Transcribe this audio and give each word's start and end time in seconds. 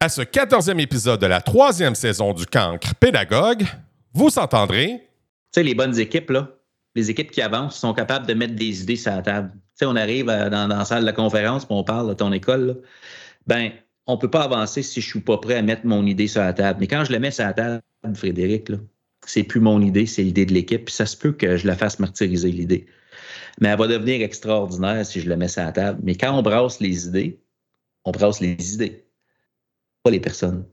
À 0.00 0.08
ce 0.08 0.22
quatorzième 0.22 0.78
épisode 0.78 1.20
de 1.20 1.26
la 1.26 1.40
troisième 1.40 1.96
saison 1.96 2.32
du 2.32 2.46
Cancre 2.46 2.94
Pédagogue, 2.94 3.64
vous 4.14 4.38
entendrez. 4.38 4.90
Tu 4.92 5.00
sais, 5.56 5.62
les 5.64 5.74
bonnes 5.74 5.98
équipes, 5.98 6.30
là, 6.30 6.52
les 6.94 7.10
équipes 7.10 7.32
qui 7.32 7.42
avancent 7.42 7.76
sont 7.76 7.94
capables 7.94 8.24
de 8.24 8.32
mettre 8.32 8.54
des 8.54 8.82
idées 8.82 8.94
sur 8.94 9.10
la 9.10 9.22
table. 9.22 9.50
Tu 9.52 9.60
sais, 9.74 9.86
on 9.86 9.96
arrive 9.96 10.26
dans, 10.26 10.68
la 10.68 10.84
salle 10.84 11.04
de 11.04 11.10
conférence, 11.10 11.64
puis 11.64 11.74
on 11.74 11.82
parle 11.82 12.10
de 12.10 12.14
ton 12.14 12.30
école. 12.32 12.66
Là. 12.68 12.74
Ben, 13.48 13.72
on 14.06 14.14
ne 14.14 14.20
peut 14.20 14.30
pas 14.30 14.44
avancer 14.44 14.84
si 14.84 15.00
je 15.00 15.08
ne 15.08 15.10
suis 15.10 15.20
pas 15.20 15.38
prêt 15.38 15.56
à 15.56 15.62
mettre 15.62 15.84
mon 15.84 16.06
idée 16.06 16.28
sur 16.28 16.42
la 16.42 16.52
table. 16.52 16.78
Mais 16.78 16.86
quand 16.86 17.04
je 17.04 17.10
le 17.10 17.18
mets 17.18 17.32
sur 17.32 17.46
la 17.46 17.54
table, 17.54 17.82
Frédéric, 18.14 18.70
c'est 19.26 19.42
plus 19.42 19.60
mon 19.60 19.82
idée, 19.82 20.06
c'est 20.06 20.22
l'idée 20.22 20.46
de 20.46 20.54
l'équipe. 20.54 20.84
Puis 20.84 20.94
ça 20.94 21.06
se 21.06 21.16
peut 21.16 21.32
que 21.32 21.56
je 21.56 21.66
la 21.66 21.74
fasse 21.74 21.98
martyriser, 21.98 22.52
l'idée. 22.52 22.86
Mais 23.60 23.70
elle 23.70 23.78
va 23.78 23.88
devenir 23.88 24.22
extraordinaire 24.22 25.04
si 25.04 25.20
je 25.20 25.28
la 25.28 25.34
mets 25.34 25.48
sur 25.48 25.64
la 25.64 25.72
table. 25.72 25.98
Mais 26.04 26.14
quand 26.14 26.38
on 26.38 26.42
brasse 26.42 26.78
les 26.78 27.08
idées, 27.08 27.40
on 28.04 28.12
brasse 28.12 28.40
les 28.40 28.74
idées 28.74 29.07
les 30.10 30.20
personnes. 30.20 30.64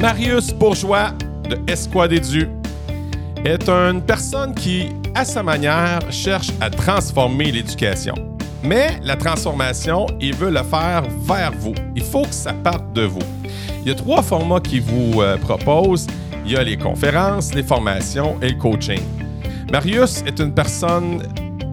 Marius 0.00 0.52
Bourgeois 0.52 1.12
de 1.48 1.58
Esquad 1.70 2.12
Edu 2.12 2.48
est 3.44 3.68
une 3.68 4.02
personne 4.02 4.54
qui, 4.54 4.88
à 5.14 5.24
sa 5.24 5.42
manière, 5.42 6.00
cherche 6.10 6.50
à 6.60 6.70
transformer 6.70 7.50
l'éducation. 7.50 8.14
Mais 8.62 8.98
la 9.02 9.16
transformation, 9.16 10.06
il 10.20 10.34
veut 10.34 10.50
le 10.50 10.62
faire 10.62 11.02
vers 11.20 11.52
vous. 11.52 11.74
Il 11.94 12.02
faut 12.02 12.22
que 12.22 12.34
ça 12.34 12.52
parte 12.52 12.92
de 12.92 13.02
vous. 13.02 13.22
Il 13.82 13.88
y 13.88 13.90
a 13.90 13.94
trois 13.94 14.22
formats 14.22 14.60
qu'il 14.60 14.82
vous 14.82 15.20
euh, 15.20 15.36
propose. 15.36 16.06
Il 16.44 16.52
y 16.52 16.56
a 16.56 16.62
les 16.64 16.76
conférences, 16.76 17.54
les 17.54 17.62
formations 17.62 18.36
et 18.42 18.50
le 18.50 18.56
coaching. 18.56 19.00
Marius 19.70 20.22
est 20.26 20.38
une 20.38 20.54
personne 20.54 21.22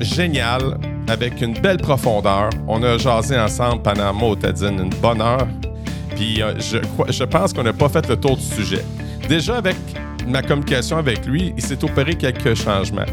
géniale, 0.01 0.79
avec 1.07 1.41
une 1.41 1.53
belle 1.53 1.77
profondeur. 1.77 2.49
On 2.67 2.81
a 2.81 2.97
jasé 2.97 3.37
ensemble 3.37 3.83
pendant 3.83 4.13
Motadine 4.13 4.79
une 4.79 4.89
bonne 5.01 5.21
heure. 5.21 5.47
Puis 6.15 6.41
euh, 6.41 6.53
je, 6.59 6.79
je 7.11 7.23
pense 7.23 7.53
qu'on 7.53 7.63
n'a 7.63 7.73
pas 7.73 7.89
fait 7.89 8.07
le 8.09 8.19
tour 8.19 8.37
du 8.37 8.43
sujet. 8.43 8.83
Déjà, 9.29 9.57
avec 9.57 9.75
ma 10.27 10.41
communication 10.41 10.97
avec 10.97 11.25
lui, 11.25 11.53
il 11.55 11.63
s'est 11.63 11.83
opéré 11.83 12.15
quelques 12.15 12.55
changements. 12.55 13.05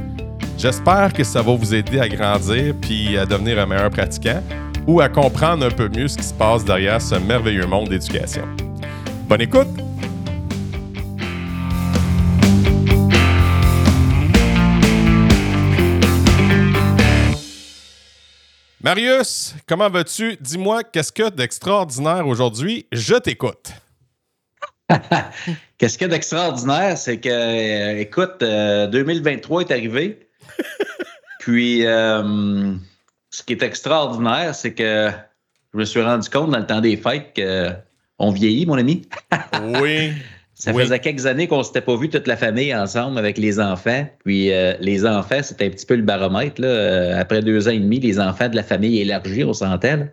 J'espère 0.57 1.13
que 1.13 1.25
ça 1.25 1.43
va 1.43 1.55
vous 1.55 1.75
aider 1.75 2.01
à 2.01 2.09
grandir 2.09 2.75
puis 2.81 3.19
à 3.19 3.27
devenir 3.27 3.59
un 3.59 3.67
meilleur 3.67 3.91
pratiquant 3.91 4.43
ou 4.87 5.01
à 5.01 5.09
comprendre 5.09 5.65
un 5.67 5.71
peu 5.71 5.89
mieux 5.89 6.09
ce 6.09 6.17
qui 6.17 6.25
se 6.25 6.35
passe 6.35 6.65
derrière 6.65 7.01
ce 7.01 7.17
merveilleux 7.17 7.67
monde 7.67 7.89
d'éducation. 7.89 8.45
Bonne 9.29 9.43
écoute! 9.43 9.90
Marius, 18.83 19.55
comment 19.67 19.91
vas-tu? 19.91 20.39
Dis-moi, 20.41 20.85
qu'est-ce 20.85 21.13
que 21.13 21.29
d'extraordinaire 21.29 22.27
aujourd'hui? 22.27 22.87
Je 22.93 23.15
t'écoute. 23.15 23.73
qu'est-ce 25.77 25.99
qu'il 25.99 26.07
y 26.07 26.11
a 26.11 26.15
d'extraordinaire? 26.15 26.97
C'est 26.97 27.21
que, 27.21 27.29
euh, 27.29 28.01
écoute, 28.01 28.39
2023 28.41 29.61
euh, 29.61 29.67
est 29.67 29.71
arrivé. 29.71 30.31
Puis, 31.41 31.85
euh, 31.85 32.75
ce 33.29 33.43
qui 33.43 33.53
est 33.53 33.63
extraordinaire, 33.63 34.55
c'est 34.55 34.73
que 34.73 35.11
je 35.75 35.79
me 35.79 35.85
suis 35.85 36.01
rendu 36.01 36.31
compte 36.31 36.51
dans 36.51 36.59
le 36.59 36.67
temps 36.67 36.81
des 36.81 36.97
fêtes 36.97 37.39
qu'on 38.19 38.31
vieillit, 38.31 38.65
mon 38.65 38.79
ami. 38.79 39.03
oui. 39.79 40.15
Ça 40.61 40.75
faisait 40.75 40.99
quelques 40.99 41.25
années 41.25 41.47
qu'on 41.47 41.59
ne 41.59 41.63
s'était 41.63 41.81
pas 41.81 41.97
vu 41.97 42.11
toute 42.11 42.27
la 42.27 42.37
famille 42.37 42.75
ensemble 42.75 43.17
avec 43.19 43.39
les 43.39 43.59
enfants. 43.59 44.07
Puis 44.25 44.53
euh, 44.53 44.75
les 44.79 45.07
enfants, 45.07 45.43
c'était 45.43 45.65
un 45.65 45.71
petit 45.71 45.87
peu 45.87 45.95
le 45.95 46.03
baromètre. 46.03 46.61
Là. 46.61 46.69
Euh, 46.69 47.19
après 47.19 47.41
deux 47.41 47.67
ans 47.67 47.71
et 47.71 47.79
demi, 47.79 47.99
les 47.99 48.21
enfants 48.21 48.51
de 48.51 48.57
la 48.57 48.63
famille 48.63 49.01
élargie, 49.01 49.43
on 49.43 49.55
s'entend. 49.55 50.07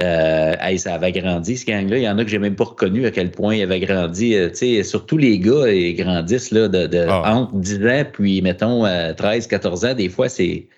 Euh, 0.00 0.76
ça 0.76 0.94
avait 0.94 1.12
grandi, 1.12 1.56
ce 1.56 1.64
gang-là. 1.64 1.96
Il 1.96 2.02
y 2.02 2.08
en 2.10 2.18
a 2.18 2.24
que 2.24 2.30
j'ai 2.30 2.38
même 2.38 2.56
pas 2.56 2.64
reconnu 2.64 3.06
à 3.06 3.10
quel 3.10 3.30
point 3.30 3.54
il 3.54 3.62
avait 3.62 3.80
grandi. 3.80 4.34
Euh, 4.34 4.82
surtout 4.82 5.16
les 5.16 5.38
gars, 5.38 5.66
ils 5.72 5.94
grandissent 5.94 6.50
là, 6.50 6.68
de, 6.68 6.86
de 6.86 7.06
ah. 7.08 7.34
entre 7.34 7.54
10 7.54 7.86
ans 7.86 8.04
puis, 8.12 8.42
mettons, 8.42 8.84
13, 9.16 9.46
14 9.46 9.84
ans. 9.86 9.94
Des 9.94 10.10
fois, 10.10 10.28
c'est 10.28 10.68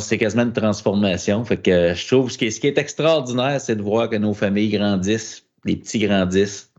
c'est 0.00 0.18
quasiment 0.18 0.42
une 0.42 0.52
transformation. 0.52 1.44
Fait 1.44 1.56
que 1.56 1.94
je 1.94 2.06
trouve 2.08 2.32
ce 2.32 2.38
qui 2.38 2.46
est, 2.46 2.50
ce 2.50 2.58
qui 2.58 2.66
est 2.66 2.78
extraordinaire, 2.78 3.60
c'est 3.60 3.76
de 3.76 3.82
voir 3.82 4.10
que 4.10 4.16
nos 4.16 4.34
familles 4.34 4.70
grandissent, 4.70 5.44
les 5.64 5.76
petits 5.76 6.00
grandissent 6.00 6.71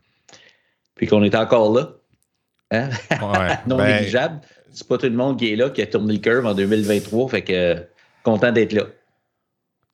puis 0.95 1.07
qu'on 1.07 1.23
est 1.23 1.35
encore 1.35 1.73
là. 1.73 1.89
Hein? 2.71 2.89
non 3.67 3.77
ben, 3.77 3.97
négligeable. 3.97 4.41
C'est 4.71 4.87
pas 4.87 4.97
tout 4.97 5.05
le 5.05 5.13
monde 5.13 5.37
qui 5.37 5.53
est 5.53 5.55
là, 5.55 5.69
qui 5.69 5.81
a 5.81 5.87
tourné 5.87 6.13
le 6.13 6.19
curve 6.19 6.45
en 6.45 6.53
2023. 6.53 7.29
Fait 7.29 7.43
que 7.43 7.85
content 8.23 8.51
d'être 8.51 8.73
là. 8.73 8.83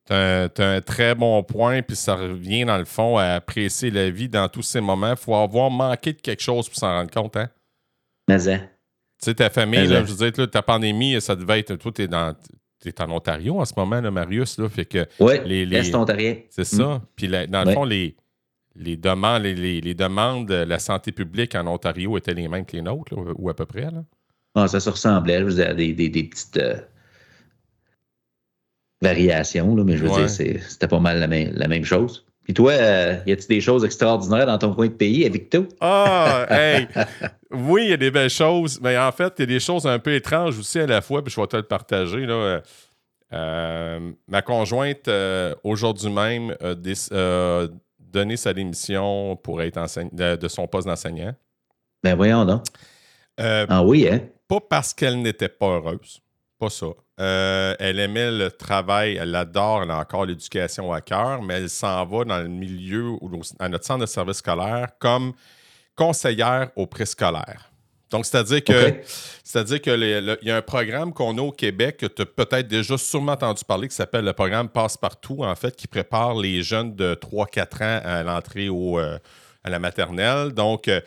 Tu 0.06 0.14
as, 0.14 0.50
un 0.58 0.82
très 0.82 1.14
bon 1.14 1.44
point, 1.44 1.82
puis 1.84 1.96
ça 1.96 2.16
revient 2.16 2.66
dans 2.66 2.78
le 2.78 2.86
fond 2.86 3.18
à 3.18 3.26
apprécier 3.36 3.92
la 3.92 4.10
vie 4.10 4.28
dans 4.28 4.48
tous 4.48 4.64
ces 4.64 4.82
moments. 4.82 5.12
Il 5.12 5.18
faut 5.18 5.36
avoir 5.36 5.70
manqué 5.70 6.14
de 6.14 6.22
quelque 6.22 6.42
chose 6.42 6.68
pour 6.68 6.78
s'en 6.78 6.92
rendre 6.92 7.12
compte. 7.12 7.38
Hein? 7.38 7.50
Mais 8.28 8.50
hein? 8.50 8.62
Tu 9.22 9.26
sais, 9.26 9.36
ta 9.36 9.50
famille, 9.50 9.86
là, 9.86 10.04
je 10.04 10.14
veux 10.14 10.32
dire, 10.32 10.50
ta 10.50 10.62
pandémie, 10.62 11.20
ça 11.22 11.36
devait 11.36 11.60
être. 11.60 11.76
Toi, 11.76 11.92
tu 11.92 12.04
es, 12.04 12.06
es, 12.06 13.02
en 13.02 13.12
Ontario 13.12 13.60
en 13.60 13.66
ce 13.66 13.74
moment, 13.76 14.02
là, 14.02 14.10
Marius. 14.10 14.58
Là, 14.58 14.70
fait 14.70 14.86
que 14.86 15.06
oui, 15.20 15.34
les, 15.46 15.66
les... 15.66 15.96
ontarien? 15.96 16.38
C'est 16.50 16.64
ça. 16.64 16.84
Mm. 16.84 17.02
Puis 17.16 17.28
dans 17.28 17.64
le 17.66 17.74
fond, 17.74 17.84
les, 17.84 18.16
les 18.80 18.98
demandes, 18.98 19.44
les, 19.44 19.94
demandes 19.94 20.48
de 20.48 20.56
la 20.56 20.80
santé 20.80 21.12
publique 21.12 21.54
en 21.54 21.68
Ontario 21.68 22.18
étaient 22.18 22.34
les 22.34 22.48
mêmes 22.48 22.66
que 22.66 22.78
les 22.78 22.82
nôtres, 22.82 23.14
ou 23.36 23.50
à 23.50 23.54
peu 23.54 23.66
près. 23.66 23.92
Là? 23.92 24.04
Ah, 24.56 24.68
ça 24.68 24.80
se 24.80 24.90
ressemblait. 24.90 25.40
Je 25.50 25.62
à 25.62 25.74
des, 25.74 25.94
des, 25.94 26.24
petites 26.24 26.58
euh, 26.58 26.76
variations, 29.02 29.76
là, 29.76 29.84
mais 29.84 29.98
je 29.98 30.06
veux 30.06 30.16
dire, 30.16 30.30
c'était 30.30 30.88
pas 30.88 31.00
mal 31.00 31.20
la 31.20 31.28
même, 31.28 31.52
la 31.54 31.68
même 31.68 31.84
chose. 31.84 32.26
Puis 32.44 32.54
toi, 32.54 32.72
euh, 32.72 33.18
y 33.28 33.32
a-t-il 33.32 33.48
des 33.48 33.62
choses 33.62 33.86
extraordinaires 33.86 34.48
dans 34.48 34.58
ton 34.58 34.74
coin 34.74 34.88
de 34.88 34.94
pays 34.94 35.26
avec 35.26 35.50
toi? 35.52 35.66
Ah, 35.82 36.48
hey! 36.50 36.88
oui, 37.52 37.84
il 37.84 37.90
y 37.90 37.94
a 37.94 37.98
des 37.98 38.10
belles 38.10 38.30
choses, 38.30 38.80
mais 38.82 38.98
en 38.98 39.12
fait, 39.12 39.34
il 39.38 39.42
y 39.42 39.44
a 39.44 39.46
des 39.46 39.60
choses 39.60 39.86
un 39.86 40.00
peu 40.00 40.16
étranges 40.16 40.58
aussi 40.58 40.80
à 40.80 40.88
la 40.88 41.02
fois, 41.02 41.24
puis 41.24 41.32
je 41.32 41.40
vais 41.40 41.48
te 41.48 41.58
le 41.58 41.64
partager. 41.64 42.26
Là. 42.26 42.62
Euh, 43.32 44.12
ma 44.28 44.42
conjointe, 44.42 45.08
aujourd'hui 45.64 46.12
même, 46.12 46.56
donné 48.12 48.38
sa 48.38 48.54
démission 48.54 49.36
pour 49.38 49.62
être 49.62 49.80
de, 50.12 50.48
son 50.48 50.68
poste 50.68 50.88
d'enseignant? 50.88 51.34
Ben 52.04 52.16
voyons 52.16 52.46
donc. 52.46 52.64
Euh, 53.40 53.66
ah 53.70 53.84
oui, 53.84 54.08
hein? 54.08 54.22
Pas 54.48 54.60
parce 54.60 54.94
qu'elle 54.94 55.22
n'était 55.22 55.50
pas 55.50 55.78
heureuse. 55.78 56.20
Pas 56.58 56.70
ça. 56.70 56.88
Euh, 57.20 57.76
elle 57.80 58.00
aimait 58.00 58.32
le 58.32 58.50
travail, 58.50 59.18
elle 59.18 59.36
adore, 59.36 59.84
elle 59.84 59.92
a 59.92 60.00
encore 60.00 60.26
l'éducation 60.26 60.92
à 60.92 61.02
cœur, 61.02 61.42
mais 61.42 61.56
elle 61.56 61.70
s'en 61.70 62.06
va 62.06 62.24
dans 62.24 62.40
le 62.40 62.48
milieu, 62.48 63.10
ou 63.10 63.42
à 63.60 63.68
notre 63.68 63.86
centre 63.86 64.02
de 64.02 64.06
service 64.06 64.38
scolaire, 64.38 64.88
comme 65.00 65.34
conseillère 65.96 66.72
au 66.76 66.88
préscolaire. 66.88 67.69
Donc, 68.12 68.26
c'est-à-dire 68.26 68.64
que 68.64 68.74
c'est-à-dire 69.44 69.82
que 69.82 70.38
il 70.42 70.48
y 70.48 70.52
a 70.52 70.58
un 70.58 70.62
programme 70.62 71.14
qu'on 71.14 71.38
a 71.38 71.42
au 71.42 71.52
Québec 71.52 71.98
que 71.98 72.06
tu 72.08 72.24
as 72.24 72.26
peut-être 72.26 72.68
déjà 72.68 72.98
sûrement 72.98 73.34
entendu 73.34 73.64
parler 73.64 73.88
qui 73.88 73.96
s'appelle 73.96 74.26
le 74.26 74.34
programme 74.34 74.70
Passe-Partout, 74.70 75.44
en 75.44 75.56
fait, 75.56 75.76
qui 75.76 75.88
prépare 75.88 76.36
les 76.36 76.64
jeunes 76.64 76.96
de 76.96 77.14
3-4 77.14 77.84
ans 77.84 78.02
à 78.04 78.24
l'entrée 78.24 78.70
au, 78.70 79.00
euh, 79.00 79.20
à 79.64 79.70
la 79.70 79.80
maternelle. 79.80 80.54
Donc, 80.54 80.88
euh, 80.88 81.02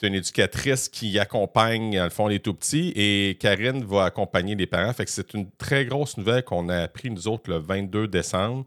tu 0.00 0.06
as 0.06 0.08
une 0.08 0.14
éducatrice 0.14 0.88
qui 0.88 1.18
accompagne, 1.18 1.96
dans 1.96 2.04
le 2.04 2.10
fond, 2.10 2.26
les 2.26 2.40
tout 2.40 2.54
petits 2.54 2.92
et 2.96 3.36
Karine 3.40 3.84
va 3.84 4.04
accompagner 4.04 4.56
les 4.56 4.66
parents. 4.66 4.92
Fait 4.92 5.04
que 5.04 5.10
c'est 5.10 5.34
une 5.34 5.50
très 5.58 5.84
grosse 5.84 6.16
nouvelle 6.16 6.42
qu'on 6.42 6.68
a 6.68 6.78
appris, 6.78 7.10
nous 7.10 7.28
autres, 7.28 7.50
le 7.50 7.58
22 7.58 8.08
décembre. 8.08 8.64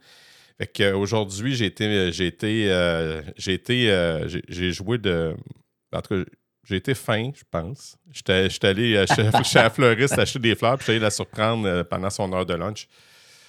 Fait 0.58 0.68
qu'aujourd'hui, 0.68 1.56
j'ai 1.56 1.66
été, 1.66 2.12
j'ai 2.12 2.28
été, 2.28 2.72
euh, 2.72 3.22
j'ai 3.36 3.54
été, 3.54 4.26
j'ai 4.48 4.72
joué 4.72 4.98
de. 4.98 5.36
En 5.94 6.02
tout 6.02 6.16
cas, 6.16 6.32
j'ai 6.64 6.76
été 6.76 6.94
fin, 6.94 7.32
je 7.34 7.44
pense. 7.50 7.98
J'étais 8.12 8.48
allé 8.68 8.96
euh, 8.96 9.06
chez, 9.44 9.60
la 9.60 9.70
fleuriste 9.70 10.18
acheter 10.18 10.40
des 10.40 10.56
fleurs, 10.56 10.78
puis 10.78 10.88
j'allais 10.88 11.00
la 11.00 11.10
surprendre 11.10 11.68
euh, 11.68 11.84
pendant 11.84 12.10
son 12.10 12.32
heure 12.34 12.46
de 12.46 12.54
lunch. 12.54 12.88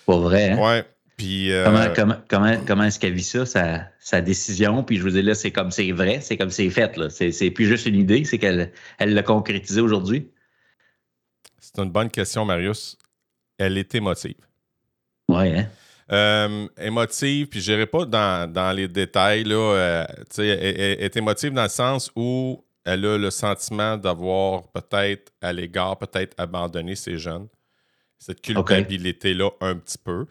Pas 0.06 0.18
vrai, 0.18 0.50
hein? 0.50 0.58
Ouais. 0.58 0.84
Puis, 1.16 1.52
euh, 1.52 1.64
comment, 1.94 2.16
comment, 2.28 2.56
comment, 2.66 2.84
est-ce 2.84 2.98
qu'elle 2.98 3.12
vit 3.12 3.22
ça, 3.22 3.44
sa, 3.44 3.86
sa, 4.00 4.20
décision? 4.20 4.82
Puis 4.82 4.96
je 4.96 5.02
vous 5.02 5.10
dis 5.10 5.22
là, 5.22 5.34
c'est 5.34 5.50
comme 5.50 5.70
c'est 5.70 5.92
vrai, 5.92 6.20
c'est 6.20 6.36
comme 6.36 6.50
c'est 6.50 6.70
fait. 6.70 6.96
Là. 6.96 7.10
C'est, 7.10 7.50
plus 7.50 7.66
juste 7.66 7.86
une 7.86 7.96
idée, 7.96 8.24
c'est 8.24 8.38
qu'elle 8.38 8.72
elle 8.98 9.14
l'a 9.14 9.22
concrétisé 9.22 9.80
aujourd'hui. 9.80 10.30
C'est 11.60 11.78
une 11.80 11.90
bonne 11.90 12.10
question, 12.10 12.44
Marius. 12.44 12.96
Elle 13.58 13.78
est 13.78 13.94
émotive. 13.94 14.34
Oui, 15.28 15.54
hein? 15.54 15.68
Euh, 16.10 16.66
émotive, 16.78 17.46
puis 17.46 17.60
je 17.60 17.70
n'irai 17.70 17.86
pas 17.86 18.04
dans, 18.04 18.50
dans, 18.50 18.72
les 18.72 18.88
détails. 18.88 19.44
Là, 19.44 20.06
elle, 20.38 20.44
elle, 20.44 21.04
est 21.04 21.16
émotive 21.16 21.52
dans 21.52 21.62
le 21.62 21.68
sens 21.68 22.10
où 22.16 22.64
elle 22.84 23.04
a 23.04 23.18
le 23.18 23.30
sentiment 23.30 23.96
d'avoir 23.96 24.68
peut-être 24.68 25.32
à 25.40 25.52
l'égard, 25.52 25.98
peut-être 25.98 26.34
abandonné 26.38 26.94
ses 26.94 27.18
jeunes. 27.18 27.48
Cette 28.18 28.40
culpabilité-là 28.40 29.50
un 29.60 29.76
petit 29.76 29.98
peu. 29.98 30.26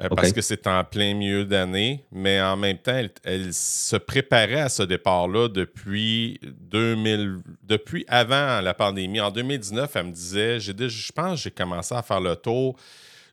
Euh, 0.00 0.08
parce 0.10 0.32
que 0.32 0.40
c'est 0.40 0.66
en 0.68 0.84
plein 0.84 1.12
milieu 1.14 1.44
d'année, 1.44 2.04
mais 2.12 2.40
en 2.40 2.56
même 2.56 2.78
temps, 2.78 3.02
elle, 3.24 3.52
se 3.52 3.96
préparait 3.96 4.60
à 4.60 4.68
ce 4.68 4.84
départ-là 4.84 5.48
depuis 5.48 6.38
2000, 6.42 7.40
depuis 7.64 8.04
avant 8.06 8.60
la 8.60 8.74
pandémie. 8.74 9.20
En 9.20 9.32
2019, 9.32 9.90
elle 9.96 10.06
me 10.06 10.12
disait, 10.12 10.60
j'ai 10.60 10.72
je 10.88 11.12
pense 11.12 11.34
que 11.34 11.42
j'ai 11.44 11.50
commencé 11.50 11.96
à 11.96 12.02
faire 12.02 12.20
le 12.20 12.36
tour 12.36 12.76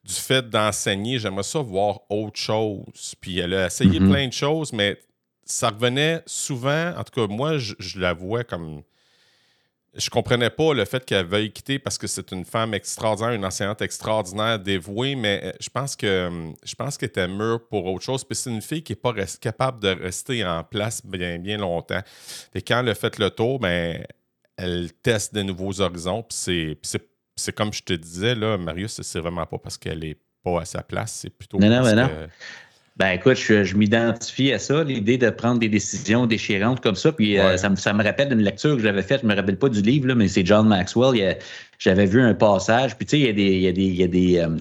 du 0.03 0.13
fait 0.13 0.49
d'enseigner. 0.49 1.19
J'aimerais 1.19 1.43
ça 1.43 1.59
voir 1.59 1.99
autre 2.09 2.39
chose. 2.39 3.15
Puis 3.21 3.37
elle 3.37 3.53
a 3.53 3.67
essayé 3.67 3.99
mm-hmm. 3.99 4.09
plein 4.09 4.27
de 4.27 4.33
choses, 4.33 4.73
mais 4.73 4.99
ça 5.45 5.69
revenait 5.69 6.21
souvent. 6.25 6.93
En 6.97 7.03
tout 7.03 7.21
cas, 7.21 7.27
moi, 7.31 7.57
je, 7.57 7.75
je 7.79 7.99
la 7.99 8.13
vois 8.13 8.43
comme 8.43 8.83
je 9.95 10.09
comprenais 10.09 10.49
pas 10.49 10.73
le 10.73 10.83
fait 10.85 11.03
qu'elle 11.05 11.25
veuille 11.25 11.51
quitter 11.51 11.79
parce 11.79 11.97
que 11.97 12.07
c'est 12.07 12.31
une 12.31 12.43
femme 12.43 12.73
extraordinaire, 12.73 13.31
une 13.31 13.45
enseignante 13.45 13.81
extraordinaire, 13.81 14.59
dévouée, 14.59 15.15
mais 15.15 15.41
euh, 15.43 15.51
je 15.59 15.69
pense 15.69 15.95
que 15.95 16.27
hum, 16.27 16.55
je 16.63 16.75
pense 16.75 16.97
qu'elle 16.97 17.09
était 17.09 17.27
mûre 17.27 17.65
pour 17.69 17.85
autre 17.85 18.03
chose. 18.03 18.23
Puis 18.23 18.35
c'est 18.35 18.49
une 18.49 18.61
fille 18.61 18.83
qui 18.83 18.91
n'est 18.91 18.97
pas 18.97 19.13
capable 19.39 19.81
de 19.81 19.89
rester 19.89 20.45
en 20.45 20.63
place 20.63 21.05
bien, 21.05 21.39
bien 21.39 21.57
longtemps. 21.57 22.01
Et 22.53 22.61
quand 22.61 22.81
elle 22.81 22.89
a 22.89 22.95
fait 22.95 23.17
le 23.17 23.29
tour, 23.29 23.59
ben, 23.59 24.05
elle 24.57 24.91
teste 25.01 25.33
de 25.33 25.43
nouveaux 25.43 25.79
horizons. 25.79 26.23
Puis 26.23 26.77
c'est 27.35 27.55
comme 27.55 27.73
je 27.73 27.83
te 27.83 27.93
disais, 27.93 28.35
là, 28.35 28.57
Marius, 28.57 29.01
c'est 29.01 29.19
vraiment 29.19 29.45
pas 29.45 29.57
parce 29.57 29.77
qu'elle 29.77 30.03
est 30.03 30.17
pas 30.43 30.61
à 30.61 30.65
sa 30.65 30.83
place, 30.83 31.19
c'est 31.21 31.29
plutôt 31.31 31.57
non, 31.57 31.69
parce 31.69 31.93
non, 31.93 32.07
que, 32.07 32.27
ben 32.97 33.09
écoute, 33.11 33.35
je, 33.35 33.75
m'identifie 33.75 34.53
à 34.53 34.59
ça, 34.59 34.83
l'idée 34.83 35.17
de 35.17 35.29
prendre 35.29 35.59
des 35.59 35.67
décisions 35.67 36.25
déchirantes 36.25 36.81
comme 36.81 36.95
ça. 36.95 37.11
Puis 37.11 37.37
euh, 37.37 37.57
ça, 37.57 37.69
me, 37.69 37.75
ça, 37.75 37.93
me, 37.93 38.01
rappelle 38.01 38.29
d'une 38.29 38.41
lecture 38.41 38.77
que 38.77 38.81
j'avais 38.81 39.01
faite, 39.01 39.21
je 39.21 39.27
me 39.27 39.35
rappelle 39.35 39.57
pas 39.57 39.67
du 39.67 39.81
livre, 39.81 40.07
là, 40.07 40.15
mais 40.15 40.29
c'est 40.29 40.45
John 40.45 40.67
Maxwell. 40.67 41.37
J'avais 41.77 42.05
vu 42.05 42.21
un 42.21 42.33
passage, 42.33 42.95
puis 42.95 43.05
tu 43.05 43.17
sais, 43.17 43.19
il 43.19 43.25
y 43.25 43.29
a 43.29 43.33
des. 43.33 43.43
Il 43.43 43.61
y 43.61 43.67
a 43.67 43.71
des, 43.73 43.83
il 43.83 43.95
y 43.95 44.03
a 44.03 44.07
des 44.07 44.37
euh, 44.39 44.57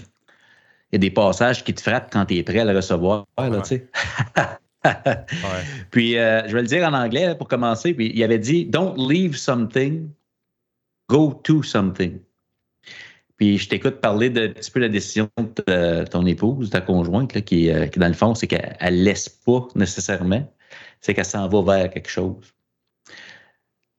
il 0.92 0.96
y 0.96 0.96
a 0.96 0.98
des 0.98 1.10
passages 1.10 1.64
qui 1.64 1.74
te 1.74 1.80
frappent 1.80 2.12
quand 2.12 2.24
tu 2.26 2.36
es 2.36 2.42
prêt 2.44 2.60
à 2.60 2.64
le 2.64 2.76
recevoir. 2.76 3.24
Là, 3.36 3.64
sais. 3.64 3.88
Puis, 5.90 6.16
euh, 6.16 6.46
je 6.46 6.52
vais 6.54 6.62
le 6.62 6.68
dire 6.68 6.86
en 6.86 6.92
anglais 6.92 7.34
pour 7.36 7.48
commencer. 7.48 7.94
Puis, 7.94 8.12
il 8.14 8.22
avait 8.22 8.38
dit 8.38 8.66
Don't 8.66 8.94
leave 8.96 9.36
something, 9.36 10.08
go 11.08 11.40
to 11.42 11.62
something. 11.62 12.20
Puis 13.36 13.58
je 13.58 13.68
t'écoute 13.68 14.00
parler 14.00 14.30
de 14.30 14.46
un 14.46 14.48
petit 14.50 14.70
peu 14.70 14.80
la 14.80 14.88
décision 14.88 15.28
de 15.38 16.04
ton 16.04 16.24
épouse, 16.26 16.70
ta 16.70 16.80
conjointe, 16.80 17.40
qui, 17.42 17.70
euh, 17.70 17.86
qui, 17.86 17.98
dans 17.98 18.08
le 18.08 18.14
fond, 18.14 18.34
c'est 18.34 18.46
qu'elle 18.46 18.76
ne 18.80 19.02
laisse 19.02 19.28
pas 19.28 19.66
nécessairement, 19.74 20.48
c'est 21.00 21.14
qu'elle 21.14 21.24
s'en 21.24 21.48
va 21.48 21.62
vers 21.62 21.90
quelque 21.90 22.10
chose. 22.10 22.54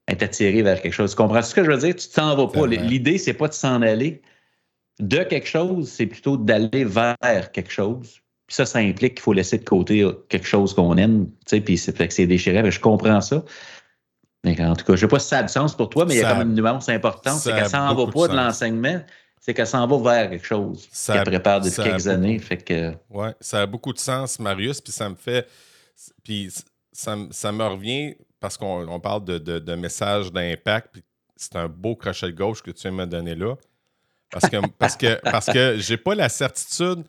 Elle 0.07 0.15
est 0.15 0.23
attirée 0.23 0.61
vers 0.61 0.81
quelque 0.81 0.93
chose. 0.93 1.11
Tu 1.11 1.17
comprends 1.17 1.41
ce 1.41 1.53
que 1.53 1.63
je 1.63 1.71
veux 1.71 1.77
dire? 1.77 1.95
Tu 1.95 2.07
t'en 2.09 2.35
vas 2.35 2.47
pas. 2.47 2.67
L'idée, 2.67 3.17
c'est 3.17 3.33
pas 3.33 3.47
de 3.47 3.53
s'en 3.53 3.81
aller 3.81 4.21
de 4.99 5.23
quelque 5.23 5.47
chose, 5.47 5.89
c'est 5.89 6.05
plutôt 6.05 6.37
d'aller 6.37 6.85
vers 6.85 7.51
quelque 7.51 7.71
chose. 7.71 8.21
Puis 8.47 8.55
ça, 8.55 8.65
ça 8.65 8.79
implique 8.79 9.15
qu'il 9.15 9.23
faut 9.23 9.33
laisser 9.33 9.57
de 9.57 9.65
côté 9.65 10.07
quelque 10.29 10.47
chose 10.47 10.73
qu'on 10.73 10.95
aime. 10.97 11.27
Puis 11.65 11.77
c'est 11.77 11.97
fait 11.97 12.07
que 12.07 12.13
c'est 12.13 12.27
déchiré. 12.27 12.69
Je 12.69 12.79
comprends 12.79 13.19
ça. 13.19 13.43
Mais 14.43 14.59
en 14.63 14.75
tout 14.75 14.85
cas, 14.85 14.91
je 14.91 14.93
ne 14.93 14.97
sais 14.97 15.07
pas 15.07 15.19
si 15.19 15.27
ça 15.27 15.39
a 15.39 15.43
du 15.43 15.51
sens 15.51 15.75
pour 15.75 15.89
toi, 15.89 16.05
mais 16.05 16.13
il 16.13 16.21
y 16.21 16.23
a 16.23 16.31
quand 16.31 16.37
même 16.37 16.51
une 16.51 16.61
nuance 16.61 16.87
importante. 16.87 17.39
C'est 17.39 17.51
qu'elle 17.51 17.67
s'en 17.67 17.93
va 17.95 18.11
pas 18.11 18.27
de 18.27 18.35
l'enseignement 18.35 19.01
c'est 19.45 19.53
qu'elle 19.53 19.67
s'en 19.67 19.85
va 19.85 20.11
vers 20.11 20.29
quelque 20.31 20.45
chose 20.45 20.89
qu'elle 21.05 21.23
prépare 21.23 21.61
depuis 21.61 21.83
quelques 21.83 22.07
années. 22.07 22.39
Fait 22.39 22.57
que... 22.57 22.93
Oui, 23.11 23.27
ça 23.39 23.61
a 23.61 23.65
beaucoup 23.67 23.93
de 23.93 23.99
sens, 23.99 24.39
Marius, 24.39 24.81
puis 24.81 24.91
ça 24.91 25.07
me 25.07 25.13
fait. 25.13 25.47
Puis 26.23 26.51
ça, 26.91 27.15
ça 27.29 27.51
me 27.51 27.63
revient 27.63 28.15
parce 28.39 28.57
qu'on 28.57 28.99
parle 28.99 29.23
de, 29.23 29.37
de, 29.37 29.75
messages 29.75 30.31
d'impact, 30.31 30.89
puis 30.93 31.03
c'est 31.35 31.55
un 31.57 31.67
beau 31.67 31.95
crochet 31.95 32.25
de 32.25 32.31
gauche 32.31 32.63
que 32.63 32.71
tu 32.71 32.81
viens 32.81 32.91
de 32.91 32.95
me 32.95 33.05
donner 33.05 33.35
là. 33.35 33.53
Parce 34.31 34.49
que, 34.49 34.57
parce 34.79 34.97
que, 34.97 35.21
parce 35.21 35.45
que 35.45 35.77
j'ai 35.77 35.97
pas 35.97 36.15
la 36.15 36.27
certitude. 36.29 37.03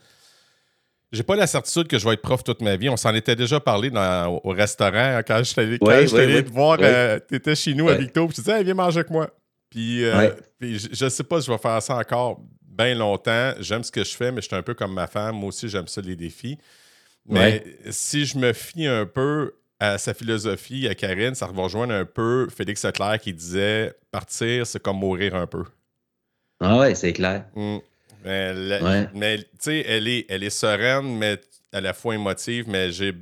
J'ai 1.12 1.22
pas 1.22 1.36
la 1.36 1.46
certitude 1.46 1.88
que 1.88 1.98
je 1.98 2.06
vais 2.06 2.14
être 2.14 2.22
prof 2.22 2.44
toute 2.44 2.60
ma 2.60 2.76
vie. 2.76 2.90
On 2.90 2.98
s'en 2.98 3.14
était 3.14 3.36
déjà 3.36 3.60
parlé 3.60 3.88
dans, 3.88 4.40
au 4.44 4.50
restaurant 4.50 5.20
quand 5.26 5.42
je 5.42 5.54
t'allais 5.54 5.78
te 5.78 6.52
voir. 6.52 6.76
Euh, 6.82 7.18
tu 7.26 7.36
étais 7.36 7.54
chez 7.54 7.72
nous 7.72 7.88
à 7.88 7.94
Victo. 7.94 8.26
Puis 8.26 8.36
je 8.36 8.42
disais, 8.42 8.62
viens 8.62 8.74
manger 8.74 8.98
avec 8.98 9.10
moi. 9.10 9.30
Euh, 9.74 10.30
puis, 10.58 10.78
je 10.78 11.04
ne 11.04 11.10
sais 11.10 11.24
pas 11.24 11.40
si 11.40 11.46
je 11.46 11.52
vais 11.52 11.58
faire 11.58 11.82
ça 11.82 11.96
encore 11.96 12.40
bien 12.62 12.94
longtemps. 12.94 13.52
J'aime 13.60 13.82
ce 13.82 13.90
que 13.90 14.04
je 14.04 14.16
fais, 14.16 14.32
mais 14.32 14.40
je 14.40 14.46
suis 14.46 14.56
un 14.56 14.62
peu 14.62 14.74
comme 14.74 14.94
ma 14.94 15.06
femme. 15.06 15.36
Moi 15.36 15.48
aussi, 15.48 15.68
j'aime 15.68 15.88
ça, 15.88 16.00
les 16.00 16.16
défis. 16.16 16.58
Mais 17.28 17.64
si 17.90 18.24
je 18.24 18.38
me 18.38 18.52
fie 18.52 18.86
un 18.86 19.04
peu 19.04 19.54
à 19.80 19.98
sa 19.98 20.14
philosophie, 20.14 20.86
à 20.88 20.94
Karine, 20.94 21.34
ça 21.34 21.46
va 21.46 21.62
rejoindre 21.62 21.92
un 21.92 22.04
peu 22.04 22.48
Félix 22.48 22.84
Leclerc 22.84 23.18
qui 23.20 23.34
disait 23.34 23.94
partir, 24.10 24.66
c'est 24.66 24.80
comme 24.80 24.98
mourir 24.98 25.34
un 25.34 25.46
peu. 25.46 25.64
Ah 26.60 26.78
ouais, 26.78 26.94
c'est 26.94 27.12
clair. 27.12 27.44
Mm. 27.54 27.78
Mais, 28.24 29.38
tu 29.38 29.46
sais, 29.58 29.84
elle 29.86 30.08
est, 30.08 30.26
elle 30.28 30.42
est 30.42 30.50
sereine, 30.50 31.16
mais 31.18 31.40
à 31.72 31.80
la 31.80 31.92
fois 31.92 32.14
émotive, 32.14 32.66
mais 32.68 32.90
j'ai. 32.90 33.12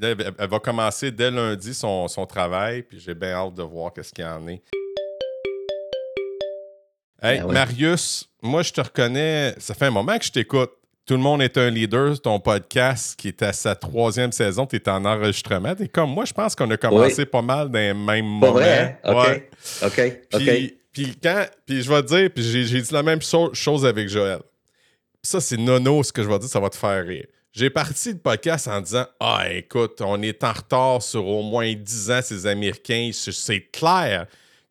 Elle 0.00 0.48
va 0.48 0.60
commencer 0.60 1.10
dès 1.10 1.30
lundi 1.30 1.74
son, 1.74 2.06
son 2.06 2.24
travail, 2.24 2.82
puis 2.82 3.00
j'ai 3.00 3.14
bien 3.14 3.32
hâte 3.32 3.54
de 3.54 3.64
voir 3.64 3.92
qu'est-ce 3.92 4.12
qu'il 4.12 4.24
y 4.24 4.28
en 4.28 4.46
est. 4.46 4.62
Hey, 7.20 7.40
ben 7.40 7.50
Marius, 7.52 8.28
moi, 8.42 8.62
je 8.62 8.72
te 8.72 8.80
reconnais, 8.80 9.52
ça 9.58 9.74
fait 9.74 9.86
un 9.86 9.90
moment 9.90 10.16
que 10.18 10.24
je 10.24 10.30
t'écoute. 10.30 10.70
Tout 11.04 11.14
le 11.14 11.20
monde 11.20 11.42
est 11.42 11.58
un 11.58 11.68
leader, 11.68 12.20
ton 12.20 12.38
podcast 12.38 13.18
qui 13.18 13.28
est 13.28 13.42
à 13.42 13.52
sa 13.52 13.74
troisième 13.74 14.30
saison, 14.30 14.66
tu 14.66 14.76
es 14.76 14.88
en 14.88 15.04
enregistrement. 15.04 15.74
Et 15.80 15.88
comme 15.88 16.10
moi, 16.10 16.26
je 16.26 16.32
pense 16.32 16.54
qu'on 16.54 16.70
a 16.70 16.76
commencé 16.76 17.26
pas 17.26 17.42
mal 17.42 17.70
dans 17.70 17.78
les 17.78 17.94
mêmes 17.94 18.24
moments. 18.24 18.52
Vrai, 18.52 19.00
hein? 19.02 19.12
OK. 19.82 19.86
OK. 19.86 20.38
Puis, 20.38 20.78
puis, 20.92 21.18
quand, 21.20 21.46
puis 21.66 21.82
je 21.82 21.90
vais 21.90 22.02
te 22.02 22.08
dire, 22.08 22.30
puis 22.32 22.44
j'ai 22.44 22.82
dit 22.82 22.92
la 22.92 23.02
même 23.02 23.20
chose 23.20 23.84
avec 23.84 24.08
Joël. 24.08 24.40
ça, 25.22 25.40
c'est 25.40 25.56
nono, 25.56 26.04
ce 26.04 26.12
que 26.12 26.22
je 26.22 26.28
vais 26.28 26.38
dire, 26.38 26.48
ça 26.48 26.60
va 26.60 26.68
te 26.70 26.76
faire 26.76 27.04
rire. 27.04 27.26
J'ai 27.52 27.70
parti 27.70 28.12
le 28.12 28.18
podcast 28.18 28.68
en 28.68 28.80
disant 28.80 29.06
Ah, 29.18 29.50
écoute, 29.50 30.00
on 30.02 30.22
est 30.22 30.44
en 30.44 30.52
retard 30.52 31.02
sur 31.02 31.26
au 31.26 31.42
moins 31.42 31.72
10 31.74 32.10
ans, 32.12 32.20
ces 32.22 32.46
Américains. 32.46 33.10
C'est 33.12 33.72
clair 33.72 34.26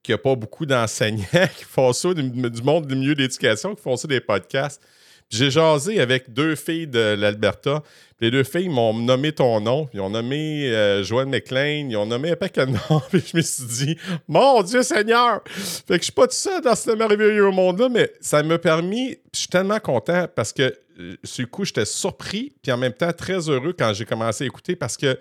qu'il 0.07 0.15
n'y 0.15 0.21
a 0.21 0.23
pas 0.23 0.35
beaucoup 0.35 0.65
d'enseignants 0.65 1.25
qui 1.57 1.65
font 1.65 1.91
ça, 1.91 2.13
du, 2.13 2.61
monde 2.63 2.87
du 2.87 2.95
milieu 2.95 3.13
d'éducation, 3.13 3.75
qui 3.75 3.81
font 3.81 3.97
ça 3.97 4.07
des 4.07 4.21
podcasts. 4.21 4.81
J'ai 5.29 5.51
jasé 5.51 5.99
avec 5.99 6.31
deux 6.31 6.55
filles 6.55 6.87
de 6.87 7.15
l'Alberta. 7.19 7.83
Les 8.21 8.31
deux 8.31 8.45
filles 8.45 8.69
m'ont 8.69 8.93
nommé 8.93 9.33
ton 9.33 9.59
nom. 9.59 9.89
Ils 9.93 9.99
ont 9.99 10.09
nommé 10.09 10.71
euh, 10.71 11.03
Joanne 11.03 11.29
McLean. 11.29 11.89
Ils 11.89 11.97
ont 11.97 12.05
nommé 12.05 12.31
un 12.31 12.35
paquet 12.37 12.65
de 12.65 12.71
noms. 12.71 13.01
Puis 13.09 13.21
je 13.33 13.35
me 13.35 13.41
suis 13.41 13.65
dit, 13.65 13.97
mon 14.29 14.63
Dieu 14.63 14.81
Seigneur! 14.83 15.41
Fait 15.45 15.95
que 15.95 15.97
je 15.97 16.03
suis 16.03 16.11
pas 16.13 16.27
tout 16.27 16.33
seul 16.33 16.61
dans 16.61 16.75
ce 16.75 16.91
merveilleux 16.91 17.51
monde-là, 17.51 17.89
mais 17.89 18.09
ça 18.21 18.41
m'a 18.41 18.57
permis. 18.57 19.17
je 19.33 19.39
suis 19.39 19.47
tellement 19.49 19.81
content 19.81 20.27
parce 20.33 20.53
que, 20.53 20.73
euh, 20.97 21.17
sur 21.25 21.43
le 21.43 21.49
coup, 21.49 21.65
j'étais 21.65 21.85
surpris. 21.85 22.53
Puis 22.63 22.71
en 22.71 22.77
même 22.77 22.93
temps, 22.93 23.11
très 23.11 23.49
heureux 23.49 23.75
quand 23.77 23.93
j'ai 23.93 24.05
commencé 24.05 24.45
à 24.45 24.47
écouter 24.47 24.77
parce 24.77 24.95
que 24.95 25.19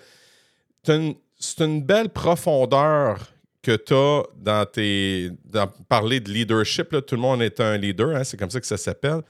c'est 0.84 1.64
une 1.64 1.82
belle 1.82 2.10
profondeur 2.10 3.32
que 3.66 3.76
tu 3.76 3.94
as 3.94 4.22
dans 4.36 4.64
tes. 4.64 5.30
Dans 5.44 5.66
parler 5.88 6.20
de 6.20 6.30
leadership, 6.30 6.92
là, 6.92 7.02
tout 7.02 7.16
le 7.16 7.20
monde 7.20 7.42
est 7.42 7.58
un 7.58 7.76
leader, 7.76 8.14
hein, 8.14 8.22
c'est 8.22 8.36
comme 8.36 8.50
ça 8.50 8.60
que 8.60 8.66
ça 8.66 8.76
s'appelle. 8.76 9.22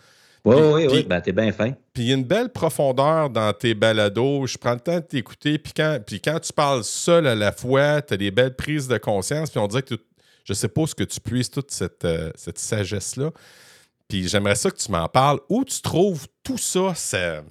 Oui, 0.45 0.57
oui, 0.57 0.87
oui, 0.89 1.03
ben, 1.09 1.21
t'es 1.21 1.33
bien 1.33 1.51
fin. 1.51 1.73
Puis 1.93 2.05
il 2.05 2.09
y 2.09 2.13
a 2.13 2.15
une 2.15 2.25
belle 2.25 2.51
profondeur 2.51 3.31
dans 3.31 3.53
tes 3.53 3.75
balados. 3.75 4.47
Je 4.47 4.59
prends 4.59 4.75
le 4.75 4.81
temps 4.81 4.97
de 4.97 5.01
t'écouter. 5.01 5.59
Puis 5.59 5.73
quand, 5.75 5.99
quand 6.23 6.39
tu 6.39 6.53
parles 6.53 6.85
seul 6.85 7.27
à 7.27 7.35
la 7.35 7.51
fois, 7.51 8.01
tu 8.03 8.15
as 8.15 8.17
des 8.17 8.31
belles 8.31 8.55
prises 8.55 8.87
de 8.87 8.99
conscience. 8.99 9.51
Puis 9.51 9.59
on 9.59 9.67
dirait 9.67 9.83
que 9.83 9.97
je 10.45 10.53
sais 10.53 10.69
pas 10.69 10.83
où 10.83 10.87
que 10.87 11.03
tu 11.03 11.19
puisses 11.19 11.51
toute 11.51 11.73
cette, 11.73 12.05
euh, 12.05 12.31
cette 12.37 12.59
sagesse-là. 12.59 13.33
Puis 14.07 14.29
j'aimerais 14.29 14.55
ça 14.55 14.71
que 14.71 14.77
tu 14.77 14.93
m'en 14.93 15.09
parles. 15.09 15.41
Où 15.49 15.65
tu 15.65 15.81
trouves 15.81 16.29
tout 16.45 16.59
ça, 16.59 16.95
ça 16.95 17.43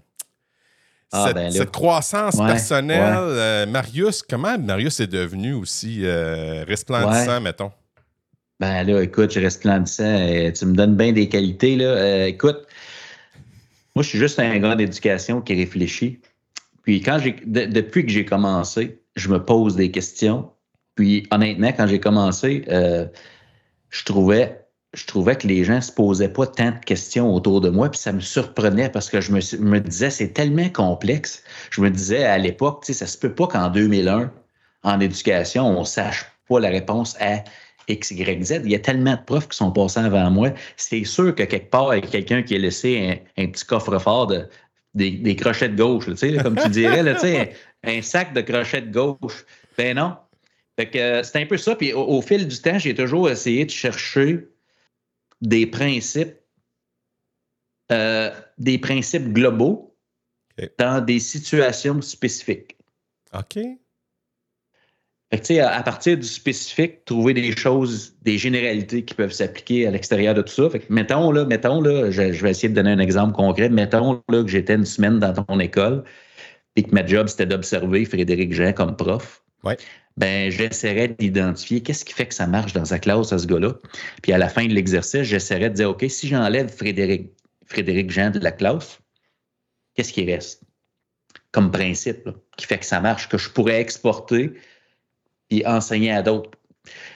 ah, 1.12 1.28
cette, 1.28 1.36
ben 1.36 1.66
croissance 1.66 2.38
personnelle. 2.38 3.16
Euh, 3.18 3.66
Marius, 3.66 4.22
comment 4.22 4.58
Marius 4.58 5.00
est 5.00 5.08
devenu 5.08 5.54
aussi 5.54 6.02
euh, 6.04 6.64
resplendissant, 6.68 7.40
mettons? 7.42 7.72
Ben 8.60 8.84
là, 8.84 9.02
écoute, 9.02 9.32
je 9.34 9.40
resplendissant. 9.40 10.04
Euh, 10.04 10.52
tu 10.52 10.66
me 10.66 10.76
donnes 10.76 10.96
bien 10.96 11.12
des 11.12 11.30
qualités. 11.30 11.76
Là. 11.76 12.28
écoute, 12.28 12.66
moi, 13.96 14.04
je 14.04 14.10
suis 14.10 14.20
juste 14.20 14.40
un 14.40 14.58
gars 14.60 14.76
d'éducation 14.76 15.42
qui 15.42 15.56
réfléchit. 15.56 16.20
Puis 16.84 17.02
quand 17.02 17.20
j'ai, 17.20 17.36
depuis 17.46 18.06
que 18.06 18.12
j'ai 18.12 18.26
commencé, 18.26 19.02
je 19.16 19.30
me 19.30 19.44
pose 19.44 19.76
des 19.76 19.92
questions. 19.92 20.52
Puis 20.96 21.28
honnêtement, 21.32 21.72
quand 21.74 21.88
j'ai 21.88 22.00
commencé, 22.00 22.64
je 22.68 24.04
trouvais 24.04 24.65
je 24.96 25.06
trouvais 25.06 25.36
que 25.36 25.46
les 25.46 25.64
gens 25.64 25.82
se 25.82 25.92
posaient 25.92 26.30
pas 26.30 26.48
tant 26.48 26.72
de 26.72 26.80
questions 26.80 27.34
autour 27.34 27.60
de 27.60 27.70
moi, 27.70 27.90
puis 27.90 28.00
ça 28.00 28.14
me 28.14 28.22
surprenait 28.22 28.90
parce 28.90 29.10
que 29.10 29.20
je 29.20 29.32
me, 29.32 29.80
disais, 29.80 30.10
c'est 30.10 30.30
tellement 30.30 30.70
complexe. 30.70 31.44
Je 31.70 31.82
me 31.82 31.90
disais 31.90 32.24
à 32.24 32.38
l'époque, 32.38 32.84
tu 32.86 32.94
sais, 32.94 33.00
ça 33.00 33.06
se 33.06 33.18
peut 33.18 33.34
pas 33.34 33.48
qu'en 33.48 33.70
2001, 33.70 34.32
en 34.84 35.00
éducation, 35.00 35.68
on 35.68 35.84
sache 35.84 36.26
pas 36.48 36.60
la 36.60 36.70
réponse 36.70 37.18
à 37.20 37.44
X, 37.90 38.12
Y, 38.12 38.44
Z. 38.46 38.62
Il 38.64 38.72
y 38.72 38.76
a 38.76 38.80
tellement 38.80 39.16
de 39.16 39.22
profs 39.26 39.50
qui 39.50 39.58
sont 39.58 39.72
passés 39.72 40.00
avant 40.00 40.32
moi. 40.32 40.52
C'est 40.78 41.04
sûr 41.04 41.36
que 41.36 41.44
quelque 41.44 41.70
part, 41.70 41.94
il 41.94 42.04
y 42.04 42.08
a 42.08 42.10
quelqu'un 42.10 42.42
qui 42.42 42.56
a 42.56 42.60
laissé 42.60 43.22
un, 43.38 43.48
petit 43.48 43.66
coffre-fort 43.66 44.28
de, 44.28 44.48
des, 44.94 45.36
crochets 45.36 45.70
de 45.70 45.76
gauche, 45.76 46.06
comme 46.42 46.56
tu 46.56 46.70
dirais, 46.70 47.04
là, 47.04 47.18
sais, 47.20 47.54
un, 47.84 48.02
sac 48.02 48.34
de 48.34 48.42
crochets 48.42 48.82
de 48.82 48.94
gauche. 48.94 49.46
Ben 49.78 49.98
non. 49.98 50.16
Fait 50.80 50.90
que 50.90 51.22
c'est 51.24 51.42
un 51.42 51.46
peu 51.46 51.58
ça. 51.58 51.76
Puis 51.76 51.92
au 51.92 52.22
fil 52.22 52.48
du 52.48 52.62
temps, 52.62 52.80
j'ai 52.80 52.96
toujours 52.96 53.30
essayé 53.30 53.66
de 53.66 53.72
chercher 53.72 54.48
des 55.46 55.68
principes, 55.68 56.36
euh, 57.92 58.32
des 58.58 58.78
principes 58.78 59.32
globaux 59.34 59.96
dans 60.78 61.04
des 61.04 61.20
situations 61.20 62.02
spécifiques. 62.02 62.78
OK. 63.34 63.60
Fait 65.34 65.60
à, 65.60 65.82
partir 65.84 66.18
du 66.18 66.28
spécifique, 66.28 67.04
trouver 67.04 67.34
des 67.34 67.56
choses, 67.56 68.16
des 68.22 68.38
généralités 68.38 69.04
qui 69.04 69.16
peuvent 69.16 69.34
s'appliquer 69.34 69.88
à 69.88 69.92
l'extérieur 69.92 70.34
de 70.34 70.42
tout 70.42 70.54
ça. 70.54 70.70
Fait 70.70 70.80
que 70.80 70.94
mettons, 70.94 71.32
là, 71.32 71.46
mettons, 71.46 71.82
là, 71.82 72.10
je, 72.12 72.22
vais 72.22 72.52
essayer 72.52 72.70
de 72.70 72.76
donner 72.76 72.92
un 72.92 73.00
exemple 73.00 73.34
concret. 73.34 73.68
Mettons 73.70 74.24
là, 74.30 74.44
que 74.44 74.48
j'étais 74.48 74.76
une 74.76 74.86
semaine 74.86 75.20
dans 75.20 75.34
ton 75.34 75.60
école 75.60 76.04
et 76.76 76.84
que 76.84 76.92
ma 76.92 77.06
job, 77.06 77.28
c'était 77.28 77.48
d'observer 77.48 78.06
Frédéric 78.06 78.54
Jean 78.54 78.72
comme 78.72 78.96
prof. 78.96 79.44
Ouais. 79.64 79.78
Ben, 80.18 80.50
j'essaierais 80.50 81.10
d'identifier 81.10 81.82
qu'est-ce 81.82 82.06
qui 82.06 82.14
fait 82.14 82.28
que 82.28 82.34
ça 82.34 82.48
marche 82.48 82.72
dans 82.72 82.86
sa 82.86 83.00
classe 83.00 83.34
à 83.34 83.38
ce 83.38 83.48
gars-là. 83.48 83.74
Puis 84.22 84.32
à 84.32 84.38
la 84.38 84.48
fin 84.48 84.66
de 84.66 84.74
l'exercice, 84.74 85.24
j'essaierais 85.24 85.70
de 85.70 85.76
dire, 85.76 85.90
OK, 85.90 86.06
si 86.08 86.28
j'enlève 86.28 86.70
Frédéric, 86.70 87.32
Frédéric 87.66 88.12
Jean 88.12 88.32
de 88.32 88.40
la 88.40 88.52
classe, 88.52 89.00
qu'est-ce 89.94 90.14
qui 90.14 90.26
reste? 90.26 90.64
Comme 91.52 91.70
principe 91.70 92.30
qui 92.56 92.66
fait 92.66 92.78
que 92.78 92.86
ça 92.86 93.02
marche, 93.02 93.28
que 93.28 93.38
je 93.38 93.50
pourrais 93.50 93.82
exporter 93.82 94.54
et 95.50 95.66
enseigner 95.68 96.12
à 96.12 96.22
d'autres. 96.22 96.52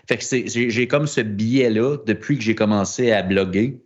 Fait 0.07 0.17
que 0.17 0.47
j'ai 0.47 0.87
comme 0.87 1.07
ce 1.07 1.21
biais-là 1.21 1.97
depuis 2.05 2.37
que 2.37 2.43
j'ai 2.43 2.55
commencé 2.55 3.11
à 3.11 3.21
bloguer. 3.21 3.81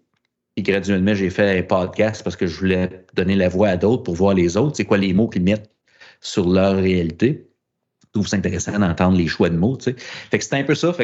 Et 0.56 0.62
graduellement, 0.62 1.14
j'ai 1.14 1.30
fait 1.30 1.60
un 1.60 1.64
podcast 1.64 2.24
parce 2.24 2.36
que 2.36 2.48
je 2.48 2.60
voulais 2.60 3.06
donner 3.16 3.36
la 3.36 3.50
voix 3.50 3.70
à 3.70 3.78
d'autres 3.78 4.04
pour 4.04 4.16
voir 4.16 4.34
les 4.34 4.56
autres. 4.58 4.78
C'est 4.78 4.86
quoi 4.86 4.98
les 4.98 5.14
mots 5.14 5.28
qu'ils 5.28 5.44
mettent 5.44 5.72
sur 6.22 6.48
leur 6.48 6.76
réalité. 6.76 7.48
Trouve 8.14 8.28
ça 8.28 8.38
intéressant 8.38 8.78
d'entendre 8.78 9.18
les 9.18 9.28
choix 9.28 9.50
de 9.50 9.58
mots. 9.58 9.78
Fait 9.80 9.94
que 10.38 10.44
c'est 10.44 10.54
un 10.54 10.64
peu 10.64 10.76
ça. 10.76 10.96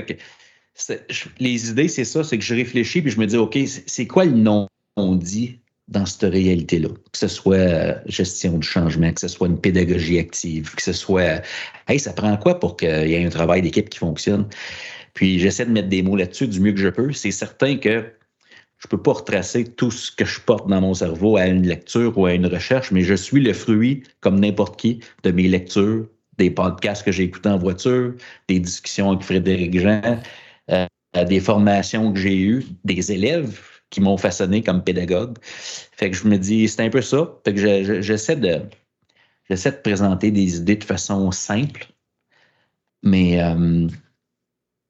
Les 1.40 1.70
idées, 1.70 1.88
c'est 1.88 2.06
ça, 2.06 2.24
c'est 2.24 2.38
que 2.38 2.44
je 2.44 2.54
réfléchis 2.56 3.02
puis 3.02 3.12
je 3.12 3.20
me 3.20 3.26
dis, 3.26 3.38
OK, 3.38 3.58
c'est 3.86 4.08
quoi 4.08 4.26
le 4.26 4.32
nom 4.32 4.68
on 4.96 5.16
dit 5.16 5.60
dans 5.88 6.06
cette 6.06 6.32
réalité-là? 6.32 6.90
Que 7.12 7.18
ce 7.18 7.28
soit 7.28 7.56
euh, 7.56 7.96
gestion 8.06 8.60
du 8.60 8.68
changement, 8.68 9.12
que 9.12 9.20
ce 9.20 9.28
soit 9.28 9.48
une 9.48 9.60
pédagogie 9.60 10.20
active, 10.20 10.76
que 10.76 10.84
ce 10.84 10.94
soit 10.94 11.42
Hey, 11.88 12.00
ça 12.00 12.14
prend 12.14 12.38
quoi 12.38 12.60
pour 12.60 12.78
qu'il 12.78 13.08
y 13.08 13.14
ait 13.14 13.26
un 13.26 13.30
travail 13.30 13.62
d'équipe 13.64 13.90
qui 13.90 13.98
fonctionne? 13.98 14.48
Puis 15.16 15.40
j'essaie 15.40 15.66
de 15.66 15.72
mettre 15.72 15.90
des 15.90 16.04
mots 16.04 16.16
là-dessus 16.16 16.48
du 16.48 16.60
mieux 16.60 16.74
que 16.74 16.80
je 16.80 16.90
peux. 16.90 17.12
C'est 17.12 17.32
certain 17.32 17.78
que 17.78 18.14
je 18.80 18.88
ne 18.88 18.90
peux 18.92 19.02
pas 19.02 19.14
retracer 19.14 19.66
tout 19.66 19.92
ce 19.92 20.12
que 20.12 20.26
je 20.26 20.40
porte 20.40 20.70
dans 20.70 20.80
mon 20.80 20.94
cerveau 20.94 21.36
à 21.38 21.48
une 21.48 21.68
lecture 21.68 22.18
ou 22.18 22.26
à 22.26 22.34
une 22.34 22.46
recherche, 22.46 22.92
mais 22.92 23.02
je 23.02 23.14
suis 23.14 23.42
le 23.42 23.54
fruit, 23.54 24.04
comme 24.22 24.40
n'importe 24.40 24.80
qui, 24.80 25.02
de 25.24 25.32
mes 25.32 25.50
lectures, 25.50 26.08
des 26.40 26.50
podcasts 26.50 27.04
que 27.04 27.12
j'ai 27.12 27.24
écoutés 27.24 27.50
en 27.50 27.58
voiture, 27.58 28.14
des 28.48 28.60
discussions 28.60 29.12
avec 29.12 29.24
Frédéric 29.24 29.80
Jean, 29.80 30.20
euh, 30.72 30.88
des 31.26 31.40
formations 31.40 32.12
que 32.12 32.20
j'ai 32.20 32.38
eues, 32.38 32.66
des 32.84 33.12
élèves 33.12 33.60
qui 33.92 34.02
m'ont 34.02 34.18
façonné 34.18 34.64
comme 34.64 34.84
pédagogue. 34.84 35.38
Fait 35.44 36.10
que 36.10 36.18
je 36.18 36.28
me 36.28 36.38
dis, 36.38 36.68
c'est 36.68 36.82
un 36.82 36.90
peu 36.90 37.02
ça. 37.02 37.30
Fait 37.44 37.54
que 37.54 38.02
j'essaie 38.02 38.36
de, 38.36 38.62
de 39.50 39.70
présenter 39.84 40.32
des 40.32 40.58
idées 40.58 40.76
de 40.76 40.84
façon 40.84 41.32
simple, 41.32 41.88
mais 43.04 43.42
euh, 43.42 43.88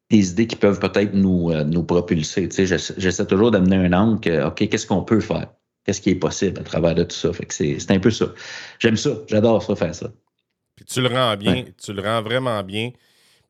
des 0.10 0.32
idées 0.32 0.48
qui 0.48 0.56
peuvent 0.56 0.80
peut-être 0.80 1.14
nous, 1.14 1.52
euh, 1.52 1.64
nous 1.64 1.84
propulser. 1.84 2.50
j'essaie 2.52 3.26
toujours 3.26 3.52
d'amener 3.52 3.78
un 3.78 3.94
angle 3.94 4.20
que, 4.20 4.48
OK, 4.48 4.68
qu'est-ce 4.68 4.88
qu'on 4.88 5.04
peut 5.04 5.22
faire? 5.22 5.48
Qu'est-ce 5.86 6.02
qui 6.02 6.10
est 6.10 6.16
possible 6.16 6.60
à 6.60 6.64
travers 6.64 6.96
de 6.96 7.04
tout 7.04 7.16
ça? 7.16 7.32
Fait 7.32 7.46
que 7.46 7.54
c'est 7.54 7.92
un 7.92 8.00
peu 8.00 8.12
ça. 8.12 8.26
J'aime 8.80 8.98
ça. 8.98 9.12
J'adore 9.28 9.64
ça, 9.64 9.76
faire 9.76 9.96
ça. 9.96 10.12
Puis 10.80 10.86
tu 10.86 11.02
le 11.02 11.10
rends 11.10 11.36
bien. 11.36 11.66
Tu 11.78 11.92
le 11.92 12.02
rends 12.02 12.22
vraiment 12.22 12.64
bien. 12.64 12.92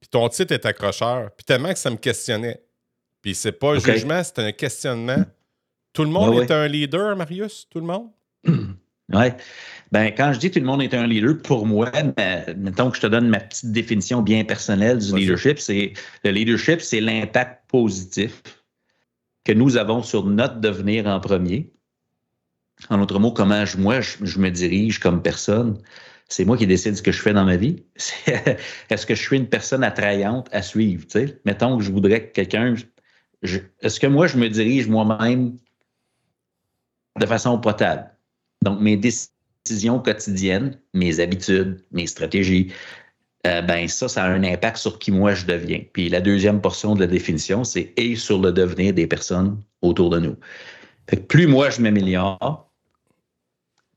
Puis 0.02 0.10
ton 0.10 0.28
titre 0.30 0.52
est 0.54 0.66
accrocheur. 0.66 1.30
Puis 1.38 1.46
tellement 1.46 1.72
que 1.72 1.78
ça 1.78 1.92
me 1.92 1.98
questionnait. 1.98 2.60
Puis 3.22 3.36
c'est 3.36 3.52
pas 3.52 3.76
un 3.76 3.80
jugement, 3.80 4.24
c'est 4.24 4.40
un 4.40 4.52
questionnement. 4.52 5.24
Tout 5.94 6.06
le 6.06 6.10
monde 6.10 6.42
est 6.42 6.52
un 6.52 6.68
leader, 6.68 7.16
Marius? 7.16 7.68
Tout 7.70 7.80
le 7.80 7.86
monde? 7.86 8.10
Oui. 9.12 9.26
Ben, 9.92 10.14
quand 10.16 10.34
je 10.34 10.38
dis 10.40 10.52
tout 10.52 10.60
le 10.60 10.68
monde 10.68 10.84
est 10.84 10.94
un 10.94 11.08
leader, 11.08 11.36
pour 11.40 11.66
moi, 11.66 11.90
ben, 12.16 12.46
mettons 12.56 12.92
que 12.92 12.98
je 12.98 13.02
te 13.02 13.08
donne 13.08 13.28
ma 13.28 13.40
petite 13.40 13.72
définition 13.72 14.22
bien 14.22 14.44
personnelle 14.44 15.00
du 15.00 15.16
leadership, 15.16 15.58
c'est 15.58 15.94
le 16.24 16.30
leadership, 16.30 16.80
c'est 16.80 17.02
l'impact 17.02 17.68
positif 17.68 18.44
que 19.46 19.52
nous 19.52 19.78
avons 19.78 20.04
sur 20.04 20.28
notre 20.28 20.60
devenir 20.60 21.08
en 21.08 21.20
premier. 21.20 21.74
En 22.90 23.02
autre 23.02 23.18
mot, 23.18 23.32
comment 23.32 23.66
je, 23.66 23.78
moi, 23.78 24.00
je, 24.00 24.38
me 24.38 24.52
dirige 24.52 25.00
comme 25.00 25.24
personne. 25.24 25.80
C'est 26.30 26.46
moi 26.46 26.58
qui 26.58 26.68
décide 26.68 26.96
ce 26.96 27.02
que 27.02 27.12
je 27.12 27.22
fais 27.22 27.34
dans 27.34 27.44
ma 27.44 27.58
vie. 27.58 27.84
Est-ce 28.90 29.06
que 29.06 29.16
je 29.16 29.22
suis 29.22 29.38
une 29.38 29.50
personne 29.50 29.84
attrayante 29.84 30.48
à 30.52 30.62
suivre? 30.62 31.06
Mettons 31.44 31.78
que 31.78 31.84
je 31.84 31.92
voudrais 31.92 32.28
que 32.28 32.34
quelqu'un. 32.34 32.76
Est-ce 33.42 34.00
que 34.00 34.08
moi, 34.08 34.28
je 34.28 34.38
me 34.38 34.48
dirige 34.48 34.88
moi-même 34.88 35.58
de 37.20 37.26
façon 37.26 37.60
potable? 37.60 38.12
Donc, 38.64 38.80
mes 38.80 38.96
décisions 38.96 40.00
quotidiennes, 40.00 40.80
mes 40.94 41.20
habitudes, 41.20 41.84
mes 41.92 42.06
stratégies, 42.06 42.72
euh, 43.48 43.62
ben 43.62 43.88
ça, 43.88 44.08
ça 44.10 44.26
a 44.26 44.30
un 44.30 44.44
impact 44.44 44.78
sur 44.78 45.00
qui 45.00 45.12
moi 45.12 45.34
je 45.34 45.46
deviens. 45.46 45.82
Puis 45.94 46.10
la 46.10 46.20
deuxième 46.20 46.60
portion 46.60 46.94
de 46.94 47.00
la 47.00 47.08
définition, 47.08 47.64
c'est 47.64 47.94
et 47.96 48.16
sur 48.16 48.40
le 48.40 48.52
devenir 48.52 48.94
des 48.94 49.08
personnes 49.08 49.62
autour 49.82 50.10
de 50.10 50.20
nous. 50.20 50.36
Plus 51.30 51.48
moi 51.48 51.70
je 51.70 51.82
m'améliore, 51.82 52.69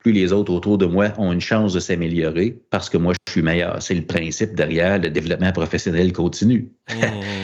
plus 0.03 0.13
les 0.13 0.33
autres 0.33 0.53
autour 0.53 0.79
de 0.79 0.87
moi 0.87 1.13
ont 1.17 1.33
une 1.33 1.41
chance 1.41 1.73
de 1.73 1.81
s'améliorer 1.81 2.59
parce 2.71 2.91
que 2.91 2.99
moi 2.99 3.13
je 3.13 3.33
suis 3.33 3.43
meilleur. 3.43 3.81
C'est 3.81 3.95
le 3.95 4.05
principe 4.05 4.55
derrière 4.55 4.99
le 4.99 5.11
développement 5.11 5.53
professionnel 5.53 6.13
continu. 6.13 6.69
Mmh. 6.91 6.95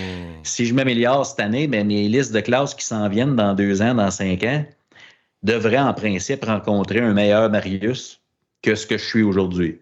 si 0.43 0.67
je 0.67 0.75
m'améliore 0.75 1.25
cette 1.25 1.41
année, 1.41 1.67
ben, 1.69 1.87
mes 1.87 2.09
listes 2.09 2.33
de 2.33 2.41
classes 2.41 2.75
qui 2.75 2.85
s'en 2.85 3.09
viennent 3.09 3.37
dans 3.37 3.55
deux 3.55 3.81
ans, 3.81 3.95
dans 3.95 4.11
cinq 4.11 4.43
ans, 4.43 4.65
devrait 5.43 5.79
en 5.79 5.95
principe 5.95 6.45
rencontrer 6.45 6.99
un 6.99 7.15
meilleur 7.15 7.49
Marius 7.49 8.21
que 8.63 8.75
ce 8.75 8.87
que 8.87 8.99
je 8.99 9.05
suis 9.05 9.23
aujourd'hui. 9.23 9.79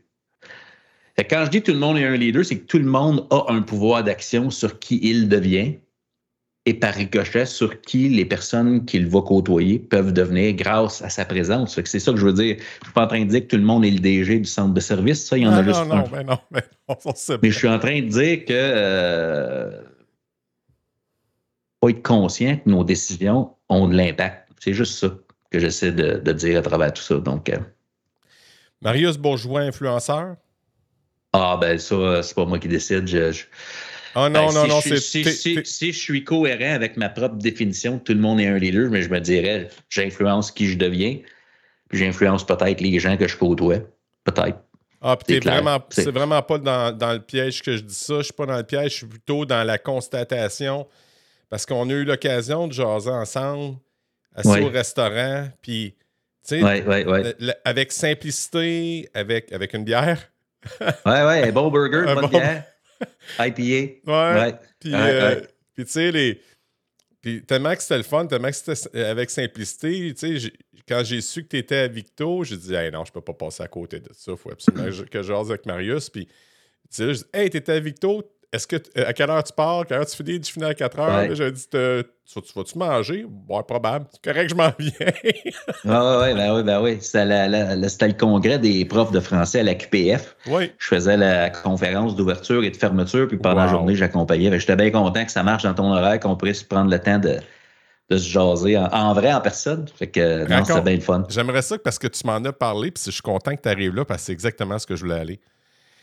Quand 1.30 1.47
je 1.47 1.50
dis 1.50 1.62
tout 1.62 1.73
le 1.73 1.78
monde 1.78 1.97
est 1.97 2.04
un 2.04 2.16
leader, 2.16 2.45
c'est 2.45 2.59
que 2.59 2.66
tout 2.66 2.78
le 2.78 2.85
monde 2.85 3.26
a 3.30 3.47
un 3.49 3.62
pouvoir 3.62 4.04
d'action 4.04 4.50
sur 4.50 4.78
qui 4.78 5.00
il 5.02 5.30
devient 5.30 5.76
et 6.66 6.75
par 6.75 6.94
ricochet 6.94 7.46
sur 7.46 7.80
qui 7.80 8.08
les 8.08 8.25
personnes 8.25 8.85
qu'il 8.85 9.06
va 9.06 9.23
côtoyer 9.23 9.78
peuvent 9.78 10.12
devenir 10.12 10.52
grâce 10.54 11.00
à 11.00 11.08
sa 11.08 11.25
présence. 11.25 11.80
C'est 11.85 12.00
ça 12.00 12.11
que 12.11 12.18
je 12.18 12.26
veux 12.26 12.32
dire. 12.32 12.56
Je 12.58 12.62
ne 12.62 12.85
suis 12.85 12.92
pas 12.92 13.04
en 13.04 13.06
train 13.06 13.25
de 13.25 13.30
dire 13.30 13.42
que 13.42 13.46
tout 13.46 13.56
le 13.56 13.62
monde 13.62 13.85
est 13.85 13.90
le 13.90 14.00
DG 14.00 14.40
du 14.40 14.44
centre 14.44 14.75
de 14.75 14.80
service. 14.80 15.25
Ça, 15.25 15.38
il 15.38 15.44
y 15.44 15.46
en 15.46 15.52
a 15.52 15.62
juste 15.62 15.87
non, 15.87 15.92
un. 15.92 16.02
non, 16.02 16.08
mais 16.12 16.25
non, 16.25 16.38
mais 17.42 17.50
je 17.50 17.56
suis 17.56 17.68
en 17.68 17.78
train 17.78 18.00
de 18.00 18.08
dire 18.08 18.44
que 18.44 18.52
euh, 18.52 19.80
faut 21.80 21.88
être 21.88 22.02
conscient 22.02 22.56
que 22.56 22.68
nos 22.68 22.82
décisions 22.82 23.52
ont 23.68 23.87
de 23.87 23.96
l'impact. 23.96 24.49
C'est 24.58 24.75
juste 24.75 24.99
ça 24.99 25.14
que 25.50 25.61
j'essaie 25.61 25.92
de, 25.92 26.32
dire 26.32 26.58
à 26.58 26.62
travers 26.62 26.92
tout 26.92 27.02
ça. 27.02 27.14
Donc, 27.18 27.49
euh, 27.49 27.58
Marius 28.82 29.16
Bourgeois, 29.18 29.61
influenceur? 29.61 30.35
Ah, 31.32 31.56
ben 31.61 31.78
ça, 31.78 32.25
c'est 32.25 32.35
pas 32.35 32.44
moi 32.44 32.58
qui 32.58 32.66
décide. 32.66 33.06
Je, 33.06 33.44
Ah 34.18 34.30
non, 34.30 34.46
ben, 34.46 34.54
non, 34.54 34.66
non, 34.66 34.80
c'est. 34.80 34.96
Si, 34.96 35.25
si, 35.62 35.92
je 35.92 35.99
suis 35.99 36.25
cohérent 36.25 36.75
avec 36.75 36.96
ma 36.96 37.11
propre 37.11 37.37
définition, 37.37 37.99
tout 37.99 38.14
le 38.14 38.18
monde 38.18 38.40
est 38.40 38.46
un 38.46 38.56
leader, 38.56 38.88
mais 38.88 39.02
je 39.02 39.11
me 39.11 39.20
dirais, 39.20 39.68
j'influence 39.90 40.50
qui 40.50 40.68
je 40.68 40.78
deviens, 40.78 41.18
puis 41.90 41.99
j'influence 41.99 42.46
peut-être 42.46 42.80
les 42.80 42.99
gens 42.99 43.18
que 43.18 43.28
je 43.28 43.37
côtoie. 43.37 43.80
Peut-être. 44.25 44.58
Ah, 45.02 45.18
puis 45.18 45.38
vraiment, 45.38 45.85
c'est 45.90 46.11
vraiment 46.11 46.40
pas 46.40 46.56
dans, 46.56 46.96
dans, 46.96 47.12
le 47.12 47.20
piège 47.20 47.61
que 47.61 47.76
je 47.76 47.82
dis 47.82 47.94
ça. 47.94 48.16
Je 48.16 48.23
suis 48.23 48.32
pas 48.32 48.46
dans 48.46 48.56
le 48.56 48.62
piège, 48.62 48.92
je 48.92 48.96
suis 48.96 49.06
plutôt 49.06 49.44
dans 49.44 49.62
la 49.62 49.76
constatation. 49.76 50.87
Parce 51.50 51.66
qu'on 51.66 51.88
a 51.90 51.92
eu 51.92 52.04
l'occasion 52.04 52.68
de 52.68 52.73
jaser 52.73 53.11
ensemble 53.11 53.76
assis 54.35 54.61
au 54.61 54.70
restaurant, 54.70 55.49
puis, 55.61 55.94
tu 56.49 56.61
sais, 56.61 57.54
avec 57.66 57.92
simplicité, 57.92 59.11
avec, 59.12 59.52
avec 59.52 59.75
une 59.75 59.85
bière. 59.85 60.30
ouais, 60.80 60.94
ouais, 61.04 61.49
un 61.49 61.52
bon 61.52 61.70
burger, 61.70 62.04
une 62.08 62.14
bonne 62.14 62.30
bière. 62.30 62.64
IPA. 63.38 64.11
Ouais. 64.11 64.55
Puis, 64.81 64.95
euh, 64.95 65.41
tu 65.76 65.87
sais, 65.87 66.11
les. 66.11 66.41
Puis 67.21 67.43
tellement 67.45 67.75
que 67.75 67.83
c'était 67.83 67.97
le 67.97 68.05
fun, 68.05 68.26
tellement 68.26 68.50
que 68.50 68.55
c'était 68.55 69.05
avec 69.05 69.31
simplicité, 69.31 70.15
tu 70.15 70.41
sais, 70.41 70.53
quand 70.88 71.03
j'ai 71.05 71.21
su 71.21 71.43
que 71.43 71.49
tu 71.49 71.59
étais 71.59 71.76
à 71.76 71.88
Victo, 71.88 72.45
j'ai 72.45 72.57
dit, 72.57 72.75
hey, 72.75 72.93
non, 72.93 73.05
je 73.05 73.12
peux 73.12 73.21
pas 73.21 73.33
passer 73.35 73.62
à 73.65 73.69
côté 73.69 73.99
de 73.99 74.11
ça, 74.12 74.37
faut 74.37 74.53
absolument 74.53 74.85
que 75.11 75.23
je 75.23 75.26
jase 75.26 75.50
avec 75.50 75.67
Marius. 75.67 76.09
Puis, 76.09 76.26
tu 76.26 76.33
sais, 76.91 77.15
je 77.15 77.19
dis, 77.19 77.25
hey, 77.33 77.50
t'étais 77.50 77.73
à 77.73 77.81
Victo, 77.81 78.23
est-ce 78.57 78.67
que 78.67 78.77
euh, 78.77 79.07
à 79.07 79.13
quelle 79.13 79.31
heure 79.31 79.45
tu 79.45 79.53
pars? 79.53 79.81
À 79.81 79.85
quelle 79.85 79.99
heure 79.99 80.07
tu 80.07 80.17
finis? 80.17 80.41
Tu 80.41 80.53
finis 80.53 80.67
à 80.67 80.75
4 80.75 80.99
heures? 80.99 81.35
J'ai 81.35 81.53
dit, 81.53 81.67
tu, 81.71 81.79
vas-tu 82.57 82.79
manger? 82.79 83.25
Bon, 83.29 83.63
probable. 83.63 84.07
C'est 84.13 84.23
correct 84.23 84.49
que 84.49 84.51
je 84.51 84.55
m'en 84.55 84.73
viens. 84.79 84.93
ah 85.89 86.21
ouais, 86.21 86.35
ben 86.35 86.55
oui, 86.57 86.63
ben 86.63 86.83
oui. 86.83 86.99
C'était, 87.01 88.09
le 88.09 88.13
congrès 88.15 88.59
des 88.59 88.85
profs 88.85 89.13
de 89.13 89.21
français 89.21 89.61
à 89.61 89.63
la 89.63 89.75
QPF. 89.75 90.37
Oui. 90.49 90.73
Je 90.79 90.87
faisais 90.87 91.17
la 91.17 91.51
conférence 91.51 92.17
d'ouverture 92.17 92.65
et 92.65 92.71
de 92.71 92.77
fermeture, 92.77 93.29
puis 93.29 93.37
pendant 93.37 93.63
la 93.63 93.69
journée, 93.69 93.95
j'accompagnais. 93.95 94.59
J'étais 94.59 94.77
bien 94.77 94.91
content 94.91 95.25
que 95.25 95.31
ça 95.31 95.43
marche 95.43 95.63
dans 95.63 95.75
ton 95.75 95.93
horaire, 95.93 96.19
qu'on 96.19 96.37
puisse 96.37 96.63
prendre 96.63 96.91
le 96.91 96.99
temps 96.99 97.19
de, 97.19 97.39
se 98.11 98.29
jaser 98.29 98.79
en, 98.79 99.13
vrai, 99.13 99.33
en 99.33 99.41
personne. 99.41 99.87
Fait 99.95 100.07
que 100.07 100.49
non, 100.49 100.65
c'était 100.65 100.81
bien 100.81 100.95
le 100.95 101.01
fun. 101.01 101.25
J'aimerais 101.29 101.63
ça 101.63 101.79
parce 101.79 101.99
que 101.99 102.07
tu 102.07 102.27
m'en 102.27 102.37
as 102.37 102.53
parlé, 102.53 102.91
puis 102.91 103.03
je 103.07 103.11
suis 103.11 103.23
content 103.23 103.55
que 103.55 103.63
tu 103.63 103.69
arrives 103.69 103.95
là 103.95 104.05
parce 104.05 104.23
que 104.23 104.27
c'est 104.27 104.33
exactement 104.33 104.79
ce 104.79 104.87
que 104.87 104.97
je 104.97 105.03
voulais 105.03 105.21
aller. 105.21 105.41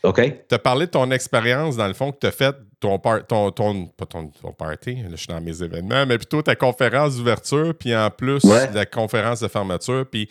OK. 0.04 0.20
Tu 0.48 0.54
as 0.54 0.58
parlé 0.58 0.86
de 0.86 0.90
ton 0.90 1.10
expérience, 1.10 1.76
dans 1.76 1.88
le 1.88 1.94
fond, 1.94 2.12
que 2.12 2.18
tu 2.20 2.26
as 2.26 2.30
fait 2.30 2.54
ton, 2.78 2.98
ton, 2.98 3.50
ton, 3.50 3.86
pas 3.86 4.04
ton, 4.04 4.30
party, 4.52 4.96
là, 4.96 5.08
je 5.12 5.16
suis 5.16 5.28
dans 5.28 5.40
mes 5.40 5.62
événements, 5.62 6.04
mais 6.06 6.18
plutôt 6.18 6.42
ta 6.42 6.54
conférence 6.54 7.16
d'ouverture, 7.16 7.74
puis 7.74 7.96
en 7.96 8.10
plus 8.10 8.44
la 8.44 8.84
conférence 8.84 9.40
de 9.40 9.48
fermeture. 9.48 10.04
Puis 10.10 10.28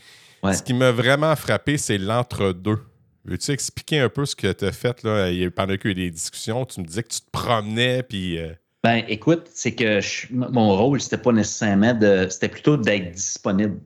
Ce 0.52 0.62
qui 0.62 0.74
m'a 0.74 0.92
vraiment 0.92 1.36
frappé, 1.36 1.78
c'est 1.78 1.98
l'entre-deux. 1.98 2.80
Veux-tu 3.26 3.52
expliquer 3.52 4.00
un 4.00 4.10
peu 4.10 4.26
ce 4.26 4.36
que 4.36 4.52
tu 4.52 4.66
as 4.66 4.72
fait 4.72 5.02
là? 5.04 5.30
Pendant 5.56 5.78
qu'il 5.78 5.86
y 5.86 5.88
a 5.88 5.92
eu 5.92 5.94
des 5.94 6.12
discussions, 6.12 6.66
tu 6.66 6.82
me 6.82 6.86
disais 6.86 7.04
que 7.04 7.10
tu 7.10 7.22
te 7.22 7.32
promenais, 7.32 8.04
puis. 8.04 8.38
Euh, 8.38 8.54
ben, 8.84 9.04
écoute, 9.08 9.50
c'est 9.54 9.74
que 9.74 10.02
mon 10.30 10.76
rôle, 10.76 11.00
c'était 11.00 11.18
pas 11.18 11.32
nécessairement 11.32 11.94
de. 11.94 12.28
C'était 12.30 12.50
plutôt 12.50 12.76
d'être 12.76 13.12
disponible. 13.12 13.80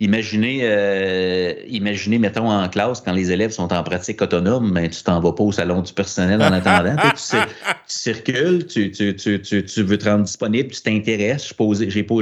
Imaginez, 0.00 0.62
euh, 0.64 1.54
imaginez, 1.68 2.18
mettons, 2.18 2.50
en 2.50 2.68
classe, 2.68 3.00
quand 3.00 3.12
les 3.12 3.30
élèves 3.30 3.52
sont 3.52 3.72
en 3.72 3.84
pratique 3.84 4.20
autonome, 4.20 4.72
ben, 4.72 4.90
tu 4.90 5.04
t'en 5.04 5.20
vas 5.20 5.32
pas 5.32 5.44
au 5.44 5.52
salon 5.52 5.82
du 5.82 5.92
personnel 5.92 6.42
en 6.42 6.52
attendant. 6.52 6.96
tu, 6.96 7.36
circules, 7.86 8.66
tu, 8.66 8.90
tu, 8.90 9.82
veux 9.82 9.98
te 9.98 10.04
rendre 10.08 10.24
disponible, 10.24 10.70
tu 10.72 10.82
t'intéresses. 10.82 11.54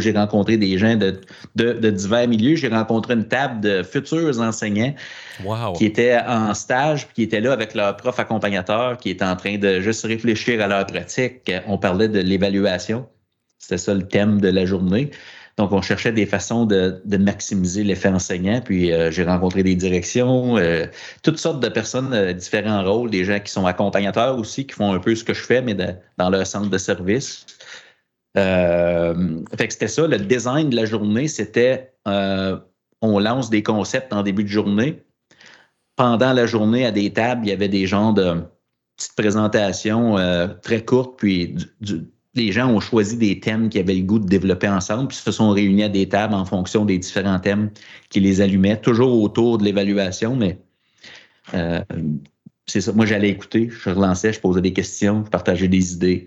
J'ai 0.01 0.13
rencontré 0.13 0.59
des 0.59 0.77
gens 0.77 0.97
de, 0.97 1.19
de, 1.57 1.91
divers 1.91 2.29
milieux. 2.29 2.57
J'ai 2.57 2.69
rencontré 2.69 3.15
une 3.15 3.27
table 3.27 3.61
de 3.61 3.83
futurs 3.83 4.39
enseignants 4.41 4.95
qui 5.75 5.87
étaient 5.87 6.19
en 6.27 6.53
stage, 6.53 7.07
puis 7.07 7.15
qui 7.15 7.23
étaient 7.23 7.41
là 7.41 7.55
avec 7.55 7.75
leur 7.75 7.97
prof 7.97 8.21
accompagnateur, 8.21 8.99
qui 8.99 9.09
est 9.09 9.23
en 9.23 9.35
train 9.35 9.57
de 9.57 9.81
juste 9.81 10.05
réfléchir 10.05 10.61
à 10.61 10.67
leur 10.67 10.85
pratique. 10.85 11.51
On 11.67 11.79
parlait 11.79 12.09
de 12.09 12.21
l'évaluation. 12.21 13.07
C'était 13.59 13.79
ça 13.79 13.95
le 13.95 14.07
thème 14.07 14.43
de 14.43 14.49
la 14.49 14.67
journée. 14.67 15.11
Donc, 15.59 15.73
on 15.73 15.83
cherchait 15.83 16.13
des 16.13 16.27
façons 16.27 16.65
de, 16.65 17.03
maximiser 17.17 17.85
l'effet 17.85 18.09
enseignant. 18.09 18.61
Puis, 18.61 18.93
euh, 18.93 19.11
j'ai 19.11 19.25
rencontré 19.25 19.63
des 19.63 19.75
directions, 19.75 20.57
euh, 20.57 20.87
toutes 21.23 21.39
sortes 21.39 21.61
de 21.61 21.69
personnes, 21.69 22.13
euh, 22.15 22.33
différents 22.33 22.83
rôles, 22.83 23.11
des 23.11 23.25
gens 23.25 23.39
qui 23.39 23.53
sont 23.53 23.67
accompagnateurs 23.67 24.39
aussi, 24.39 24.67
qui 24.67 24.75
font 24.75 24.93
un 24.93 24.99
peu 24.99 25.15
ce 25.15 25.25
que 25.25 25.35
je 25.35 25.43
fais, 25.43 25.61
mais 25.61 25.75
dans 26.17 26.31
leur 26.31 26.47
centre 26.47 26.71
de 26.71 26.79
service. 26.79 27.47
fait 28.35 29.67
que 29.67 29.73
c'était 29.73 29.89
ça, 29.89 30.07
le 30.07 30.19
design 30.19 30.71
de 30.71 30.77
la 30.77 30.87
journée, 30.87 31.29
c'était 31.29 31.93
on 33.05 33.19
lance 33.19 33.51
des 33.51 33.63
concepts 33.63 34.13
en 34.13 34.23
début 34.23 34.45
de 34.45 34.49
journée. 34.49 35.03
Pendant 35.97 36.33
la 36.33 36.47
journée, 36.47 36.87
à 36.87 36.93
des 36.93 37.13
tables, 37.13 37.47
il 37.47 37.51
y 37.51 37.53
avait 37.53 37.69
des 37.69 37.87
genres 37.87 38.15
de 38.15 38.43
petites 38.97 39.17
présentations 39.17 40.17
très 40.63 40.85
courtes, 40.85 41.19
puis 41.19 41.57
du 41.81 42.07
les 42.35 42.53
gens 42.53 42.71
ont 42.71 42.81
choisi 42.81 43.17
des 43.17 43.41
thèmes 43.41 43.69
qui 43.69 43.79
avaient 43.79 43.95
le 43.95 44.03
goût 44.03 44.19
de 44.19 44.27
développer 44.27 44.69
ensemble, 44.69 45.09
puis 45.09 45.17
se 45.17 45.31
sont 45.31 45.51
réunis 45.51 45.85
à 45.85 45.89
des 45.89 46.09
tables 46.09 46.35
en 46.35 46.45
fonction 46.45 46.85
des 46.85 46.99
différents 46.99 47.39
thèmes 47.39 47.71
qui 48.09 48.21
les 48.21 48.41
allumaient, 48.41 48.81
toujours 48.81 49.23
autour 49.23 49.59
de 49.59 49.65
l'évaluation, 49.65 50.35
mais 50.35 50.59
euh, 51.55 51.83
c'est 52.67 52.81
ça. 52.81 52.93
Moi, 52.93 53.07
j'allais 53.07 53.29
écouter, 53.29 53.69
je 53.71 53.91
relançais, 53.91 54.33
je 54.33 54.41
posais 54.41 54.63
des 54.63 54.73
questions, 54.73 55.25
je 55.25 55.31
partageais 55.31 55.69
des 55.69 55.95
idées. 55.95 56.27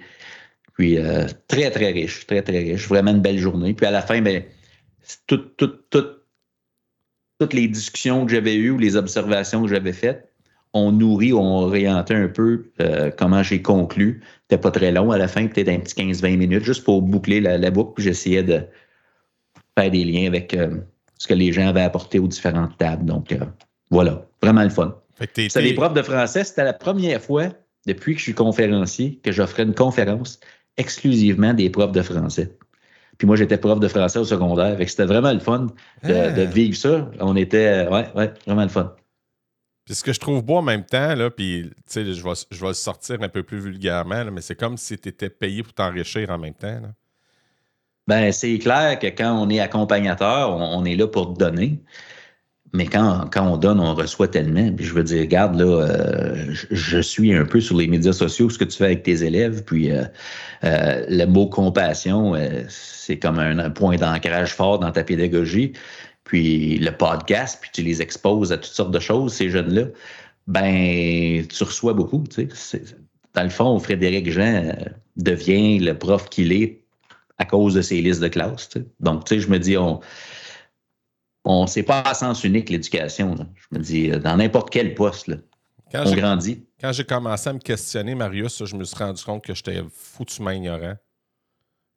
Puis 0.73 0.97
euh, 0.97 1.27
très, 1.47 1.71
très 1.71 1.91
riche, 1.91 2.27
très, 2.27 2.41
très 2.41 2.59
riche. 2.59 2.87
Vraiment 2.87 3.11
une 3.11 3.21
belle 3.21 3.39
journée. 3.39 3.73
Puis 3.73 3.85
à 3.85 3.91
la 3.91 4.01
fin, 4.01 4.21
ben, 4.21 4.43
toutes 5.27 7.53
les 7.53 7.67
discussions 7.67 8.25
que 8.25 8.31
j'avais 8.31 8.55
eues 8.55 8.71
ou 8.71 8.77
les 8.77 8.95
observations 8.95 9.63
que 9.63 9.69
j'avais 9.69 9.93
faites, 9.93 10.29
on 10.75 10.91
nourrit, 10.91 11.33
on 11.33 11.59
orientait 11.63 12.13
un 12.13 12.27
peu 12.27 12.65
euh, 12.81 13.09
comment 13.17 13.41
j'ai 13.41 13.61
conclu. 13.61 14.21
C'était 14.41 14.61
pas 14.61 14.71
très 14.71 14.91
long 14.91 15.09
à 15.09 15.17
la 15.17 15.29
fin, 15.29 15.47
peut-être 15.47 15.69
un 15.69 15.79
petit 15.79 15.95
15-20 15.95 16.37
minutes, 16.37 16.63
juste 16.63 16.83
pour 16.83 17.01
boucler 17.01 17.39
la, 17.39 17.71
boucle. 17.71 17.93
Puis 17.95 18.03
j'essayais 18.03 18.43
de 18.43 18.61
faire 19.79 19.89
des 19.89 20.03
liens 20.03 20.27
avec 20.27 20.53
euh, 20.53 20.75
ce 21.17 21.27
que 21.27 21.33
les 21.33 21.53
gens 21.53 21.69
avaient 21.69 21.81
apporté 21.81 22.19
aux 22.19 22.27
différentes 22.27 22.77
tables. 22.77 23.05
Donc 23.05 23.31
euh, 23.31 23.37
voilà, 23.89 24.25
vraiment 24.43 24.63
le 24.63 24.69
fun. 24.69 24.95
C'est 25.33 25.61
les 25.61 25.73
profs 25.73 25.93
de 25.93 26.01
français, 26.01 26.43
c'était 26.43 26.65
la 26.65 26.73
première 26.73 27.21
fois 27.21 27.47
depuis 27.87 28.13
que 28.13 28.19
je 28.19 28.25
suis 28.25 28.33
conférencier 28.33 29.19
que 29.23 29.31
j'offrais 29.31 29.63
une 29.63 29.73
conférence 29.73 30.41
exclusivement 30.75 31.53
des 31.53 31.69
profs 31.69 31.93
de 31.93 32.01
français. 32.01 32.51
Puis 33.17 33.27
moi, 33.27 33.37
j'étais 33.37 33.57
prof 33.57 33.79
de 33.79 33.87
français 33.87 34.19
au 34.19 34.25
secondaire. 34.25 34.77
C'était 34.85 35.05
vraiment 35.05 35.31
le 35.31 35.39
fun 35.39 35.67
de, 36.03 36.09
de, 36.09 36.41
ah. 36.41 36.43
vivre 36.43 36.75
ça. 36.75 37.09
On 37.21 37.37
était, 37.37 37.87
ouais, 37.87 38.07
ouais, 38.13 38.33
vraiment 38.45 38.63
le 38.63 38.67
fun. 38.67 38.93
Puis 39.85 39.93
ce 39.93 40.03
que 40.03 40.13
je 40.13 40.19
trouve 40.19 40.43
beau 40.43 40.57
en 40.57 40.61
même 40.63 40.83
temps, 40.83 41.13
là, 41.13 41.29
puis 41.29 41.69
je 41.93 41.99
vais, 41.99 42.45
je 42.49 42.59
vais 42.59 42.67
le 42.67 42.73
sortir 42.73 43.21
un 43.21 43.29
peu 43.29 43.43
plus 43.43 43.59
vulgairement, 43.59 44.25
mais 44.31 44.41
c'est 44.41 44.55
comme 44.55 44.77
si 44.77 44.97
tu 44.97 45.09
étais 45.09 45.29
payé 45.29 45.61
pour 45.61 45.73
t'enrichir 45.73 46.31
en 46.31 46.39
même 46.39 46.55
temps. 46.55 46.79
Là. 46.81 46.89
Ben, 48.07 48.31
c'est 48.31 48.57
clair 48.59 48.99
que 48.99 49.07
quand 49.07 49.33
on 49.39 49.49
est 49.49 49.59
accompagnateur, 49.59 50.55
on, 50.55 50.85
est 50.85 50.95
là 50.95 51.07
pour 51.07 51.27
donner. 51.33 51.79
Mais 52.73 52.85
quand, 52.87 53.29
quand, 53.31 53.47
on 53.47 53.57
donne, 53.57 53.79
on 53.79 53.95
reçoit 53.95 54.27
tellement. 54.27 54.71
Puis 54.73 54.85
je 54.85 54.93
veux 54.93 55.03
dire, 55.03 55.21
regarde, 55.21 55.59
là, 55.59 55.65
euh, 55.65 56.53
je, 56.71 56.99
suis 56.99 57.33
un 57.33 57.45
peu 57.45 57.61
sur 57.61 57.77
les 57.77 57.87
médias 57.87 58.13
sociaux, 58.13 58.49
ce 58.49 58.57
que 58.57 58.65
tu 58.65 58.77
fais 58.77 58.85
avec 58.85 59.03
tes 59.03 59.23
élèves. 59.23 59.63
Puis 59.63 59.91
euh, 59.91 60.03
euh, 60.63 61.05
le 61.09 61.25
mot 61.25 61.47
compassion, 61.47 62.33
c'est 62.69 63.17
comme 63.17 63.39
un 63.39 63.69
point 63.71 63.95
d'ancrage 63.95 64.53
fort 64.53 64.79
dans 64.79 64.91
ta 64.91 65.03
pédagogie 65.03 65.73
puis 66.25 66.77
le 66.79 66.91
podcast, 66.91 67.59
puis 67.61 67.69
tu 67.71 67.81
les 67.81 68.01
exposes 68.01 68.51
à 68.51 68.57
toutes 68.57 68.73
sortes 68.73 68.91
de 68.91 68.99
choses, 68.99 69.33
ces 69.33 69.49
jeunes-là, 69.49 69.85
ben, 70.47 71.47
tu 71.47 71.63
reçois 71.63 71.93
beaucoup. 71.93 72.23
Tu 72.29 72.49
sais. 72.53 72.83
Dans 73.33 73.43
le 73.43 73.49
fond, 73.49 73.79
Frédéric 73.79 74.31
Jean 74.31 74.65
euh, 74.65 74.73
devient 75.15 75.79
le 75.79 75.97
prof 75.97 76.27
qu'il 76.29 76.51
est 76.51 76.81
à 77.37 77.45
cause 77.45 77.75
de 77.75 77.81
ses 77.81 78.01
listes 78.01 78.21
de 78.21 78.27
classe. 78.27 78.69
Tu 78.69 78.79
sais. 78.79 78.85
Donc, 78.99 79.25
tu 79.25 79.35
sais, 79.35 79.41
je 79.41 79.49
me 79.49 79.59
dis, 79.59 79.77
on, 79.77 79.99
on 81.45 81.67
c'est 81.67 81.83
pas 81.83 82.01
à 82.01 82.13
sens 82.15 82.43
unique 82.43 82.69
l'éducation. 82.69 83.35
Je 83.55 83.77
me 83.77 83.83
dis, 83.83 84.11
euh, 84.11 84.19
dans 84.19 84.37
n'importe 84.37 84.71
quel 84.71 84.95
poste, 84.95 85.27
là, 85.27 85.37
quand 85.91 86.03
on 86.07 86.15
grandit. 86.15 86.65
Quand 86.81 86.91
j'ai 86.91 87.03
commencé 87.03 87.49
à 87.49 87.53
me 87.53 87.59
questionner, 87.59 88.15
Marius, 88.15 88.65
je 88.65 88.75
me 88.75 88.83
suis 88.83 88.97
rendu 88.97 89.23
compte 89.23 89.43
que 89.43 89.53
j'étais 89.53 89.81
foutument 89.93 90.51
ignorant. 90.51 90.95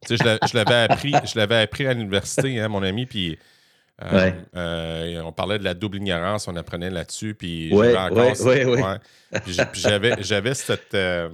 Tu 0.07 0.17
sais, 0.17 0.39
je 0.47 0.55
l'avais 0.55 0.75
appris, 0.75 1.13
je 1.25 1.39
l'avais 1.39 1.57
appris 1.57 1.87
à 1.87 1.95
l'université, 1.95 2.61
hein, 2.61 2.69
mon 2.69 2.83
ami, 2.83 3.07
puis 3.07 3.39
euh, 4.05 4.31
euh, 4.55 5.23
on 5.23 5.33
parlait 5.33 5.59
de 5.59 5.65
la 5.65 5.75
double 5.75 5.97
ignorance, 5.97 6.47
on 6.47 6.57
apprenait 6.57 6.91
là-dessus. 6.91 7.35
Puis 7.35 7.71
j'avais 9.73 10.55
cette 10.55 10.95
euh, 10.95 11.29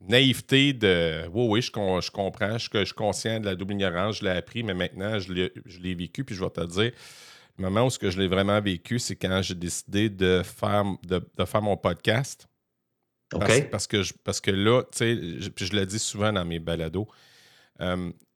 naïveté 0.00 0.72
de 0.72 1.26
oui, 1.32 1.46
oui, 1.48 1.62
je, 1.62 1.66
je 1.66 2.10
comprends, 2.10 2.56
je, 2.56 2.68
je, 2.72 2.84
suis 2.84 2.94
conscient 2.94 3.38
de 3.40 3.46
la 3.46 3.54
double 3.54 3.74
ignorance, 3.74 4.18
je 4.18 4.24
l'ai 4.24 4.30
appris, 4.30 4.62
mais 4.62 4.72
maintenant, 4.72 5.18
je 5.18 5.32
l'ai 5.32 5.94
vécu. 5.94 6.24
Puis 6.24 6.34
je 6.34 6.42
vais 6.42 6.50
te 6.50 6.64
dire, 6.64 6.92
le 7.58 7.64
moment 7.64 7.84
où 7.84 7.90
ce 7.90 7.98
que 7.98 8.10
je 8.10 8.18
l'ai 8.18 8.28
vraiment 8.28 8.60
vécu, 8.62 8.98
c'est 8.98 9.16
quand 9.16 9.42
j'ai 9.42 9.54
décidé 9.54 10.08
de 10.08 10.42
faire, 10.42 10.84
de, 11.02 11.44
faire 11.44 11.62
mon 11.62 11.76
podcast. 11.76 12.46
Parce, 13.70 13.86
que, 13.86 14.02
je, 14.02 14.12
parce 14.24 14.40
que 14.40 14.50
là, 14.50 14.82
tu 14.90 14.98
sais, 14.98 15.16
je, 15.38 15.50
je 15.64 15.72
le 15.76 15.86
dis 15.86 16.00
souvent 16.00 16.32
dans 16.32 16.44
mes 16.44 16.58
balados, 16.58 17.06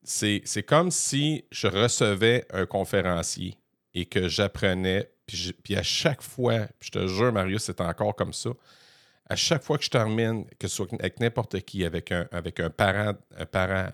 c'est 0.04 0.62
comme 0.66 0.90
si 0.90 1.44
je 1.50 1.66
recevais 1.66 2.46
un 2.52 2.66
conférencier 2.66 3.58
et 3.94 4.06
que 4.06 4.28
j'apprenais, 4.28 5.10
puis, 5.26 5.76
à 5.76 5.82
chaque 5.82 6.20
fois, 6.20 6.66
je 6.80 6.90
te 6.90 7.06
jure, 7.06 7.32
Marius, 7.32 7.62
c'est 7.62 7.80
encore 7.80 8.14
comme 8.14 8.34
ça. 8.34 8.50
À 9.26 9.36
chaque 9.36 9.62
fois 9.62 9.78
que 9.78 9.84
je 9.84 9.90
termine, 9.90 10.44
que 10.58 10.68
ce 10.68 10.76
soit 10.76 10.92
avec 10.92 11.18
n'importe 11.18 11.60
qui, 11.60 11.84
avec 11.84 12.12
un, 12.12 12.28
avec 12.30 12.60
un 12.60 12.68
parent, 12.68 13.14
un 13.38 13.46
parent, 13.46 13.90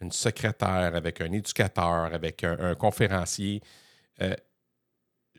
une 0.00 0.12
secrétaire, 0.12 0.94
avec 0.94 1.22
un 1.22 1.32
éducateur, 1.32 2.12
avec 2.12 2.44
un, 2.44 2.74
conférencier, 2.74 3.62
euh, 4.20 4.34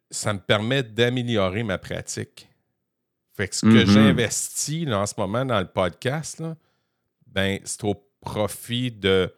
ça 0.09 0.33
me 0.33 0.39
permet 0.39 0.81
d'améliorer 0.81 1.61
ma 1.61 1.77
pratique. 1.77 2.49
Fait 3.33 3.47
que 3.47 3.55
ce 3.55 3.65
que 3.65 3.67
mm-hmm. 3.67 3.85
j'investis 3.85 4.87
en 4.87 5.05
ce 5.05 5.13
moment 5.17 5.45
dans 5.45 5.59
le 5.59 5.67
podcast, 5.67 6.41
ben, 7.27 7.59
c'est 7.63 7.83
au 7.83 7.95
profit 8.21 8.91
de 8.91 9.31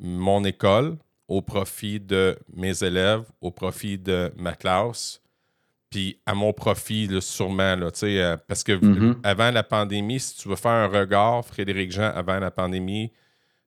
mon 0.00 0.44
école, 0.44 0.96
au 1.28 1.42
profit 1.42 2.00
de 2.00 2.38
mes 2.54 2.82
élèves, 2.82 3.24
au 3.40 3.50
profit 3.50 3.98
de 3.98 4.32
ma 4.36 4.54
classe, 4.54 5.20
puis 5.90 6.18
à 6.26 6.34
mon 6.34 6.52
profit, 6.52 7.08
sûrement, 7.20 7.76
là, 7.76 7.90
euh, 8.02 8.36
parce 8.46 8.62
que 8.62 8.72
mm-hmm. 8.72 9.20
avant 9.22 9.50
la 9.50 9.62
pandémie, 9.62 10.20
si 10.20 10.36
tu 10.36 10.48
veux 10.48 10.56
faire 10.56 10.72
un 10.72 10.86
regard, 10.86 11.44
Frédéric 11.44 11.92
Jean, 11.92 12.10
avant 12.14 12.38
la 12.38 12.50
pandémie, 12.50 13.10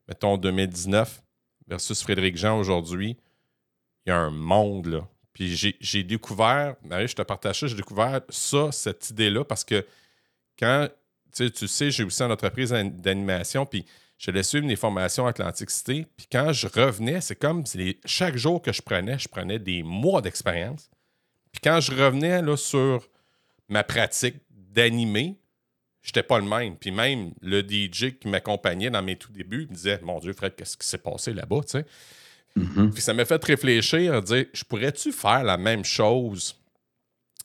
mettons 0.08 0.38
2019 0.38 1.22
versus 1.68 2.02
Frédéric 2.04 2.38
Jean 2.38 2.60
aujourd'hui, 2.60 3.18
il 4.06 4.10
y 4.10 4.12
a 4.12 4.18
un 4.18 4.30
monde, 4.30 4.88
là. 4.88 5.08
Puis 5.34 5.78
j'ai 5.80 6.04
découvert, 6.04 6.76
Marie, 6.84 7.08
je 7.08 7.16
te 7.16 7.22
partage 7.22 7.62
ça, 7.62 7.68
j'ai 7.68 7.76
découvert 7.76 8.22
ça, 8.30 8.72
cette 8.72 9.10
idée-là, 9.12 9.46
parce 9.46 9.64
que 9.64 9.86
quand, 10.60 10.90
tu 11.34 11.50
sais, 11.68 11.90
j'ai 11.90 12.04
aussi 12.04 12.22
une 12.22 12.32
entreprise 12.32 12.72
d'animation, 12.72 13.66
puis 13.66 13.86
je 14.22 14.30
laissais 14.30 14.50
suivre 14.50 14.68
des 14.68 14.76
formations 14.76 15.26
Atlantic 15.26 15.72
City. 15.72 16.06
Puis 16.16 16.28
quand 16.32 16.54
je 16.54 16.68
revenais, 16.68 17.22
c'est 17.22 17.36
comme 17.36 17.64
chaque 18.06 18.38
jour 18.38 18.62
que 18.62 18.72
je 18.72 18.84
prenais, 18.84 19.18
je 19.18 19.28
prenais 19.28 19.58
des 19.58 19.82
mois 19.82 20.22
d'expérience. 20.22 20.92
Puis 21.52 21.60
quand 21.64 21.80
je 21.80 21.92
revenais 21.92 22.44
là, 22.44 22.56
sur 22.56 23.10
ma 23.68 23.84
pratique 23.84 24.36
d'animer, 24.52 25.40
j'étais 26.04 26.22
pas 26.22 26.38
le 26.38 26.46
même. 26.46 26.78
Puis 26.78 26.92
même 26.92 27.32
le 27.42 27.62
DJ 27.62 28.20
qui 28.20 28.28
m'accompagnait 28.28 28.92
dans 28.92 29.02
mes 29.02 29.16
tout 29.16 29.32
débuts 29.32 29.66
me 29.68 29.74
disait 29.74 30.00
Mon 30.04 30.20
Dieu, 30.20 30.34
Fred, 30.34 30.54
qu'est-ce 30.56 30.78
qui 30.78 30.88
s'est 30.88 31.00
passé 31.00 31.34
là-bas? 31.34 31.62
Tu 31.62 31.80
sais? 31.80 31.86
Mm-hmm. 32.60 32.92
Puis 32.92 33.02
ça 33.02 33.16
m'a 33.16 33.26
fait 33.26 33.44
réfléchir, 33.44 34.22
dire 34.22 34.46
Je 34.54 34.64
pourrais-tu 34.64 35.12
faire 35.12 35.44
la 35.44 35.58
même 35.58 35.84
chose? 35.84 36.56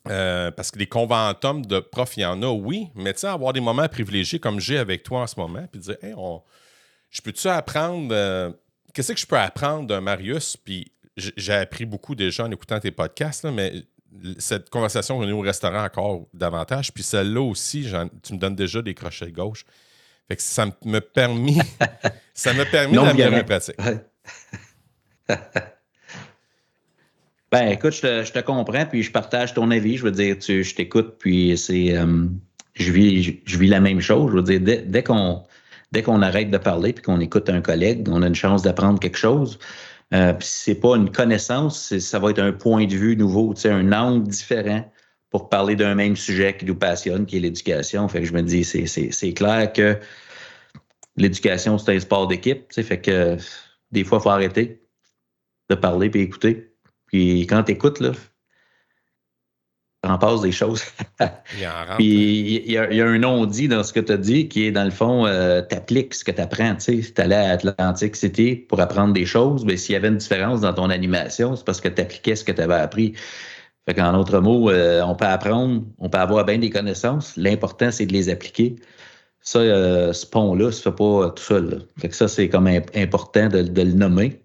Euh, 0.09 0.51
parce 0.51 0.71
que 0.71 0.79
les 0.79 0.87
conventums 0.87 1.65
de 1.65 1.81
profs, 1.81 2.19
il 2.19 2.21
y 2.21 2.27
en 2.27 2.43
a, 2.43 2.47
oui, 2.47 2.91
mais 2.95 3.15
tu 3.15 3.21
sais, 3.21 3.29
avoir 3.29 3.55
des 3.55 3.61
moments 3.61 3.89
privilégiés 3.89 4.39
comme 4.39 4.61
j'ai 4.61 4.77
avec 4.77 5.03
toi 5.03 5.23
en 5.23 5.27
ce 5.27 5.41
moment, 5.41 5.67
puis 5.73 5.81
dire, 5.81 5.97
hey, 6.01 6.15
on, 6.17 6.43
je 7.11 7.23
peux-tu 7.23 7.49
apprendre. 7.49 8.09
Euh, 8.13 8.51
qu'est-ce 8.93 9.13
que 9.13 9.19
je 9.21 9.27
peux 9.27 9.39
apprendre 9.39 9.87
d'un 9.87 10.01
Marius? 10.01 10.57
Puis 10.57 10.93
j'ai 11.17 11.55
appris 11.55 11.87
beaucoup 11.87 12.15
déjà 12.15 12.45
en 12.45 12.51
écoutant 12.51 12.79
tes 12.79 12.91
podcasts, 12.91 13.45
mais 13.45 13.73
cette 14.39 14.71
conversation 14.71 15.23
est 15.23 15.33
au 15.33 15.41
restaurant 15.41 15.85
encore 15.85 16.27
davantage. 16.35 16.93
Puis 16.93 17.03
celle-là 17.03 17.41
aussi, 17.41 17.87
tu 18.23 18.35
me 18.35 18.39
donnes 18.39 18.57
déjà 18.57 18.83
des 18.83 18.95
crochets 18.95 19.33
gauche. 19.33 19.65
Fait 20.29 20.37
que 20.37 20.43
ça 20.43 20.67
me 20.85 21.01
permis, 21.01 21.59
ça 22.35 22.53
me 22.53 22.65
permis 22.65 22.97
d'améliorer 22.97 23.37
la 23.37 23.45
pratique. 23.45 23.77
ben, 27.53 27.69
écoute, 27.69 27.95
je 27.95 28.31
te, 28.31 28.41
comprends, 28.41 28.87
puis 28.87 29.03
je 29.03 29.13
partage 29.13 29.55
ton 29.55 29.71
avis. 29.71 29.97
Je 29.97 30.03
veux 30.03 30.11
dire, 30.11 30.37
tu, 30.39 30.65
je 30.65 30.75
t'écoute, 30.75 31.17
puis 31.19 31.57
c'est, 31.57 31.97
euh, 31.97 32.27
je 32.75 32.93
vis, 32.93 33.41
je, 33.45 33.59
vis 33.59 33.69
la 33.69 33.81
même 33.81 34.01
chose. 34.01 34.33
Je 34.33 34.37
veux 34.37 34.43
dire, 34.43 34.61
dès, 34.61 34.79
dès 34.79 35.05
qu'on, 35.05 35.45
dès 35.93 36.03
qu'on 36.03 36.23
arrête 36.23 36.51
de 36.51 36.59
parler, 36.59 36.93
puis 36.93 37.03
qu'on 37.03 37.21
écoute 37.21 37.49
un 37.49 37.61
collègue, 37.61 38.09
on 38.11 38.23
a 38.23 38.27
une 38.27 38.35
chance 38.35 38.63
d'apprendre 38.63 38.99
quelque 39.01 39.19
chose. 39.19 39.59
Euh, 40.15 40.33
puis 40.33 40.47
c'est 40.49 40.77
pas 40.77 40.97
une 40.97 41.11
connaissance, 41.11 41.99
ça 41.99 42.19
va 42.19 42.31
être 42.31 42.39
un 42.39 42.53
point 42.53 42.87
de 42.87 42.95
vue 42.95 43.17
nouveau, 43.17 43.55
un 43.65 43.93
angle 43.93 44.29
différent 44.29 44.91
pour 45.31 45.49
parler 45.49 45.75
d'un 45.75 45.95
même 45.95 46.17
sujet 46.17 46.57
qui 46.57 46.65
nous 46.65 46.77
passionne, 46.77 47.27
qui 47.27 47.37
est 47.39 47.41
l'éducation. 47.41 48.07
Fait 48.09 48.21
que 48.21 48.27
je 48.27 48.33
me 48.33 48.43
dis, 48.43 48.65
c'est 48.65 49.33
clair 49.33 49.73
que 49.73 49.99
l'éducation, 51.17 51.79
c'est 51.79 51.97
un 51.97 52.01
sport 52.01 52.29
d'équipe. 52.29 52.73
Fait 52.73 53.01
que 53.01 53.37
des 53.91 54.05
fois, 54.05 54.19
il 54.19 54.23
faut 54.23 54.31
arrêter 54.31 54.83
de 55.69 55.75
parler 55.75 56.11
puis 56.11 56.21
écouter. 56.21 56.73
Puis 57.07 57.43
quand 57.43 57.65
tu 57.65 57.73
écoutes, 57.73 58.01
là, 58.01 58.13
en 60.07 60.19
passe 60.19 60.41
des 60.41 60.53
choses. 60.53 60.83
Puis 61.97 62.63
il 62.67 62.73
y, 62.73 62.79
a, 62.79 63.07
un 63.07 63.19
non-dit 63.19 63.69
dans 63.69 63.83
ce 63.83 63.93
que 63.93 64.01
tu 64.01 64.13
as 64.13 64.17
dit 64.17 64.49
qui 64.49 64.67
est, 64.67 64.71
dans 64.71 64.85
le 64.85 64.91
fond, 64.91 65.27
euh, 65.27 65.63
tu 65.69 65.77
appliques 65.77 66.15
ce 66.15 66.25
que 66.25 66.31
tu 66.31 66.41
apprends. 66.41 66.75
Tu 66.77 67.03
sais, 67.03 67.21
allé 67.21 67.35
à 67.35 67.51
Atlantic 67.53 68.17
City 68.17 68.57
pour 68.57 68.81
apprendre 68.81 69.13
des 69.13 69.27
choses, 69.27 69.65
mais 69.65 69.77
s'il 69.77 69.93
y 69.93 69.97
avait 69.97 70.09
une 70.09 70.17
différence 70.17 70.61
dans 70.61 70.73
ton 70.73 70.91
animation, 70.91 71.57
c'est 71.57 71.65
parce 71.65 71.81
que 71.81 71.89
tu 71.89 72.03
appliquais 72.03 72.37
ce 72.37 72.45
que 72.45 72.53
tu 72.53 72.61
avais 72.61 72.75
appris. 72.75 73.15
Fait 73.87 73.95
qu'en 73.95 74.19
autre 74.19 74.41
mots, 74.41 74.71
euh, 74.71 75.01
on 75.03 75.15
peut 75.15 75.27
apprendre, 75.27 75.85
on 75.99 76.09
peut 76.09 76.19
avoir 76.19 76.45
bien 76.45 76.59
des 76.59 76.71
connaissances. 76.71 77.37
L'important, 77.37 77.91
c'est 77.91 78.07
de 78.07 78.13
les 78.13 78.29
appliquer. 78.29 78.77
Ça, 79.41 79.61
euh, 79.61 80.13
ce 80.13 80.27
pont-là 80.27 80.73
se 80.73 80.83
fait 80.83 80.97
pas 80.97 81.31
tout 81.31 81.43
seul. 81.43 81.83
Fait 81.99 82.09
que 82.09 82.17
ça, 82.17 82.27
c'est 82.27 82.49
comme 82.49 82.67
important 82.67 83.49
de, 83.49 83.63
de 83.63 83.83
le 83.83 83.93
nommer. 83.93 84.43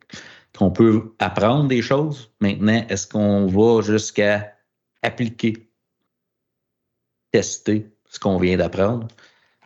Qu'on 0.56 0.70
peut 0.70 1.14
apprendre 1.18 1.68
des 1.68 1.82
choses. 1.82 2.32
Maintenant, 2.40 2.86
est-ce 2.88 3.08
qu'on 3.08 3.48
va 3.48 3.82
jusqu'à 3.82 4.52
appliquer, 5.02 5.70
tester 7.32 7.92
ce 8.06 8.20
qu'on 8.20 8.38
vient 8.38 8.58
d'apprendre. 8.58 9.08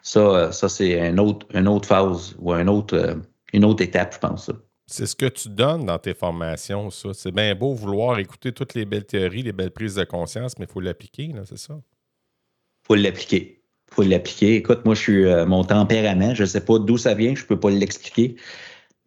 Ça, 0.01 0.19
euh, 0.19 0.51
ça 0.51 0.69
c'est 0.69 1.09
une 1.09 1.19
autre, 1.19 1.47
une 1.53 1.67
autre 1.67 1.87
phase 1.87 2.35
ou 2.39 2.53
un 2.53 2.67
autre, 2.67 2.95
euh, 2.95 3.15
une 3.53 3.65
autre 3.65 3.83
étape, 3.83 4.13
je 4.13 4.19
pense. 4.19 4.51
C'est 4.87 5.07
ce 5.07 5.15
que 5.15 5.25
tu 5.25 5.49
donnes 5.49 5.85
dans 5.85 5.97
tes 5.97 6.13
formations, 6.13 6.91
ça. 6.91 7.13
C'est 7.13 7.31
bien 7.31 7.55
beau 7.55 7.73
vouloir 7.73 8.19
écouter 8.19 8.51
toutes 8.51 8.75
les 8.75 8.85
belles 8.85 9.05
théories, 9.05 9.41
les 9.41 9.51
belles 9.51 9.71
prises 9.71 9.95
de 9.95 10.03
conscience, 10.03 10.59
mais 10.59 10.65
il 10.65 10.71
faut 10.71 10.79
l'appliquer, 10.79 11.33
c'est 11.45 11.57
ça? 11.57 11.73
Il 11.73 12.87
faut 12.87 12.95
l'appliquer. 12.95 13.63
Il 13.91 13.95
faut 13.95 14.03
l'appliquer. 14.03 14.55
Écoute, 14.57 14.85
moi, 14.85 14.93
je 14.93 14.99
suis 14.99 15.25
euh, 15.25 15.45
mon 15.47 15.63
tempérament, 15.63 16.35
je 16.35 16.43
ne 16.43 16.47
sais 16.47 16.63
pas 16.63 16.77
d'où 16.77 16.97
ça 16.97 17.15
vient, 17.15 17.33
je 17.33 17.41
ne 17.41 17.47
peux 17.47 17.59
pas 17.59 17.71
l'expliquer, 17.71 18.35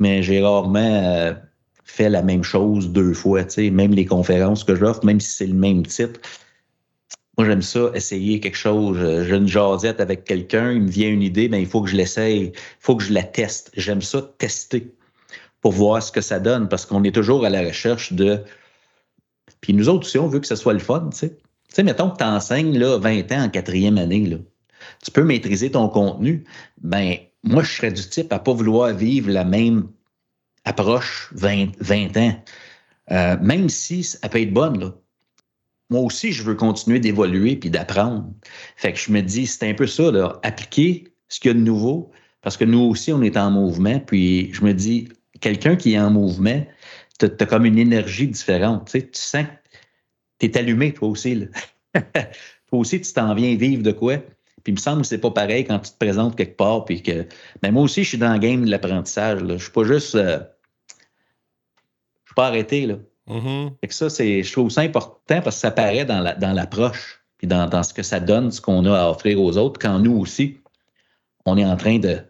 mais 0.00 0.22
j'ai 0.22 0.42
rarement 0.42 1.36
fait 1.88 2.10
la 2.10 2.22
même 2.22 2.44
chose 2.44 2.90
deux 2.90 3.14
fois, 3.14 3.44
tu 3.44 3.54
sais, 3.54 3.70
même 3.70 3.92
les 3.92 4.04
conférences 4.04 4.62
que 4.62 4.76
j'offre, 4.76 5.04
même 5.04 5.20
si 5.20 5.30
c'est 5.30 5.46
le 5.46 5.54
même 5.54 5.84
titre. 5.86 6.20
Moi, 7.36 7.46
j'aime 7.46 7.62
ça, 7.62 7.90
essayer 7.94 8.40
quelque 8.40 8.56
chose. 8.56 8.98
J'ai 9.26 9.34
une 9.34 9.48
jasette 9.48 10.00
avec 10.00 10.24
quelqu'un, 10.24 10.70
il 10.72 10.82
me 10.82 10.88
vient 10.88 11.08
une 11.08 11.22
idée, 11.22 11.48
ben, 11.48 11.58
il 11.58 11.66
faut 11.66 11.80
que 11.80 11.88
je 11.88 11.96
l'essaye, 11.96 12.38
il 12.38 12.52
faut 12.78 12.94
que 12.94 13.02
je 13.02 13.12
la 13.12 13.22
teste. 13.22 13.70
J'aime 13.74 14.02
ça, 14.02 14.22
tester, 14.38 14.92
pour 15.62 15.72
voir 15.72 16.02
ce 16.02 16.12
que 16.12 16.20
ça 16.20 16.38
donne, 16.38 16.68
parce 16.68 16.84
qu'on 16.84 17.02
est 17.04 17.14
toujours 17.14 17.44
à 17.44 17.50
la 17.50 17.62
recherche 17.62 18.12
de... 18.12 18.42
Puis 19.60 19.72
nous 19.72 19.88
autres 19.88 20.06
aussi, 20.06 20.18
on 20.18 20.28
veut 20.28 20.40
que 20.40 20.46
ce 20.46 20.56
soit 20.56 20.74
le 20.74 20.78
fun, 20.78 21.08
tu 21.10 21.18
sais. 21.18 21.30
Tu 21.30 21.74
sais, 21.74 21.82
mettons 21.82 22.10
que 22.10 22.18
tu 22.18 22.24
enseignes 22.24 22.78
là, 22.78 22.98
20 22.98 23.32
ans 23.32 23.44
en 23.44 23.48
quatrième 23.48 23.98
année, 23.98 24.26
là. 24.26 24.36
tu 25.02 25.10
peux 25.10 25.24
maîtriser 25.24 25.70
ton 25.70 25.88
contenu. 25.88 26.44
Ben, 26.82 27.16
moi, 27.42 27.62
je 27.62 27.72
serais 27.72 27.92
du 27.92 28.06
type 28.08 28.32
à 28.32 28.38
pas 28.38 28.52
vouloir 28.52 28.92
vivre 28.94 29.30
la 29.30 29.44
même 29.44 29.88
approche 30.68 31.30
20, 31.32 31.72
20 31.80 32.16
ans, 32.16 32.44
euh, 33.10 33.36
même 33.40 33.68
si 33.68 34.06
elle 34.22 34.30
peut 34.30 34.40
être 34.40 34.52
bonne, 34.52 34.78
là, 34.78 34.94
moi 35.90 36.02
aussi, 36.02 36.32
je 36.32 36.42
veux 36.42 36.54
continuer 36.54 37.00
d'évoluer 37.00 37.56
puis 37.56 37.70
d'apprendre. 37.70 38.30
Fait 38.76 38.92
que 38.92 38.98
je 38.98 39.10
me 39.10 39.22
dis, 39.22 39.46
c'est 39.46 39.68
un 39.68 39.74
peu 39.74 39.86
ça, 39.86 40.10
là, 40.10 40.38
appliquer 40.42 41.04
ce 41.28 41.40
qu'il 41.40 41.48
y 41.48 41.52
a 41.52 41.54
de 41.54 41.60
nouveau, 41.60 42.10
parce 42.42 42.56
que 42.56 42.64
nous 42.64 42.80
aussi, 42.80 43.12
on 43.12 43.22
est 43.22 43.36
en 43.36 43.50
mouvement. 43.50 43.98
Puis 44.00 44.52
je 44.52 44.64
me 44.64 44.74
dis, 44.74 45.08
quelqu'un 45.40 45.76
qui 45.76 45.94
est 45.94 45.98
en 45.98 46.10
mouvement, 46.10 46.64
tu 47.18 47.26
as, 47.26 47.46
comme 47.46 47.64
une 47.64 47.78
énergie 47.78 48.28
différente. 48.28 48.90
Tu, 48.90 49.02
tu 49.10 49.20
sens 49.20 49.44
que 49.44 49.50
tu 50.40 50.46
es 50.46 50.58
allumé, 50.58 50.92
toi 50.92 51.08
aussi. 51.08 51.48
toi 51.94 52.78
aussi, 52.78 53.00
tu 53.00 53.12
t'en 53.12 53.34
viens 53.34 53.56
vivre 53.56 53.82
de 53.82 53.92
quoi. 53.92 54.18
Puis 54.64 54.72
il 54.72 54.74
me 54.74 54.78
semble 54.78 55.02
que 55.02 55.08
c'est 55.08 55.18
pas 55.18 55.30
pareil 55.30 55.64
quand 55.64 55.78
tu 55.78 55.90
te 55.90 55.96
présentes 55.96 56.36
quelque 56.36 56.56
part. 56.56 56.84
Puis 56.84 57.02
que... 57.02 57.26
Mais 57.62 57.70
moi 57.70 57.82
aussi, 57.82 58.04
je 58.04 58.10
suis 58.10 58.18
dans 58.18 58.32
le 58.32 58.38
game 58.38 58.64
de 58.64 58.70
l'apprentissage. 58.70 59.40
Je 59.46 59.56
suis 59.56 59.72
pas 59.72 59.84
juste. 59.84 60.14
Euh, 60.14 60.40
pas 62.38 62.46
arrêter. 62.46 62.86
Là. 62.86 62.94
Mm-hmm. 63.28 63.90
ça, 63.90 64.08
c'est, 64.08 64.44
je 64.44 64.52
trouve 64.52 64.70
ça 64.70 64.82
important 64.82 65.42
parce 65.42 65.56
que 65.56 65.60
ça 65.60 65.72
paraît 65.72 66.04
dans, 66.04 66.20
la, 66.20 66.36
dans 66.36 66.52
l'approche, 66.52 67.20
puis 67.36 67.48
dans, 67.48 67.68
dans, 67.68 67.82
ce 67.82 67.92
que 67.92 68.04
ça 68.04 68.20
donne, 68.20 68.52
ce 68.52 68.60
qu'on 68.60 68.84
a 68.84 68.96
à 68.96 69.10
offrir 69.10 69.40
aux 69.42 69.56
autres, 69.56 69.80
quand 69.80 69.98
nous 69.98 70.16
aussi, 70.16 70.60
on 71.46 71.58
est 71.58 71.64
en 71.64 71.76
train 71.76 71.98
de 71.98 72.20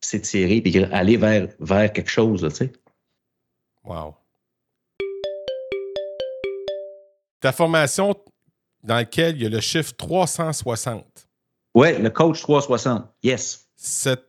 s'étirer 0.00 0.62
puis 0.62 0.82
aller 0.84 1.18
vers, 1.18 1.48
vers 1.60 1.92
quelque 1.92 2.08
chose, 2.08 2.40
tu 2.48 2.56
sais. 2.56 2.72
Wow. 3.84 4.14
Ta 7.40 7.52
formation 7.52 8.14
dans 8.82 8.94
laquelle 8.94 9.36
il 9.36 9.42
y 9.42 9.46
a 9.46 9.50
le 9.50 9.60
chiffre 9.60 9.92
360. 9.94 11.04
Oui, 11.74 11.98
le 11.98 12.08
coach 12.08 12.40
360. 12.40 13.04
Yes. 13.22 13.68
C'est, 13.76 14.22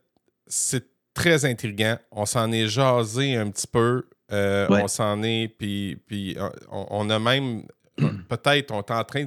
c'est 0.46 0.84
très 1.14 1.46
intriguant. 1.46 1.96
On 2.10 2.26
s'en 2.26 2.52
est 2.52 2.66
jasé 2.66 3.34
un 3.34 3.50
petit 3.50 3.66
peu. 3.66 4.04
Euh, 4.32 4.66
on 4.70 4.88
s'en 4.88 5.22
est, 5.22 5.48
puis, 5.48 5.96
puis 6.06 6.36
euh, 6.38 6.48
on, 6.70 7.10
a 7.10 7.18
même, 7.18 7.66
peut-être, 8.28 8.72
on 8.72 8.80
est 8.80 8.90
en 8.90 9.04
train 9.04 9.26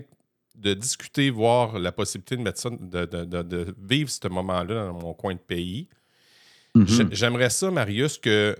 de 0.55 0.73
discuter, 0.73 1.29
voir 1.29 1.77
la 1.77 1.91
possibilité 1.91 2.37
de 2.37 2.41
mettre 2.41 2.59
ça, 2.59 2.69
de, 2.71 3.75
vivre 3.81 4.09
ce 4.09 4.27
moment-là 4.27 4.87
dans 4.87 4.93
mon 4.93 5.13
coin 5.13 5.33
de 5.33 5.39
pays. 5.39 5.87
Mm-hmm. 6.75 7.13
J'aimerais 7.13 7.49
ça, 7.49 7.69
Marius, 7.69 8.17
que 8.17 8.55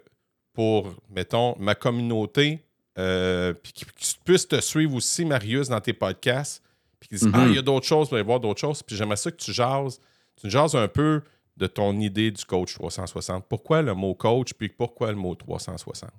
pour, 0.54 0.94
mettons, 1.10 1.56
ma 1.58 1.74
communauté, 1.74 2.64
euh, 2.98 3.54
puis 3.54 3.74
qu'ils 3.74 3.88
puissent 4.24 4.48
te 4.48 4.62
suivre 4.62 4.96
aussi, 4.96 5.26
Marius, 5.26 5.70
dans 5.70 5.82
tes 5.82 5.94
podcasts, 5.94 6.64
puis 7.00 7.10
qu'ils 7.10 7.18
disent 7.18 7.32
Ah, 7.34 7.46
il 7.48 7.56
y 7.56 7.58
a 7.58 7.62
mm-hmm. 7.62 7.66
d'autres 7.66 7.88
choses, 7.88 8.10
il 8.12 8.16
va 8.16 8.20
y 8.20 8.24
voir 8.24 8.40
d'autres 8.40 8.62
choses. 8.62 8.84
Puis 8.84 8.96
j'aimerais 8.96 9.18
ça 9.18 9.32
que 9.32 9.38
tu 9.38 9.52
jases, 9.52 10.00
tu 10.36 10.50
jases 10.50 10.76
un 10.76 10.88
peu 10.88 11.22
de 11.58 11.68
ton 11.68 11.98
idée 12.00 12.32
du 12.32 12.44
coach 12.46 12.74
360. 12.76 13.46
Pourquoi 13.48 13.82
le 13.82 13.94
mot 13.94 14.14
coach, 14.14 14.54
puis 14.54 14.70
pourquoi 14.70 15.12
le 15.12 15.18
mot 15.18 15.36
360? 15.36 16.12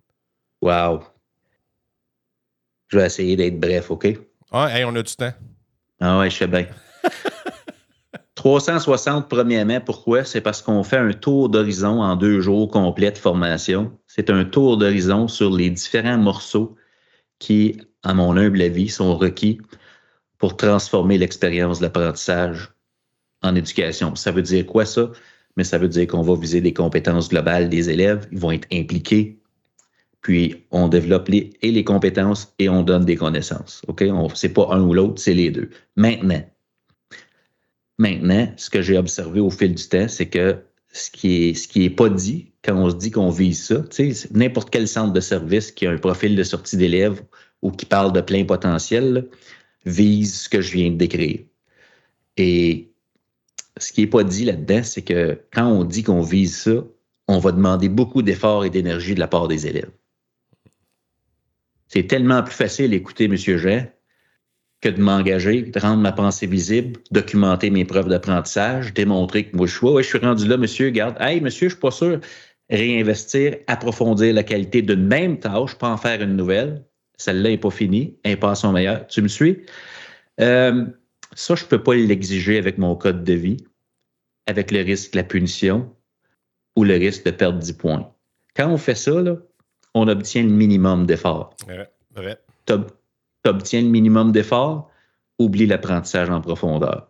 Wow. 0.66 1.04
Je 2.88 2.98
vais 2.98 3.06
essayer 3.06 3.36
d'être 3.36 3.60
bref, 3.60 3.88
OK? 3.92 4.18
Ah, 4.50 4.68
on 4.84 4.96
a 4.96 5.02
du 5.02 5.14
temps. 5.14 5.32
Ah 6.00 6.18
ouais, 6.18 6.28
je 6.28 6.38
sais 6.38 6.48
bien. 6.48 6.66
360, 8.34 9.28
premièrement, 9.28 9.80
pourquoi? 9.80 10.24
C'est 10.24 10.40
parce 10.40 10.62
qu'on 10.62 10.82
fait 10.82 10.96
un 10.96 11.12
tour 11.12 11.50
d'horizon 11.50 12.02
en 12.02 12.16
deux 12.16 12.40
jours 12.40 12.68
complets 12.68 13.12
de 13.12 13.18
formation. 13.18 13.96
C'est 14.08 14.28
un 14.28 14.44
tour 14.44 14.76
d'horizon 14.76 15.28
sur 15.28 15.54
les 15.54 15.70
différents 15.70 16.18
morceaux 16.18 16.74
qui, 17.38 17.80
à 18.02 18.12
mon 18.12 18.36
humble 18.36 18.60
avis, 18.60 18.88
sont 18.88 19.16
requis 19.16 19.60
pour 20.38 20.56
transformer 20.56 21.16
l'expérience 21.16 21.78
d'apprentissage 21.78 22.72
en 23.42 23.54
éducation. 23.54 24.16
Ça 24.16 24.32
veut 24.32 24.42
dire 24.42 24.66
quoi 24.66 24.84
ça? 24.84 25.12
Mais 25.56 25.62
ça 25.62 25.78
veut 25.78 25.88
dire 25.88 26.08
qu'on 26.08 26.22
va 26.22 26.34
viser 26.34 26.60
les 26.60 26.74
compétences 26.74 27.28
globales 27.28 27.68
des 27.68 27.88
élèves. 27.88 28.26
Ils 28.32 28.40
vont 28.40 28.50
être 28.50 28.66
impliqués 28.72 29.38
puis 30.26 30.64
on 30.72 30.88
développe 30.88 31.28
les, 31.28 31.52
et 31.62 31.70
les 31.70 31.84
compétences 31.84 32.52
et 32.58 32.68
on 32.68 32.82
donne 32.82 33.04
des 33.04 33.14
connaissances. 33.14 33.82
OK? 33.86 34.00
Ce 34.34 34.44
n'est 34.44 34.52
pas 34.52 34.66
un 34.72 34.82
ou 34.82 34.92
l'autre, 34.92 35.22
c'est 35.22 35.34
les 35.34 35.52
deux. 35.52 35.70
Maintenant, 35.94 36.44
maintenant, 37.98 38.52
ce 38.56 38.68
que 38.68 38.82
j'ai 38.82 38.98
observé 38.98 39.38
au 39.38 39.50
fil 39.50 39.72
du 39.72 39.88
temps, 39.88 40.08
c'est 40.08 40.26
que 40.26 40.56
ce 40.92 41.12
qui 41.12 41.52
est, 41.76 41.90
pas 41.90 42.08
dit 42.08 42.50
quand 42.64 42.74
on 42.74 42.90
se 42.90 42.96
dit 42.96 43.12
qu'on 43.12 43.30
vise 43.30 43.66
ça, 43.66 43.84
n'importe 44.32 44.70
quel 44.70 44.88
centre 44.88 45.12
de 45.12 45.20
service 45.20 45.70
qui 45.70 45.86
a 45.86 45.92
un 45.92 45.96
profil 45.96 46.34
de 46.34 46.42
sortie 46.42 46.76
d'élèves 46.76 47.22
ou 47.62 47.70
qui 47.70 47.86
parle 47.86 48.12
de 48.12 48.20
plein 48.20 48.44
potentiel 48.44 49.28
vise 49.84 50.40
ce 50.40 50.48
que 50.48 50.60
je 50.60 50.72
viens 50.72 50.90
de 50.90 50.96
décrire. 50.96 51.38
Et 52.36 52.90
ce 53.76 53.92
qui 53.92 54.00
n'est 54.00 54.08
pas 54.08 54.24
dit 54.24 54.44
là-dedans, 54.44 54.82
c'est 54.82 55.02
que 55.02 55.40
quand 55.52 55.68
on 55.68 55.84
dit 55.84 56.02
qu'on 56.02 56.22
vise 56.22 56.56
ça, 56.56 56.82
on 57.28 57.38
va 57.38 57.52
demander 57.52 57.88
beaucoup 57.88 58.22
d'efforts 58.22 58.64
et 58.64 58.70
d'énergie 58.70 59.14
de 59.14 59.20
la 59.20 59.28
part 59.28 59.46
des 59.46 59.68
élèves. 59.68 59.92
C'est 61.88 62.04
tellement 62.04 62.42
plus 62.42 62.54
facile 62.54 62.90
d'écouter 62.90 63.24
M. 63.24 63.36
Jean 63.36 63.86
que 64.80 64.88
de 64.88 65.00
m'engager, 65.00 65.62
de 65.62 65.80
rendre 65.80 66.02
ma 66.02 66.12
pensée 66.12 66.46
visible, 66.46 67.00
documenter 67.10 67.70
mes 67.70 67.84
preuves 67.84 68.08
d'apprentissage, 68.08 68.92
démontrer 68.92 69.48
que 69.48 69.56
moi, 69.56 69.66
je 69.66 69.76
suis, 69.76 69.86
ouais, 69.86 70.02
je 70.02 70.08
suis 70.08 70.18
rendu 70.18 70.46
là, 70.46 70.56
monsieur, 70.56 70.90
garde. 70.90 71.16
Hey, 71.18 71.40
monsieur, 71.40 71.68
je 71.68 71.74
suis 71.74 71.80
pas 71.80 71.90
sûr. 71.90 72.20
réinvestir, 72.68 73.56
approfondir 73.68 74.34
la 74.34 74.42
qualité 74.42 74.82
d'une 74.82 75.06
même 75.06 75.38
tâche, 75.38 75.76
pas 75.76 75.88
en 75.88 75.96
faire 75.96 76.20
une 76.20 76.36
nouvelle. 76.36 76.84
Celle-là 77.16 77.50
n'est 77.50 77.58
pas 77.58 77.70
finie, 77.70 78.18
elle 78.22 78.32
n'est 78.32 78.36
pas 78.36 78.50
à 78.50 78.54
son 78.54 78.72
meilleur. 78.72 79.06
Tu 79.06 79.22
me 79.22 79.28
suis? 79.28 79.62
Euh, 80.40 80.84
ça, 81.34 81.54
je 81.54 81.64
ne 81.64 81.68
peux 81.68 81.82
pas 81.82 81.94
l'exiger 81.94 82.58
avec 82.58 82.76
mon 82.76 82.94
code 82.96 83.24
de 83.24 83.32
vie, 83.32 83.56
avec 84.46 84.70
le 84.70 84.80
risque 84.80 85.12
de 85.12 85.18
la 85.18 85.24
punition 85.24 85.94
ou 86.76 86.84
le 86.84 86.94
risque 86.94 87.24
de 87.24 87.30
perdre 87.30 87.58
10 87.58 87.72
points. 87.74 88.12
Quand 88.54 88.68
on 88.68 88.76
fait 88.76 88.94
ça, 88.94 89.22
là, 89.22 89.36
on 89.96 90.08
obtient 90.08 90.42
le 90.42 90.50
minimum 90.50 91.06
d'effort. 91.06 91.56
Ouais, 91.66 91.88
Tu 92.66 92.74
obtiens 93.46 93.80
le 93.80 93.88
minimum 93.88 94.30
d'effort, 94.30 94.90
oublie 95.38 95.66
l'apprentissage 95.66 96.28
en 96.28 96.42
profondeur. 96.42 97.08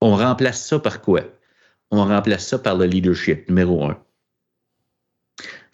On 0.00 0.14
remplace 0.14 0.64
ça 0.64 0.78
par 0.78 1.00
quoi? 1.00 1.22
On 1.90 2.04
remplace 2.04 2.46
ça 2.46 2.60
par 2.60 2.76
le 2.76 2.86
leadership, 2.86 3.48
numéro 3.48 3.84
un. 3.84 3.98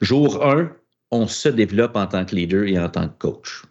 Jour 0.01 0.43
1, 0.43 0.75
on 1.11 1.27
se 1.27 1.51
développe 1.51 1.97
en 1.97 2.07
tant 2.07 2.25
que 2.25 2.35
leader 2.35 2.65
et 2.65 2.79
en 2.79 2.89
tant 2.89 3.09
que 3.09 3.19
coach. 3.19 3.63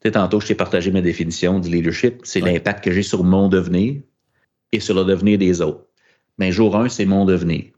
Tu 0.00 0.04
sais, 0.04 0.12
tantôt, 0.12 0.40
je 0.40 0.46
t'ai 0.46 0.54
partagé 0.54 0.92
ma 0.92 1.00
définition 1.00 1.58
du 1.58 1.68
leadership. 1.68 2.20
C'est 2.22 2.40
l'impact 2.40 2.84
que 2.84 2.92
j'ai 2.92 3.02
sur 3.02 3.24
mon 3.24 3.48
devenir 3.48 4.02
et 4.70 4.78
sur 4.78 4.94
le 4.94 5.04
devenir 5.04 5.38
des 5.38 5.60
autres. 5.60 5.84
Mais 6.38 6.52
jour 6.52 6.76
1, 6.76 6.90
c'est 6.90 7.06
mon 7.06 7.24
devenir. 7.24 7.72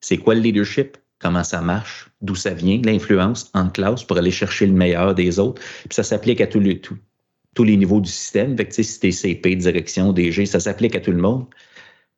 C'est 0.00 0.18
quoi 0.18 0.34
le 0.34 0.40
leadership? 0.40 0.98
Comment 1.22 1.44
ça 1.44 1.60
marche? 1.60 2.10
D'où 2.20 2.34
ça 2.34 2.52
vient? 2.52 2.80
L'influence 2.84 3.50
en 3.54 3.68
classe 3.68 4.02
pour 4.02 4.18
aller 4.18 4.32
chercher 4.32 4.66
le 4.66 4.72
meilleur 4.72 5.14
des 5.14 5.38
autres. 5.38 5.62
Puis 5.88 5.94
ça 5.94 6.02
s'applique 6.02 6.40
à 6.40 6.48
tous 6.48 6.58
les, 6.58 6.80
tous, 6.80 7.64
les 7.64 7.76
niveaux 7.76 8.00
du 8.00 8.10
système. 8.10 8.56
Fait 8.56 8.66
que, 8.66 8.82
si 8.82 9.00
t'es 9.00 9.12
CP, 9.12 9.54
direction, 9.54 10.12
DG, 10.12 10.46
ça 10.46 10.58
s'applique 10.58 10.96
à 10.96 11.00
tout 11.00 11.12
le 11.12 11.18
monde. 11.18 11.46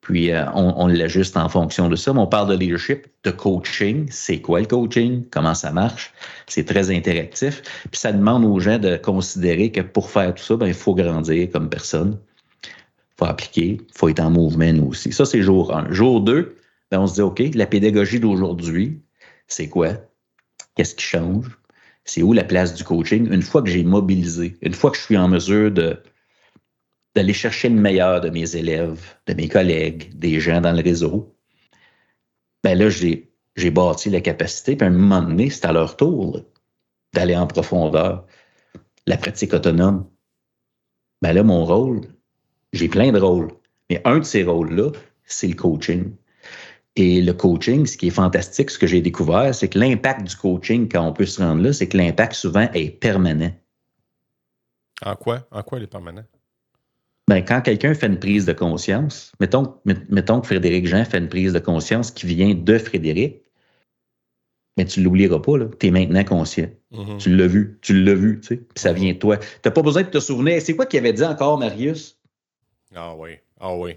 Puis 0.00 0.32
euh, 0.32 0.44
on, 0.54 0.86
l'ajuste 0.86 1.36
en 1.36 1.48
fonction 1.48 1.88
de 1.88 1.96
ça. 1.96 2.12
Mais 2.14 2.20
on 2.20 2.26
parle 2.26 2.48
de 2.48 2.56
leadership, 2.56 3.06
de 3.24 3.30
coaching. 3.30 4.06
C'est 4.10 4.40
quoi 4.40 4.60
le 4.60 4.66
coaching? 4.66 5.24
Comment 5.30 5.54
ça 5.54 5.70
marche? 5.70 6.12
C'est 6.46 6.64
très 6.64 6.90
interactif. 6.90 7.62
Puis 7.90 8.00
ça 8.00 8.12
demande 8.12 8.44
aux 8.44 8.58
gens 8.58 8.78
de 8.78 8.96
considérer 8.96 9.70
que 9.70 9.82
pour 9.82 10.10
faire 10.10 10.34
tout 10.34 10.42
ça, 10.42 10.56
ben, 10.56 10.66
il 10.66 10.74
faut 10.74 10.94
grandir 10.94 11.50
comme 11.50 11.68
personne. 11.68 12.18
Il 12.64 13.18
faut 13.18 13.26
appliquer, 13.26 13.80
il 13.80 13.98
faut 13.98 14.08
être 14.08 14.20
en 14.20 14.30
mouvement 14.30 14.72
nous 14.72 14.88
aussi. 14.88 15.12
Ça, 15.12 15.24
c'est 15.24 15.40
jour 15.40 15.74
1. 15.74 15.92
Jour 15.92 16.20
2, 16.22 16.56
ben, 16.90 17.00
on 17.00 17.06
se 17.06 17.14
dit, 17.14 17.22
OK, 17.22 17.42
la 17.54 17.66
pédagogie 17.66 18.20
d'aujourd'hui, 18.20 19.02
c'est 19.46 19.68
quoi? 19.68 19.94
Qu'est-ce 20.74 20.94
qui 20.94 21.04
change? 21.04 21.58
C'est 22.04 22.22
où 22.22 22.32
la 22.32 22.44
place 22.44 22.74
du 22.74 22.84
coaching? 22.84 23.32
Une 23.32 23.42
fois 23.42 23.62
que 23.62 23.70
j'ai 23.70 23.84
mobilisé, 23.84 24.56
une 24.62 24.74
fois 24.74 24.90
que 24.90 24.96
je 24.96 25.02
suis 25.02 25.16
en 25.16 25.28
mesure 25.28 25.70
d'aller 25.70 27.32
chercher 27.32 27.68
le 27.68 27.80
meilleur 27.80 28.20
de 28.20 28.30
mes 28.30 28.56
élèves, 28.56 29.16
de 29.26 29.34
mes 29.34 29.48
collègues, 29.48 30.16
des 30.18 30.40
gens 30.40 30.60
dans 30.60 30.72
le 30.72 30.82
réseau, 30.82 31.34
ben 32.62 32.78
là, 32.78 32.88
j'ai, 32.88 33.32
j'ai 33.56 33.70
bâti 33.70 34.10
la 34.10 34.20
capacité, 34.20 34.76
puis 34.76 34.86
à 34.86 34.90
un 34.90 34.92
moment 34.92 35.22
donné, 35.22 35.50
c'est 35.50 35.66
à 35.66 35.72
leur 35.72 35.96
tour 35.96 36.40
d'aller 37.12 37.36
en 37.36 37.46
profondeur. 37.46 38.26
La 39.06 39.16
pratique 39.16 39.52
autonome. 39.52 40.08
Ben 41.22 41.32
là, 41.32 41.42
mon 41.42 41.64
rôle, 41.64 42.02
j'ai 42.72 42.88
plein 42.88 43.12
de 43.12 43.20
rôles, 43.20 43.52
mais 43.88 44.00
un 44.04 44.18
de 44.18 44.24
ces 44.24 44.42
rôles-là, 44.42 44.90
c'est 45.24 45.46
le 45.46 45.54
coaching. 45.54 46.14
Et 46.96 47.20
le 47.20 47.32
coaching, 47.32 47.86
ce 47.86 47.96
qui 47.96 48.06
est 48.06 48.10
fantastique, 48.10 48.70
ce 48.70 48.78
que 48.78 48.86
j'ai 48.86 49.00
découvert, 49.00 49.54
c'est 49.54 49.68
que 49.68 49.78
l'impact 49.78 50.28
du 50.28 50.36
coaching, 50.36 50.88
quand 50.88 51.04
on 51.06 51.12
peut 51.12 51.26
se 51.26 51.42
rendre 51.42 51.62
là, 51.62 51.72
c'est 51.72 51.88
que 51.88 51.96
l'impact 51.96 52.34
souvent 52.34 52.68
est 52.72 52.90
permanent. 52.90 53.52
En 55.04 55.16
quoi? 55.16 55.46
En 55.50 55.62
quoi 55.62 55.78
il 55.78 55.84
est 55.84 55.88
permanent? 55.88 56.24
Ben, 57.26 57.42
quand 57.42 57.62
quelqu'un 57.62 57.94
fait 57.94 58.06
une 58.06 58.18
prise 58.18 58.44
de 58.44 58.52
conscience, 58.52 59.32
mettons, 59.40 59.76
mettons 59.84 60.40
que 60.40 60.46
Frédéric 60.46 60.86
Jean 60.86 61.04
fait 61.04 61.18
une 61.18 61.28
prise 61.28 61.52
de 61.52 61.58
conscience 61.58 62.10
qui 62.10 62.26
vient 62.26 62.54
de 62.54 62.78
Frédéric, 62.78 63.42
mais 64.76 64.84
tu 64.84 65.00
ne 65.00 65.04
l'oublieras 65.04 65.38
pas, 65.38 65.52
tu 65.80 65.86
es 65.86 65.90
maintenant 65.90 66.24
conscient. 66.24 66.68
Mhm. 66.90 67.18
Tu 67.18 67.34
l'as 67.34 67.46
vu, 67.46 67.78
tu 67.80 68.04
l'as 68.04 68.14
vu, 68.14 68.40
tu 68.40 68.48
sais, 68.48 68.56
puis 68.56 68.78
ça 68.78 68.92
vient 68.92 69.12
de 69.12 69.18
toi. 69.18 69.38
Tu 69.38 69.46
n'as 69.64 69.70
pas 69.70 69.82
besoin 69.82 70.02
de 70.02 70.08
te 70.08 70.20
souvenir. 70.20 70.60
C'est 70.60 70.76
quoi 70.76 70.86
qu'il 70.86 70.98
avait 70.98 71.12
dit 71.12 71.24
encore, 71.24 71.58
Marius? 71.58 72.18
Ah 72.94 73.14
oui, 73.16 73.30
ah 73.58 73.74
oui. 73.74 73.96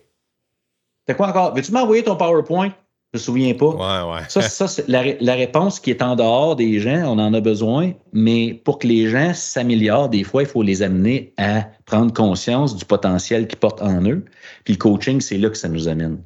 C'est 1.08 1.16
quoi 1.16 1.30
encore? 1.30 1.54
Veux-tu 1.54 1.72
m'envoyer 1.72 2.04
ton 2.04 2.16
PowerPoint? 2.16 2.74
Je 3.14 3.20
me 3.20 3.24
souviens 3.24 3.54
pas. 3.54 3.70
Ouais, 3.70 4.14
ouais. 4.14 4.22
Ça, 4.28 4.42
ça 4.42 4.68
c'est 4.68 4.88
la, 4.90 5.04
la, 5.22 5.34
réponse 5.36 5.80
qui 5.80 5.92
est 5.92 6.02
en 6.02 6.18
dehors 6.18 6.58
des 6.58 6.80
gens, 6.82 7.04
on 7.06 7.20
en 7.20 7.34
a 7.34 7.40
besoin, 7.40 7.94
mais 8.12 8.54
pour 8.66 8.80
que 8.80 8.88
les 8.88 9.10
gens 9.10 9.34
s'améliorent, 9.34 10.10
des 10.10 10.26
fois, 10.26 10.44
il 10.44 10.48
faut 10.48 10.62
les 10.62 10.84
amener 10.84 11.34
à 11.38 11.68
prendre 11.86 12.14
conscience 12.14 12.76
du 12.76 12.84
potentiel 12.84 13.48
qu'ils 13.48 13.60
portent 13.60 13.82
en 13.82 14.06
eux. 14.06 14.26
Puis 14.66 14.74
le 14.74 14.78
coaching, 14.78 15.22
c'est 15.22 15.38
là 15.38 15.50
que 15.50 15.58
ça 15.58 15.70
nous 15.70 15.88
amène. 15.88 16.22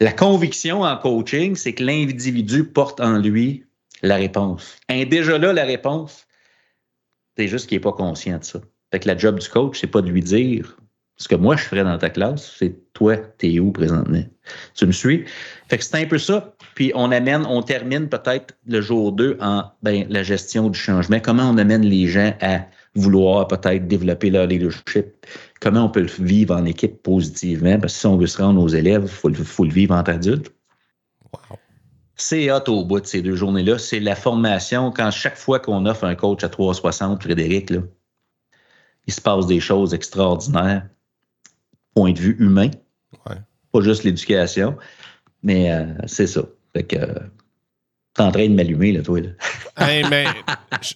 La 0.00 0.12
conviction 0.12 0.80
en 0.80 0.96
coaching, 0.96 1.54
c'est 1.56 1.74
que 1.74 1.84
l'individu 1.84 2.64
porte 2.64 3.00
en 3.00 3.18
lui 3.18 3.66
la 4.02 4.16
réponse. 4.16 4.78
Et 4.88 5.04
déjà 5.04 5.36
là, 5.36 5.52
la 5.52 5.64
réponse, 5.64 6.26
c'est 7.36 7.48
juste 7.48 7.68
qu'il 7.68 7.76
n'est 7.76 7.82
pas 7.82 7.92
conscient 7.92 8.38
de 8.38 8.44
ça. 8.44 8.60
Fait 8.90 9.00
que 9.00 9.08
la 9.08 9.16
job 9.16 9.38
du 9.38 9.48
coach, 9.48 9.78
c'est 9.78 9.86
pas 9.86 10.00
de 10.00 10.08
lui 10.08 10.22
dire 10.22 10.79
ce 11.20 11.28
que 11.28 11.34
moi 11.34 11.54
je 11.54 11.64
ferais 11.64 11.84
dans 11.84 11.98
ta 11.98 12.08
classe, 12.08 12.56
c'est 12.58 12.74
toi, 12.94 13.14
t'es 13.18 13.60
où 13.60 13.72
présentement? 13.72 14.22
Tu 14.74 14.86
me 14.86 14.92
suis? 14.92 15.26
Fait 15.68 15.76
que 15.76 15.84
c'est 15.84 15.96
un 15.96 16.06
peu 16.06 16.16
ça. 16.16 16.54
Puis 16.74 16.92
on 16.94 17.12
amène, 17.12 17.44
on 17.46 17.60
termine 17.60 18.08
peut-être 18.08 18.56
le 18.66 18.80
jour 18.80 19.12
2 19.12 19.36
en 19.38 19.64
ben, 19.82 20.06
la 20.08 20.22
gestion 20.22 20.70
du 20.70 20.78
changement. 20.78 21.20
Comment 21.20 21.50
on 21.50 21.58
amène 21.58 21.82
les 21.82 22.08
gens 22.08 22.32
à 22.40 22.60
vouloir 22.94 23.46
peut-être 23.48 23.86
développer 23.86 24.30
leur 24.30 24.46
leadership? 24.46 25.26
Comment 25.60 25.84
on 25.84 25.88
peut 25.90 26.00
le 26.00 26.24
vivre 26.24 26.56
en 26.56 26.64
équipe 26.64 27.02
positivement? 27.02 27.78
Parce 27.78 27.92
que 27.92 27.98
si 28.00 28.06
on 28.06 28.16
veut 28.16 28.26
se 28.26 28.40
rendre 28.40 28.62
aux 28.62 28.68
élèves, 28.68 29.02
il 29.02 29.08
faut, 29.08 29.32
faut, 29.34 29.64
le 29.64 29.72
vivre 29.72 29.94
en 29.94 30.02
tant 30.02 30.12
qu'adulte. 30.12 30.50
Wow. 31.34 31.58
C'est 32.16 32.50
hot 32.50 32.64
au 32.68 32.82
bout 32.86 33.00
de 33.00 33.06
ces 33.06 33.20
deux 33.20 33.36
journées-là. 33.36 33.76
C'est 33.76 34.00
la 34.00 34.16
formation. 34.16 34.90
Quand 34.90 35.10
chaque 35.10 35.36
fois 35.36 35.60
qu'on 35.60 35.84
offre 35.84 36.04
un 36.04 36.14
coach 36.14 36.42
à 36.44 36.48
360, 36.48 37.22
Frédéric, 37.22 37.68
là, 37.68 37.80
il 39.06 39.12
se 39.12 39.20
passe 39.20 39.46
des 39.46 39.60
choses 39.60 39.92
extraordinaires 39.92 40.88
point 41.94 42.12
de 42.12 42.18
vue 42.18 42.36
humain. 42.38 42.70
Ouais. 43.26 43.36
Pas 43.72 43.80
juste 43.80 44.04
l'éducation. 44.04 44.76
Mais 45.42 45.72
euh, 45.72 45.86
c'est 46.06 46.26
ça. 46.26 46.42
Fait 46.74 46.84
que 46.84 46.96
euh, 46.96 47.14
t'es 48.14 48.22
en 48.22 48.30
train 48.30 48.48
de 48.48 48.54
m'allumer, 48.54 48.92
là, 48.92 49.02
toi. 49.02 49.20
Là. 49.20 49.30
hey, 49.78 50.04
mais 50.08 50.26
je, 50.82 50.94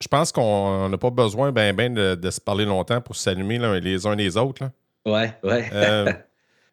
je 0.00 0.08
pense 0.08 0.32
qu'on 0.32 0.88
n'a 0.88 0.98
pas 0.98 1.10
besoin 1.10 1.52
ben, 1.52 1.74
ben 1.74 1.92
de, 1.92 2.14
de, 2.14 2.30
se 2.30 2.40
parler 2.40 2.64
longtemps 2.64 3.00
pour 3.00 3.16
s'allumer 3.16 3.58
les 3.80 4.06
uns 4.06 4.14
les 4.14 4.36
autres. 4.36 4.64
Là. 4.64 4.72
Ouais, 5.06 5.34
ouais. 5.42 5.68
euh, 5.72 6.12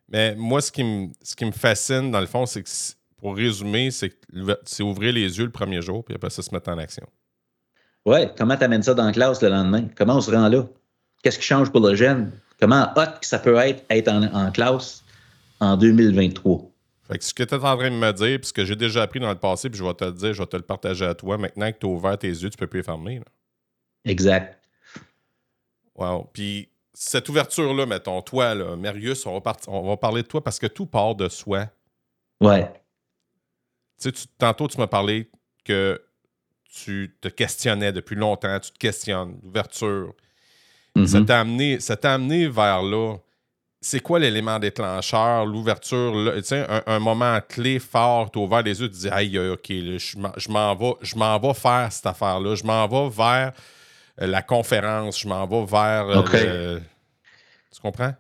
mais 0.09 0.35
moi, 0.35 0.61
ce 0.61 0.71
qui, 0.71 0.83
me, 0.83 1.09
ce 1.23 1.35
qui 1.35 1.45
me 1.45 1.51
fascine, 1.51 2.11
dans 2.11 2.19
le 2.19 2.27
fond, 2.27 2.45
c'est 2.45 2.63
que, 2.63 2.69
pour 3.17 3.35
résumer, 3.35 3.89
c'est 3.91 4.83
ouvrir 4.83 5.13
les 5.13 5.37
yeux 5.37 5.45
le 5.45 5.51
premier 5.51 5.81
jour, 5.81 6.03
puis 6.03 6.15
après 6.15 6.29
ça, 6.29 6.41
se 6.41 6.53
mettre 6.53 6.69
en 6.69 6.77
action. 6.77 7.07
Ouais, 8.05 8.31
comment 8.37 8.55
t'amènes 8.55 8.83
ça 8.83 8.93
dans 8.93 9.05
la 9.05 9.11
classe 9.11 9.41
le 9.41 9.49
lendemain? 9.49 9.87
Comment 9.95 10.17
on 10.17 10.21
se 10.21 10.29
rend 10.29 10.47
là? 10.47 10.67
Qu'est-ce 11.23 11.39
qui 11.39 11.45
change 11.45 11.71
pour 11.71 11.81
le 11.81 11.95
jeune? 11.95 12.31
Comment 12.59 12.91
hot 12.95 13.19
que 13.19 13.25
ça 13.27 13.39
peut 13.39 13.55
être 13.57 13.83
être 13.89 14.07
en, 14.07 14.23
en 14.23 14.51
classe 14.51 15.03
en 15.59 15.77
2023? 15.77 16.71
Fait 17.07 17.19
que 17.19 17.23
ce 17.23 17.33
que 17.33 17.43
tu 17.43 17.53
es 17.53 17.57
en 17.57 17.77
train 17.77 17.91
de 17.91 17.95
me 17.95 18.11
dire, 18.13 18.39
puis 18.39 18.47
ce 18.47 18.53
que 18.53 18.65
j'ai 18.65 18.75
déjà 18.75 19.03
appris 19.03 19.19
dans 19.19 19.29
le 19.29 19.35
passé, 19.35 19.69
puis 19.69 19.77
je 19.77 19.83
vais 19.83 19.93
te 19.93 20.05
le 20.05 20.11
dire, 20.11 20.33
je 20.33 20.41
vais 20.41 20.47
te 20.47 20.57
le 20.57 20.63
partager 20.63 21.05
à 21.05 21.13
toi. 21.13 21.37
Maintenant 21.37 21.71
que 21.71 21.77
tu 21.77 21.85
as 21.85 21.89
ouvert 21.89 22.17
tes 22.17 22.29
yeux, 22.29 22.49
tu 22.49 22.57
peux 22.57 22.67
plus 22.67 22.79
les 22.79 22.83
fermer. 22.83 23.19
Là. 23.19 23.25
Exact. 24.05 24.59
Wow. 25.95 26.29
Puis 26.33 26.69
cette 26.93 27.29
ouverture-là, 27.29 27.85
mettons, 27.85 28.21
toi, 28.21 28.55
là, 28.55 28.75
Marius, 28.75 29.25
on 29.27 29.33
va, 29.33 29.41
part... 29.41 29.57
on 29.67 29.87
va 29.87 29.97
parler 29.97 30.23
de 30.23 30.27
toi 30.27 30.43
parce 30.43 30.57
que 30.57 30.67
tout 30.67 30.87
part 30.87 31.13
de 31.13 31.29
soi. 31.29 31.67
Ouais. 32.41 32.71
Tu 34.01 34.09
sais, 34.09 34.27
tantôt, 34.37 34.67
tu 34.67 34.77
m'as 34.77 34.87
parlé 34.87 35.29
que 35.63 36.01
tu 36.63 37.15
te 37.21 37.27
questionnais 37.27 37.91
depuis 37.91 38.15
longtemps, 38.15 38.59
tu 38.59 38.71
te 38.71 38.77
questionnes, 38.77 39.39
l'ouverture. 39.43 40.13
Mm 40.95 41.03
-hmm. 41.03 41.07
Ça 41.07 41.21
t'a 41.21 41.39
amené, 41.39 41.79
amené 42.03 42.47
vers 42.47 42.81
là. 42.81 43.17
C'est 43.81 43.99
quoi 43.99 44.17
l'élément 44.19 44.57
déclencheur, 44.59 45.45
l'ouverture, 45.45 46.13
un, 46.51 46.81
un 46.87 46.99
moment 46.99 47.39
clé 47.47 47.77
fort, 47.79 48.31
tu 48.31 48.39
ouvert 48.39 48.63
les 48.63 48.81
yeux, 48.81 48.89
tu 48.89 48.97
dis 48.97 49.09
Aïe, 49.09 49.37
ok, 49.37 49.69
là, 49.69 49.97
je 50.37 50.49
m'en 50.49 50.75
vais, 50.75 50.93
je 51.01 51.15
m'en 51.15 51.37
vais 51.39 51.53
faire 51.53 51.89
cette 51.91 52.07
affaire-là, 52.07 52.55
je 52.55 52.63
m'en 52.63 52.87
vais 52.87 53.09
vers 53.15 53.51
euh, 54.21 54.27
la 54.27 54.41
conférence, 54.41 55.19
je 55.19 55.27
m'en 55.27 55.45
vais 55.45 55.65
vers. 55.65 56.09
Euh, 56.09 56.19
okay. 56.21 56.45
le... 56.45 56.81
Tu 57.73 57.81
comprends? 57.81 58.13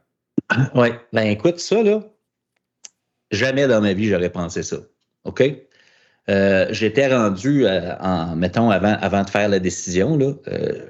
Oui. 0.75 0.89
Ben 1.13 1.27
écoute, 1.27 1.59
ça, 1.59 1.81
là, 1.81 2.03
jamais 3.31 3.67
dans 3.67 3.81
ma 3.81 3.93
vie, 3.93 4.07
j'aurais 4.07 4.29
pensé 4.29 4.63
ça. 4.63 4.77
OK? 5.23 5.43
Euh, 6.29 6.67
J'étais 6.71 7.13
rendu, 7.15 7.65
euh, 7.65 7.95
en, 7.99 8.35
mettons, 8.35 8.69
avant, 8.69 8.97
avant 9.01 9.23
de 9.23 9.29
faire 9.29 9.49
la 9.49 9.59
décision, 9.59 10.17
là, 10.17 10.33
euh, 10.47 10.89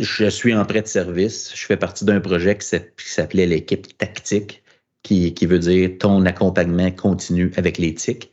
je 0.00 0.28
suis 0.28 0.54
en 0.54 0.64
prêt 0.64 0.82
de 0.82 0.86
service. 0.86 1.52
Je 1.54 1.66
fais 1.66 1.76
partie 1.76 2.04
d'un 2.04 2.20
projet 2.20 2.56
qui 2.56 2.66
s'appelait 2.96 3.46
l'équipe 3.46 3.96
tactique, 3.98 4.62
qui, 5.02 5.34
qui 5.34 5.46
veut 5.46 5.58
dire 5.58 5.90
ton 5.98 6.24
accompagnement 6.24 6.90
continu 6.90 7.52
avec 7.56 7.78
l'éthique. 7.78 8.32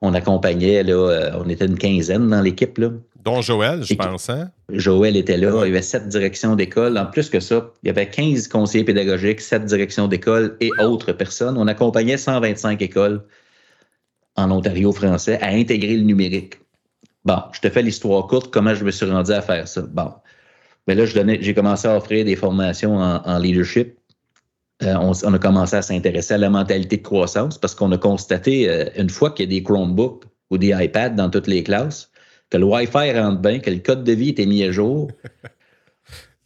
On 0.00 0.14
accompagnait, 0.14 0.84
là, 0.84 1.32
on 1.42 1.48
était 1.48 1.66
une 1.66 1.78
quinzaine 1.78 2.28
dans 2.28 2.40
l'équipe. 2.40 2.78
Dont 3.24 3.40
Joël, 3.40 3.82
je 3.82 3.94
pense. 3.94 4.30
Hein? 4.30 4.50
Joël 4.70 5.16
était 5.16 5.36
là. 5.36 5.56
Ouais. 5.56 5.66
Il 5.66 5.70
y 5.70 5.72
avait 5.72 5.82
sept 5.82 6.06
directions 6.06 6.54
d'école. 6.54 6.96
En 6.98 7.06
plus 7.06 7.30
que 7.30 7.40
ça, 7.40 7.72
il 7.82 7.88
y 7.88 7.90
avait 7.90 8.08
15 8.08 8.46
conseillers 8.46 8.84
pédagogiques, 8.84 9.40
sept 9.40 9.64
directions 9.64 10.06
d'école 10.06 10.56
et 10.60 10.70
autres 10.80 11.12
personnes. 11.12 11.56
On 11.58 11.66
accompagnait 11.66 12.16
125 12.16 12.80
écoles 12.80 13.24
en 14.36 14.50
Ontario 14.52 14.92
français 14.92 15.38
à 15.42 15.48
intégrer 15.48 15.96
le 15.96 16.04
numérique. 16.04 16.60
Bon, 17.24 17.42
je 17.52 17.60
te 17.60 17.68
fais 17.68 17.82
l'histoire 17.82 18.26
courte, 18.28 18.52
comment 18.52 18.74
je 18.74 18.84
me 18.84 18.92
suis 18.92 19.06
rendu 19.06 19.32
à 19.32 19.42
faire 19.42 19.66
ça. 19.66 19.82
Bon, 19.82 20.12
mais 20.88 20.94
là, 20.94 21.04
j'ai 21.04 21.54
commencé 21.54 21.86
à 21.86 21.96
offrir 21.96 22.24
des 22.24 22.34
formations 22.34 22.96
en, 22.96 23.38
leadership. 23.38 23.98
Euh, 24.82 24.94
on, 24.94 25.34
a 25.34 25.38
commencé 25.38 25.76
à 25.76 25.82
s'intéresser 25.82 26.34
à 26.34 26.38
la 26.38 26.48
mentalité 26.48 26.96
de 26.96 27.02
croissance 27.02 27.58
parce 27.58 27.74
qu'on 27.74 27.92
a 27.92 27.98
constaté, 27.98 28.70
euh, 28.70 28.86
une 28.96 29.10
fois 29.10 29.30
qu'il 29.30 29.52
y 29.52 29.56
a 29.56 29.60
des 29.60 29.62
Chromebooks 29.62 30.24
ou 30.50 30.56
des 30.56 30.68
iPads 30.68 31.10
dans 31.10 31.28
toutes 31.28 31.46
les 31.46 31.62
classes, 31.62 32.10
que 32.48 32.56
le 32.56 32.64
Wi-Fi 32.64 33.12
rentre 33.12 33.42
bien, 33.42 33.58
que 33.58 33.68
le 33.68 33.80
code 33.80 34.02
de 34.02 34.12
vie 34.12 34.30
était 34.30 34.46
mis 34.46 34.64
à 34.64 34.72
jour. 34.72 35.10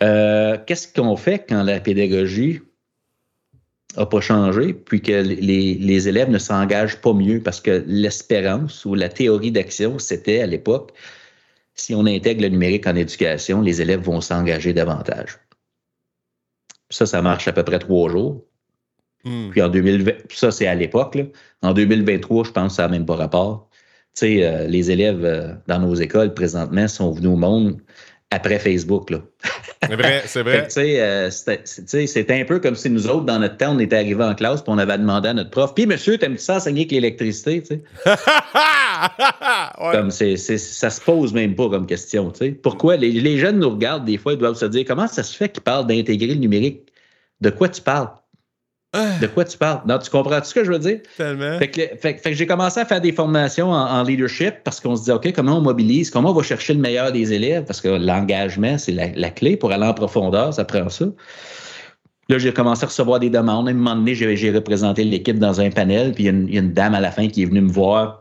Euh, 0.02 0.58
qu'est-ce 0.66 0.92
qu'on 0.92 1.14
fait 1.14 1.46
quand 1.48 1.62
la 1.62 1.78
pédagogie 1.78 2.58
n'a 3.96 4.04
pas 4.04 4.20
changé, 4.20 4.72
puis 4.74 5.00
que 5.00 5.12
les, 5.12 5.74
les 5.74 6.08
élèves 6.08 6.28
ne 6.28 6.38
s'engagent 6.38 7.00
pas 7.00 7.12
mieux 7.12 7.40
parce 7.40 7.60
que 7.60 7.84
l'espérance 7.86 8.84
ou 8.84 8.96
la 8.96 9.08
théorie 9.08 9.52
d'action, 9.52 10.00
c'était 10.00 10.40
à 10.40 10.46
l'époque, 10.46 10.92
si 11.74 11.94
on 11.94 12.06
intègre 12.06 12.42
le 12.42 12.48
numérique 12.48 12.86
en 12.86 12.94
éducation, 12.94 13.60
les 13.60 13.80
élèves 13.80 14.00
vont 14.00 14.20
s'engager 14.20 14.72
davantage. 14.72 15.38
Ça, 16.90 17.06
ça 17.06 17.22
marche 17.22 17.48
à 17.48 17.52
peu 17.52 17.64
près 17.64 17.78
trois 17.78 18.10
jours. 18.10 18.44
Hmm. 19.24 19.50
Puis 19.50 19.62
en 19.62 19.68
2020, 19.68 20.12
ça, 20.30 20.50
c'est 20.50 20.66
à 20.66 20.74
l'époque. 20.74 21.18
En 21.62 21.72
2023, 21.72 22.44
je 22.44 22.50
pense 22.50 22.72
que 22.72 22.76
ça 22.76 22.82
n'a 22.82 22.88
même 22.88 23.06
pas 23.06 23.16
rapport. 23.16 23.68
Tu 24.14 24.26
sais, 24.26 24.44
euh, 24.44 24.66
les 24.66 24.90
élèves 24.90 25.24
euh, 25.24 25.54
dans 25.68 25.78
nos 25.78 25.94
écoles 25.94 26.34
présentement 26.34 26.86
sont 26.88 27.12
venus 27.12 27.30
au 27.30 27.36
monde 27.36 27.80
après 28.32 28.58
Facebook. 28.58 29.10
Là. 29.10 29.18
C'est 29.86 29.94
vrai, 29.94 30.22
c'est 30.26 30.42
vrai. 30.42 30.68
Euh, 30.76 31.30
c'était 31.30 32.40
un 32.40 32.44
peu 32.44 32.58
comme 32.60 32.74
si 32.74 32.88
nous 32.90 33.06
autres, 33.06 33.24
dans 33.24 33.38
notre 33.38 33.58
temps, 33.58 33.76
on 33.76 33.78
était 33.78 33.96
arrivés 33.96 34.24
en 34.24 34.34
classe 34.34 34.60
et 34.60 34.64
on 34.68 34.78
avait 34.78 34.98
demandé 34.98 35.28
à 35.28 35.34
notre 35.34 35.50
prof 35.50 35.74
Puis, 35.74 35.86
monsieur, 35.86 36.16
t'aimes-tu 36.18 36.42
ça 36.42 36.56
enseigner 36.56 36.80
avec 36.80 36.92
l'électricité 36.92 37.62
Comme 39.92 40.10
c'est, 40.10 40.36
ça 40.36 40.90
se 40.90 41.00
pose 41.00 41.32
même 41.34 41.54
pas 41.54 41.68
comme 41.68 41.86
question. 41.86 42.32
sais. 42.34 42.50
Pourquoi? 42.50 42.96
Les, 42.96 43.10
les, 43.10 43.38
jeunes 43.38 43.58
nous 43.58 43.70
regardent 43.70 44.04
des 44.04 44.16
fois, 44.18 44.32
ils 44.32 44.38
doivent 44.38 44.56
se 44.56 44.66
dire 44.66 44.84
Comment 44.86 45.08
ça 45.08 45.22
se 45.22 45.36
fait 45.36 45.50
qu'ils 45.50 45.62
parlent 45.62 45.86
d'intégrer 45.86 46.28
le 46.28 46.40
numérique? 46.40 46.88
De 47.40 47.50
quoi 47.50 47.68
tu 47.68 47.82
parles 47.82 48.08
de 48.94 49.26
quoi 49.26 49.44
tu 49.44 49.56
parles? 49.56 49.80
Non, 49.86 49.98
tu 49.98 50.10
comprends 50.10 50.42
ce 50.44 50.52
que 50.52 50.64
je 50.64 50.70
veux 50.70 50.78
dire? 50.78 51.00
Tellement. 51.16 51.58
Fait 51.58 51.68
que, 51.68 52.32
j'ai 52.32 52.46
commencé 52.46 52.78
à 52.78 52.84
faire 52.84 53.00
des 53.00 53.12
formations 53.12 53.70
en, 53.70 54.02
leadership 54.02 54.56
parce 54.64 54.80
qu'on 54.80 54.96
se 54.96 55.04
dit, 55.04 55.10
OK, 55.10 55.32
comment 55.32 55.58
on 55.58 55.60
mobilise? 55.62 56.10
Comment 56.10 56.30
on 56.30 56.34
va 56.34 56.42
chercher 56.42 56.74
le 56.74 56.80
meilleur 56.80 57.10
des 57.10 57.32
élèves? 57.32 57.64
Parce 57.64 57.80
que 57.80 57.88
l'engagement, 57.88 58.76
c'est 58.76 58.92
la, 58.92 59.30
clé 59.30 59.56
pour 59.56 59.72
aller 59.72 59.86
en 59.86 59.94
profondeur, 59.94 60.52
ça 60.52 60.64
prend 60.64 60.90
ça. 60.90 61.06
Là, 62.28 62.38
j'ai 62.38 62.52
commencé 62.52 62.84
à 62.84 62.88
recevoir 62.88 63.18
des 63.18 63.30
demandes. 63.30 63.66
À 63.68 63.70
un 63.70 63.74
moment 63.74 63.96
donné, 63.96 64.14
j'ai 64.14 64.50
représenté 64.50 65.04
l'équipe 65.04 65.38
dans 65.38 65.60
un 65.60 65.70
panel, 65.70 66.12
puis 66.12 66.24
il 66.24 66.54
y, 66.54 66.58
a 66.58 66.60
une 66.60 66.72
dame 66.72 66.94
à 66.94 67.00
la 67.00 67.10
fin 67.10 67.28
qui 67.28 67.42
est 67.42 67.46
venue 67.46 67.62
me 67.62 67.72
voir. 67.72 68.20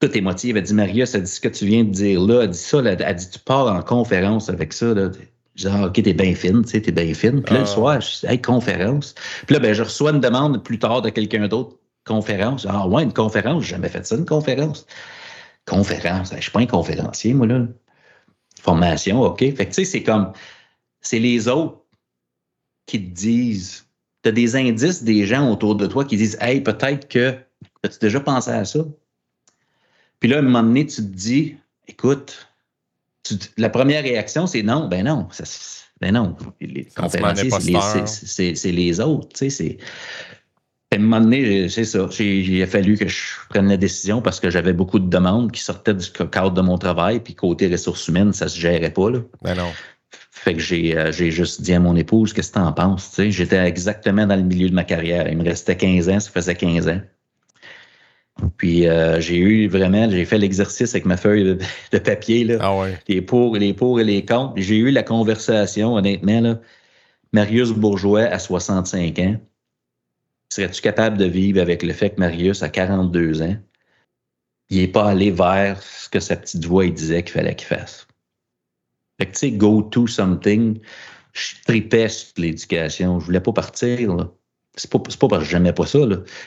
Tout 0.00 0.16
émotive. 0.16 0.56
Elle 0.56 0.62
dit, 0.62 0.72
Maria, 0.72 1.04
ça 1.04 1.20
dit 1.20 1.30
ce 1.30 1.40
que 1.40 1.48
tu 1.48 1.66
viens 1.66 1.84
de 1.84 1.90
dire 1.90 2.22
là. 2.22 2.44
Elle 2.44 2.50
dit 2.50 2.58
ça, 2.58 2.78
elle 2.82 3.16
dit, 3.16 3.30
tu 3.30 3.38
pars 3.38 3.66
en 3.66 3.82
conférence 3.82 4.48
avec 4.48 4.72
ça. 4.72 4.94
Là. 4.94 5.10
Je 5.56 5.68
dis, 5.68 5.74
ah, 5.74 5.86
OK, 5.86 6.02
t'es 6.02 6.12
bien 6.12 6.34
fine, 6.34 6.62
tu 6.62 6.70
sais, 6.70 6.80
t'es 6.80 6.92
bien 6.92 7.12
fine. 7.12 7.42
Puis 7.42 7.54
là, 7.54 7.60
le 7.60 7.66
ah. 7.66 7.68
soir, 7.68 8.00
je 8.00 8.20
dis, 8.20 8.26
hey, 8.26 8.40
conférence. 8.40 9.14
Puis 9.46 9.54
là, 9.54 9.60
ben, 9.60 9.72
je 9.72 9.82
reçois 9.82 10.12
une 10.12 10.20
demande 10.20 10.62
plus 10.62 10.78
tard 10.78 11.02
de 11.02 11.10
quelqu'un 11.10 11.48
d'autre, 11.48 11.76
conférence. 12.04 12.66
Ah, 12.68 12.86
ouais, 12.86 13.02
une 13.02 13.12
conférence, 13.12 13.64
j'ai 13.64 13.70
jamais 13.70 13.88
fait 13.88 14.06
ça, 14.06 14.16
une 14.16 14.26
conférence. 14.26 14.86
Conférence, 15.66 16.32
je 16.34 16.40
suis 16.40 16.50
pas 16.50 16.60
un 16.60 16.66
conférencier, 16.66 17.34
moi, 17.34 17.46
là. 17.46 17.66
Formation, 18.60 19.22
OK. 19.22 19.38
Fait 19.38 19.54
que, 19.54 19.64
tu 19.64 19.72
sais, 19.72 19.84
c'est 19.84 20.02
comme, 20.02 20.32
c'est 21.00 21.18
les 21.18 21.48
autres 21.48 21.80
qui 22.86 23.02
te 23.02 23.14
disent, 23.14 23.86
t'as 24.22 24.32
des 24.32 24.56
indices 24.56 25.02
des 25.02 25.24
gens 25.26 25.50
autour 25.50 25.76
de 25.76 25.86
toi 25.86 26.04
qui 26.04 26.16
disent, 26.16 26.36
hey, 26.40 26.60
peut-être 26.60 27.08
que, 27.08 27.36
as-tu 27.82 27.98
déjà 28.00 28.20
pensé 28.20 28.50
à 28.50 28.64
ça? 28.64 28.80
Puis 30.18 30.28
là, 30.28 30.36
à 30.36 30.38
un 30.40 30.42
moment 30.42 30.62
donné, 30.62 30.86
tu 30.86 30.96
te 30.96 31.00
dis, 31.00 31.56
écoute, 31.88 32.49
la 33.56 33.68
première 33.68 34.02
réaction, 34.02 34.46
c'est 34.46 34.62
non, 34.62 34.88
ben 34.88 35.04
non. 35.04 35.28
ben 36.00 36.14
non. 36.14 36.36
Les 36.60 36.84
conférenciers, 36.84 37.50
c'est 38.06 38.72
les, 38.72 39.00
autres. 39.00 39.28
Tu 39.36 39.50
sais, 39.50 39.78
à 40.92 40.96
un 40.96 40.98
moment 40.98 41.20
donné, 41.20 41.68
c'est 41.68 41.84
ça. 41.84 42.08
Il 42.18 42.62
a 42.62 42.66
fallu 42.66 42.96
que 42.96 43.06
je 43.06 43.22
prenne 43.48 43.68
la 43.68 43.76
décision 43.76 44.22
parce 44.22 44.40
que 44.40 44.50
j'avais 44.50 44.72
beaucoup 44.72 44.98
de 44.98 45.08
demandes 45.08 45.52
qui 45.52 45.62
sortaient 45.62 45.94
du 45.94 46.10
cadre 46.10 46.52
de 46.52 46.60
mon 46.60 46.78
travail. 46.78 47.20
Puis 47.20 47.34
côté 47.34 47.68
ressources 47.68 48.08
humaines, 48.08 48.32
ça 48.32 48.48
se 48.48 48.58
gérait 48.58 48.92
pas. 48.92 49.10
Là. 49.10 49.20
Ben 49.42 49.54
non. 49.54 49.70
Fait 50.32 50.54
que 50.54 50.60
j'ai 50.60 50.96
euh, 50.96 51.12
juste 51.12 51.60
dit 51.60 51.74
à 51.74 51.80
mon 51.80 51.94
épouse, 51.96 52.32
qu'est-ce 52.32 52.52
que 52.52 52.58
tu 52.58 52.64
en 52.64 52.72
penses? 52.72 53.20
J'étais 53.28 53.58
exactement 53.58 54.26
dans 54.26 54.36
le 54.36 54.42
milieu 54.42 54.68
de 54.68 54.74
ma 54.74 54.84
carrière. 54.84 55.28
Il 55.28 55.36
me 55.36 55.44
restait 55.44 55.76
15 55.76 56.08
ans, 56.08 56.18
ça 56.18 56.30
faisait 56.30 56.54
15 56.54 56.88
ans. 56.88 57.00
Puis 58.56 58.86
euh, 58.86 59.20
j'ai 59.20 59.36
eu 59.36 59.68
vraiment, 59.68 60.08
j'ai 60.10 60.24
fait 60.24 60.38
l'exercice 60.38 60.94
avec 60.94 61.04
ma 61.06 61.16
feuille 61.16 61.58
de, 61.92 61.98
papier, 61.98 62.44
là, 62.44 62.56
ah 62.60 62.76
ouais. 62.76 62.98
les 63.08 63.22
pour, 63.22 63.56
les 63.56 63.72
pour 63.74 64.00
et 64.00 64.04
les 64.04 64.24
contre. 64.24 64.54
J'ai 64.56 64.76
eu 64.76 64.90
la 64.90 65.02
conversation, 65.02 65.94
honnêtement, 65.94 66.40
là, 66.40 66.60
Marius 67.32 67.70
Bourgeois 67.72 68.22
à 68.22 68.38
65 68.38 69.18
ans. 69.18 69.36
Serais-tu 70.52 70.82
capable 70.82 71.16
de 71.16 71.26
vivre 71.26 71.60
avec 71.60 71.82
le 71.82 71.92
fait 71.92 72.10
que 72.10 72.20
Marius 72.20 72.62
a 72.62 72.68
42 72.68 73.42
ans? 73.42 73.56
Il 74.68 74.78
n'est 74.78 74.88
pas 74.88 75.08
allé 75.08 75.30
vers 75.30 75.82
ce 75.82 76.08
que 76.08 76.20
sa 76.20 76.36
petite 76.36 76.64
voix 76.64 76.86
disait 76.88 77.22
qu'il 77.22 77.32
fallait 77.32 77.54
qu'il 77.54 77.68
fasse? 77.68 78.06
Fait 79.18 79.26
que 79.26 79.32
tu 79.32 79.38
sais, 79.38 79.50
go 79.52 79.82
to 79.82 80.06
something, 80.06 80.80
je 81.32 81.54
tripais 81.66 82.08
sur 82.08 82.32
l'éducation. 82.38 83.20
Je 83.20 83.26
voulais 83.26 83.40
pas 83.40 83.52
partir. 83.52 84.14
Là. 84.16 84.30
C'est 84.76 84.90
pas, 84.90 84.98
pas 84.98 85.28
parce 85.28 85.44
que 85.44 85.50
j'aimais 85.50 85.72
pas 85.72 85.86
ça. 85.86 85.98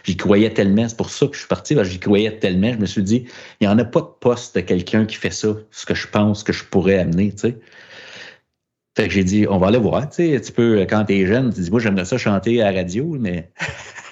J'y 0.03 0.15
croyais 0.15 0.53
tellement. 0.53 0.87
C'est 0.87 0.97
pour 0.97 1.09
ça 1.09 1.27
que 1.27 1.33
je 1.33 1.39
suis 1.39 1.47
parti. 1.47 1.75
J'y 1.83 1.99
croyais 1.99 2.39
tellement. 2.39 2.71
Je 2.71 2.77
me 2.77 2.85
suis 2.85 3.03
dit, 3.03 3.25
il 3.59 3.67
n'y 3.67 3.73
en 3.73 3.77
a 3.77 3.85
pas 3.85 4.01
de 4.01 4.09
poste 4.19 4.55
de 4.55 4.61
quelqu'un 4.61 5.05
qui 5.05 5.15
fait 5.15 5.31
ça, 5.31 5.49
ce 5.71 5.85
que 5.85 5.93
je 5.93 6.07
pense 6.07 6.43
que 6.43 6.53
je 6.53 6.63
pourrais 6.63 6.99
amener. 6.99 7.31
Tu 7.31 7.39
sais. 7.39 7.59
Fait 8.95 9.07
que 9.07 9.13
j'ai 9.13 9.23
dit, 9.23 9.45
on 9.49 9.57
va 9.57 9.67
aller 9.67 9.77
voir. 9.77 10.09
Tu 10.09 10.33
sais, 10.33 10.41
tu 10.41 10.51
peux, 10.51 10.81
quand 10.81 11.05
tu 11.05 11.13
es 11.13 11.25
jeune, 11.25 11.53
tu 11.53 11.61
dis, 11.61 11.71
moi, 11.71 11.79
j'aimerais 11.79 12.05
ça 12.05 12.17
chanter 12.17 12.61
à 12.61 12.71
la 12.71 12.81
radio, 12.81 13.17
mais 13.19 13.51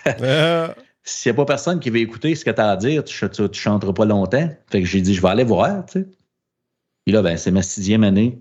ah. 0.05 0.75
s'il 1.03 1.31
n'y 1.31 1.35
a 1.35 1.37
pas 1.37 1.45
personne 1.45 1.79
qui 1.79 1.89
veut 1.89 1.99
écouter 1.99 2.35
ce 2.35 2.43
que 2.43 2.51
tu 2.51 2.61
as 2.61 2.71
à 2.71 2.77
dire, 2.77 3.03
tu 3.03 3.25
ne 3.25 3.53
chanteras 3.53 3.93
pas 3.93 4.05
longtemps. 4.05 4.49
Fait 4.69 4.81
que 4.81 4.87
j'ai 4.87 5.01
dit, 5.01 5.13
je 5.13 5.21
vais 5.21 5.29
aller 5.29 5.43
voir. 5.43 5.85
Tu 5.85 6.01
sais. 6.01 6.07
Et 7.07 7.11
là, 7.11 7.21
ben, 7.21 7.37
c'est 7.37 7.51
ma 7.51 7.61
sixième 7.61 8.03
année 8.03 8.39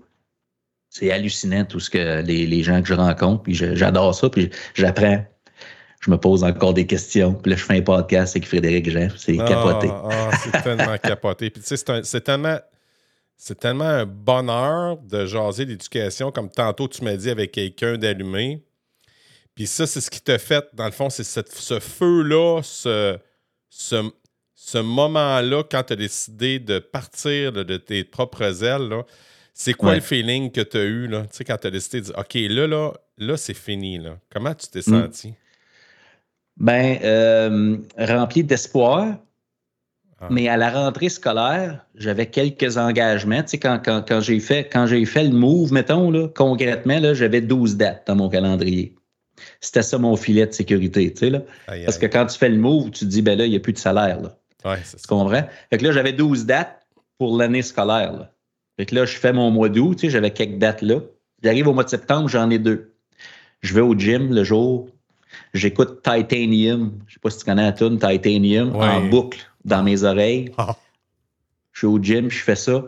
c'est 0.91 1.09
hallucinant 1.09 1.63
tout 1.63 1.79
ce 1.79 1.89
que 1.89 2.21
les, 2.21 2.45
les, 2.45 2.63
gens 2.63 2.81
que 2.81 2.87
je 2.89 2.93
rencontre, 2.93 3.43
puis 3.43 3.53
j'adore 3.53 4.13
ça, 4.13 4.29
puis 4.29 4.49
j'apprends 4.73 5.25
je 6.01 6.09
me 6.09 6.17
pose 6.17 6.43
encore 6.43 6.73
des 6.73 6.87
questions. 6.87 7.33
Puis 7.33 7.51
là, 7.51 7.57
je 7.57 7.63
fais 7.63 7.77
un 7.77 7.81
podcast 7.81 8.35
avec 8.35 8.47
Frédéric 8.47 8.89
Jean. 8.89 9.07
C'est 9.15 9.37
ah, 9.39 9.47
capoté. 9.47 9.87
Ah, 9.91 10.31
c'est 10.43 10.63
tellement 10.63 10.97
capoté. 11.03 11.49
Puis 11.51 11.61
tu 11.61 11.75
sais, 11.75 12.01
c'est 12.03 12.21
tellement. 12.21 12.59
C'est 13.37 13.59
tellement 13.59 13.85
un 13.85 14.05
bonheur 14.05 14.97
de 14.97 15.25
jaser 15.25 15.65
l'éducation, 15.65 16.31
comme 16.31 16.51
tantôt 16.51 16.87
tu 16.87 17.03
m'as 17.03 17.15
dit 17.15 17.29
avec 17.29 17.51
quelqu'un 17.51 17.97
d'allumé. 17.97 18.63
Puis 19.55 19.65
ça, 19.65 19.87
c'est 19.87 19.99
ce 19.99 20.11
qui 20.11 20.21
te 20.21 20.37
fait, 20.37 20.63
dans 20.73 20.85
le 20.85 20.91
fond, 20.91 21.09
c'est 21.09 21.23
ce 21.23 21.79
feu-là, 21.79 22.61
ce, 22.63 23.17
ce, 23.67 24.77
moment-là, 24.77 25.63
quand 25.63 25.81
tu 25.83 25.93
as 25.93 25.95
décidé 25.95 26.59
de 26.59 26.77
partir 26.77 27.51
de, 27.51 27.77
tes 27.77 28.03
propres 28.03 28.63
ailes. 28.63 29.03
C'est 29.55 29.73
quoi 29.73 29.95
le 29.95 30.01
feeling 30.01 30.51
que 30.51 30.61
tu 30.61 30.77
as 30.77 30.83
eu 30.83 31.07
là, 31.07 31.25
quand 31.45 31.57
tu 31.57 31.67
as 31.67 31.71
décidé 31.71 32.01
de 32.01 32.05
dire 32.05 32.17
OK, 32.19 32.33
là, 32.35 32.67
là, 32.67 32.93
là, 33.17 33.37
c'est 33.37 33.55
fini. 33.55 33.97
Là. 33.97 34.19
Comment 34.31 34.53
tu 34.53 34.67
t'es 34.67 34.79
hmm. 34.79 35.01
senti? 35.01 35.33
Ben, 36.57 36.99
euh, 37.03 37.77
rempli 37.97 38.43
d'espoir. 38.43 39.17
Ah. 40.19 40.27
Mais 40.29 40.47
à 40.47 40.57
la 40.57 40.69
rentrée 40.69 41.09
scolaire, 41.09 41.83
j'avais 41.95 42.27
quelques 42.27 42.77
engagements. 42.77 43.41
Tu 43.41 43.49
sais, 43.49 43.57
quand, 43.57 43.79
quand, 43.83 44.21
j'ai 44.21 44.39
fait, 44.39 44.69
quand 44.71 44.85
j'ai 44.85 45.03
fait 45.05 45.23
le 45.23 45.31
move, 45.31 45.73
mettons, 45.73 46.11
là, 46.11 46.27
concrètement, 46.27 46.99
là, 46.99 47.13
j'avais 47.13 47.41
12 47.41 47.77
dates 47.77 48.05
dans 48.05 48.15
mon 48.15 48.29
calendrier. 48.29 48.95
C'était 49.59 49.81
ça 49.81 49.97
mon 49.97 50.15
filet 50.15 50.45
de 50.45 50.51
sécurité, 50.51 51.11
tu 51.11 51.19
sais, 51.19 51.29
là. 51.31 51.41
Parce 51.65 51.97
que 51.97 52.05
quand 52.05 52.27
tu 52.27 52.37
fais 52.37 52.49
le 52.49 52.57
move, 52.57 52.91
tu 52.91 53.05
te 53.05 53.05
dis, 53.05 53.23
ben 53.23 53.37
là, 53.37 53.45
il 53.45 53.49
n'y 53.49 53.55
a 53.55 53.59
plus 53.59 53.73
de 53.73 53.79
salaire, 53.79 54.21
là. 54.21 54.37
Ouais, 54.63 54.77
tu 54.83 55.07
comprends? 55.07 55.43
Fait 55.71 55.79
que 55.79 55.83
là, 55.83 55.91
j'avais 55.91 56.13
12 56.13 56.45
dates 56.45 56.85
pour 57.17 57.35
l'année 57.35 57.63
scolaire, 57.63 58.13
là. 58.13 58.31
Fait 58.77 58.85
que 58.85 58.95
là, 58.95 59.05
je 59.05 59.17
fais 59.17 59.33
mon 59.33 59.49
mois 59.49 59.69
d'août, 59.69 59.95
tu 59.95 60.01
sais, 60.01 60.09
j'avais 60.11 60.31
quelques 60.31 60.59
dates 60.59 60.81
là. 60.83 60.99
J'arrive 61.43 61.67
au 61.67 61.73
mois 61.73 61.83
de 61.83 61.89
septembre, 61.89 62.29
j'en 62.29 62.49
ai 62.51 62.59
deux. 62.59 62.93
Je 63.61 63.73
vais 63.73 63.81
au 63.81 63.97
gym 63.97 64.33
le 64.33 64.43
jour, 64.43 64.89
J'écoute 65.53 66.01
Titanium. 66.03 66.99
Je 67.07 67.13
sais 67.13 67.19
pas 67.19 67.29
si 67.29 67.39
tu 67.39 67.45
connais 67.45 67.63
la 67.63 67.73
tune 67.73 67.99
Titanium 67.99 68.75
en 68.75 69.01
boucle 69.07 69.39
dans 69.65 69.83
mes 69.83 70.03
oreilles. 70.03 70.51
Ah. 70.57 70.75
Je 71.71 71.79
suis 71.79 71.87
au 71.87 71.99
gym, 71.99 72.29
je 72.29 72.39
fais 72.39 72.55
ça. 72.55 72.83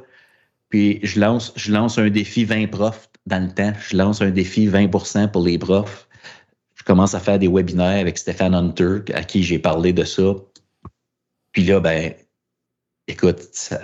Puis 0.69 0.99
je 1.03 1.19
lance, 1.19 1.53
je 1.55 1.71
lance 1.71 1.97
un 1.97 2.09
défi 2.09 2.45
20 2.45 2.67
profs 2.67 3.09
dans 3.25 3.43
le 3.43 3.53
temps. 3.53 3.73
Je 3.79 3.97
lance 3.97 4.21
un 4.21 4.31
défi 4.31 4.67
20% 4.67 5.31
pour 5.31 5.43
les 5.43 5.57
profs. 5.57 6.07
Je 6.75 6.83
commence 6.83 7.13
à 7.13 7.19
faire 7.19 7.39
des 7.39 7.47
webinaires 7.47 7.99
avec 7.99 8.17
Stéphane 8.17 8.53
Hunter, 8.53 8.99
à 9.13 9.23
qui 9.23 9.43
j'ai 9.43 9.59
parlé 9.59 9.93
de 9.93 10.03
ça. 10.03 10.33
Puis 11.51 11.63
là, 11.63 11.79
ben, 11.79 12.13
écoute, 13.07 13.39
ça, 13.51 13.79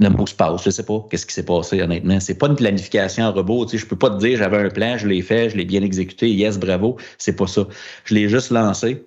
le 0.00 0.10
mot 0.10 0.26
se 0.26 0.34
passe. 0.34 0.64
Je 0.64 0.70
sais 0.70 0.84
pas 0.84 1.04
qu'est-ce 1.10 1.26
qui 1.26 1.34
s'est 1.34 1.44
passé, 1.44 1.82
honnêtement. 1.82 2.20
C'est 2.20 2.36
pas 2.38 2.46
une 2.46 2.56
planification 2.56 3.24
en 3.24 3.32
robot. 3.32 3.66
Tu 3.66 3.72
sais, 3.72 3.78
je 3.78 3.86
peux 3.86 3.96
pas 3.96 4.10
te 4.10 4.18
dire 4.18 4.38
j'avais 4.38 4.58
un 4.58 4.70
plan, 4.70 4.96
je 4.96 5.06
l'ai 5.08 5.22
fait, 5.22 5.50
je 5.50 5.56
l'ai 5.56 5.64
bien 5.64 5.82
exécuté, 5.82 6.30
yes, 6.30 6.58
bravo. 6.58 6.96
C'est 7.18 7.34
pas 7.34 7.46
ça. 7.46 7.66
Je 8.04 8.14
l'ai 8.14 8.28
juste 8.28 8.50
lancé. 8.50 9.04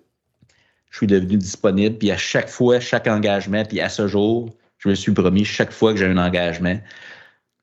je 0.89 0.97
suis 0.97 1.07
devenu 1.07 1.37
disponible. 1.37 1.97
Puis 1.97 2.11
à 2.11 2.17
chaque 2.17 2.49
fois, 2.49 2.79
chaque 2.79 3.07
engagement, 3.07 3.63
puis 3.65 3.79
à 3.79 3.89
ce 3.89 4.07
jour, 4.07 4.49
je 4.79 4.89
me 4.89 4.95
suis 4.95 5.13
promis, 5.13 5.45
chaque 5.45 5.71
fois 5.71 5.93
que 5.93 5.99
j'ai 5.99 6.07
un 6.07 6.17
engagement, 6.17 6.77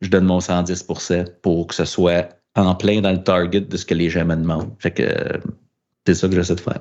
je 0.01 0.09
donne 0.09 0.25
mon 0.25 0.39
110% 0.39 1.25
pour 1.43 1.67
que 1.67 1.75
ce 1.75 1.85
soit 1.85 2.29
en 2.55 2.75
plein 2.75 3.01
dans 3.01 3.13
le 3.13 3.23
target 3.23 3.61
de 3.61 3.77
ce 3.77 3.85
que 3.85 3.95
les 3.95 4.11
gens 4.11 4.25
me 4.25 4.37
demandent. 4.37 4.75
Fait 4.79 4.93
que 4.93 5.41
c'est 6.07 6.15
ça 6.15 6.29
que 6.29 6.35
j'essaie 6.35 6.55
de 6.55 6.61
faire. 6.61 6.81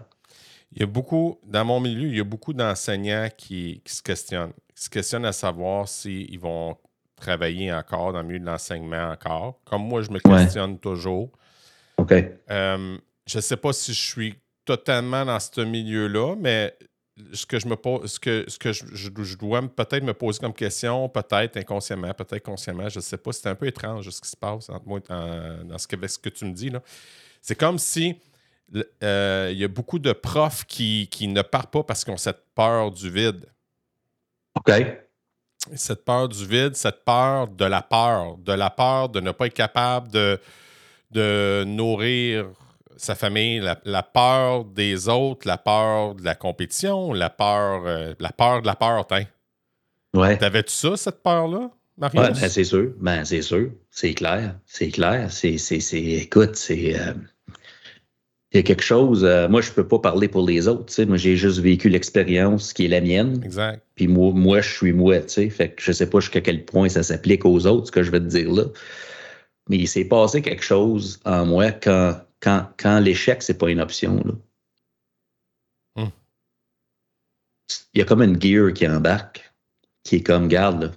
Il 0.78 0.82
y 0.82 0.84
a 0.84 0.86
beaucoup, 0.86 1.40
dans 1.44 1.66
mon 1.66 1.80
milieu, 1.80 2.08
il 2.08 2.18
y 2.18 2.20
a 2.20 2.24
beaucoup 2.24 2.54
d'enseignants 2.54 3.30
qui, 3.36 3.82
se 3.84 4.00
questionnent. 4.00 4.54
Qui 4.76 4.84
se 4.84 4.90
questionnent 4.92 5.26
à 5.26 5.32
savoir 5.32 5.88
s'ils 5.88 6.40
vont 6.40 6.78
travailler 7.16 7.74
encore 7.74 8.14
dans 8.14 8.22
le 8.22 8.28
milieu 8.28 8.40
de 8.40 8.46
l'enseignement 8.46 9.10
encore. 9.10 9.60
Comme 9.66 9.88
moi, 9.88 10.04
je 10.04 10.12
me 10.12 10.20
questionne 10.20 10.78
toujours. 10.78 11.32
OK. 11.98 12.12
Euh, 12.12 12.98
je 13.26 13.38
ne 13.38 13.42
sais 13.42 13.58
pas 13.58 13.74
si 13.74 13.92
je 13.92 14.00
suis 14.00 14.36
totalement 14.66 15.26
dans 15.26 15.40
ce 15.40 15.62
milieu-là, 15.62 16.36
mais 16.40 16.78
ce 17.34 17.48
que 17.48 17.60
je 17.60 17.68
me 17.68 17.76
pose, 17.76 18.12
ce 18.12 18.20
que, 18.20 18.46
ce 18.48 18.60
que 18.60 18.72
je, 18.72 19.36
dois 19.36 19.64
peut-être 19.64 20.04
me 20.04 20.14
poser 20.14 20.42
comme 20.42 20.54
question, 20.54 21.10
peut-être 21.10 21.58
inconsciemment, 21.58 22.14
peut-être 22.14 22.44
consciemment, 22.44 22.88
je 22.88 23.00
ne 23.00 23.02
sais 23.02 23.18
pas, 23.18 23.32
c'est 23.32 23.50
un 23.50 23.56
peu 23.56 23.66
étrange 23.66 24.08
ce 24.08 24.22
qui 24.22 24.30
se 24.30 24.38
passe 24.38 24.70
entre 24.70 24.88
moi, 24.88 25.00
dans 25.10 25.78
ce 25.80 25.88
que, 25.88 26.08
ce 26.08 26.20
que 26.20 26.30
tu 26.30 26.46
me 26.46 26.54
dis. 26.54 26.72
C'est 27.42 27.56
comme 27.56 27.80
si 27.80 28.20
euh, 29.04 29.50
il 29.52 29.58
y 29.58 29.64
a 29.64 29.68
beaucoup 29.68 30.00
de 30.00 30.12
profs 30.12 30.66
qui, 30.66 31.10
ne 31.22 31.42
partent 31.42 31.72
pas 31.72 31.84
parce 31.84 32.04
qu'ils 32.04 32.14
ont 32.14 32.18
cette 32.18 32.44
peur 32.56 32.92
du 32.92 33.10
vide. 33.10 33.46
OK. 34.56 34.72
Cette 35.76 36.06
peur 36.06 36.30
du 36.30 36.46
vide, 36.46 36.76
cette 36.76 37.04
peur 37.04 37.48
de 37.48 37.66
la 37.66 37.82
peur, 37.82 38.38
de 38.38 38.54
la 38.54 38.70
peur 38.70 39.10
de 39.10 39.20
ne 39.20 39.32
pas 39.32 39.48
être 39.48 39.54
capable 39.54 40.10
de, 40.10 40.40
de 41.12 41.64
nourrir 41.66 42.48
sa 42.98 43.16
famille, 43.16 43.62
la, 43.86 44.04
peur 44.04 44.66
des 44.66 45.08
autres, 45.08 45.48
la 45.48 45.58
peur 45.58 46.16
de 46.16 46.24
la 46.24 46.36
compétition, 46.36 47.14
la 47.14 47.30
peur, 47.30 47.84
euh, 47.86 48.14
la 48.20 48.32
peur 48.32 48.62
de 48.62 48.68
la 48.68 48.76
peur, 48.76 49.06
Ouais. 50.14 50.38
T'avais-tu 50.38 50.74
ça, 50.74 50.98
cette 50.98 51.22
peur-là, 51.22 51.70
Marius? 51.98 52.22
Ouais, 52.22 52.32
ben 52.32 52.50
c'est 52.50 52.64
sûr. 52.64 52.94
Ben, 52.98 53.26
c'est 53.26 53.42
sûr. 53.42 53.72
C'est 53.92 54.14
clair. 54.14 54.56
C'est 54.66 54.90
clair. 54.90 55.32
C'est, 55.32 55.58
c'est, 55.58 55.94
écoute, 55.94 56.56
c'est. 56.56 57.00
Euh, 57.00 57.14
il 58.54 58.58
y 58.58 58.60
a 58.60 58.64
quelque 58.64 58.84
chose. 58.84 59.26
Euh, 59.26 59.50
moi, 59.50 59.62
je 59.62 59.70
ne 59.70 59.76
peux 59.76 59.88
pas 59.88 60.00
parler 60.00 60.28
pour 60.28 60.48
les 60.48 60.68
autres. 60.68 60.92
sais. 60.92 61.06
Moi, 61.06 61.18
j'ai 61.18 61.36
juste 61.36 61.60
vécu 61.60 61.90
l'expérience 61.90 62.72
qui 62.72 62.86
est 62.86 62.88
la 62.88 63.02
mienne. 63.02 63.42
Exact. 63.44 63.84
Puis 63.96 64.08
moi, 64.08 64.32
moi, 64.34 64.62
je 64.62 64.70
suis 64.70 64.94
moi. 64.94 65.16
sais. 65.28 65.50
Fait 65.50 65.72
que 65.72 65.82
je 65.82 65.92
ne 65.92 65.94
sais 65.94 66.10
pas 66.10 66.20
jusqu'à 66.20 66.42
quel 66.42 66.64
point 66.66 66.88
ça 66.88 67.04
s'applique 67.04 67.46
aux 67.46 67.66
autres, 67.66 67.88
ce 67.88 67.92
que 67.92 68.04
je 68.04 68.12
vais 68.12 68.20
te 68.20 68.26
dire 68.26 68.52
là. 68.52 68.64
Mais 69.70 69.78
il 69.78 69.88
s'est 69.88 70.06
passé 70.06 70.42
quelque 70.42 70.64
chose 70.64 71.20
en 71.26 71.46
moi 71.46 71.72
quand 71.72 72.16
quand, 72.40 72.68
quand 72.78 73.00
l'échec, 73.00 73.42
c'est 73.42 73.58
pas 73.58 73.70
une 73.70 73.82
option. 73.82 74.24
Là. 74.24 74.34
Hmm. 76.04 76.10
Il 77.94 78.00
y 78.00 78.02
a 78.02 78.06
comme 78.06 78.22
une 78.22 78.42
gear 78.42 78.74
qui 78.74 78.88
embarque, 78.88 79.54
qui 80.04 80.18
est 80.18 80.24
comme, 80.24 80.48
garde, 80.48 80.84
là. 80.84 80.92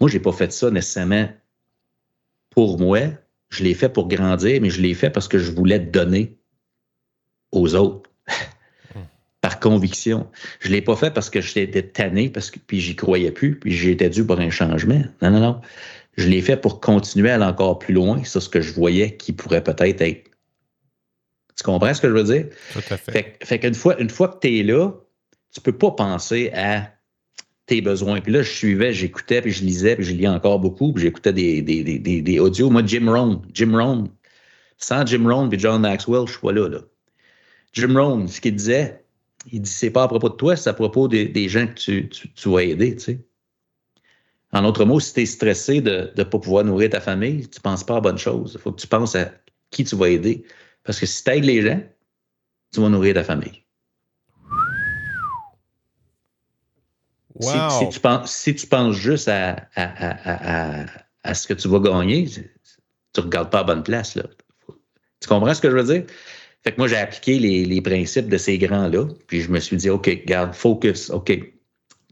moi, 0.00 0.08
j'ai 0.08 0.20
pas 0.20 0.32
fait 0.32 0.52
ça 0.52 0.70
nécessairement 0.70 1.28
pour 2.50 2.78
moi. 2.78 3.00
Je 3.50 3.64
l'ai 3.64 3.74
fait 3.74 3.88
pour 3.88 4.08
grandir, 4.08 4.60
mais 4.60 4.70
je 4.70 4.80
l'ai 4.80 4.94
fait 4.94 5.10
parce 5.10 5.28
que 5.28 5.38
je 5.38 5.52
voulais 5.52 5.78
donner 5.78 6.36
aux 7.56 7.74
autres. 7.74 8.10
Par 9.40 9.60
conviction. 9.60 10.26
Je 10.60 10.68
ne 10.68 10.74
l'ai 10.74 10.82
pas 10.82 10.96
fait 10.96 11.12
parce 11.12 11.30
que 11.30 11.40
j'étais 11.40 11.82
tanné, 11.82 12.30
parce 12.30 12.50
que, 12.50 12.58
puis 12.58 12.80
j'y 12.80 12.96
croyais 12.96 13.30
plus, 13.30 13.58
puis 13.58 13.72
j'étais 13.72 14.10
dû 14.10 14.24
pour 14.24 14.40
un 14.40 14.50
changement. 14.50 15.02
Non, 15.22 15.30
non, 15.30 15.40
non. 15.40 15.60
Je 16.16 16.28
l'ai 16.28 16.40
fait 16.40 16.56
pour 16.56 16.80
continuer 16.80 17.30
à 17.30 17.34
aller 17.34 17.44
encore 17.44 17.78
plus 17.78 17.94
loin 17.94 18.24
sur 18.24 18.42
ce 18.42 18.48
que 18.48 18.60
je 18.60 18.72
voyais 18.72 19.16
qui 19.16 19.32
pourrait 19.32 19.62
peut-être 19.62 20.00
être 20.00 20.30
tu 21.56 21.62
comprends 21.62 21.94
ce 21.94 22.00
que 22.00 22.08
je 22.08 22.12
veux 22.12 22.24
dire? 22.24 22.46
Tout 22.72 22.82
à 22.90 22.96
fait. 22.96 23.38
Fait, 23.42 23.58
qu'une 23.58 23.74
fois, 23.74 23.98
une 23.98 24.10
fois 24.10 24.28
que 24.28 24.46
tu 24.46 24.58
es 24.58 24.62
là, 24.62 24.92
tu 25.52 25.60
peux 25.60 25.72
pas 25.72 25.90
penser 25.90 26.50
à 26.52 26.92
tes 27.64 27.80
besoins. 27.80 28.20
Puis 28.20 28.32
là, 28.32 28.42
je 28.42 28.50
suivais, 28.50 28.92
j'écoutais, 28.92 29.40
puis 29.40 29.52
je 29.52 29.64
lisais, 29.64 29.96
puis 29.96 30.04
je 30.04 30.12
lis 30.12 30.28
encore 30.28 30.60
beaucoup, 30.60 30.92
puis 30.92 31.02
j'écoutais 31.02 31.32
des, 31.32 31.62
des, 31.62 31.82
des, 31.82 32.20
des, 32.20 32.38
audios. 32.38 32.68
Moi, 32.68 32.82
Jim 32.84 33.10
Rohn, 33.10 33.40
Jim 33.52 33.72
Rohn, 33.72 34.08
sans 34.76 35.06
Jim 35.06 35.24
Rohn 35.26 35.52
et 35.52 35.58
John 35.58 35.80
Maxwell, 35.80 36.26
je 36.26 36.32
suis 36.32 36.40
pas 36.40 36.52
là, 36.52 36.68
là. 36.68 36.78
Jim 37.76 37.94
Rohn, 37.94 38.26
ce 38.26 38.40
qu'il 38.40 38.56
disait, 38.56 39.04
il 39.52 39.60
dit 39.60 39.70
c'est 39.70 39.90
pas 39.90 40.04
à 40.04 40.08
propos 40.08 40.30
de 40.30 40.34
toi, 40.34 40.56
c'est 40.56 40.70
à 40.70 40.72
propos 40.72 41.08
des, 41.08 41.48
gens 41.48 41.66
que 41.66 41.74
tu, 41.74 42.08
tu, 42.08 42.48
vas 42.48 42.62
aider, 42.62 42.96
tu 42.96 43.02
sais. 43.02 43.26
En 44.52 44.62
d'autres 44.62 44.86
mots, 44.86 44.98
si 44.98 45.12
tu 45.12 45.20
es 45.20 45.26
stressé 45.26 45.82
de 45.82 46.10
ne 46.16 46.22
pas 46.22 46.38
pouvoir 46.38 46.64
nourrir 46.64 46.88
ta 46.88 47.02
famille, 47.02 47.46
tu 47.46 47.58
ne 47.58 47.62
penses 47.62 47.84
pas 47.84 47.96
à 47.96 48.00
bonne 48.00 48.16
chose. 48.16 48.52
Il 48.54 48.60
faut 48.60 48.72
que 48.72 48.80
tu 48.80 48.86
penses 48.86 49.14
à 49.14 49.30
qui 49.70 49.84
tu 49.84 49.94
vas 49.94 50.08
aider. 50.08 50.46
Parce 50.84 50.98
que 50.98 51.04
si 51.04 51.22
tu 51.22 51.30
aides 51.30 51.44
les 51.44 51.60
gens, 51.60 51.82
tu 52.72 52.80
vas 52.80 52.88
nourrir 52.88 53.14
ta 53.14 53.24
famille. 53.24 53.62
Si, 57.38 57.88
tu 57.90 58.00
penses, 58.00 58.32
si, 58.32 58.54
tu 58.54 58.66
penses, 58.66 58.96
juste 58.96 59.28
à, 59.28 59.68
à, 59.74 61.34
ce 61.34 61.46
que 61.46 61.52
tu 61.52 61.68
vas 61.68 61.80
gagner, 61.80 62.26
tu 62.26 62.40
ne 63.18 63.22
regardes 63.22 63.50
pas 63.50 63.60
à 63.60 63.64
bonne 63.64 63.82
place. 63.82 64.14
Là. 64.14 64.22
Tu 65.20 65.28
comprends 65.28 65.52
ce 65.52 65.60
que 65.60 65.70
je 65.70 65.76
veux 65.76 65.84
dire? 65.84 66.06
Fait 66.66 66.72
que 66.72 66.78
moi, 66.78 66.88
j'ai 66.88 66.96
appliqué 66.96 67.38
les, 67.38 67.64
les, 67.64 67.80
principes 67.80 68.28
de 68.28 68.36
ces 68.36 68.58
grands-là, 68.58 69.06
puis 69.28 69.40
je 69.40 69.52
me 69.52 69.60
suis 69.60 69.76
dit, 69.76 69.88
OK, 69.88 70.24
garde, 70.24 70.52
focus, 70.52 71.10
OK, 71.10 71.32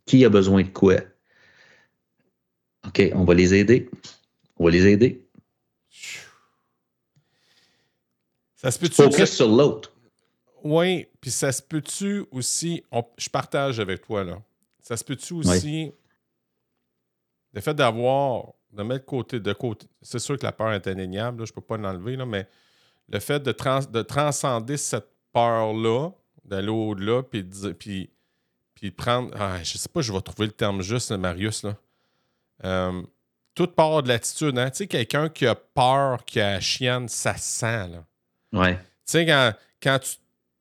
qui 0.07 0.25
a 0.25 0.29
besoin 0.29 0.63
de 0.63 0.69
quoi? 0.69 0.95
OK, 2.87 3.03
on 3.15 3.25
va 3.25 3.35
les 3.35 3.53
aider. 3.53 3.91
On 4.57 4.67
va 4.67 4.71
les 4.71 4.87
aider. 4.87 5.27
Ça 8.55 8.71
se 8.71 8.79
peut-tu. 8.79 8.95
Focus 8.95 9.33
sur 9.33 9.49
l'autre. 9.49 9.93
Oui, 10.63 11.09
puis 11.21 11.33
ça 11.33 11.51
se 11.51 11.61
peut-tu 11.61 12.25
aussi. 12.31 12.85
je 13.19 13.29
partage 13.29 13.81
avec 13.81 14.03
toi, 14.03 14.23
là. 14.23 14.41
Ça 14.81 14.97
se 14.97 15.03
peut-tu 15.03 15.35
aussi. 15.35 15.91
Le 17.53 17.61
fait 17.61 17.75
d'avoir. 17.75 18.53
De 18.71 18.85
mettre 18.85 19.05
côté. 19.05 19.41
de 19.41 19.53
côté. 19.53 19.89
C'est 20.01 20.21
sûr 20.21 20.39
que 20.39 20.45
la 20.45 20.53
peur 20.53 20.73
est 20.73 20.87
indéniable, 20.87 21.45
je 21.45 21.51
ne 21.51 21.55
peux 21.57 21.61
pas 21.61 21.77
l'enlever, 21.77 22.17
mais 22.25 22.47
le 23.09 23.21
fait 23.21 23.41
de, 23.41 23.53
de 23.53 24.03
transcender 24.03 24.77
cette 24.77 25.09
peur-là, 25.33 26.11
d'aller 26.45 26.69
au-delà, 26.69 27.23
puis, 27.23 27.45
puis, 27.79 28.11
puis 28.75 28.91
prendre. 28.91 29.31
Ah, 29.39 29.63
je 29.63 29.79
sais 29.79 29.89
pas, 29.89 30.01
je 30.01 30.13
vais 30.13 30.21
trouver 30.21 30.47
le 30.47 30.53
terme 30.53 30.83
juste, 30.83 31.11
Marius. 31.13 31.65
Là. 31.65 31.77
Euh, 32.65 33.03
toute 33.55 33.75
part 33.75 34.03
de 34.03 34.09
l'attitude. 34.09 34.59
Hein? 34.59 34.71
Tu 34.71 34.79
sais, 34.79 34.87
quelqu'un 34.87 35.29
qui 35.29 35.47
a 35.47 35.55
peur, 35.55 36.25
qui 36.25 36.41
a 36.41 36.61
chienne, 36.61 37.09
ça 37.09 37.37
sent. 37.37 37.89
Là. 37.89 38.05
Ouais. 38.53 38.75
Tu 38.77 38.81
sais, 39.07 39.27
quand, 39.27 39.53
quand 39.83 39.99
tu. 39.99 40.17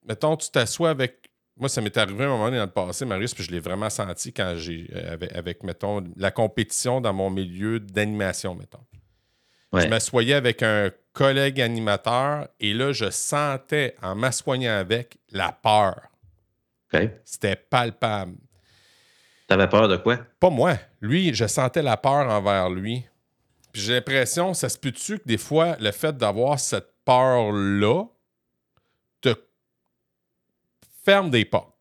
Mettons, 0.06 0.36
tu 0.36 0.50
t'assois 0.50 0.90
avec. 0.90 1.30
Moi, 1.56 1.70
ça 1.70 1.82
m'est 1.82 1.96
arrivé 1.96 2.24
à 2.24 2.28
un 2.28 2.32
moment 2.32 2.46
donné 2.46 2.58
dans 2.58 2.66
le 2.66 2.72
passé, 2.72 3.06
Marius, 3.06 3.34
puis 3.34 3.44
je 3.44 3.52
l'ai 3.52 3.60
vraiment 3.60 3.90
senti 3.90 4.34
quand 4.34 4.56
j'ai. 4.58 4.90
Euh, 4.94 5.18
avec, 5.34 5.64
mettons, 5.64 6.04
la 6.18 6.32
compétition 6.32 7.00
dans 7.00 7.14
mon 7.14 7.30
milieu 7.30 7.80
d'animation, 7.80 8.56
mettons. 8.56 8.84
Je 9.74 9.88
m'assoyais 9.88 10.36
avec 10.36 10.62
un 10.62 10.92
collègue 11.14 11.62
animateur 11.62 12.48
et 12.60 12.74
là, 12.74 12.92
je 12.92 13.10
sentais, 13.10 13.96
en 14.02 14.16
m'assoignant 14.16 14.78
avec, 14.78 15.18
la 15.32 15.52
peur. 15.52 16.10
C'était 17.26 17.56
palpable. 17.56 18.36
T'avais 19.48 19.68
peur 19.68 19.88
de 19.88 19.98
quoi? 19.98 20.18
Pas 20.40 20.50
moi. 20.50 20.78
Lui, 21.02 21.34
je 21.34 21.48
sentais 21.48 21.82
la 21.82 21.98
peur 21.98 22.30
envers 22.30 22.70
lui. 22.70 23.06
Puis 23.72 23.82
j'ai 23.82 23.94
l'impression, 23.94 24.54
ça 24.54 24.70
se 24.70 24.78
peut-tu 24.78 25.18
que 25.18 25.24
des 25.26 25.38
fois, 25.38 25.76
le 25.80 25.92
fait 25.92 26.16
d'avoir 26.16 26.60
cette 26.60 26.94
peur-là 27.04 28.06
te 29.22 29.36
ferme 31.04 31.32
des 31.32 31.46
portes? 31.46 31.74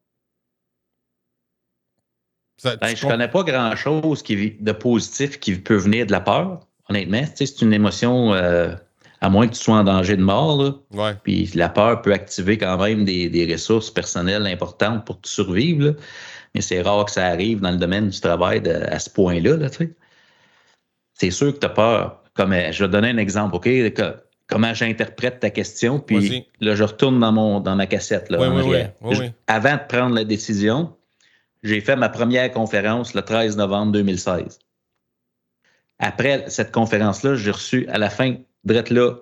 Ben, 2.64 2.78
je 2.94 3.04
ne 3.06 3.10
connais 3.10 3.28
pas 3.28 3.42
grand-chose 3.42 4.22
de 4.22 4.72
positif 4.72 5.40
qui 5.40 5.56
peut 5.56 5.76
venir 5.76 6.06
de 6.06 6.12
la 6.12 6.20
peur, 6.20 6.60
honnêtement. 6.88 7.24
c'est 7.34 7.60
une 7.60 7.72
émotion, 7.72 8.32
euh, 8.34 8.74
à 9.22 9.30
moins 9.30 9.46
que 9.46 9.54
tu 9.54 9.62
sois 9.62 9.76
en 9.76 9.84
danger 9.84 10.16
de 10.16 10.22
mort. 10.22 10.80
Puis 11.22 11.48
la 11.54 11.68
peur 11.68 12.02
peut 12.02 12.12
activer 12.12 12.58
quand 12.58 12.76
même 12.76 13.04
des, 13.04 13.48
ressources 13.50 13.88
personnelles 13.88 14.46
importantes 14.46 15.06
pour 15.06 15.20
te 15.20 15.28
survivre. 15.28 15.94
Mais 16.54 16.60
c'est 16.60 16.82
rare 16.82 17.04
que 17.04 17.12
ça 17.12 17.26
arrive 17.26 17.60
dans 17.60 17.70
le 17.70 17.76
domaine 17.76 18.08
du 18.08 18.20
travail 18.20 18.60
à 18.68 18.98
ce 18.98 19.08
point-là. 19.08 19.56
Là, 19.56 19.68
c'est 21.14 21.30
sûr 21.30 21.54
que 21.54 21.60
tu 21.60 21.66
as 21.66 21.70
peur. 21.70 22.20
Comme, 22.34 22.52
euh, 22.52 22.72
je 22.72 22.84
vais 22.84 22.90
donner 22.90 23.10
un 23.10 23.16
exemple. 23.16 23.54
OK? 23.54 23.68
comment 24.48 24.74
j'interprète 24.74 25.38
ta 25.38 25.50
question. 25.50 26.00
Puis 26.00 26.44
là, 26.60 26.74
je 26.74 26.82
retourne 26.82 27.20
dans, 27.20 27.32
mon, 27.32 27.60
dans 27.60 27.76
ma 27.76 27.86
cassette. 27.86 28.28
Là, 28.28 28.38
avant 29.46 29.74
de 29.74 29.86
prendre 29.88 30.14
la 30.16 30.24
décision, 30.24 30.96
j'ai 31.62 31.80
fait 31.80 31.94
ma 31.94 32.08
première 32.08 32.50
conférence 32.50 33.14
le 33.14 33.22
13 33.22 33.56
novembre 33.56 33.92
2016. 33.92 34.58
Après 36.00 36.44
cette 36.48 36.72
conférence-là, 36.72 37.36
j'ai 37.36 37.52
reçu 37.52 37.88
à 37.88 37.98
la 37.98 38.10
fin, 38.10 38.34
d'être 38.64 38.90
là, 38.90 39.16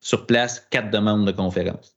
sur 0.00 0.26
place, 0.26 0.66
quatre 0.70 0.90
demandes 0.90 1.26
de 1.26 1.32
conférence. 1.32 1.96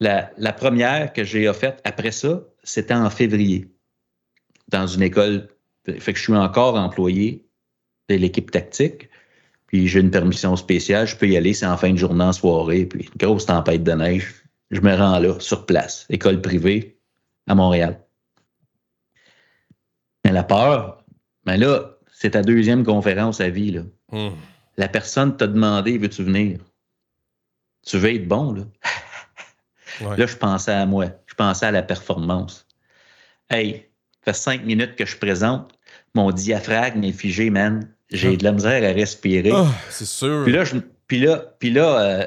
La, 0.00 0.52
première 0.52 1.12
que 1.12 1.24
j'ai 1.24 1.52
faite 1.52 1.80
après 1.84 2.12
ça, 2.12 2.42
c'était 2.62 2.94
en 2.94 3.10
février, 3.10 3.70
dans 4.68 4.86
une 4.86 5.02
école. 5.02 5.48
Fait 5.84 6.12
que 6.12 6.18
je 6.18 6.24
suis 6.24 6.34
encore 6.34 6.76
employé 6.76 7.46
de 8.08 8.14
l'équipe 8.14 8.50
tactique. 8.50 9.08
Puis 9.66 9.86
j'ai 9.86 10.00
une 10.00 10.10
permission 10.10 10.56
spéciale, 10.56 11.06
je 11.06 11.16
peux 11.16 11.28
y 11.28 11.36
aller, 11.36 11.54
c'est 11.54 11.66
en 11.66 11.76
fin 11.76 11.92
de 11.92 11.96
journée, 11.96 12.24
en 12.24 12.32
soirée, 12.32 12.86
puis 12.86 13.04
une 13.04 13.18
grosse 13.18 13.46
tempête 13.46 13.84
de 13.84 13.92
neige. 13.92 14.34
je 14.70 14.80
me 14.80 14.94
rends 14.96 15.18
là, 15.18 15.38
sur 15.38 15.64
place, 15.64 16.06
école 16.08 16.40
privée 16.40 16.98
à 17.46 17.54
Montréal. 17.54 18.00
Mais 20.24 20.32
la 20.32 20.42
peur, 20.42 21.04
mais 21.46 21.56
là, 21.56 21.98
c'est 22.12 22.30
ta 22.30 22.42
deuxième 22.42 22.84
conférence 22.84 23.40
à 23.40 23.48
vie. 23.48 23.70
Là. 23.70 23.82
Hum. 24.12 24.32
La 24.80 24.88
personne 24.88 25.36
t'a 25.36 25.46
demandé 25.46 25.98
veux-tu 25.98 26.24
venir? 26.24 26.58
Tu 27.86 27.98
veux 27.98 28.14
être 28.14 28.26
bon, 28.26 28.52
là? 28.52 28.62
Ouais. 30.00 30.16
Là, 30.16 30.24
je 30.24 30.36
pensais 30.36 30.72
à 30.72 30.86
moi. 30.86 31.06
Je 31.26 31.34
pensais 31.34 31.66
à 31.66 31.70
la 31.70 31.82
performance. 31.82 32.66
Hey, 33.50 33.90
ça 34.24 34.32
fait 34.32 34.38
cinq 34.38 34.64
minutes 34.64 34.96
que 34.96 35.04
je 35.04 35.18
présente. 35.18 35.72
Mon 36.14 36.30
diaphragme 36.30 37.04
est 37.04 37.12
figé, 37.12 37.50
man. 37.50 37.86
J'ai 38.10 38.38
de 38.38 38.44
la 38.44 38.52
misère 38.52 38.82
à 38.82 38.94
respirer. 38.94 39.50
Ah, 39.52 39.66
c'est 39.90 40.06
sûr. 40.06 40.44
Puis 40.44 40.52
là, 40.54 40.64
je, 40.64 40.76
puis 41.06 41.18
là, 41.18 41.54
puis 41.58 41.70
là 41.70 42.00
euh, 42.00 42.26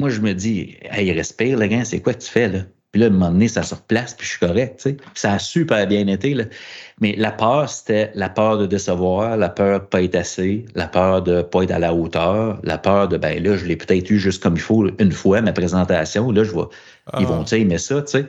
moi, 0.00 0.08
je 0.08 0.20
me 0.20 0.32
dis, 0.32 0.78
hey, 0.82 1.12
respire, 1.12 1.58
le 1.58 1.66
gars, 1.66 1.84
c'est 1.84 2.00
quoi 2.00 2.14
que 2.14 2.22
tu 2.22 2.30
fais, 2.30 2.48
là? 2.48 2.60
Puis 2.94 3.00
là, 3.00 3.06
à 3.06 3.08
un 3.08 3.12
moment 3.12 3.32
donné, 3.32 3.48
ça 3.48 3.64
se 3.64 3.74
replace, 3.74 4.14
puis 4.14 4.24
je 4.24 4.30
suis 4.30 4.38
correct, 4.38 4.76
tu 4.76 4.82
sais. 4.90 4.92
Puis 4.92 5.04
ça 5.16 5.32
a 5.32 5.38
super 5.40 5.84
bien 5.88 6.06
été, 6.06 6.32
là. 6.32 6.44
Mais 7.00 7.16
la 7.18 7.32
peur, 7.32 7.68
c'était 7.68 8.12
la 8.14 8.28
peur 8.28 8.56
de 8.56 8.66
décevoir, 8.66 9.36
la 9.36 9.48
peur 9.48 9.80
de 9.80 9.84
pas 9.86 10.00
être 10.00 10.14
assez, 10.14 10.64
la 10.76 10.86
peur 10.86 11.20
de 11.22 11.42
pas 11.42 11.64
être 11.64 11.72
à 11.72 11.80
la 11.80 11.92
hauteur, 11.92 12.60
la 12.62 12.78
peur 12.78 13.08
de, 13.08 13.16
ben 13.16 13.42
là, 13.42 13.56
je 13.56 13.64
l'ai 13.64 13.74
peut-être 13.74 14.08
eu 14.10 14.20
juste 14.20 14.40
comme 14.40 14.54
il 14.54 14.60
faut 14.60 14.86
une 15.00 15.10
fois, 15.10 15.40
ma 15.40 15.52
présentation. 15.52 16.30
Là, 16.30 16.44
je 16.44 16.52
vois, 16.52 16.70
Ah. 17.06 17.18
ils 17.18 17.26
vont 17.26 17.44
aimer 17.44 17.78
ça, 17.78 18.00
tu 18.02 18.12
sais. 18.12 18.26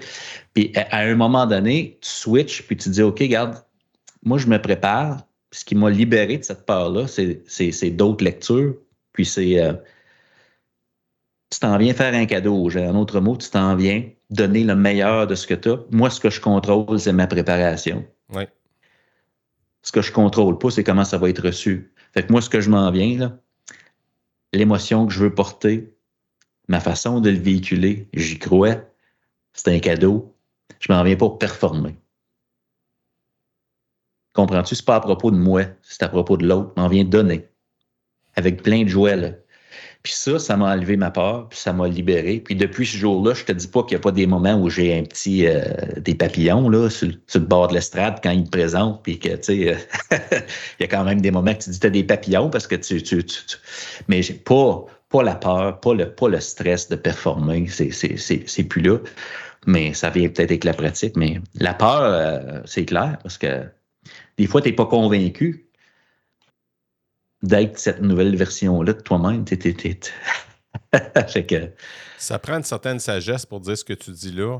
Puis 0.55 0.71
à, 0.75 0.97
à 0.97 1.01
un 1.03 1.13
moment 1.13 1.45
donné, 1.45 1.99
tu 2.01 2.09
switches, 2.09 2.63
puis 2.65 2.75
tu 2.75 2.89
dis, 2.89 3.03
OK, 3.03 3.19
regarde, 3.19 3.63
moi, 4.23 4.39
je 4.39 4.47
me 4.47 4.59
prépare. 4.59 5.17
Puis 5.51 5.59
ce 5.59 5.65
qui 5.65 5.75
m'a 5.75 5.91
libéré 5.91 6.39
de 6.39 6.43
cette 6.43 6.65
peur-là, 6.65 7.05
c'est- 7.05 7.91
d'autres 7.91 8.23
lectures. 8.25 8.73
Puis 9.13 9.25
c'est. 9.25 9.61
euh, 9.61 9.73
tu 11.51 11.59
t'en 11.59 11.77
viens 11.77 11.93
faire 11.93 12.15
un 12.15 12.25
cadeau 12.25 12.67
gens. 12.71 12.89
En 12.89 12.95
autre 12.99 13.19
mot, 13.19 13.37
tu 13.37 13.47
t'en 13.51 13.75
viens 13.75 14.01
donner 14.29 14.63
le 14.63 14.75
meilleur 14.75 15.27
de 15.27 15.35
ce 15.35 15.47
que 15.47 15.53
tu 15.53 15.69
as. 15.69 15.79
Moi, 15.91 16.09
ce 16.09 16.19
que 16.19 16.29
je 16.29 16.41
contrôle, 16.41 16.99
c'est 16.99 17.13
ma 17.13 17.27
préparation. 17.27 18.05
Ouais. 18.33 18.49
Ce 19.81 19.91
que 19.91 20.01
je 20.01 20.11
contrôle 20.11 20.57
pas, 20.57 20.71
c'est 20.71 20.83
comment 20.83 21.05
ça 21.05 21.17
va 21.17 21.29
être 21.29 21.43
reçu. 21.43 21.93
Fait 22.13 22.25
que 22.25 22.31
moi, 22.31 22.41
ce 22.41 22.49
que 22.49 22.61
je 22.61 22.69
m'en 22.69 22.89
viens, 22.91 23.17
là, 23.17 23.37
l'émotion 24.51 25.05
que 25.05 25.13
je 25.13 25.19
veux 25.19 25.33
porter, 25.33 25.93
ma 26.67 26.79
façon 26.79 27.19
de 27.19 27.29
le 27.29 27.37
véhiculer, 27.37 28.09
j'y 28.13 28.39
crois. 28.39 28.77
C'est 29.53 29.73
un 29.73 29.79
cadeau. 29.79 30.35
Je 30.79 30.91
m'en 30.91 31.03
viens 31.03 31.15
pour 31.15 31.37
performer. 31.37 31.95
Comprends-tu? 34.33 34.75
C'est 34.75 34.85
pas 34.85 34.95
à 34.95 34.99
propos 34.99 35.31
de 35.31 35.37
moi, 35.37 35.63
c'est 35.81 36.03
à 36.03 36.09
propos 36.09 36.35
de 36.35 36.45
l'autre. 36.45 36.73
Je 36.75 36.81
m'en 36.81 36.87
viens 36.89 37.05
donner. 37.05 37.47
Avec 38.35 38.63
plein 38.63 38.83
de 38.83 38.89
joie, 38.89 39.15
là. 39.15 39.31
Puis 40.05 40.13
ça, 40.13 40.37
ça 40.37 40.55
m'a 40.55 40.71
enlevé 40.75 40.97
ma 40.97 41.09
peur, 41.09 41.49
puis 41.49 41.57
ça 41.57 41.73
m'a 41.73 41.87
libéré. 41.87 42.39
Puis 42.39 42.55
depuis 42.55 42.85
ce 42.85 42.95
jour-là, 42.95 43.33
je 43.33 43.43
te 43.43 43.51
dis 43.51 43.67
pas 43.67 43.81
qu'il 43.81 43.95
n'y 43.97 44.01
a 44.01 44.03
pas 44.03 44.11
des 44.11 44.27
moments 44.27 44.53
où 44.53 44.69
j'ai 44.69 44.95
un 44.95 45.01
petit 45.01 45.47
euh, 45.47 45.63
des 45.97 46.13
papillons 46.13 46.69
là 46.69 46.91
sur, 46.91 47.07
le- 47.07 47.39
bord 47.39 47.69
de 47.69 47.73
l'estrade 47.73 48.19
quand 48.21 48.29
ils 48.29 48.41
me 48.41 48.47
présentent, 48.49 49.01
puis 49.01 49.17
que 49.17 49.29
tu 49.29 49.41
sais, 49.41 49.73
euh, 49.73 49.77
il 50.79 50.81
y 50.81 50.83
a 50.83 50.87
quand 50.87 51.03
même 51.05 51.21
des 51.21 51.31
moments 51.31 51.55
que 51.55 51.63
tu 51.63 51.71
dis 51.71 51.79
tu 51.79 51.87
as 51.87 51.89
des 51.89 52.03
papillons 52.03 52.51
parce 52.51 52.67
que 52.67 52.75
tu, 52.75 53.01
tu, 53.01 53.23
tu, 53.25 53.45
tu- 53.47 53.57
mais 54.07 54.21
j'ai 54.21 54.35
pas 54.35 54.85
pas 55.09 55.23
la 55.23 55.33
peur, 55.33 55.79
pas 55.79 55.95
le 55.95 56.13
pas 56.13 56.29
le 56.29 56.39
stress 56.39 56.87
de 56.87 56.95
performer, 56.95 57.65
c'est 57.67 58.63
plus 58.63 58.81
là. 58.83 58.99
Mais 59.65 59.95
ça 59.95 60.11
vient 60.11 60.27
peut-être 60.29 60.51
avec 60.51 60.65
la 60.65 60.73
pratique, 60.75 61.17
mais 61.17 61.41
la 61.55 61.73
peur, 61.73 62.01
euh, 62.03 62.61
c'est 62.65 62.85
clair 62.85 63.17
parce 63.23 63.39
que 63.39 63.63
des 64.37 64.45
fois 64.45 64.61
tu 64.61 64.69
n'es 64.69 64.75
pas 64.75 64.85
convaincu 64.85 65.64
d'être 67.47 67.77
cette 67.79 68.01
nouvelle 68.01 68.35
version-là 68.35 68.93
de 68.93 69.01
toi-même. 69.01 69.45
Que, 71.47 71.71
Ça 72.17 72.39
prend 72.39 72.57
une 72.57 72.63
certaine 72.63 72.99
sagesse 72.99 73.45
pour 73.45 73.59
dire 73.59 73.77
ce 73.77 73.83
que 73.83 73.93
tu 73.93 74.11
dis 74.11 74.31
là. 74.31 74.59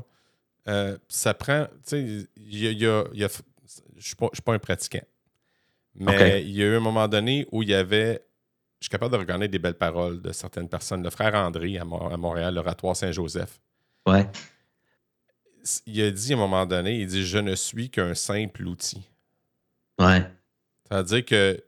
Euh, 0.68 0.96
ça 1.08 1.32
prend, 1.34 1.66
tu 1.66 1.70
sais, 1.84 2.02
y 2.36 2.66
a, 2.66 2.70
il 2.70 2.78
y 2.78 2.86
a- 2.86 3.04
il 3.12 3.20
y 3.20 3.24
a- 3.24 3.28
je 3.28 3.96
ne 3.96 4.00
suis, 4.00 4.14
pas- 4.16 4.28
je 4.32 4.36
suis 4.36 4.42
pas 4.42 4.52
un 4.54 4.58
pratiquant. 4.58 5.04
Mais 5.94 6.42
il 6.42 6.50
y 6.50 6.62
a 6.62 6.66
eu 6.66 6.76
un 6.76 6.80
moment 6.80 7.08
donné 7.08 7.46
où 7.52 7.62
il 7.62 7.68
y 7.70 7.74
avait, 7.74 8.22
je 8.80 8.86
suis 8.86 8.90
capable 8.90 9.12
de 9.12 9.18
regarder 9.18 9.48
des 9.48 9.58
belles 9.58 9.74
paroles 9.78 10.20
de 10.20 10.32
certaines 10.32 10.68
personnes. 10.68 11.02
Le 11.02 11.10
frère 11.10 11.34
André 11.34 11.78
à, 11.78 11.84
Mo- 11.84 12.10
à 12.10 12.16
Montréal, 12.16 12.54
l'oratoire 12.54 12.94
Saint-Joseph, 12.96 13.60
ouais, 14.06 14.26
il 15.86 16.02
a 16.02 16.10
dit 16.10 16.32
à 16.32 16.36
un 16.36 16.38
moment 16.40 16.66
donné, 16.66 16.98
il 17.00 17.06
dit, 17.06 17.24
je 17.26 17.38
ne 17.38 17.54
suis 17.54 17.88
qu'un 17.90 18.14
simple 18.14 18.66
outil. 18.66 19.08
ouais, 20.00 20.22
C'est-à-dire 20.90 21.24
que 21.24 21.62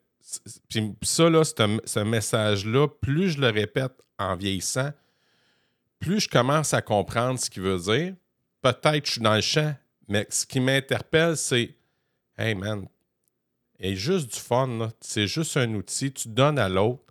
puis 0.68 0.94
ça, 1.02 1.28
là, 1.30 1.44
ce, 1.44 1.52
ce 1.84 2.00
message-là, 2.00 2.88
plus 2.88 3.30
je 3.30 3.40
le 3.40 3.48
répète 3.48 3.92
en 4.18 4.36
vieillissant, 4.36 4.90
plus 5.98 6.20
je 6.20 6.28
commence 6.28 6.74
à 6.74 6.82
comprendre 6.82 7.38
ce 7.38 7.48
qu'il 7.50 7.62
veut 7.62 7.78
dire. 7.78 8.14
Peut-être 8.62 9.00
que 9.00 9.06
je 9.06 9.12
suis 9.12 9.20
dans 9.20 9.34
le 9.34 9.40
champ, 9.40 9.74
mais 10.08 10.26
ce 10.30 10.44
qui 10.46 10.60
m'interpelle, 10.60 11.36
c'est 11.36 11.74
Hey 12.36 12.54
man, 12.54 12.86
et 13.80 13.96
juste 13.96 14.32
du 14.32 14.38
fun, 14.38 14.90
c'est 15.00 15.26
juste 15.26 15.56
un 15.56 15.72
outil, 15.74 16.12
tu 16.12 16.28
donnes 16.28 16.58
à 16.58 16.68
l'autre. 16.68 17.02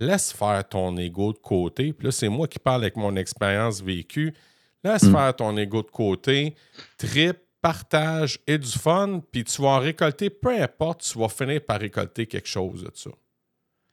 Laisse 0.00 0.32
faire 0.32 0.66
ton 0.68 0.96
ego 0.96 1.32
de 1.32 1.38
côté. 1.38 1.92
Puis 1.92 2.06
là, 2.06 2.12
c'est 2.12 2.28
moi 2.28 2.48
qui 2.48 2.58
parle 2.58 2.82
avec 2.82 2.96
mon 2.96 3.14
expérience 3.16 3.80
vécue. 3.80 4.34
Laisse 4.82 5.04
Mm. 5.04 5.12
faire 5.12 5.36
ton 5.36 5.56
ego 5.56 5.82
de 5.82 5.90
côté. 5.90 6.54
Trip, 6.98 7.38
partage 7.64 8.38
et 8.46 8.58
du 8.58 8.70
fun. 8.70 9.22
Puis 9.32 9.42
tu 9.42 9.62
vas 9.62 9.68
en 9.68 9.78
récolter, 9.78 10.28
peu 10.28 10.50
importe, 10.60 11.00
tu 11.00 11.18
vas 11.18 11.30
finir 11.30 11.64
par 11.64 11.80
récolter 11.80 12.26
quelque 12.26 12.46
chose 12.46 12.84
de 12.84 12.90
ça. 12.92 13.10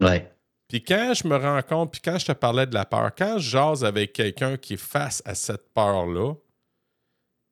ouais, 0.01 0.29
Puis 0.67 0.83
quand 0.83 1.13
je 1.13 1.25
me 1.25 1.37
rends 1.37 1.61
compte, 1.61 1.93
puis 1.93 2.01
quand 2.03 2.19
je 2.19 2.25
te 2.25 2.31
parlais 2.33 2.67
de 2.67 2.73
la 2.73 2.83
peur, 2.83 3.15
quand 3.17 3.37
je 3.37 3.49
jase 3.49 3.85
avec 3.85 4.11
quelqu'un 4.11 4.57
qui 4.57 4.73
est 4.73 4.77
face 4.77 5.21
à 5.23 5.35
cette 5.35 5.73
peur-là, 5.73 6.33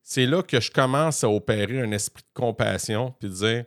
c'est 0.04 0.26
là 0.26 0.44
que 0.44 0.60
je 0.60 0.70
commence 0.70 1.24
à 1.24 1.30
opérer 1.30 1.80
un 1.80 1.92
esprit 1.92 2.24
de 2.24 2.34
compassion, 2.34 3.16
puis 3.18 3.30
dire 3.30 3.64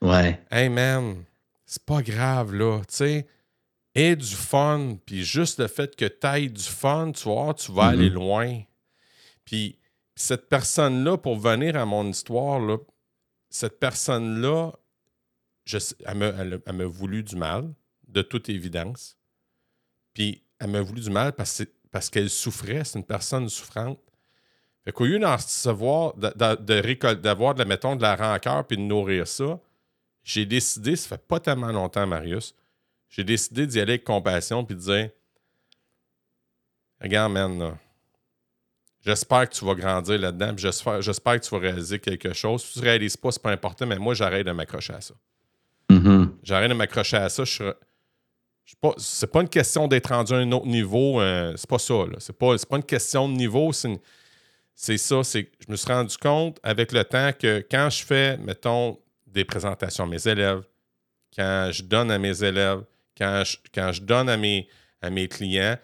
ouais, 0.00 0.40
Hey 0.50 0.70
man, 0.70 1.22
c'est 1.66 1.84
pas 1.84 2.00
grave 2.00 2.54
là, 2.54 2.78
tu 2.88 2.94
sais. 2.94 3.26
Et 3.94 4.16
du 4.16 4.34
fun, 4.34 4.96
puis 5.04 5.22
juste 5.22 5.58
le 5.58 5.66
fait 5.66 5.94
que 5.94 6.06
tu 6.06 6.26
ailles 6.26 6.48
du 6.50 6.62
fun, 6.62 7.12
tu 7.12 7.24
voir, 7.24 7.54
tu 7.56 7.72
vas 7.72 7.88
aller 7.88 8.08
loin. 8.08 8.62
Puis 9.44 9.79
cette 10.20 10.48
personne-là, 10.50 11.16
pour 11.16 11.38
venir 11.38 11.76
à 11.76 11.86
mon 11.86 12.06
histoire, 12.06 12.60
là, 12.60 12.76
cette 13.48 13.80
personne-là, 13.80 14.72
elle 16.04 16.16
m'a 16.16 16.26
elle 16.26 16.60
elle 16.66 16.82
voulu 16.84 17.22
du 17.22 17.36
mal, 17.36 17.72
de 18.06 18.20
toute 18.22 18.48
évidence. 18.48 19.16
Puis 20.12 20.44
elle 20.58 20.70
m'a 20.70 20.82
voulu 20.82 21.00
du 21.00 21.10
mal 21.10 21.32
parce, 21.32 21.62
parce 21.90 22.10
qu'elle 22.10 22.28
souffrait, 22.28 22.84
c'est 22.84 22.98
une 22.98 23.04
personne 23.04 23.48
souffrante. 23.48 23.98
Fait 24.84 24.92
qu'au 24.92 25.06
lieu 25.06 25.18
d'en 25.18 25.36
recevoir, 25.36 26.14
de- 26.16 26.32
de- 26.36 26.82
de 26.82 27.12
d'avoir, 27.14 27.54
de, 27.54 27.60
la- 27.60 27.64
mettons, 27.64 27.96
de 27.96 28.02
la 28.02 28.14
rancœur 28.16 28.66
puis 28.66 28.76
de 28.76 28.82
nourrir 28.82 29.26
ça, 29.26 29.58
j'ai 30.22 30.44
décidé, 30.44 30.96
ça 30.96 31.08
fait 31.08 31.26
pas 31.26 31.40
tellement 31.40 31.72
longtemps, 31.72 32.06
Marius, 32.06 32.54
j'ai 33.08 33.24
décidé 33.24 33.66
d'y 33.66 33.80
aller 33.80 33.92
avec 33.94 34.04
compassion 34.04 34.64
puis 34.66 34.76
de 34.76 34.80
dire 34.80 35.10
Regarde, 37.00 37.32
man, 37.32 37.58
là, 37.58 37.78
j'espère 39.04 39.48
que 39.48 39.54
tu 39.54 39.64
vas 39.64 39.74
grandir 39.74 40.18
là-dedans, 40.18 40.52
j'espère, 40.56 41.00
j'espère 41.02 41.40
que 41.40 41.44
tu 41.46 41.50
vas 41.50 41.58
réaliser 41.60 41.98
quelque 41.98 42.32
chose. 42.32 42.62
Si 42.64 42.72
tu 42.74 42.78
ne 42.80 42.84
réalises 42.84 43.16
pas, 43.16 43.30
c'est 43.32 43.42
pas 43.42 43.50
important, 43.52 43.86
mais 43.86 43.98
moi, 43.98 44.14
j'arrête 44.14 44.46
de 44.46 44.52
m'accrocher 44.52 44.92
à 44.94 45.00
ça. 45.00 45.14
mhm, 45.90 46.36
J'arrête 46.42 46.68
de 46.70 46.74
m'accrocher 46.74 47.16
à 47.16 47.28
ça. 47.28 47.44
Je 47.44 47.72
je 48.64 48.76
pas- 48.80 48.94
c'est 48.98 49.26
pas 49.26 49.40
une 49.40 49.48
question 49.48 49.88
d'être 49.88 50.10
rendu 50.14 50.32
à 50.32 50.36
un 50.36 50.52
autre 50.52 50.66
niveau. 50.66 51.20
euh, 51.20 51.54
c'est 51.56 51.68
pas 51.68 51.78
ça. 51.80 51.94
Là. 51.94 52.16
C'est, 52.18 52.36
pas, 52.38 52.56
c'est 52.56 52.68
pas 52.68 52.76
une 52.76 52.84
question 52.84 53.28
de 53.28 53.34
niveau. 53.34 53.72
C'est, 53.72 53.88
une- 53.88 53.98
c'est 54.76 54.96
ça. 54.96 55.24
C'est, 55.24 55.50
je 55.66 55.72
me 55.72 55.76
suis 55.76 55.88
rendu 55.92 56.16
compte 56.16 56.58
avec 56.62 56.92
le 56.92 57.02
temps 57.02 57.32
que 57.36 57.66
quand 57.68 57.90
je 57.90 58.04
fais, 58.04 58.36
mettons, 58.36 58.96
des 59.26 59.44
présentations 59.44 60.04
à 60.04 60.06
mes 60.06 60.24
élèves, 60.28 60.62
quand 61.34 61.70
je 61.72 61.82
donne 61.82 62.12
à 62.12 62.18
mes 62.18 62.44
élèves, 62.44 62.82
quand 63.18 63.42
je, 63.44 63.56
quand 63.74 63.90
je 63.92 64.02
donne 64.02 64.28
à 64.28 64.36
mes, 64.36 64.68
à 65.02 65.10
mes 65.10 65.26
clients, 65.26 65.76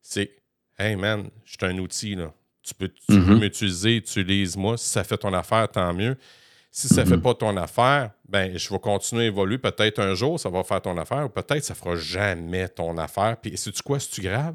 c'est 0.00 0.30
Hey 0.78 0.96
man, 0.96 1.28
je 1.44 1.50
suis 1.58 1.58
un 1.66 1.76
outil. 1.78 2.14
Là. 2.14 2.32
Tu 2.62 2.74
peux, 2.74 2.90
Mhm. 3.08 3.38
m'utiliser, 3.40 3.96
utilise-moi. 3.96 4.76
Si 4.76 4.88
ça 4.88 5.02
fait 5.04 5.16
ton 5.18 5.32
affaire, 5.32 5.68
tant 5.68 5.92
mieux. 5.94 6.16
Si 6.70 6.88
ça 6.88 7.02
ne 7.04 7.08
fait 7.08 7.16
Mhm. 7.16 7.22
pas 7.22 7.34
ton 7.34 7.56
affaire, 7.56 8.10
ben 8.28 8.56
je 8.56 8.68
vais 8.70 8.78
continuer 8.78 9.24
à 9.24 9.26
évoluer. 9.26 9.58
Peut-être 9.58 9.98
un 9.98 10.14
jour, 10.14 10.38
ça 10.38 10.48
va 10.50 10.62
faire 10.62 10.80
ton 10.82 10.96
affaire, 10.98 11.24
ou 11.26 11.28
peut-être 11.28 11.64
ça 11.64 11.74
fera 11.74 11.96
jamais 11.96 12.68
ton 12.68 12.96
affaire. 12.98 13.36
Puis, 13.40 13.56
sais-tu 13.56 13.82
quoi, 13.82 13.98
si 13.98 14.10
tu 14.10 14.20
grave? 14.20 14.54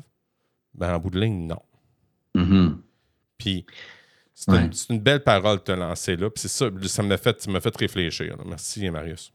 Ben, 0.73 0.93
en 0.95 0.99
bout 0.99 1.09
de 1.09 1.19
ligne, 1.19 1.47
non. 1.47 1.61
mhm. 2.35 2.81
Puis, 3.37 3.65
c'est, 4.33 4.51
Ouais. 4.51 4.69
une, 4.89 4.99
belle 4.99 5.23
parole 5.23 5.57
de 5.57 5.63
te 5.63 5.71
lancer 5.71 6.15
là. 6.15 6.29
Puis, 6.29 6.41
c'est 6.43 6.47
ça, 6.49 6.69
ça 6.87 7.03
m'a 7.03 7.17
fait, 7.17 7.41
ça 7.41 7.59
fait 7.61 7.77
réfléchir. 7.77 8.37
là. 8.37 8.43
Merci, 8.45 8.89
Marius. 8.89 9.33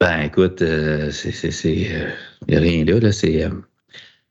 Ben, 0.00 0.20
écoute, 0.22 0.60
euh, 0.62 1.10
c'est, 1.10 1.32
c'est, 1.32 1.50
c'est, 1.50 1.94
euh, 1.94 2.10
a 2.54 2.58
rien 2.60 2.84
là, 2.84 3.00
là, 3.00 3.12
c'est, 3.12 3.44
euh, 3.44 3.50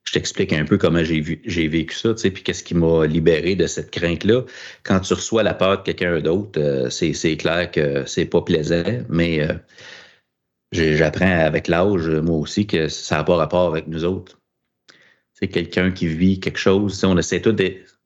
je 0.07 0.13
t'explique 0.13 0.53
un 0.53 0.65
peu 0.65 0.77
comment 0.77 1.03
j'ai 1.03 1.67
vécu 1.67 1.95
ça, 1.95 2.13
tu 2.13 2.21
sais, 2.21 2.31
puis 2.31 2.43
qu'est-ce 2.43 2.63
qui 2.63 2.75
m'a 2.75 3.05
libéré 3.07 3.55
de 3.55 3.65
cette 3.65 3.89
crainte-là. 3.91 4.43
Quand 4.83 4.99
tu 4.99 5.13
reçois 5.13 5.41
la 5.41 5.55
peur 5.55 5.79
de 5.79 5.83
quelqu'un 5.83 6.19
d'autre, 6.21 6.59
euh, 6.61 6.89
c'est, 6.89 7.37
clair 7.37 7.71
que 7.71 8.05
c'est 8.05 8.25
pas 8.25 8.41
plaisant, 8.41 8.83
mais 9.09 9.41
euh, 9.41 9.53
j'apprends 10.71 11.39
avec 11.39 11.67
l'âge, 11.67 12.07
moi 12.07 12.37
aussi, 12.37 12.67
que 12.67 12.87
ça 12.87 13.17
n'a 13.17 13.23
pas 13.23 13.35
rapport 13.35 13.67
avec 13.67 13.87
nous 13.87 14.05
autres. 14.05 14.39
C'est 15.33 15.47
quelqu'un 15.47 15.91
qui 15.91 16.07
vit 16.07 16.39
quelque 16.39 16.59
chose, 16.59 17.03
on 17.03 17.17
essaie 17.17 17.41
tout 17.41 17.55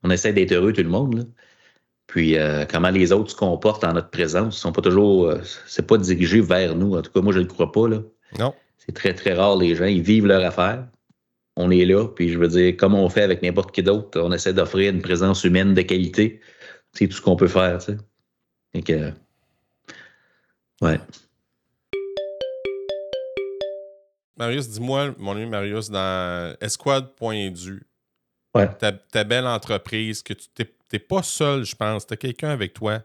on 0.02 0.10
essaie 0.10 0.32
d'être 0.32 0.52
heureux 0.52 0.72
tout 0.72 0.82
le 0.82 0.88
monde. 0.88 1.18
Là. 1.18 1.24
Puis 2.06 2.36
euh, 2.36 2.64
comment 2.68 2.90
les 2.90 3.12
autres 3.12 3.32
se 3.32 3.36
comportent 3.36 3.84
en 3.84 3.92
notre 3.92 4.10
présence, 4.10 4.56
ils 4.56 4.60
sont 4.60 4.72
pas 4.72 4.82
toujours, 4.82 5.32
c'est 5.66 5.86
pas 5.86 5.98
dirigé 5.98 6.40
vers 6.40 6.74
nous. 6.74 6.96
En 6.96 7.02
tout 7.02 7.12
cas, 7.12 7.20
moi 7.20 7.32
je 7.32 7.38
ne 7.38 7.44
le 7.44 7.48
crois 7.50 7.70
pas 7.70 7.88
là. 7.88 7.98
Non. 8.38 8.54
C'est 8.78 8.92
très 8.92 9.12
très 9.12 9.34
rare 9.34 9.56
les 9.56 9.76
gens, 9.76 9.84
ils 9.84 10.00
vivent 10.00 10.26
leur 10.26 10.44
affaire. 10.44 10.88
On 11.56 11.70
est 11.70 11.84
là, 11.84 12.06
puis 12.08 12.30
je 12.30 12.38
veux 12.38 12.48
dire, 12.48 12.76
comme 12.76 12.94
on 12.94 13.08
fait 13.08 13.22
avec 13.22 13.42
n'importe 13.42 13.72
qui 13.74 13.82
d'autre, 13.82 14.20
on 14.20 14.32
essaie 14.32 14.52
d'offrir 14.54 14.92
une 14.92 15.02
présence 15.02 15.44
humaine 15.44 15.74
de 15.74 15.82
qualité. 15.82 16.40
C'est 16.92 17.08
tout 17.08 17.16
ce 17.16 17.20
qu'on 17.22 17.36
peut 17.36 17.48
faire, 17.48 17.78
tu 17.78 17.92
sais. 17.92 17.98
Et 18.74 18.82
que, 18.82 19.12
ouais. 20.80 20.98
Marius, 24.36 24.68
dis-moi, 24.68 25.14
mon 25.18 25.32
ami 25.32 25.46
Marius, 25.46 25.90
dans 25.90 26.54
Esquad.du, 26.60 27.82
Ouais. 28.54 28.68
ta, 28.78 28.90
ta 28.92 29.22
belle 29.22 29.46
entreprise, 29.46 30.22
que 30.22 30.32
tu 30.32 30.48
n'es 30.92 30.98
pas 30.98 31.22
seul, 31.22 31.64
je 31.64 31.76
pense. 31.76 32.06
Tu 32.06 32.14
as 32.14 32.16
quelqu'un 32.16 32.50
avec 32.50 32.72
toi. 32.72 33.02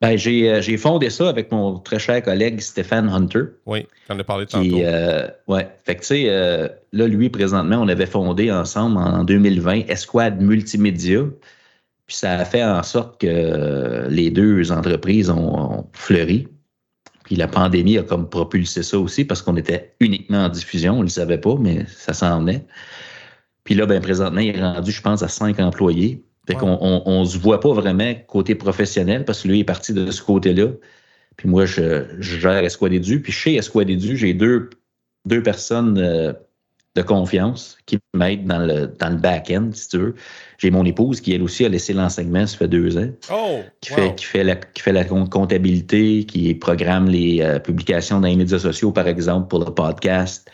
Ben, 0.00 0.16
j'ai, 0.16 0.50
euh, 0.50 0.62
j'ai 0.62 0.78
fondé 0.78 1.10
ça 1.10 1.28
avec 1.28 1.52
mon 1.52 1.78
très 1.78 1.98
cher 1.98 2.22
collègue 2.22 2.60
Stéphane 2.60 3.08
Hunter. 3.10 3.42
Oui, 3.66 3.86
tu 4.06 4.12
en 4.12 4.18
as 4.18 4.24
parlé 4.24 4.46
tantôt. 4.46 4.64
Qui, 4.64 4.82
euh, 4.82 5.28
ouais. 5.46 5.68
Fait 5.84 5.96
que, 5.96 6.00
tu 6.00 6.06
sais, 6.06 6.24
euh, 6.28 6.68
là, 6.92 7.06
lui, 7.06 7.28
présentement, 7.28 7.76
on 7.76 7.88
avait 7.88 8.06
fondé 8.06 8.50
ensemble 8.50 8.96
en 8.96 9.24
2020 9.24 9.88
Esquad 9.88 10.40
Multimédia. 10.40 11.24
Puis 12.06 12.16
ça 12.16 12.32
a 12.32 12.44
fait 12.46 12.64
en 12.64 12.82
sorte 12.82 13.20
que 13.20 14.06
les 14.08 14.30
deux 14.30 14.72
entreprises 14.72 15.28
ont, 15.28 15.78
ont 15.78 15.86
fleuri. 15.92 16.48
Puis 17.24 17.36
la 17.36 17.46
pandémie 17.46 17.98
a 17.98 18.02
comme 18.02 18.28
propulsé 18.28 18.82
ça 18.82 18.98
aussi 18.98 19.24
parce 19.24 19.42
qu'on 19.42 19.56
était 19.56 19.94
uniquement 20.00 20.46
en 20.46 20.48
diffusion. 20.48 20.94
On 20.94 20.98
ne 20.98 21.02
le 21.04 21.08
savait 21.08 21.38
pas, 21.38 21.56
mais 21.60 21.84
ça 21.86 22.14
s'en 22.14 22.40
venait. 22.40 22.64
Puis 23.64 23.74
là, 23.74 23.84
ben, 23.84 24.00
présentement, 24.00 24.40
il 24.40 24.56
est 24.56 24.60
rendu, 24.60 24.90
je 24.90 25.02
pense, 25.02 25.22
à 25.22 25.28
cinq 25.28 25.60
employés. 25.60 26.24
Fait 26.46 26.54
qu'on 26.54 26.78
on, 26.80 27.02
on 27.06 27.24
se 27.24 27.38
voit 27.38 27.60
pas 27.60 27.72
vraiment 27.72 28.12
côté 28.26 28.54
professionnel 28.54 29.24
parce 29.24 29.42
que 29.42 29.48
lui 29.48 29.60
est 29.60 29.64
parti 29.64 29.92
de 29.92 30.10
ce 30.10 30.22
côté-là. 30.22 30.68
Puis 31.36 31.48
moi, 31.48 31.64
je, 31.66 32.04
je 32.18 32.38
gère 32.38 32.64
Esquadédu. 32.64 33.20
Puis 33.22 33.32
chez 33.32 33.56
Esquadédu, 33.56 34.16
j'ai 34.16 34.34
deux, 34.34 34.70
deux 35.26 35.42
personnes 35.42 35.96
euh, 35.98 36.32
de 36.96 37.02
confiance 37.02 37.78
qui 37.86 37.98
m'aident 38.14 38.46
dans 38.46 38.58
le, 38.58 38.88
dans 38.98 39.10
le 39.10 39.16
back-end, 39.16 39.70
si 39.72 39.88
tu 39.88 39.98
veux. 39.98 40.14
J'ai 40.58 40.70
mon 40.72 40.84
épouse 40.84 41.20
qui, 41.20 41.32
elle 41.32 41.42
aussi, 41.42 41.64
a 41.64 41.68
laissé 41.68 41.92
l'enseignement, 41.92 42.46
ça 42.46 42.56
fait 42.56 42.68
deux 42.68 42.98
ans 42.98 43.08
Oh! 43.30 43.60
qui, 43.80 43.92
wow. 43.92 43.96
fait, 43.98 44.14
qui, 44.16 44.24
fait 44.24 44.44
la, 44.44 44.56
qui 44.56 44.82
fait 44.82 44.92
la 44.92 45.04
com- 45.04 45.28
comptabilité, 45.28 46.24
qui 46.24 46.52
programme 46.54 47.08
les 47.08 47.42
euh, 47.42 47.58
publications 47.60 48.20
dans 48.20 48.26
les 48.28 48.34
médias 48.36 48.58
sociaux, 48.58 48.90
par 48.90 49.06
exemple, 49.06 49.46
pour 49.48 49.60
le 49.64 49.72
podcast, 49.72 50.50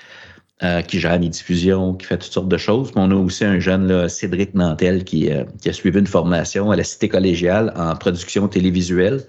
euh, 0.62 0.80
qui 0.82 0.98
gère 1.00 1.18
les 1.18 1.28
diffusions, 1.28 1.94
qui 1.94 2.06
fait 2.06 2.16
toutes 2.18 2.32
sortes 2.32 2.48
de 2.48 2.56
choses. 2.56 2.90
Puis 2.90 3.00
on 3.02 3.10
a 3.10 3.14
aussi 3.14 3.44
un 3.44 3.58
jeune, 3.58 3.86
là, 3.86 4.08
Cédric 4.08 4.54
Nantel, 4.54 5.04
qui, 5.04 5.30
euh, 5.30 5.44
qui 5.60 5.68
a 5.68 5.72
suivi 5.72 5.98
une 5.98 6.06
formation 6.06 6.70
à 6.70 6.76
la 6.76 6.84
Cité 6.84 7.08
collégiale 7.08 7.72
en 7.76 7.94
production 7.96 8.48
télévisuelle, 8.48 9.22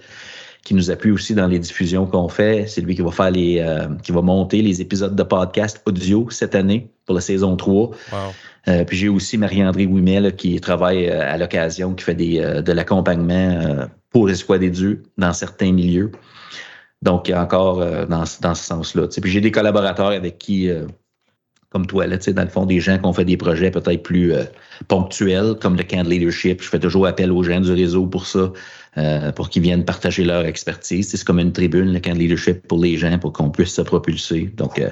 qui 0.64 0.74
nous 0.74 0.90
appuie 0.90 1.10
aussi 1.10 1.34
dans 1.34 1.46
les 1.46 1.58
diffusions 1.58 2.06
qu'on 2.06 2.28
fait. 2.28 2.66
C'est 2.66 2.80
lui 2.80 2.94
qui 2.94 3.02
va 3.02 3.10
faire 3.10 3.30
les, 3.30 3.58
euh, 3.60 3.86
qui 4.02 4.12
va 4.12 4.22
monter 4.22 4.60
les 4.62 4.80
épisodes 4.80 5.14
de 5.14 5.22
podcast 5.22 5.80
audio 5.86 6.28
cette 6.30 6.54
année 6.54 6.90
pour 7.06 7.14
la 7.14 7.20
saison 7.20 7.56
3. 7.56 7.88
Wow. 7.88 7.94
Euh, 8.68 8.84
puis 8.84 8.96
j'ai 8.98 9.08
aussi 9.08 9.38
Marie-André 9.38 9.86
Ouimet 9.86 10.32
qui 10.32 10.60
travaille 10.60 11.08
euh, 11.08 11.22
à 11.32 11.38
l'occasion, 11.38 11.94
qui 11.94 12.04
fait 12.04 12.14
des, 12.14 12.40
euh, 12.40 12.60
de 12.60 12.72
l'accompagnement 12.72 13.34
euh, 13.34 13.86
pour 14.10 14.28
Espoir 14.28 14.58
des 14.58 14.68
dieux 14.70 15.02
dans 15.16 15.32
certains 15.32 15.72
milieux. 15.72 16.10
Donc, 17.00 17.28
il 17.28 17.30
y 17.30 17.34
a 17.34 17.42
encore 17.42 17.80
euh, 17.80 18.04
dans, 18.06 18.26
ce- 18.26 18.40
dans 18.40 18.54
ce 18.54 18.64
sens-là. 18.64 19.06
Puis 19.22 19.30
j'ai 19.30 19.40
des 19.40 19.52
collaborateurs 19.52 20.08
avec 20.08 20.38
qui, 20.38 20.68
euh, 20.68 20.86
comme 21.70 21.86
toi, 21.86 22.06
là, 22.06 22.16
dans 22.16 22.42
le 22.42 22.48
fond, 22.48 22.64
des 22.64 22.80
gens 22.80 22.98
qui 22.98 23.04
ont 23.04 23.12
fait 23.12 23.26
des 23.26 23.36
projets 23.36 23.70
peut-être 23.70 24.02
plus 24.02 24.32
euh, 24.32 24.44
ponctuels, 24.88 25.54
comme 25.60 25.76
le 25.76 25.82
camp 25.82 26.02
de 26.02 26.08
leadership. 26.08 26.62
Je 26.62 26.68
fais 26.68 26.78
toujours 26.78 27.06
appel 27.06 27.30
aux 27.30 27.42
gens 27.42 27.60
du 27.60 27.72
réseau 27.72 28.06
pour 28.06 28.26
ça, 28.26 28.52
euh, 28.96 29.32
pour 29.32 29.50
qu'ils 29.50 29.62
viennent 29.62 29.84
partager 29.84 30.24
leur 30.24 30.46
expertise. 30.46 31.10
C'est 31.10 31.22
comme 31.24 31.38
une 31.38 31.52
tribune, 31.52 31.92
le 31.92 32.00
camp 32.00 32.14
de 32.14 32.20
leadership 32.20 32.66
pour 32.66 32.78
les 32.78 32.96
gens, 32.96 33.18
pour 33.18 33.34
qu'on 33.34 33.50
puisse 33.50 33.74
se 33.74 33.82
propulser. 33.82 34.46
Donc, 34.56 34.78
euh, 34.78 34.90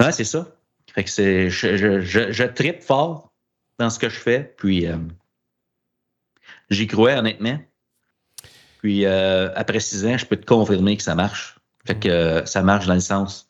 ouais, 0.00 0.10
c'est 0.10 0.24
ça. 0.24 0.48
Fait 0.92 1.04
que 1.04 1.10
c'est, 1.10 1.48
je, 1.48 1.76
je, 1.76 2.32
je, 2.32 2.44
tripe 2.44 2.82
fort 2.82 3.32
dans 3.78 3.88
ce 3.88 3.98
que 3.98 4.08
je 4.08 4.18
fais, 4.18 4.54
puis 4.58 4.86
j'y 6.68 6.86
crois 6.86 7.14
honnêtement. 7.14 7.58
Puis 8.82 9.06
après 9.06 9.80
six 9.80 10.04
ans, 10.04 10.18
je 10.18 10.26
peux 10.26 10.36
te 10.36 10.44
confirmer 10.44 10.98
que 10.98 11.02
ça 11.02 11.14
marche. 11.14 11.56
Fait 11.86 11.98
que 11.98 12.42
ça 12.44 12.62
marche 12.62 12.86
dans 12.86 12.92
le 12.94 13.00
sens. 13.00 13.48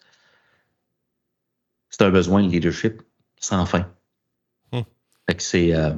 C'est 1.93 2.03
un 2.03 2.11
besoin 2.11 2.43
de 2.43 2.49
leadership 2.49 3.03
sans 3.39 3.65
fin. 3.67 3.89
Hmm. 4.73 4.81
Fait 5.29 5.37
que 5.37 5.43
c'est 5.43 5.75
euh, 5.75 5.93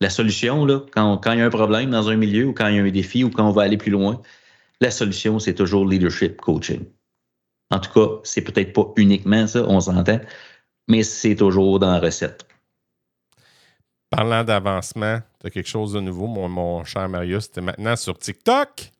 la 0.00 0.10
solution, 0.10 0.66
là, 0.66 0.80
quand, 0.92 1.16
quand 1.18 1.32
il 1.32 1.38
y 1.38 1.42
a 1.42 1.46
un 1.46 1.50
problème 1.50 1.90
dans 1.90 2.10
un 2.10 2.16
milieu 2.16 2.46
ou 2.46 2.52
quand 2.52 2.66
il 2.66 2.76
y 2.76 2.78
a 2.78 2.82
un 2.82 2.90
défi 2.90 3.24
ou 3.24 3.30
quand 3.30 3.48
on 3.48 3.52
va 3.52 3.62
aller 3.62 3.78
plus 3.78 3.92
loin, 3.92 4.20
la 4.80 4.90
solution, 4.90 5.38
c'est 5.38 5.54
toujours 5.54 5.86
leadership 5.86 6.40
coaching. 6.40 6.84
En 7.70 7.78
tout 7.78 7.92
cas, 7.92 8.20
c'est 8.24 8.42
peut-être 8.42 8.72
pas 8.72 8.92
uniquement 8.96 9.46
ça, 9.46 9.64
on 9.66 9.80
s'entend, 9.80 10.20
mais 10.88 11.04
c'est 11.04 11.36
toujours 11.36 11.78
dans 11.78 11.92
la 11.92 12.00
recette. 12.00 12.46
Parlant 14.10 14.44
d'avancement, 14.44 15.20
tu 15.40 15.46
as 15.46 15.50
quelque 15.50 15.68
chose 15.68 15.92
de 15.94 16.00
nouveau, 16.00 16.26
mon, 16.26 16.48
mon 16.48 16.84
cher 16.84 17.08
Marius. 17.08 17.50
Tu 17.50 17.60
es 17.60 17.62
maintenant 17.62 17.96
sur 17.96 18.18
TikTok? 18.18 18.90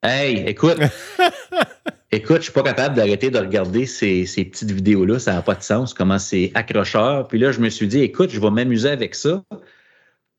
Hey, 0.00 0.44
écoute, 0.46 0.78
écoute, 2.14 2.38
je 2.38 2.44
suis 2.44 2.52
pas 2.52 2.62
capable 2.62 2.96
d'arrêter 2.96 3.30
de 3.30 3.38
regarder 3.38 3.86
ces, 3.86 4.26
ces 4.26 4.44
petites 4.44 4.70
vidéos-là, 4.70 5.18
ça 5.18 5.34
n'a 5.34 5.42
pas 5.42 5.54
de 5.54 5.62
sens, 5.62 5.94
comment 5.94 6.18
c'est 6.18 6.50
accrocheur. 6.54 7.28
Puis 7.28 7.38
là, 7.38 7.52
je 7.52 7.60
me 7.60 7.68
suis 7.68 7.86
dit, 7.86 8.00
écoute, 8.00 8.30
je 8.30 8.40
vais 8.40 8.50
m'amuser 8.50 8.90
avec 8.90 9.14
ça. 9.14 9.42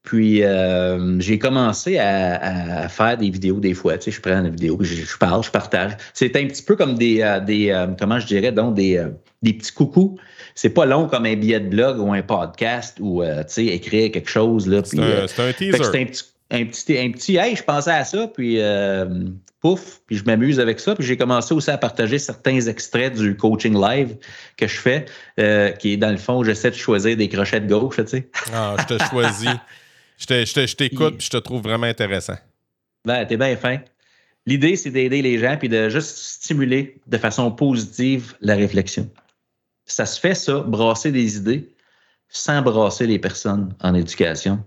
Puis 0.04 0.44
euh, 0.44 1.20
j'ai 1.20 1.40
commencé 1.40 1.98
à, 1.98 2.84
à 2.84 2.90
faire 2.90 3.18
des 3.18 3.32
vidéos 3.32 3.60
des 3.60 3.74
fois. 3.74 3.98
Tu 3.98 4.06
sais, 4.06 4.12
je 4.12 4.22
prends 4.22 4.38
une 4.40 4.50
vidéo, 4.50 4.78
je, 4.82 4.94
je 4.94 5.18
parle, 5.18 5.44
je 5.44 5.50
partage. 5.50 5.94
C'est 6.14 6.36
un 6.36 6.46
petit 6.46 6.62
peu 6.62 6.76
comme 6.76 6.96
des, 6.96 7.22
euh, 7.22 7.40
des 7.40 7.72
euh, 7.72 7.88
comment 8.00 8.20
je 8.20 8.28
dirais, 8.28 8.52
donc 8.52 8.76
des, 8.76 9.04
des 9.42 9.54
petits 9.54 9.72
coucous. 9.72 10.20
C'est 10.54 10.70
pas 10.70 10.86
long 10.86 11.08
comme 11.08 11.26
un 11.26 11.36
billet 11.36 11.60
de 11.60 11.70
blog 11.70 12.00
ou 12.00 12.14
un 12.14 12.22
podcast 12.22 13.00
ou 13.02 13.24
tu 13.24 13.30
sais, 13.48 13.66
écrire 13.66 14.12
quelque 14.12 14.30
chose. 14.30 14.66
C'est 14.86 15.00
un, 15.00 15.24
un 15.24 15.54
teaser. 15.54 15.84
c'était 15.84 16.02
un 16.02 16.06
petit, 16.06 16.24
un 16.52 16.66
petit, 16.66 16.98
un 16.98 17.12
petit, 17.12 17.38
hey, 17.38 17.56
je 17.56 17.64
pensais 17.64 17.92
à 17.92 18.04
ça, 18.06 18.28
puis 18.28 18.60
euh, 18.60 19.06
pouf, 19.62 20.02
puis 20.06 20.16
je 20.18 20.24
m'amuse 20.26 20.60
avec 20.60 20.80
ça. 20.80 20.96
Puis 20.96 21.06
j'ai 21.06 21.18
commencé 21.18 21.54
aussi 21.54 21.72
à 21.72 21.78
partager 21.78 22.20
certains 22.20 22.60
extraits 22.62 23.16
du 23.16 23.36
coaching 23.36 23.74
live 23.80 24.18
que 24.58 24.68
je 24.68 24.78
fais, 24.80 25.06
euh, 25.40 25.72
qui 25.72 25.94
est 25.94 25.98
dans 25.98 26.12
le 26.12 26.18
fond, 26.18 26.44
j'essaie 26.44 26.70
de 26.72 26.76
choisir 26.76 27.18
des 27.18 27.30
crochets 27.30 27.62
de 27.62 27.68
gauche, 27.68 27.96
tu 27.98 28.08
sais. 28.08 28.30
Ah, 28.54 28.76
je 28.80 28.96
te 28.96 29.04
choisis. 29.06 29.50
Je 30.18 30.28
te- 30.28 30.46
je 30.46 30.54
te- 30.54 30.66
je 30.66 30.76
t'écoute 30.78 31.18
puis 31.18 31.26
je 31.26 31.30
te 31.30 31.36
trouve 31.36 31.62
vraiment 31.62 31.88
intéressant. 31.88 32.38
Ben, 33.04 33.26
t'es 33.26 33.36
bien 33.36 33.58
fin. 33.58 33.80
L'idée, 34.46 34.78
c'est 34.78 34.90
d'aider 34.90 35.22
les 35.22 35.38
gens 35.40 35.58
puis 35.60 35.68
de 35.68 35.90
juste 35.90 36.16
stimuler 36.16 37.02
de 37.06 37.18
façon 37.18 37.52
positive 37.52 38.34
la 38.40 38.56
réflexion. 38.56 39.10
Ça 39.86 40.06
se 40.06 40.18
fait, 40.18 40.34
ça, 40.34 40.60
brasser 40.62 41.12
des 41.12 41.36
idées 41.36 41.68
sans 42.30 42.62
brasser 42.62 43.08
les 43.08 43.20
personnes 43.20 43.76
en 43.82 43.94
éducation. 43.94 44.64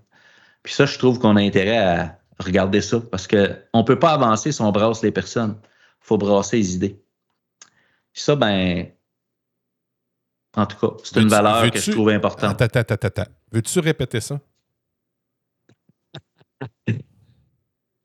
Puis 0.63 0.75
ça, 0.75 0.87
je 0.87 0.99
trouve 0.99 1.19
qu'on 1.19 1.37
a 1.37 1.41
intérêt 1.41 1.79
à 1.79 2.19
regarder 2.39 2.81
ça 2.81 3.01
parce 3.01 3.27
qu'on 3.27 3.39
ne 3.39 3.83
peut 3.83 3.99
pas 3.99 4.13
avancer 4.13 4.53
si 4.53 4.61
on 4.61 4.71
brasse 4.71 5.03
les 5.03 5.13
personnes. 5.13 5.59
Il 6.03 6.07
faut 6.07 6.19
brasser 6.19 6.57
les 6.57 6.75
idées. 6.75 7.03
Puis 8.13 8.23
ça, 8.23 8.37
ben, 8.37 8.87
en 10.57 10.67
tout 10.67 10.77
cas, 10.77 10.97
c'est 11.05 11.21
une 11.21 11.29
valeur 11.29 11.71
que 11.71 11.79
je 11.79 11.93
trouve 11.93 12.09
importante. 12.11 12.61
Attends, 12.61 12.81
attends, 12.81 12.95
attends, 12.95 13.07
attends. 13.07 13.33
Veux-tu 13.53 13.81
répéter 13.81 14.21
ça? 14.21 14.41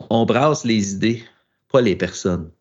on 0.10 0.26
brasse 0.26 0.64
les 0.64 0.94
idées, 0.94 1.24
pas 1.72 1.82
les 1.82 1.96
personnes. 1.96 2.52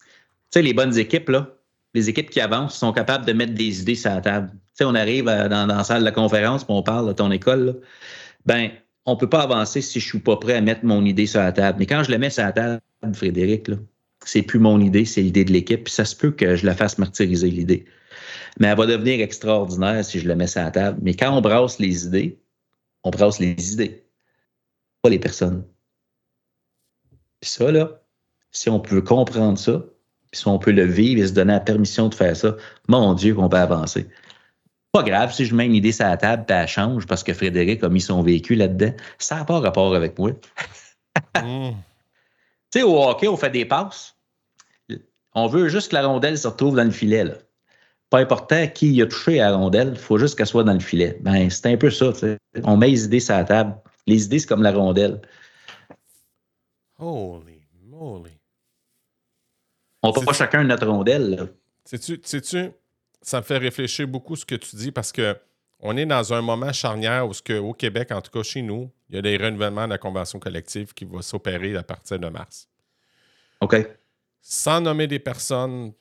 Tu 0.00 0.58
sais, 0.58 0.62
les 0.62 0.74
bonnes 0.74 0.96
équipes, 0.98 1.30
là, 1.30 1.56
les 1.94 2.08
équipes 2.08 2.30
qui 2.30 2.40
avancent 2.40 2.76
sont 2.76 2.92
capables 2.92 3.24
de 3.24 3.32
mettre 3.32 3.54
des 3.54 3.80
idées 3.80 3.94
sur 3.94 4.10
la 4.10 4.20
table. 4.20 4.52
Sais, 4.74 4.84
on 4.84 4.94
arrive 4.94 5.28
à- 5.28 5.48
dans, 5.48 5.66
la 5.66 5.84
salle 5.84 6.04
de 6.04 6.10
conférence, 6.10 6.64
puis 6.64 6.74
on 6.74 6.82
parle 6.82 7.08
de 7.08 7.12
ton 7.12 7.30
école. 7.30 7.66
là. 7.66 7.72
Ben, 8.46 8.70
on 9.04 9.16
peut 9.16 9.28
pas 9.28 9.42
avancer 9.42 9.82
si 9.82 10.00
je 10.00 10.06
suis 10.06 10.20
pas 10.20 10.36
prêt 10.36 10.54
à 10.54 10.60
mettre 10.60 10.84
mon 10.84 11.04
idée 11.04 11.26
sur 11.26 11.40
la 11.40 11.52
table. 11.52 11.78
Mais 11.78 11.86
quand 11.86 12.04
je 12.04 12.10
la 12.10 12.18
mets 12.18 12.30
sur 12.30 12.44
la 12.44 12.52
table, 12.52 12.80
Frédéric, 13.14 13.68
là, 13.68 13.76
c'est 14.24 14.42
plus 14.42 14.58
mon 14.60 14.80
idée, 14.80 15.04
c'est 15.04 15.22
l'idée 15.22 15.44
de 15.44 15.52
l'équipe. 15.52 15.84
Puis 15.84 15.92
ça 15.92 16.04
se 16.04 16.14
peut 16.16 16.30
que 16.30 16.56
je 16.56 16.64
la 16.66 16.74
fasse 16.74 16.98
martyriser, 16.98 17.50
l'idée. 17.50 17.84
Mais 18.60 18.68
elle 18.68 18.76
va 18.76 18.86
devenir 18.86 19.20
extraordinaire 19.20 20.04
si 20.04 20.20
je 20.20 20.28
la 20.28 20.36
mets 20.36 20.46
sur 20.46 20.62
la 20.62 20.70
table. 20.70 20.98
Mais 21.02 21.14
quand 21.14 21.36
on 21.36 21.40
brasse 21.40 21.78
les 21.78 22.06
idées, 22.06 22.40
on 23.04 23.10
brasse 23.10 23.40
les 23.40 23.72
idées, 23.72 24.04
pas 25.02 25.10
les 25.10 25.18
personnes. 25.18 25.64
Puis 27.40 27.50
ça, 27.50 27.72
là, 27.72 28.02
si 28.52 28.70
on 28.70 28.78
peut 28.80 29.02
comprendre 29.02 29.58
ça, 29.58 29.84
puis 30.30 30.40
si 30.40 30.48
on 30.48 30.58
peut 30.58 30.70
le 30.70 30.84
vivre 30.84 31.22
et 31.22 31.26
se 31.26 31.32
donner 31.32 31.54
la 31.54 31.60
permission 31.60 32.08
de 32.08 32.14
faire 32.14 32.36
ça, 32.36 32.56
mon 32.88 33.14
Dieu, 33.14 33.34
qu'on 33.34 33.48
peut 33.48 33.56
avancer. 33.56 34.08
Pas 34.92 35.02
grave 35.02 35.32
si 35.32 35.46
je 35.46 35.54
mets 35.54 35.64
une 35.64 35.74
idée 35.74 35.92
sur 35.92 36.04
la 36.04 36.18
table 36.18 36.44
puis 36.46 36.54
elle 36.54 36.68
change 36.68 37.06
parce 37.06 37.22
que 37.24 37.32
Frédéric 37.32 37.82
a 37.82 37.88
mis 37.88 38.02
son 38.02 38.22
véhicule 38.22 38.58
là-dedans. 38.58 38.92
Ça 39.18 39.36
n'a 39.36 39.44
pas 39.46 39.58
rapport 39.58 39.94
avec 39.94 40.18
moi. 40.18 40.32
Tu 42.72 42.78
sais, 42.78 42.84
au 42.86 43.02
hockey, 43.02 43.28
on 43.28 43.36
fait 43.36 43.50
des 43.50 43.66
passes. 43.66 44.16
On 45.34 45.46
veut 45.46 45.68
juste 45.68 45.90
que 45.90 45.94
la 45.94 46.06
rondelle 46.06 46.38
se 46.38 46.48
retrouve 46.48 46.74
dans 46.74 46.84
le 46.84 46.90
filet. 46.90 47.24
Là. 47.24 47.34
pas 48.08 48.20
important 48.20 48.66
qui 48.66 49.02
a 49.02 49.06
touché 49.06 49.40
à 49.42 49.50
la 49.50 49.56
rondelle, 49.56 49.90
il 49.92 49.98
faut 49.98 50.16
juste 50.16 50.38
qu'elle 50.38 50.46
soit 50.46 50.64
dans 50.64 50.72
le 50.72 50.80
filet. 50.80 51.18
Ben, 51.20 51.50
c'est 51.50 51.66
un 51.66 51.76
peu 51.76 51.90
ça. 51.90 52.12
On 52.64 52.78
met 52.78 52.88
les 52.88 53.04
idées 53.04 53.20
sur 53.20 53.34
la 53.34 53.44
table. 53.44 53.76
Les 54.06 54.24
idées, 54.24 54.38
c'est 54.38 54.46
comme 54.46 54.62
la 54.62 54.72
rondelle. 54.72 55.20
Holy 56.98 57.62
moly. 57.90 58.38
On 60.02 60.12
pas 60.12 60.32
chacun 60.32 60.64
notre 60.64 60.86
rondelle. 60.86 61.52
Sais-tu, 61.84 62.20
sais-tu, 62.24 62.70
ça 63.22 63.38
me 63.38 63.42
fait 63.42 63.58
réfléchir 63.58 64.06
beaucoup 64.06 64.36
ce 64.36 64.44
que 64.44 64.54
tu 64.54 64.76
dis 64.76 64.92
parce 64.92 65.12
que 65.12 65.36
on 65.84 65.96
est 65.96 66.06
dans 66.06 66.32
un 66.32 66.42
moment 66.42 66.72
charnière 66.72 67.28
où, 67.28 67.32
que, 67.44 67.58
au 67.58 67.72
Québec, 67.72 68.12
en 68.12 68.20
tout 68.22 68.30
cas 68.30 68.44
chez 68.44 68.62
nous, 68.62 68.90
il 69.10 69.16
y 69.16 69.18
a 69.18 69.22
des 69.22 69.36
renouvellements 69.36 69.86
de 69.86 69.90
la 69.90 69.98
convention 69.98 70.38
collective 70.38 70.94
qui 70.94 71.04
va 71.04 71.22
s'opérer 71.22 71.76
à 71.76 71.82
partir 71.82 72.20
de 72.20 72.28
mars. 72.28 72.68
OK. 73.60 73.76
Sans 74.40 74.80
nommer 74.80 75.08
des 75.08 75.18
personnes, 75.18 75.92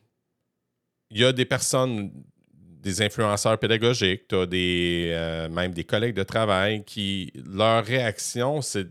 il 1.10 1.20
y 1.20 1.26
a 1.26 1.34
des 1.34 1.46
personnes, 1.46 2.12
des 2.54 3.02
influenceurs 3.02 3.58
pédagogiques, 3.58 4.28
tu 4.28 4.36
as 4.36 4.46
des, 4.46 5.10
euh, 5.14 5.50
même 5.50 5.74
des 5.74 5.84
collègues 5.84 6.16
de 6.16 6.24
travail 6.24 6.84
qui, 6.84 7.34
leur 7.36 7.84
réaction, 7.84 8.62
c'est 8.62 8.88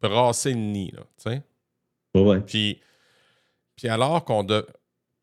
brasser 0.00 0.50
le 0.50 0.60
nid. 0.60 0.92
Là, 0.92 1.40
ouais. 2.14 2.40
Puis, 2.40 2.80
puis 3.76 3.88
alors 3.88 4.24
qu'on 4.24 4.42
de, 4.42 4.66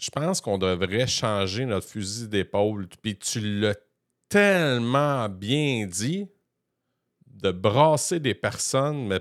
je 0.02 0.10
pense 0.10 0.42
qu'on 0.42 0.58
devrait 0.58 1.06
changer 1.06 1.66
notre 1.66 1.88
fusil 1.88 2.28
d'épaule. 2.28 2.88
Puis 3.02 3.18
tu 3.18 3.40
l'as 3.40 3.76
tellement 4.28 5.30
bien 5.30 5.86
dit 5.86 6.28
de 7.28 7.52
brasser 7.52 8.20
des 8.20 8.34
personnes, 8.34 9.08
mais 9.08 9.20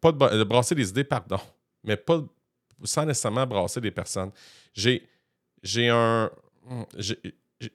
pas 0.00 0.10
de, 0.12 0.44
brasser 0.44 0.74
des 0.74 0.88
idées, 0.88 1.04
pardon, 1.04 1.38
mais 1.84 1.96
pas 1.96 2.22
sans 2.82 3.04
nécessairement 3.04 3.46
brasser 3.46 3.80
des 3.80 3.90
personnes. 3.90 4.32
J'ai, 4.72 5.06
j'ai 5.62 5.90
un. 5.90 6.30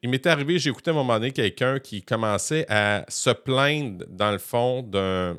il 0.01 0.09
m'est 0.09 0.25
arrivé, 0.25 0.57
j'ai 0.57 0.71
écouté 0.71 0.89
à 0.89 0.93
un 0.93 0.97
moment 0.97 1.13
donné 1.13 1.31
quelqu'un 1.31 1.79
qui 1.79 2.01
commençait 2.01 2.65
à 2.69 3.05
se 3.07 3.29
plaindre, 3.29 4.05
dans 4.07 4.31
le 4.31 4.39
fond, 4.39 4.81
d'un. 4.81 5.37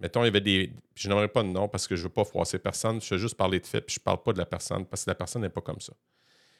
Mettons, 0.00 0.22
il 0.22 0.26
y 0.26 0.28
avait 0.28 0.40
des. 0.40 0.72
Je 0.94 1.08
n'aimerais 1.08 1.28
pas 1.28 1.42
de 1.42 1.48
nom 1.48 1.68
parce 1.68 1.86
que 1.86 1.94
je 1.94 2.00
ne 2.00 2.04
veux 2.04 2.12
pas 2.12 2.24
froisser 2.24 2.58
personne. 2.58 3.00
Je 3.00 3.14
veux 3.14 3.20
juste 3.20 3.36
parler 3.36 3.60
de 3.60 3.66
fait, 3.66 3.80
puis 3.80 3.94
je 3.94 4.00
ne 4.00 4.04
parle 4.04 4.22
pas 4.22 4.32
de 4.32 4.38
la 4.38 4.46
personne 4.46 4.86
parce 4.86 5.04
que 5.04 5.10
la 5.10 5.14
personne 5.14 5.42
n'est 5.42 5.50
pas 5.50 5.60
comme 5.60 5.80
ça. 5.80 5.92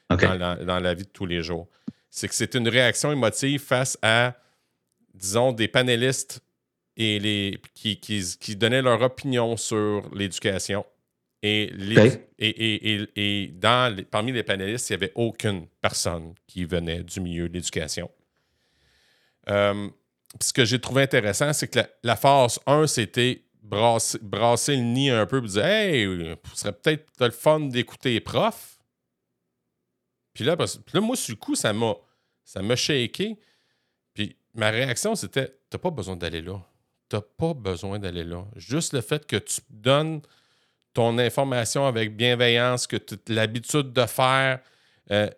dans, 0.09 0.79
la, 0.79 0.93
vie 0.93 1.03
de 1.03 1.09
tous 1.09 1.25
les 1.25 1.41
jours 1.41 1.67
c'est 2.11 2.27
que 2.27 2.35
c'est 2.35 2.53
une 2.55 2.67
réaction 2.67 3.11
émotive 3.11 3.61
face 3.61 3.97
à, 4.01 4.35
disons, 5.13 5.53
des 5.53 5.69
panélistes 5.69 6.41
et 6.97 7.19
les, 7.19 7.59
qui, 7.73 7.97
qui, 7.99 8.55
donnaient 8.57 8.81
leur 8.81 9.01
opinion 9.01 9.55
sur 9.55 10.03
l'éducation. 10.13 10.85
Et, 11.41 11.71
et, 12.37 13.07
et, 13.15 13.47
dans 13.47 14.03
parmi 14.11 14.33
les 14.33 14.43
panélistes, 14.43 14.89
il 14.89 14.93
n'y 14.93 15.03
avait 15.03 15.13
aucune 15.15 15.65
personne 15.81 16.35
qui 16.45 16.65
venait 16.65 17.01
du 17.01 17.21
milieu 17.21 17.47
de 17.47 17.53
l'éducation. 17.53 18.11
Euh, 19.49 19.89
ce 20.39 20.53
que 20.53 20.65
j'ai 20.65 20.79
trouvé 20.79 21.03
intéressant, 21.03 21.51
c'est 21.53 21.67
que 21.67 21.79
la, 22.03 22.15
phase 22.15 22.59
1, 22.65 22.87
c'était 22.87 23.43
brasser, 23.63 24.19
le 24.21 24.81
nid 24.81 25.09
un 25.09 25.25
peu 25.25 25.43
et 25.43 25.47
dire 25.47 25.65
Hey, 25.65 26.37
ce 26.53 26.61
serait 26.61 26.73
peut-être 26.73 27.07
le 27.19 27.31
fun 27.31 27.59
d'écouter 27.59 28.13
les 28.13 28.21
profs. 28.21 28.79
Puis 30.33 30.43
là, 30.43 30.55
moi, 30.95 31.15
sur 31.15 31.33
le 31.33 31.39
coup, 31.39 31.55
ça 31.55 31.73
m'a, 31.73 31.95
ça 32.45 32.61
shaké. 32.75 33.37
Puis 34.13 34.35
ma 34.53 34.69
réaction, 34.69 35.15
c'était 35.15 35.53
T'as 35.71 35.77
pas 35.77 35.89
besoin 35.89 36.17
d'aller 36.17 36.41
là. 36.41 36.61
T'as 37.07 37.21
pas 37.21 37.53
besoin 37.53 37.97
d'aller 37.97 38.25
là. 38.25 38.45
Juste 38.57 38.91
le 38.91 38.99
fait 38.99 39.25
que 39.25 39.37
tu 39.37 39.61
donnes 39.69 40.21
ton 40.93 41.17
information 41.17 41.87
avec 41.87 42.17
bienveillance, 42.17 42.87
que 42.87 42.97
tu 42.97 43.15
as 43.15 43.33
l'habitude 43.33 43.93
de 43.93 44.05
faire, 44.05 44.59
euh, 45.11 45.29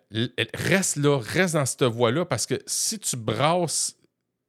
reste 0.54 0.96
là, 0.96 1.20
reste 1.20 1.54
dans 1.54 1.64
cette 1.64 1.84
voie-là, 1.84 2.24
parce 2.24 2.46
que 2.46 2.60
si 2.66 2.98
tu 2.98 3.16
brasses, 3.16 3.96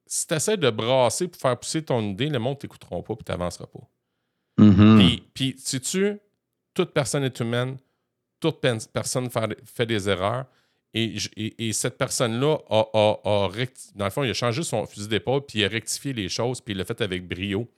si 0.06 0.28
tu 0.28 0.34
essaies 0.34 0.58
de 0.58 0.70
brasser 0.70 1.28
pour 1.28 1.41
faire 1.41 1.60
pousser 1.60 1.84
ton 1.84 2.01
idée, 2.01 2.30
le 2.30 2.39
monde 2.39 2.56
ne 2.56 2.60
t'écoutera 2.60 3.01
pas 3.01 3.14
et 3.14 3.24
tu 3.24 3.32
n'avanceras 3.32 3.68
pas. 3.68 4.64
Mm-hmm. 4.64 4.97
Puis, 4.97 5.24
puis, 5.34 5.56
si 5.58 5.82
tu, 5.82 6.20
toute 6.74 6.91
personne 6.91 7.24
est 7.24 7.39
humaine, 7.39 7.78
toute 8.39 8.62
personne 8.93 9.30
fait, 9.30 9.86
des 9.86 10.10
erreurs. 10.10 10.45
Et, 10.93 11.74
cette 11.74 11.97
personne-là 11.97 12.58
a, 12.70 13.49
dans 13.95 14.06
le 14.06 14.10
fond, 14.10 14.24
il 14.24 14.30
a 14.30 14.34
changé 14.34 14.64
son 14.64 14.86
fusil 14.86 15.10
d'épaule, 15.10 15.41
puis 15.45 15.60
il 15.60 15.66
a 15.66 15.68
rectifié 15.68 16.14
les 16.14 16.30
choses, 16.30 16.62
puis 16.62 16.74
il 16.74 16.78
l'a 16.78 16.86
fait 16.86 17.01
avec 17.01 17.28
brio. 17.28 17.70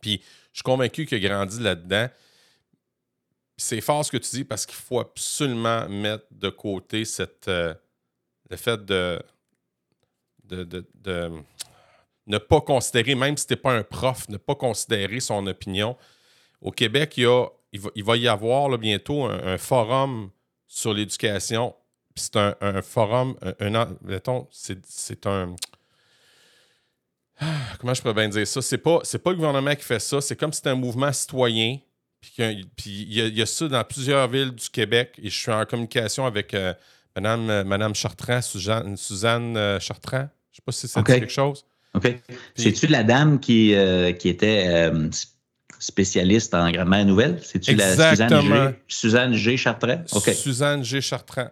Puis 0.00 0.22
je 0.52 0.58
suis 0.58 0.62
convaincu 0.62 1.04
qu'il 1.04 1.24
a 1.24 1.28
grandi 1.28 1.60
là-dedans. 1.60 2.08
C'est 3.56 3.80
fort 3.80 4.04
ce 4.04 4.12
que 4.12 4.18
tu 4.18 4.30
dis 4.36 4.44
parce 4.44 4.66
qu'il 4.66 4.76
faut 4.76 5.00
absolument 5.00 5.88
mettre 5.88 6.26
de 6.30 6.48
côté 6.48 7.04
cette, 7.04 7.48
euh, 7.48 7.74
le 8.50 8.56
fait 8.56 8.84
de, 8.84 9.20
de, 10.48 11.32
ne 12.26 12.38
pas 12.38 12.60
considérer, 12.60 13.14
même 13.14 13.36
si 13.36 13.46
tu 13.46 13.52
n'es 13.52 13.56
pas 13.56 13.72
un 13.72 13.82
prof, 13.82 14.28
ne 14.28 14.36
pas 14.36 14.54
considérer 14.54 15.20
son 15.20 15.46
opinion. 15.46 15.96
Au 16.60 16.70
Québec, 16.72 17.14
il 17.16 17.22
y 17.22 17.26
a 17.26 17.46
il 17.72 18.04
va, 18.04 18.16
y 18.16 18.28
avoir 18.28 18.76
bientôt 18.78 19.24
un, 19.24 19.58
forum 19.58 20.30
sur 20.66 20.94
l'éducation. 20.94 21.74
C'est 22.14 22.36
un, 22.36 22.82
forum, 22.82 23.36
un, 23.60 23.96
mettons, 24.02 24.48
c'est 24.50 25.26
un. 25.26 25.54
Comment 27.78 27.94
je 27.94 28.00
pourrais 28.00 28.14
bien 28.14 28.28
dire 28.28 28.46
ça? 28.46 28.62
C'est 28.62 28.78
pas, 28.78 29.00
pas 29.00 29.30
le 29.30 29.36
gouvernement 29.36 29.74
qui 29.74 29.84
fait 29.84 30.00
ça, 30.00 30.20
c'est 30.20 30.34
comme 30.34 30.52
si 30.52 30.58
c'était 30.58 30.70
un 30.70 30.74
mouvement 30.74 31.12
citoyen. 31.12 31.78
Puis 32.20 33.06
il 33.08 33.36
y, 33.36 33.42
a 33.42 33.46
ça 33.46 33.68
dans 33.68 33.84
plusieurs 33.84 34.26
villes 34.26 34.50
du 34.50 34.68
Québec 34.70 35.14
et 35.22 35.30
je 35.30 35.38
suis 35.38 35.52
en 35.52 35.64
communication 35.64 36.26
avec 36.26 36.52
euh, 36.52 36.74
Madame, 37.14 37.48
euh, 37.48 37.62
Madame 37.62 37.94
Chartrand, 37.94 38.42
Suzanne, 38.42 38.96
Suzanne 38.96 39.56
euh, 39.56 39.78
Chartrand. 39.78 40.28
Je 40.58 40.62
sais 40.62 40.62
pas 40.64 40.72
si 40.72 40.88
ça 40.88 41.00
dit 41.00 41.12
quelque 41.12 41.32
chose. 41.32 41.64
OK. 41.94 42.20
C'est-tu 42.54 42.88
la 42.88 43.04
dame 43.04 43.38
qui, 43.40 43.74
qui 44.18 44.28
était 44.28 44.90
spécialiste 45.78 46.54
en 46.54 46.70
grammaire 46.70 47.04
nouvelle? 47.04 47.40
C'est-tu 47.42 47.74
la 47.74 48.10
Suzanne 48.10 48.40
G, 48.42 48.78
Suzanne 48.88 49.34
G. 49.34 49.56
Chartrand? 49.56 50.02
Suzanne 50.06 50.84
G. 50.84 51.00
Chartrand. 51.00 51.50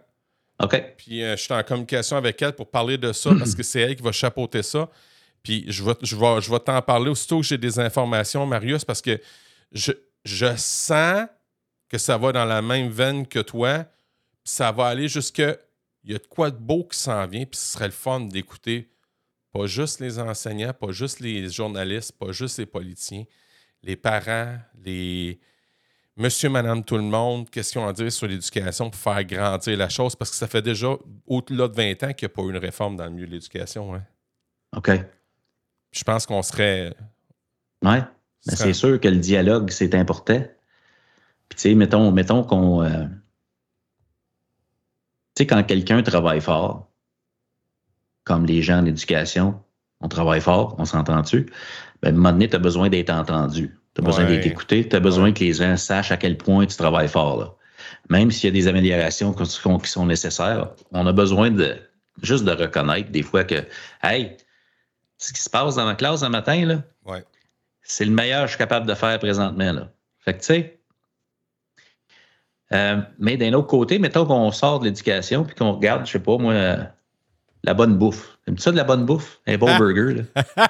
OK. 0.61 0.83
Puis 0.97 1.23
euh, 1.23 1.37
je 1.37 1.43
suis 1.43 1.53
en 1.53 1.63
communication 1.63 2.17
avec 2.17 2.41
elle 2.41 2.53
pour 2.53 2.69
parler 2.69 2.97
de 2.97 3.13
ça 3.13 3.31
parce 3.37 3.53
que 3.53 3.63
c'est 3.63 3.81
elle 3.81 3.95
qui 3.95 4.01
va 4.01 4.11
chapeauter 4.11 4.63
ça. 4.63 4.89
Puis 5.43 5.65
je 5.67 5.83
vais, 5.83 5.93
je 6.01 6.15
vais, 6.15 6.41
je 6.41 6.51
vais 6.51 6.59
t'en 6.59 6.81
parler 6.81 7.09
aussitôt 7.09 7.39
que 7.39 7.45
j'ai 7.45 7.57
des 7.57 7.79
informations, 7.79 8.45
Marius, 8.45 8.83
parce 8.83 9.01
que 9.01 9.19
je, 9.71 9.91
je 10.25 10.47
sens 10.57 11.27
que 11.87 11.97
ça 11.97 12.17
va 12.17 12.31
dans 12.31 12.45
la 12.45 12.61
même 12.61 12.89
veine 12.89 13.27
que 13.27 13.39
toi. 13.39 13.85
Puis 14.43 14.53
ça 14.53 14.71
va 14.71 14.87
aller 14.87 15.07
jusque. 15.07 15.43
Il 16.03 16.11
y 16.11 16.15
a 16.15 16.19
de 16.19 16.27
quoi 16.27 16.49
de 16.51 16.57
beau 16.57 16.85
qui 16.85 16.97
s'en 16.97 17.27
vient, 17.27 17.45
puis 17.45 17.59
ce 17.59 17.73
serait 17.73 17.87
le 17.87 17.91
fun 17.91 18.21
d'écouter 18.21 18.89
pas 19.51 19.65
juste 19.65 19.99
les 19.99 20.19
enseignants, 20.19 20.73
pas 20.73 20.91
juste 20.91 21.19
les 21.19 21.49
journalistes, 21.49 22.11
pas 22.17 22.31
juste 22.31 22.59
les 22.59 22.65
politiciens, 22.65 23.23
les 23.83 23.95
parents, 23.95 24.57
les 24.83 25.39
monsieur, 26.17 26.49
madame, 26.49 26.83
tout 26.83 26.97
le 26.97 27.03
monde, 27.03 27.49
qu'est-ce 27.49 27.71
qu'ils 27.71 27.81
ont 27.81 27.87
à 27.87 27.93
dire 27.93 28.11
sur 28.11 28.27
l'éducation 28.27 28.89
pour 28.89 28.99
faire 28.99 29.23
grandir 29.23 29.77
la 29.77 29.87
chose? 29.87 30.15
Parce 30.15 30.31
que 30.31 30.35
ça 30.35 30.47
fait 30.47 30.61
déjà 30.61 30.89
au-delà 31.25 31.67
de 31.67 31.75
20 31.75 32.03
ans 32.03 32.13
qu'il 32.13 32.27
n'y 32.27 32.33
a 32.33 32.35
pas 32.35 32.41
eu 32.41 32.49
une 32.49 32.57
réforme 32.57 32.97
dans 32.97 33.05
le 33.05 33.11
milieu 33.11 33.27
de 33.27 33.31
l'éducation. 33.31 33.93
Hein. 33.93 34.03
OK. 34.75 34.91
Je 35.91 36.03
pense 36.03 36.25
qu'on 36.25 36.41
serait. 36.41 36.93
Oui. 37.83 37.97
Mais 38.47 38.55
c'est 38.55 38.73
sûr 38.73 38.99
que 38.99 39.07
le 39.07 39.17
dialogue, 39.17 39.69
c'est 39.69 39.95
important. 39.95 40.43
Puis, 41.49 41.55
tu 41.55 41.61
sais, 41.61 41.75
mettons, 41.75 42.11
mettons 42.11 42.43
qu'on. 42.43 42.83
Euh, 42.83 43.05
tu 45.35 45.43
sais, 45.43 45.47
quand 45.47 45.63
quelqu'un 45.63 46.01
travaille 46.03 46.41
fort, 46.41 46.86
comme 48.27 48.45
les 48.45 48.61
gens 48.61 48.83
d'éducation, 48.83 49.59
on 50.01 50.09
travaille 50.09 50.41
fort, 50.41 50.75
on 50.77 50.85
s'entend-tu? 50.85 51.47
ben, 52.01 52.09
à 52.09 52.11
un 52.11 52.11
moment 52.11 52.31
donné, 52.31 52.49
tu 52.49 52.55
as 52.55 52.59
besoin 52.59 52.89
d'être 52.89 53.09
entendu. 53.09 53.75
Tu 53.95 54.01
as 54.01 54.03
besoin 54.03 54.25
d'être 54.25 54.45
écouté. 54.45 54.87
Tu 54.87 54.95
as 54.95 54.99
besoin 54.99 55.31
que 55.31 55.39
les 55.39 55.53
gens 55.53 55.75
sachent 55.77 56.11
à 56.11 56.17
quel 56.17 56.37
point 56.37 56.65
tu 56.65 56.77
travailles 56.77 57.07
fort. 57.07 57.39
Là. 57.39 57.53
Même 58.09 58.29
s'il 58.29 58.47
y 58.47 58.49
a 58.49 58.51
des 58.51 58.67
améliorations 58.67 59.33
qui 59.33 59.89
sont 59.89 60.05
nécessaires, 60.05 60.69
on 60.91 61.07
a 61.07 61.13
besoin 61.13 61.49
de 61.49 61.75
juste 62.21 62.43
de 62.43 62.51
reconnaître 62.51 63.09
des 63.11 63.23
fois 63.23 63.43
que, 63.43 63.65
hey, 64.03 64.37
ce 65.17 65.33
qui 65.33 65.41
se 65.41 65.49
passe 65.49 65.75
dans 65.75 65.85
ma 65.85 65.95
classe 65.95 66.21
un 66.21 66.29
matin, 66.29 66.65
là, 66.65 66.83
c'est 67.81 68.05
le 68.05 68.11
meilleur 68.11 68.41
que 68.41 68.47
je 68.47 68.51
suis 68.51 68.57
capable 68.57 68.85
de 68.85 68.93
faire 68.93 69.17
présentement. 69.17 69.71
Là. 69.71 69.89
Fait 70.19 70.33
que, 70.33 70.39
tu 70.39 70.45
sais, 70.45 70.79
euh, 72.73 73.01
mais 73.17 73.37
d'un 73.37 73.53
autre 73.53 73.67
côté, 73.67 73.97
mettons 73.97 74.25
qu'on 74.25 74.51
sort 74.51 74.79
de 74.79 74.85
l'éducation 74.85 75.45
puis 75.45 75.55
qu'on 75.55 75.71
regarde, 75.71 76.05
je 76.05 76.11
sais 76.11 76.19
pas, 76.19 76.37
moi, 76.37 76.53
la 77.67 77.73
bonne 77.73 77.97
bouffe. 77.97 78.37
Aimes-tu 78.47 78.61
ça 78.61 78.71
de 78.71 78.77
la 78.77 78.85
bonne 78.85 79.05
bouffe? 79.05 79.39
Un 79.45 79.57
bon 79.57 79.67
ah. 79.69 79.77
burger, 79.77 80.23
là? 80.35 80.43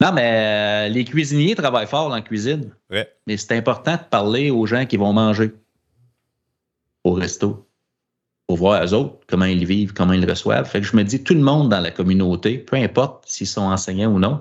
Non, 0.00 0.12
mais 0.12 0.88
euh, 0.88 0.88
les 0.92 1.04
cuisiniers 1.04 1.54
travaillent 1.54 1.86
fort 1.86 2.08
dans 2.08 2.16
la 2.16 2.20
cuisine. 2.20 2.74
Mais 2.90 3.36
c'est 3.36 3.52
important 3.52 3.92
de 3.92 4.02
parler 4.10 4.50
aux 4.50 4.66
gens 4.66 4.84
qui 4.84 4.98
vont 4.98 5.12
manger 5.12 5.52
au 7.04 7.12
resto 7.12 7.66
pour 8.46 8.58
voir 8.58 8.84
eux 8.84 8.92
autres 8.92 9.20
comment 9.28 9.46
ils 9.46 9.64
vivent, 9.64 9.94
comment 9.94 10.12
ils 10.12 10.28
reçoivent. 10.28 10.68
Fait 10.68 10.80
que 10.80 10.86
je 10.86 10.96
me 10.96 11.04
dis, 11.04 11.22
tout 11.22 11.32
le 11.32 11.40
monde 11.40 11.70
dans 11.70 11.80
la 11.80 11.90
communauté, 11.90 12.58
peu 12.58 12.76
importe 12.76 13.24
s'ils 13.26 13.46
sont 13.46 13.62
enseignants 13.62 14.12
ou 14.12 14.18
non, 14.18 14.40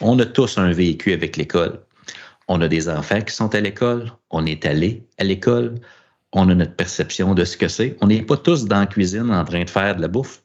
on 0.00 0.18
a 0.18 0.24
tous 0.24 0.56
un 0.56 0.72
véhicule 0.72 1.14
avec 1.14 1.36
l'école. 1.36 1.80
On 2.48 2.60
a 2.62 2.68
des 2.68 2.88
enfants 2.88 3.20
qui 3.20 3.34
sont 3.34 3.54
à 3.54 3.60
l'école, 3.60 4.12
on 4.30 4.46
est 4.46 4.64
allé 4.64 5.04
à 5.18 5.24
l'école, 5.24 5.74
on 6.32 6.48
a 6.48 6.54
notre 6.54 6.74
perception 6.74 7.34
de 7.34 7.44
ce 7.44 7.56
que 7.56 7.68
c'est. 7.68 7.96
On 8.00 8.06
n'est 8.06 8.22
pas 8.22 8.36
tous 8.36 8.64
dans 8.64 8.80
la 8.80 8.86
cuisine 8.86 9.30
en 9.30 9.44
train 9.44 9.64
de 9.64 9.70
faire 9.70 9.96
de 9.96 10.00
la 10.00 10.08
bouffe, 10.08 10.42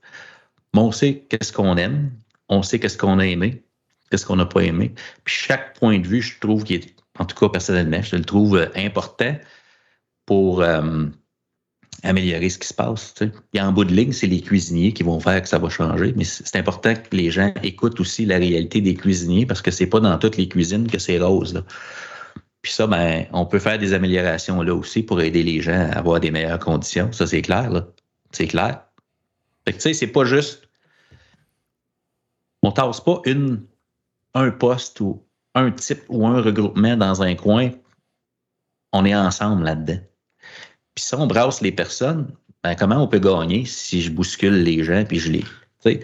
mais 0.73 0.81
on 0.81 0.91
sait 0.91 1.25
qu'est-ce 1.29 1.53
qu'on 1.53 1.77
aime, 1.77 2.11
on 2.49 2.61
sait 2.61 2.79
qu'est-ce 2.79 2.97
qu'on 2.97 3.19
a 3.19 3.25
aimé, 3.25 3.63
qu'est-ce 4.09 4.25
qu'on 4.25 4.35
n'a 4.35 4.45
pas 4.45 4.61
aimé. 4.61 4.93
Puis 5.23 5.35
chaque 5.35 5.79
point 5.79 5.99
de 5.99 6.07
vue, 6.07 6.21
je 6.21 6.39
trouve 6.39 6.63
qu'il 6.63 6.77
est, 6.77 6.95
en 7.19 7.25
tout 7.25 7.35
cas 7.35 7.49
personnellement, 7.49 8.01
je 8.01 8.15
le 8.15 8.25
trouve 8.25 8.57
euh, 8.57 8.67
important 8.75 9.35
pour 10.25 10.61
euh, 10.61 11.05
améliorer 12.03 12.49
ce 12.49 12.57
qui 12.59 12.67
se 12.67 12.73
passe. 12.73 13.13
Tu 13.15 13.31
Et 13.53 13.61
en 13.61 13.71
bout 13.71 13.85
de 13.85 13.93
ligne, 13.93 14.11
c'est 14.11 14.27
les 14.27 14.41
cuisiniers 14.41 14.93
qui 14.93 15.03
vont 15.03 15.19
faire 15.19 15.41
que 15.41 15.47
ça 15.47 15.57
va 15.57 15.69
changer, 15.69 16.13
mais 16.15 16.25
c'est 16.25 16.57
important 16.57 16.93
que 16.93 17.15
les 17.15 17.31
gens 17.31 17.53
écoutent 17.63 17.99
aussi 17.99 18.25
la 18.25 18.37
réalité 18.37 18.81
des 18.81 18.93
cuisiniers 18.93 19.45
parce 19.45 19.61
que 19.61 19.71
c'est 19.71 19.87
pas 19.87 19.99
dans 19.99 20.17
toutes 20.17 20.37
les 20.37 20.47
cuisines 20.47 20.87
que 20.87 20.99
c'est 20.99 21.17
rose. 21.17 21.63
Puis 22.67 22.73
ça, 22.73 22.85
ben, 22.85 23.25
on 23.31 23.45
peut 23.45 23.59
faire 23.59 23.79
des 23.79 23.93
améliorations 23.93 24.61
là 24.61 24.75
aussi 24.75 25.01
pour 25.01 25.21
aider 25.21 25.41
les 25.41 25.61
gens 25.61 25.89
à 25.89 25.99
avoir 25.99 26.19
des 26.19 26.31
meilleures 26.31 26.59
conditions. 26.59 27.13
Ça, 27.13 27.25
c'est 27.25 27.41
clair, 27.41 27.69
là. 27.69 27.87
C'est 28.31 28.47
clair. 28.47 28.83
Fait 29.63 29.71
que, 29.71 29.77
tu 29.77 29.83
sais, 29.83 29.93
c'est 29.93 30.07
pas 30.07 30.25
juste. 30.25 30.67
On 32.61 32.73
tasse 32.73 32.99
pas 32.99 33.21
une, 33.23 33.63
un 34.33 34.51
poste 34.51 34.99
ou 34.99 35.23
un 35.55 35.71
type 35.71 36.03
ou 36.09 36.27
un 36.27 36.41
regroupement 36.41 36.97
dans 36.97 37.21
un 37.21 37.35
coin. 37.35 37.69
On 38.91 39.05
est 39.05 39.15
ensemble 39.15 39.63
là-dedans. 39.63 40.01
Puis 40.93 41.05
si 41.05 41.15
on 41.15 41.25
brasse 41.25 41.61
les 41.61 41.71
personnes, 41.71 42.35
ben, 42.65 42.75
comment 42.75 43.01
on 43.01 43.07
peut 43.07 43.19
gagner 43.19 43.63
si 43.63 44.01
je 44.01 44.11
bouscule 44.11 44.61
les 44.61 44.83
gens 44.83 45.05
puis 45.05 45.19
je 45.19 45.31
les. 45.31 45.39
Tu 45.39 45.47
sais, 45.79 46.01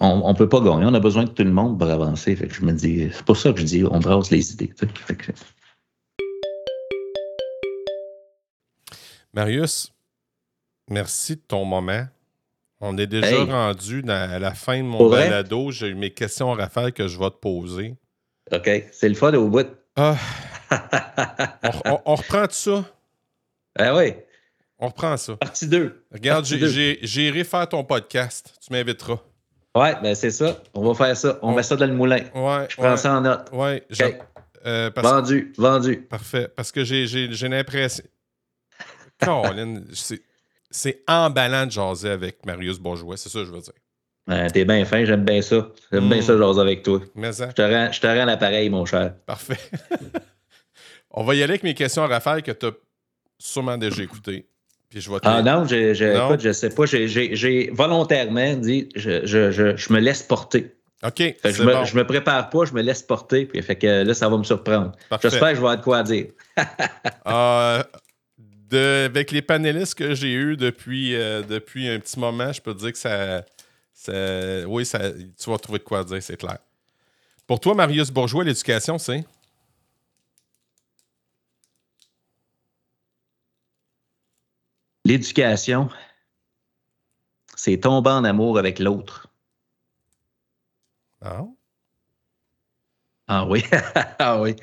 on 0.00 0.32
ne 0.32 0.36
peut 0.36 0.48
pas 0.48 0.60
gagner. 0.62 0.86
On 0.86 0.94
a 0.94 1.00
besoin 1.00 1.22
de 1.22 1.30
tout 1.30 1.44
le 1.44 1.52
monde 1.52 1.78
pour 1.78 1.88
avancer. 1.88 2.34
Fait 2.34 2.48
que 2.48 2.54
je 2.54 2.62
me 2.62 2.72
dis, 2.72 3.08
c'est 3.12 3.24
pour 3.24 3.36
ça 3.36 3.52
que 3.52 3.60
je 3.60 3.66
dis, 3.66 3.84
on 3.88 4.00
brasse 4.00 4.32
les 4.32 4.52
idées. 4.52 4.72
Fait 4.76 5.14
que, 5.14 5.30
Marius, 9.32 9.92
merci 10.88 11.36
de 11.36 11.42
ton 11.46 11.64
moment. 11.64 12.04
On 12.80 12.98
est 12.98 13.06
déjà 13.06 13.44
rendu 13.44 14.02
à 14.08 14.38
la 14.38 14.54
fin 14.54 14.78
de 14.78 14.88
mon 14.88 15.08
balado. 15.08 15.70
J'ai 15.70 15.94
mes 15.94 16.10
questions 16.10 16.52
à 16.52 16.56
rafale 16.56 16.92
que 16.92 17.06
je 17.06 17.18
vais 17.18 17.30
te 17.30 17.36
poser. 17.36 17.94
OK. 18.50 18.68
C'est 18.90 19.08
le 19.08 19.14
fun 19.14 19.32
au 19.34 19.48
bout. 19.48 19.68
Ah. 19.94 20.16
on, 22.04 22.14
reprend 22.14 22.46
tout 22.46 22.54
ça? 22.54 22.84
Ah 23.78 23.94
oui. 23.94 24.14
On 24.78 24.88
reprend 24.88 25.16
ça. 25.16 25.36
Partie 25.36 25.68
2. 25.68 26.06
Regarde, 26.12 26.44
j'irai 26.44 27.44
faire 27.44 27.68
ton 27.68 27.84
podcast. 27.84 28.54
Tu 28.66 28.72
m'inviteras. 28.72 29.18
Ouais, 29.76 29.94
ben 30.02 30.16
c'est 30.16 30.32
ça. 30.32 30.60
On 30.74 30.82
va 30.82 30.94
faire 30.94 31.16
ça. 31.16 31.38
On, 31.42 31.54
met 31.54 31.62
ça 31.62 31.76
dans 31.76 31.86
le 31.86 31.94
moulin. 31.94 32.24
Ouais, 32.34 32.66
je 32.68 32.76
prends 32.76 32.96
ça 32.96 33.14
en 33.14 33.20
note. 33.20 33.48
Ouais. 33.52 33.86
Euh, 34.66 34.90
vendu, 34.96 35.52
vendu. 35.56 36.00
Parfait. 36.02 36.48
Parce 36.48 36.72
que 36.72 36.82
j'ai 36.82 37.28
l'impression. 37.48 38.04
Colin, 39.20 39.82
c'est 40.70 41.02
emballant 41.06 41.66
de 41.66 41.72
jaser 41.72 42.10
avec 42.10 42.44
Marius 42.46 42.78
Bourgeois, 42.78 43.16
c'est 43.16 43.28
ça 43.28 43.40
que 43.40 43.46
je 43.46 43.52
veux 43.52 43.60
dire. 43.60 44.52
T'es 44.52 44.64
bien 44.64 44.84
fin, 44.84 45.04
j'aime 45.04 45.24
bien 45.24 45.42
ça. 45.42 45.68
J'aime 45.90 46.08
bien 46.08 46.22
ça, 46.22 46.34
mm. 46.34 46.38
jaser 46.38 46.60
avec 46.60 46.82
toi. 46.82 47.00
Mais 47.14 47.32
ça. 47.32 47.48
Je 47.48 47.54
te 47.54 47.62
rends, 47.62 47.90
je 47.90 48.00
te 48.00 48.06
rends 48.06 48.24
l'appareil, 48.24 48.70
mon 48.70 48.84
cher. 48.84 49.14
Parfait. 49.26 49.58
On 51.10 51.24
va 51.24 51.34
y 51.34 51.42
aller 51.42 51.52
avec 51.52 51.64
mes 51.64 51.74
questions 51.74 52.04
à 52.04 52.06
Raphaël 52.06 52.42
que 52.42 52.52
tu 52.52 52.66
as 52.66 52.72
sûrement 53.38 53.76
déjà 53.76 54.02
écoutées. 54.02 54.46
Puis 54.90 55.00
je 55.00 55.10
ah 55.22 55.40
non, 55.42 55.66
je, 55.66 55.94
je, 55.94 56.36
je 56.40 56.52
sais 56.52 56.70
pas. 56.70 56.84
J'ai 56.84 57.70
volontairement 57.72 58.54
dit 58.54 58.88
je, 58.96 59.24
je, 59.24 59.52
je, 59.76 59.92
me 59.92 60.00
laisse 60.00 60.24
porter. 60.24 60.74
OK. 61.04 61.22
je, 61.44 61.62
me, 61.62 61.84
je 61.84 61.96
me 61.96 62.04
prépare 62.04 62.50
pas, 62.50 62.64
je 62.64 62.74
me 62.74 62.82
laisse 62.82 63.02
porter. 63.02 63.46
Puis 63.46 63.62
fait 63.62 63.76
que 63.76 64.02
là, 64.02 64.14
ça 64.14 64.28
va 64.28 64.36
me 64.36 64.42
surprendre. 64.42 64.92
J'espère 65.22 65.50
que 65.50 65.54
je 65.54 65.60
vais 65.60 65.68
avoir 65.68 65.76
de 65.76 65.82
quoi 65.82 66.02
dire. 66.02 66.26
euh, 67.26 67.82
avec 68.72 69.30
les 69.30 69.42
panélistes 69.42 69.94
que 69.94 70.14
j'ai 70.14 70.32
eus 70.32 70.56
depuis, 70.56 71.14
euh, 71.14 71.42
depuis 71.42 71.88
un 71.88 71.98
petit 71.98 72.18
moment, 72.18 72.52
je 72.52 72.60
peux 72.60 72.74
te 72.74 72.80
dire 72.80 72.92
que 72.92 72.98
ça. 72.98 73.44
oui, 74.66 74.86
ça, 74.86 75.12
tu 75.12 75.50
vas 75.50 75.58
trouver 75.58 75.78
de 75.78 75.84
quoi 75.84 76.04
dire, 76.04 76.22
c'est 76.22 76.36
clair. 76.36 76.58
Pour 77.46 77.60
toi, 77.60 77.74
Marius 77.74 78.10
Bourgeois, 78.10 78.44
l'éducation, 78.44 78.98
c'est? 78.98 79.24
L'éducation, 85.04 85.88
c'est 87.56 87.78
tomber 87.78 88.10
en 88.10 88.24
amour 88.24 88.58
avec 88.58 88.78
l'autre. 88.78 89.28
Ah? 91.20 91.44
Ah 93.26 93.46
oui. 93.46 93.64
ah 94.18 94.40
oui. 94.40 94.56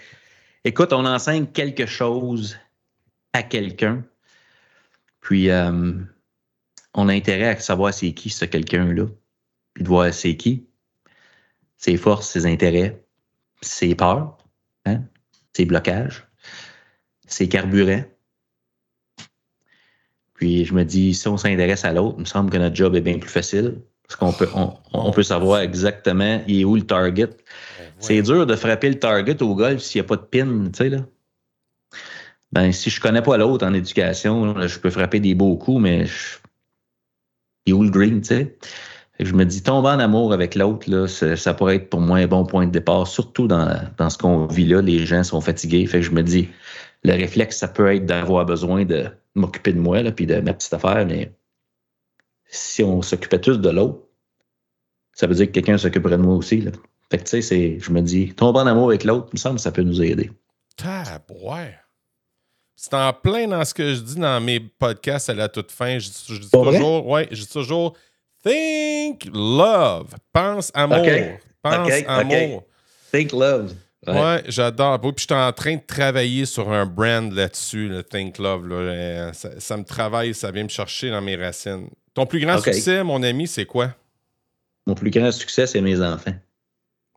Écoute, 0.64 0.94
on 0.94 1.06
enseigne 1.06 1.48
quelque 1.48 1.86
chose 1.86 2.58
à 3.38 3.44
quelqu'un. 3.44 4.04
Puis, 5.22 5.50
euh, 5.50 5.94
on 6.94 7.10
a 7.10 7.14
intérêt 7.14 7.50
à 7.50 7.60
savoir 7.60 7.94
c'est 7.94 8.12
qui 8.14 8.30
ce 8.30 8.46
quelqu'un-là, 8.46 9.06
puis 9.74 9.84
de 9.84 9.88
voir 9.88 10.14
c'est 10.14 10.36
qui, 10.36 10.68
ses 11.78 11.96
forces, 11.96 12.30
ses 12.30 12.46
intérêts, 12.46 13.06
ses 13.62 13.96
peurs, 13.96 14.38
hein, 14.86 15.02
ses 15.54 15.66
blocages, 15.66 16.28
ses 17.28 17.48
carburants. 17.48 18.04
Puis 20.34 20.66
je 20.66 20.74
me 20.74 20.84
dis, 20.84 21.14
si 21.14 21.28
on 21.28 21.38
s'intéresse 21.38 21.86
à 21.86 21.94
l'autre, 21.94 22.16
il 22.18 22.22
me 22.22 22.26
semble 22.26 22.50
que 22.50 22.58
notre 22.58 22.76
job 22.76 22.96
est 22.96 23.02
bien 23.02 23.18
plus 23.18 23.30
facile. 23.30 23.82
Parce 24.08 24.16
qu'on 24.16 24.32
peut, 24.32 24.50
on, 24.94 25.12
peut 25.12 25.24
savoir 25.24 25.60
exactement 25.60 26.42
il 26.48 26.62
est 26.62 26.64
où 26.64 26.78
le 26.78 26.84
target. 26.84 27.28
Ben, 27.28 27.92
c'est 28.00 28.22
dur 28.22 28.46
de 28.46 28.56
frapper 28.56 28.88
le 28.90 29.00
target 29.00 29.44
au 29.44 29.54
golf 29.54 29.82
s'il 29.82 30.00
n'y 30.02 30.06
a 30.06 30.08
pas 30.08 30.16
de 30.16 30.22
pin, 30.22 30.70
tu 30.72 30.78
sais, 30.78 30.90
là 30.90 31.00
ben, 32.52 32.72
si 32.72 32.90
je 32.90 33.02
connais 33.02 33.22
pas 33.22 33.38
l'autre 33.38 33.66
en 33.66 33.74
éducation, 33.74 34.68
je 34.68 34.80
peux 34.80 34.90
frapper 34.90 35.20
des 35.20 35.36
beaux 35.36 35.58
coups, 35.58 35.82
mais 35.82 36.06
je... 36.06 36.38
il 37.66 37.72
est 37.72 37.74
où 37.74 37.84
le 37.84 37.90
green, 37.90 38.22
tu 38.22 38.28
sais? 38.28 38.58
Je 39.20 39.34
me 39.34 39.46
dis, 39.46 39.64
tomber 39.64 39.90
en 39.90 40.00
amour 40.00 40.32
avec 40.32 40.54
l'autre, 40.54 40.90
là, 40.90 41.08
ça, 41.08 41.54
pourrait 41.56 41.78
être 41.78 41.90
pour 41.90 42.02
moi 42.02 42.20
un 42.20 42.28
bon 42.28 42.46
point 42.46 42.68
de 42.68 42.72
départ, 42.72 43.08
surtout 43.08 43.48
dans, 43.48 43.76
dans 43.98 44.10
ce 44.12 44.18
qu'on 44.18 44.46
vit 44.46 44.66
là. 44.66 44.82
Les 44.82 45.08
gens 45.08 45.24
sont 45.24 45.42
fatigués. 45.42 45.88
Fait 45.88 46.00
que 46.00 46.06
je 46.06 46.12
me 46.12 46.22
dis, 46.22 46.50
le 47.04 47.14
réflexe, 47.14 47.58
ça 47.58 47.68
peut 47.68 47.94
être 47.96 48.06
d'avoir 48.06 48.46
besoin 48.46 48.86
de 48.86 49.08
m'occuper 49.34 49.74
de 49.74 49.80
moi, 49.80 50.04
là, 50.04 50.12
puis 50.12 50.28
de 50.28 50.40
ma 50.40 50.54
petite 50.54 50.74
affaire, 50.74 51.06
mais 51.08 51.34
si 52.46 52.84
on 52.84 53.02
s'occupait 53.02 53.42
tous 53.42 53.58
de 53.58 53.70
l'autre, 53.70 54.04
ça 55.14 55.28
veut 55.28 55.36
dire 55.36 55.48
que 55.48 55.52
quelqu'un 55.52 55.78
s'occuperait 55.78 56.18
de 56.18 56.22
moi 56.22 56.36
aussi. 56.36 56.62
Là. 56.62 56.72
Fait 57.10 57.18
que, 57.18 57.24
tu 57.24 57.42
sais, 57.42 57.80
je 57.80 57.92
me 57.92 58.02
dis, 58.02 58.34
tomber 58.34 58.60
en 58.60 58.68
amour 58.68 58.90
avec 58.90 59.04
l'autre, 59.04 59.30
il 59.34 59.38
me 59.38 59.40
semble 59.40 59.56
que 59.56 59.62
ça 59.62 59.72
peut 59.72 59.84
nous 59.84 60.02
aider. 60.02 60.32
C'est 62.80 62.94
en 62.94 63.12
plein 63.12 63.48
dans 63.48 63.66
ce 63.66 63.74
que 63.74 63.96
je 63.96 64.00
dis 64.02 64.16
dans 64.16 64.40
mes 64.40 64.60
podcasts 64.60 65.32
à 65.32 65.34
la 65.34 65.50
toute 65.50 65.72
fin. 65.72 65.98
Je, 65.98 66.10
dis 66.10 66.50
toujours, 66.52 67.08
ouais, 67.08 67.28
je 67.32 67.42
dis 67.42 67.50
toujours 67.50 67.98
Think 68.44 69.26
love. 69.34 70.14
Pense 70.32 70.72
amour. 70.76 71.04
Pense 71.64 71.92
amour. 72.08 72.64
Think 73.12 73.32
love. 73.32 73.74
Ouais, 74.06 74.44
j'adore. 74.48 75.02
Puis 75.02 75.12
je 75.18 75.24
suis 75.24 75.34
en 75.34 75.52
train 75.52 75.76
de 75.76 75.82
travailler 75.86 76.46
sur 76.46 76.72
un 76.72 76.86
brand 76.86 77.34
là-dessus, 77.34 77.90
le 77.90 78.04
Think 78.04 78.38
Love. 78.38 78.68
Là. 78.68 79.34
Ça, 79.34 79.76
me 79.76 79.84
travaille, 79.84 80.36
ça 80.36 80.52
vient 80.52 80.64
me 80.64 80.70
chercher 80.70 81.10
dans 81.10 81.22
mes 81.22 81.36
racines. 81.36 81.90
Ton 82.14 82.28
plus 82.28 82.40
grand 82.40 82.60
succès, 82.60 83.04
mon 83.04 83.22
ami, 83.24 83.48
c'est 83.48 83.66
quoi? 83.66 83.94
Mon 84.86 84.94
plus 84.94 85.10
grand 85.10 85.32
succès, 85.32 85.66
c'est 85.66 85.82
mes 85.82 86.00
enfants. 86.00 86.36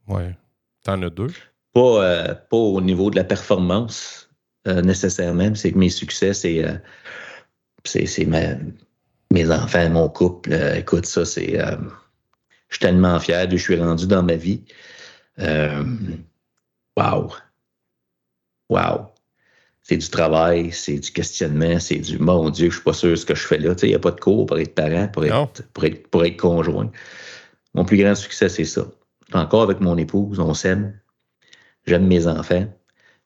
Ouais. 0.08 0.34
T'en 0.82 1.00
as 1.02 1.10
deux? 1.10 1.32
Pas, 1.72 2.02
euh, 2.02 2.34
pas 2.34 2.56
au 2.56 2.80
niveau 2.80 3.10
de 3.10 3.16
la 3.16 3.24
performance, 3.24 4.29
euh, 4.68 4.82
nécessairement. 4.82 5.54
C'est 5.54 5.72
que 5.72 5.78
mes 5.78 5.88
succès, 5.88 6.34
c'est 6.34 6.64
euh, 6.64 6.74
c'est 7.84 8.26
mes 9.30 9.50
enfants, 9.50 9.88
mon 9.90 10.08
couple. 10.08 10.52
Euh, 10.52 10.76
écoute, 10.76 11.06
ça, 11.06 11.24
c'est. 11.24 11.58
je 11.58 12.76
suis 12.76 12.80
tellement 12.80 13.18
fier 13.20 13.48
de 13.48 13.54
où 13.54 13.58
je 13.58 13.62
suis 13.62 13.80
rendu 13.80 14.06
dans 14.06 14.22
ma 14.22 14.34
vie. 14.36 14.62
Wow! 16.96 17.32
Wow! 18.68 19.06
C'est 19.82 19.96
du 19.96 20.08
travail, 20.08 20.70
c'est 20.72 20.98
du 20.98 21.10
questionnement, 21.10 21.80
c'est 21.80 21.98
du 21.98 22.18
mon 22.18 22.50
Dieu, 22.50 22.68
je 22.68 22.74
suis 22.74 22.84
pas 22.84 22.92
sûr 22.92 23.10
de 23.10 23.16
ce 23.16 23.24
que 23.24 23.34
je 23.34 23.46
fais 23.46 23.58
là. 23.58 23.74
Il 23.82 23.88
n'y 23.88 23.94
a 23.94 23.98
pas 23.98 24.10
de 24.10 24.20
cours 24.20 24.44
pour 24.44 24.58
être 24.58 24.74
parent, 24.74 25.08
pour 25.08 25.24
être, 25.24 25.62
pour 25.72 25.84
être, 25.84 26.06
pour 26.08 26.24
être 26.24 26.36
conjoint. 26.36 26.90
Mon 27.74 27.84
plus 27.84 27.96
grand 27.96 28.14
succès, 28.14 28.50
c'est 28.50 28.66
ça. 28.66 28.86
Encore 29.32 29.62
avec 29.62 29.80
mon 29.80 29.96
épouse, 29.96 30.38
on 30.38 30.52
s'aime. 30.52 31.00
J'aime 31.86 32.06
mes 32.06 32.26
enfants 32.26 32.66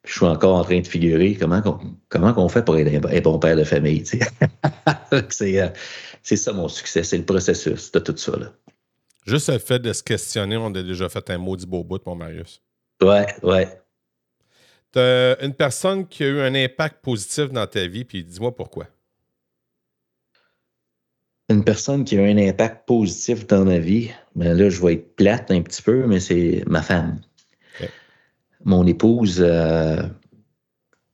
je 0.05 0.13
suis 0.13 0.25
encore 0.25 0.55
en 0.55 0.63
train 0.63 0.79
de 0.79 0.87
figurer 0.87 1.35
comment 1.35 1.61
on, 1.65 1.79
comment 2.09 2.49
fait 2.49 2.63
pour 2.63 2.77
être 2.77 2.93
un, 2.93 3.21
bon 3.21 3.39
père 3.39 3.55
de 3.55 3.63
famille. 3.63 4.03
Euh, 5.11 5.69
c'est 6.23 6.35
ça 6.35 6.51
mon 6.51 6.67
succès, 6.67 7.03
c'est 7.03 7.17
le 7.17 7.25
processus 7.25 7.91
de 7.91 7.99
tout 7.99 8.17
ça. 8.17 8.35
Là. 8.37 8.51
Juste 9.25 9.49
le 9.49 9.59
fait 9.59 9.79
de 9.79 9.93
se 9.93 10.03
questionner, 10.03 10.57
on 10.57 10.67
a 10.67 10.83
déjà 10.83 11.07
fait 11.07 11.29
un 11.29 11.37
maudit 11.37 11.65
beau 11.65 11.83
bout, 11.83 12.01
mon 12.05 12.15
Marius. 12.15 12.61
Ouais, 13.01 13.25
ouais. 13.43 13.67
T'as 14.91 15.37
une 15.43 15.53
personne 15.53 16.07
qui 16.07 16.23
a 16.23 16.27
eu 16.27 16.39
un 16.39 16.53
impact 16.55 17.03
positif 17.03 17.51
dans 17.51 17.67
ta 17.67 17.87
vie, 17.87 18.03
puis 18.03 18.23
dis-moi 18.23 18.55
pourquoi. 18.55 18.87
Une 21.49 21.63
personne 21.63 22.03
qui 22.03 22.17
a 22.17 22.21
eu 22.21 22.31
un 22.31 22.49
impact 22.49 22.87
positif 22.87 23.45
dans 23.47 23.65
ma 23.65 23.79
vie, 23.79 24.11
ben 24.35 24.57
là, 24.57 24.69
je 24.69 24.81
vais 24.81 24.93
être 24.93 25.15
plate 25.15 25.51
un 25.51 25.61
petit 25.61 25.81
peu, 25.81 26.07
mais 26.07 26.19
c'est 26.19 26.63
ma 26.67 26.81
femme 26.81 27.19
mon 28.65 28.85
épouse, 28.85 29.37
euh, 29.39 30.01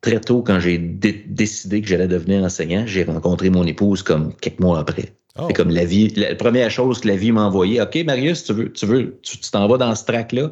très 0.01 0.19
tôt, 0.19 0.41
quand 0.41 0.59
j'ai 0.59 0.77
décidé 0.77 1.81
que 1.81 1.87
j'allais 1.87 2.07
devenir 2.07 2.43
enseignant, 2.43 2.85
j'ai 2.87 3.03
rencontré 3.03 3.49
mon 3.49 3.65
épouse 3.65 4.01
comme 4.01 4.33
quelques 4.35 4.59
mois 4.59 4.79
après. 4.79 5.13
Oh. 5.37 5.45
C'est 5.47 5.53
comme 5.53 5.69
la 5.69 5.85
vie, 5.85 6.09
la 6.09 6.35
première 6.35 6.71
chose 6.71 7.01
que 7.01 7.07
la 7.07 7.15
vie 7.15 7.31
m'a 7.31 7.43
envoyée. 7.43 7.81
OK, 7.81 7.95
Marius, 8.05 8.43
tu 8.45 8.53
veux, 8.53 8.71
tu 8.71 8.85
veux, 8.85 9.19
tu 9.21 9.37
t'en 9.39 9.67
vas 9.67 9.77
dans 9.77 9.93
ce 9.95 10.05
track-là, 10.05 10.51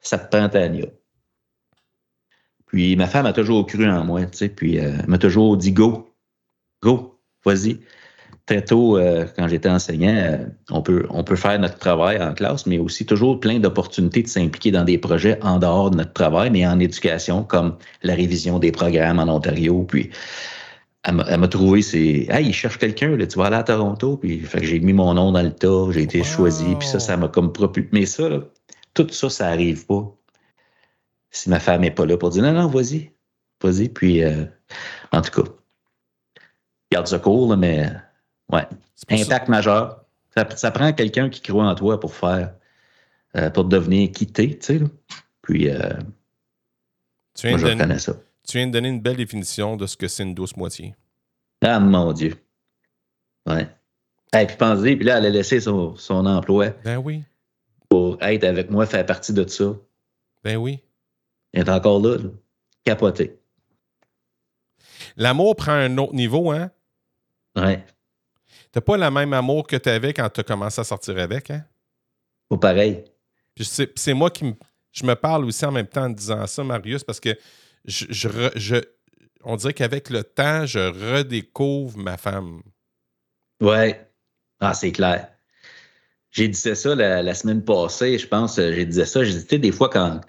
ça 0.00 0.18
te 0.18 0.34
prend 0.34 0.48
Tania. 0.48 0.86
Puis 2.66 2.96
ma 2.96 3.06
femme 3.06 3.26
a 3.26 3.32
toujours 3.32 3.66
cru 3.66 3.88
en 3.88 4.04
moi, 4.04 4.24
tu 4.26 4.38
sais, 4.38 4.48
puis 4.48 4.78
euh, 4.78 4.92
elle 5.00 5.08
m'a 5.08 5.18
toujours 5.18 5.56
dit 5.56 5.72
go, 5.72 6.14
go, 6.82 7.20
vas-y. 7.44 7.80
Très 8.46 8.64
tôt, 8.64 8.96
euh, 8.96 9.26
quand 9.36 9.48
j'étais 9.48 9.68
enseignant, 9.68 10.14
euh, 10.14 10.46
on, 10.70 10.80
peut, 10.80 11.04
on 11.10 11.24
peut 11.24 11.34
faire 11.34 11.58
notre 11.58 11.78
travail 11.78 12.22
en 12.22 12.32
classe, 12.32 12.64
mais 12.66 12.78
aussi 12.78 13.04
toujours 13.04 13.40
plein 13.40 13.58
d'opportunités 13.58 14.22
de 14.22 14.28
s'impliquer 14.28 14.70
dans 14.70 14.84
des 14.84 14.98
projets 14.98 15.38
en 15.42 15.58
dehors 15.58 15.90
de 15.90 15.96
notre 15.96 16.12
travail, 16.12 16.50
mais 16.50 16.64
en 16.64 16.78
éducation, 16.78 17.42
comme 17.42 17.76
la 18.04 18.14
révision 18.14 18.60
des 18.60 18.70
programmes 18.70 19.18
en 19.18 19.28
Ontario. 19.28 19.82
Puis 19.82 20.10
elle 21.02 21.14
m'a 21.38 21.48
trouvé, 21.48 21.82
c'est 21.82 22.26
Hey, 22.28 22.46
il 22.46 22.52
cherche 22.52 22.78
quelqu'un, 22.78 23.16
tu 23.16 23.38
vas 23.38 23.46
aller 23.46 23.56
à 23.56 23.64
Toronto. 23.64 24.16
Puis 24.16 24.40
fait 24.40 24.60
que 24.60 24.66
j'ai 24.66 24.80
mis 24.80 24.92
mon 24.92 25.14
nom 25.14 25.32
dans 25.32 25.42
le 25.42 25.52
tas, 25.52 25.90
j'ai 25.90 26.02
été 26.02 26.22
choisi, 26.22 26.76
puis 26.78 26.86
ça, 26.86 27.00
ça 27.00 27.16
m'a 27.16 27.28
comme 27.28 27.52
propulsé. 27.52 27.88
Mais 27.92 28.06
ça, 28.06 28.28
là, 28.28 28.40
tout 28.94 29.08
ça, 29.10 29.28
ça 29.28 29.50
n'arrive 29.50 29.86
pas 29.86 30.16
si 31.30 31.50
ma 31.50 31.60
femme 31.60 31.82
n'est 31.82 31.90
pas 31.90 32.06
là 32.06 32.16
pour 32.16 32.30
dire 32.30 32.42
non, 32.42 32.52
non, 32.52 32.68
vas-y, 32.68 33.10
vas-y. 33.62 33.88
Puis, 33.88 34.22
euh, 34.22 34.44
en 35.12 35.22
tout 35.22 35.42
cas, 35.42 35.50
garde 36.92 37.06
ça 37.06 37.18
court, 37.18 37.50
là, 37.50 37.56
mais 37.56 37.90
ouais, 38.52 38.66
impact 39.10 39.48
majeur. 39.48 40.04
Ça, 40.36 40.46
ça 40.56 40.70
prend 40.70 40.92
quelqu'un 40.92 41.28
qui 41.30 41.40
croit 41.40 41.64
en 41.66 41.74
toi 41.74 41.98
pour 41.98 42.14
faire, 42.14 42.54
euh, 43.36 43.50
pour 43.50 43.64
devenir 43.64 44.10
quitté, 44.12 44.58
tu 44.58 44.78
sais. 44.78 44.80
Puis, 45.42 45.70
euh, 45.70 45.92
tu 47.34 47.46
viens 47.48 47.56
moi, 47.56 47.68
je 47.68 47.72
de 47.74 47.78
donner- 47.78 47.98
ça. 47.98 48.14
Tu 48.46 48.58
viens 48.58 48.66
de 48.66 48.72
donner 48.72 48.88
une 48.90 49.00
belle 49.00 49.16
définition 49.16 49.76
de 49.76 49.86
ce 49.86 49.96
que 49.96 50.08
c'est 50.08 50.22
une 50.22 50.34
douce 50.34 50.56
moitié. 50.56 50.94
Ah, 51.62 51.80
mon 51.80 52.12
Dieu. 52.12 52.34
Ouais. 53.46 53.68
Et 54.38 54.46
puis, 54.46 54.56
pensez, 54.56 54.96
puis 54.96 55.04
là, 55.04 55.18
elle 55.18 55.26
a 55.26 55.30
laissé 55.30 55.60
son, 55.60 55.96
son 55.96 56.26
emploi 56.26 56.70
Ben 56.84 56.98
oui. 56.98 57.22
pour 57.88 58.18
être 58.22 58.44
avec 58.44 58.70
moi, 58.70 58.84
faire 58.86 59.06
partie 59.06 59.32
de 59.32 59.46
ça. 59.48 59.72
Ben 60.44 60.56
oui. 60.56 60.80
Elle 61.52 61.62
est 61.62 61.70
encore 61.70 62.00
là, 62.00 62.16
là. 62.18 62.28
capoté. 62.84 63.38
L'amour 65.16 65.56
prend 65.56 65.72
un 65.72 65.96
autre 65.98 66.14
niveau, 66.14 66.50
hein? 66.50 66.70
Ouais. 67.56 67.84
T'as 68.76 68.82
pas 68.82 68.98
le 68.98 69.10
même 69.10 69.32
amour 69.32 69.66
que 69.66 69.76
t'avais 69.76 70.12
quand 70.12 70.28
t'as 70.28 70.42
commencé 70.42 70.78
à 70.78 70.84
sortir 70.84 71.16
avec, 71.16 71.50
hein? 71.50 71.64
Pas 72.50 72.58
pareil. 72.58 73.04
Puis 73.54 73.64
c'est 73.64 74.12
moi 74.12 74.28
qui 74.28 74.44
me, 74.44 74.52
je 74.92 75.06
me 75.06 75.14
parle 75.14 75.46
aussi 75.46 75.64
en 75.64 75.72
même 75.72 75.86
temps 75.86 76.04
en 76.04 76.10
disant 76.10 76.46
ça, 76.46 76.62
Marius, 76.62 77.02
parce 77.02 77.18
que 77.18 77.30
je, 77.86 78.04
je 78.54 78.76
on 79.44 79.56
dirait 79.56 79.72
qu'avec 79.72 80.10
le 80.10 80.22
temps, 80.24 80.66
je 80.66 80.78
redécouvre 80.78 81.96
ma 81.96 82.18
femme. 82.18 82.60
Ouais. 83.62 84.10
Ah, 84.60 84.74
c'est 84.74 84.92
clair. 84.92 85.32
J'ai 86.30 86.48
dit 86.48 86.58
ça 86.58 86.94
la, 86.94 87.22
la 87.22 87.32
semaine 87.32 87.64
passée, 87.64 88.18
je 88.18 88.28
pense. 88.28 88.58
euh, 88.58 88.74
J'ai 88.74 88.84
dit 88.84 89.06
ça. 89.06 89.24
J'ai 89.24 89.38
dit, 89.38 89.46
tu 89.46 89.58
des 89.58 89.72
fois, 89.72 89.88
quand, 89.88 90.20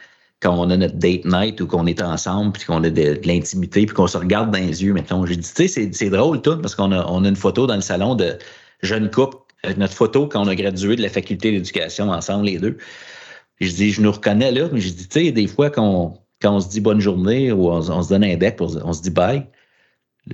quand 0.42 0.54
on 0.54 0.70
a 0.70 0.78
notre 0.78 0.96
date 0.96 1.26
night 1.26 1.60
ou 1.62 1.68
qu'on 1.68 1.88
est 1.88 2.02
ensemble, 2.02 2.54
puis 2.54 2.66
qu'on 2.66 2.84
a 2.84 2.90
de, 2.90 3.20
l'intimité, 3.26 3.86
puis 3.86 3.96
qu'on 3.96 4.08
se 4.08 4.18
regarde 4.18 4.52
dans 4.52 4.60
les 4.60 4.84
yeux, 4.84 4.94
mettons, 4.94 5.26
j'ai 5.26 5.36
dit, 5.36 5.52
tu 5.54 5.68
sais, 5.68 5.92
c'est- 5.92 6.10
drôle 6.10 6.42
tout, 6.42 6.58
parce 6.58 6.76
qu'on 6.76 6.92
a, 6.92 7.06
on 7.08 7.24
a 7.26 7.28
une 7.28 7.36
photo 7.36 7.66
dans 7.66 7.76
le 7.76 7.82
salon 7.82 8.16
de 8.16 8.38
jeune 8.84 9.10
couple, 9.10 9.38
avec 9.64 9.78
notre 9.78 9.94
photo 9.94 10.28
quand 10.28 10.44
on 10.44 10.48
a 10.48 10.56
gradué 10.56 10.96
de 10.96 11.02
la 11.02 11.10
faculté 11.10 11.52
d'éducation 11.52 12.10
ensemble, 12.12 12.46
les 12.46 12.60
deux. 12.60 12.78
Je 13.60 13.72
dis, 13.72 13.92
je 13.92 14.02
nous 14.02 14.12
reconnais 14.12 14.52
là, 14.52 14.70
mais 14.72 14.80
j'ai 14.80 14.92
dit, 14.92 15.08
tu 15.08 15.26
sais, 15.26 15.32
des 15.32 15.48
fois, 15.48 15.72
quand, 15.72 16.24
quand 16.42 16.56
on 16.56 16.60
se 16.60 16.70
dit 16.70 16.82
bonne 16.82 17.00
journée 17.02 17.52
ou 17.52 17.70
on, 17.70 17.90
on 17.90 18.04
se 18.04 18.10
donne 18.10 18.24
un 18.24 18.38
bec, 18.38 18.56
pour, 18.58 18.78
on 18.86 18.94
se 18.94 19.02
dit 19.02 19.10
bye, 19.10 19.48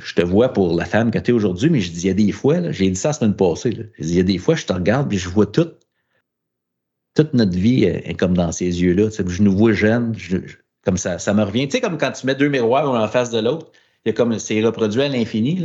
je 0.02 0.14
te 0.14 0.22
vois 0.22 0.50
pour 0.50 0.76
la 0.76 0.86
femme 0.86 1.12
que 1.12 1.20
tu 1.20 1.32
es 1.32 1.34
aujourd'hui, 1.34 1.70
mais 1.70 1.80
je 1.80 1.92
dis, 1.92 2.02
il 2.02 2.08
y 2.08 2.12
a 2.12 2.14
des 2.14 2.32
fois, 2.32 2.72
j'ai 2.72 2.90
dit 2.90 2.96
ça 2.96 3.10
la 3.10 3.14
semaine 3.14 3.36
passée, 3.36 3.72
là, 3.72 3.84
j'ai 4.00 4.06
dit, 4.06 4.12
il 4.12 4.18
y 4.18 4.20
a 4.20 4.24
des 4.24 4.38
fois, 4.38 4.56
je 4.56 4.66
te 4.66 4.74
regarde 4.74 5.08
puis 5.08 5.18
je 5.18 5.30
vois 5.30 5.46
tout, 5.46 5.70
toute 7.16 7.34
notre 7.34 7.58
vie 7.58 7.84
est, 7.84 8.14
comme 8.16 8.36
dans 8.36 8.52
ces 8.52 8.82
yeux-là. 8.82 9.10
Je 9.10 9.42
nous 9.42 9.56
vois 9.56 9.74
jeunes, 9.74 10.14
je- 10.18 10.38
je- 10.46 10.56
comme 10.84 10.98
ça, 10.98 11.20
ça 11.20 11.34
me 11.34 11.44
revient. 11.44 11.68
Tu 11.68 11.74
sais, 11.74 11.82
comme 11.82 11.98
quand 11.98 12.12
tu 12.12 12.26
mets 12.26 12.36
deux 12.36 12.50
miroirs 12.50 12.94
un 12.94 13.04
en 13.04 13.08
face 13.08 13.30
de 13.30 13.40
l'autre, 13.40 13.72
c'est 14.40 14.62
reproduit 14.62 15.02
à 15.02 15.08
l'infini. 15.08 15.64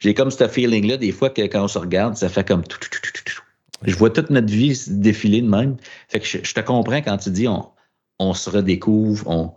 J'ai 0.00 0.14
comme 0.14 0.30
ce 0.30 0.48
feeling-là, 0.48 0.96
des 0.96 1.12
fois, 1.12 1.30
que 1.30 1.42
quand 1.42 1.64
on 1.64 1.68
se 1.68 1.78
regarde, 1.78 2.16
ça 2.16 2.28
fait 2.28 2.46
comme 2.46 2.64
tout, 2.64 2.78
tout, 2.78 2.88
tout, 2.90 3.22
tout. 3.24 3.42
Je 3.82 3.94
vois 3.96 4.10
toute 4.10 4.30
notre 4.30 4.52
vie 4.52 4.74
se 4.74 4.90
défiler 4.90 5.42
de 5.42 5.48
même. 5.48 5.76
Fait 6.08 6.20
que 6.20 6.26
je, 6.26 6.54
te 6.54 6.60
comprends 6.60 7.02
quand 7.02 7.18
tu 7.18 7.30
dis 7.30 7.46
on, 7.48 8.34
se 8.34 8.48
redécouvre, 8.48 9.54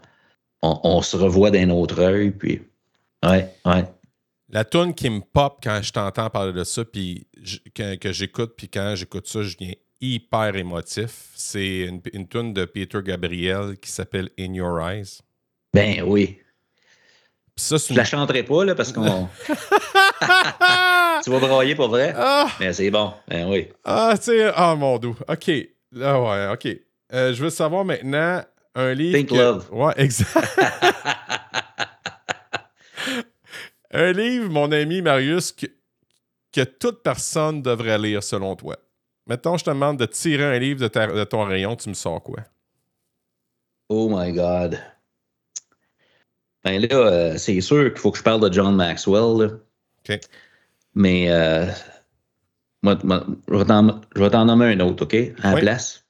on, 0.61 1.01
se 1.01 1.15
revoit 1.15 1.51
d'un 1.51 1.69
autre 1.69 2.01
œil, 2.01 2.31
puis 2.31 2.61
ouais, 3.23 3.49
ouais. 3.65 3.85
La 4.49 4.63
tune 4.65 4.93
qui 4.93 5.09
me 5.09 5.21
pop 5.21 5.59
quand 5.61 5.81
je 5.81 5.91
t'entends 5.91 6.29
parler 6.29 6.53
de 6.53 6.63
ça, 6.63 6.83
puis 6.85 7.27
que, 7.73 7.95
que 7.95 8.11
j'écoute, 8.11 8.53
puis 8.57 8.69
quand 8.69 8.93
j'écoute 8.95 9.27
ça, 9.27 9.43
je 9.43 9.55
viens 9.57 9.73
hyper 10.01 10.55
émotif. 10.55 11.29
C'est 11.35 11.79
une, 11.81 12.01
une 12.13 12.27
tune 12.27 12.53
de 12.53 12.65
Peter 12.65 12.99
Gabriel 13.03 13.77
qui 13.77 13.91
s'appelle 13.91 14.29
In 14.39 14.53
Your 14.53 14.79
Eyes. 14.81 15.19
Ben 15.73 16.03
oui. 16.03 16.39
Ça, 17.55 17.77
Je 17.77 17.89
une... 17.91 17.97
la 17.97 18.05
chanterai 18.05 18.43
pas, 18.43 18.63
là, 18.65 18.75
parce 18.75 18.91
qu'on. 18.93 19.27
tu 21.23 21.29
vas 21.31 21.39
broyer 21.39 21.73
pour 21.75 21.89
vrai? 21.89 22.13
Ah! 22.15 22.47
Mais 22.59 22.71
c'est 22.73 22.91
bon. 22.91 23.13
Ben 23.27 23.49
oui. 23.49 23.67
Ah, 23.83 24.13
tu 24.15 24.25
sais, 24.25 24.51
ah 24.55 24.75
mon 24.75 24.99
doux. 24.99 25.15
OK. 25.27 25.51
Là, 25.91 26.21
ouais, 26.21 26.53
OK. 26.53 26.67
Euh, 27.13 27.33
je 27.33 27.43
veux 27.43 27.49
savoir 27.49 27.83
maintenant 27.85 28.43
un 28.75 28.93
livre. 28.93 29.17
Think 29.17 29.29
que- 29.29 29.35
Love. 29.35 29.67
Ouais, 29.71 29.93
exact. 29.97 30.59
un 33.91 34.11
livre, 34.11 34.49
mon 34.51 34.71
ami 34.71 35.01
Marius, 35.01 35.51
que, 35.51 35.65
que 36.51 36.61
toute 36.63 37.01
personne 37.01 37.61
devrait 37.61 37.97
lire 37.97 38.21
selon 38.23 38.55
toi. 38.55 38.77
Mettons, 39.27 39.57
je 39.57 39.65
te 39.65 39.69
demande 39.69 39.97
de 39.97 40.05
tirer 40.05 40.43
un 40.43 40.57
livre 40.59 40.79
de, 40.79 40.87
ta- 40.87 41.07
de 41.07 41.23
ton 41.23 41.43
rayon, 41.43 41.75
tu 41.75 41.89
me 41.89 41.93
sors 41.93 42.21
quoi? 42.23 42.39
Oh 43.89 44.09
my 44.09 44.31
God. 44.31 44.79
Ben 46.63 46.81
là, 46.81 46.95
euh, 46.95 47.37
c'est 47.37 47.59
sûr 47.61 47.89
qu'il 47.91 47.99
faut 47.99 48.11
que 48.11 48.17
je 48.17 48.23
parle 48.23 48.41
de 48.47 48.53
John 48.53 48.75
Maxwell. 48.75 49.37
là. 49.37 49.47
OK. 50.09 50.19
Mais 50.95 51.29
euh, 51.31 51.65
moi, 52.83 52.97
moi, 53.03 53.25
je 53.47 53.55
vais 53.57 54.29
t'en- 54.29 54.45
nommer 54.45 54.65
un 54.73 54.79
autre, 54.81 55.03
OK? 55.05 55.13
À 55.43 55.49
la 55.49 55.55
Oui. 55.55 55.61
place. 55.61 56.05